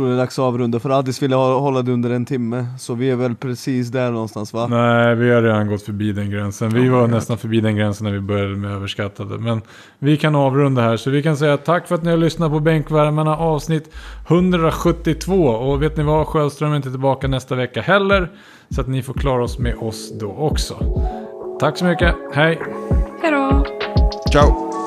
Tror 0.00 0.08
det 0.08 0.14
är 0.14 0.18
dags 0.18 0.38
att 0.38 0.42
avrunda, 0.42 0.78
för 0.80 0.90
Addis 0.90 1.22
ville 1.22 1.36
ha- 1.36 1.58
hålla 1.58 1.82
det 1.82 1.92
under 1.92 2.10
en 2.10 2.24
timme, 2.24 2.66
så 2.78 2.94
vi 2.94 3.10
är 3.10 3.16
väl 3.16 3.34
precis 3.34 3.88
där 3.88 4.10
någonstans 4.10 4.52
va? 4.52 4.66
Nej, 4.66 5.14
vi 5.14 5.30
har 5.30 5.42
redan 5.42 5.68
gått 5.68 5.82
förbi 5.82 6.12
den 6.12 6.30
gränsen. 6.30 6.70
Vi 6.70 6.88
var 6.88 7.06
nästan 7.08 7.38
förbi 7.38 7.60
den 7.60 7.76
gränsen 7.76 8.04
när 8.06 8.12
vi 8.12 8.20
började 8.20 8.56
med 8.56 8.70
överskattade. 8.72 9.38
Men 9.38 9.62
vi 9.98 10.16
kan 10.16 10.34
avrunda 10.34 10.82
här. 10.82 10.96
Så 10.96 11.10
vi 11.10 11.22
kan 11.22 11.36
säga 11.36 11.56
tack 11.56 11.88
för 11.88 11.94
att 11.94 12.02
ni 12.02 12.10
har 12.10 12.16
lyssnat 12.16 12.50
på 12.50 12.60
Bänkvärmarna 12.60 13.36
avsnitt 13.36 13.94
172. 14.28 15.34
Och 15.46 15.82
vet 15.82 15.96
ni 15.96 16.02
vad? 16.02 16.26
Sjöström 16.26 16.72
är 16.72 16.76
inte 16.76 16.90
tillbaka 16.90 17.28
nästa 17.28 17.54
vecka 17.54 17.80
heller. 17.80 18.30
Så 18.70 18.80
att 18.80 18.88
ni 18.88 19.02
får 19.02 19.14
klara 19.14 19.44
oss 19.44 19.58
med 19.58 19.74
oss 19.78 20.12
då 20.20 20.30
också. 20.32 20.74
Tack 21.60 21.76
så 21.78 21.84
mycket. 21.84 22.14
Hej! 22.32 22.60
Hej 23.22 23.30
då! 23.32 23.64
Ciao! 24.32 24.79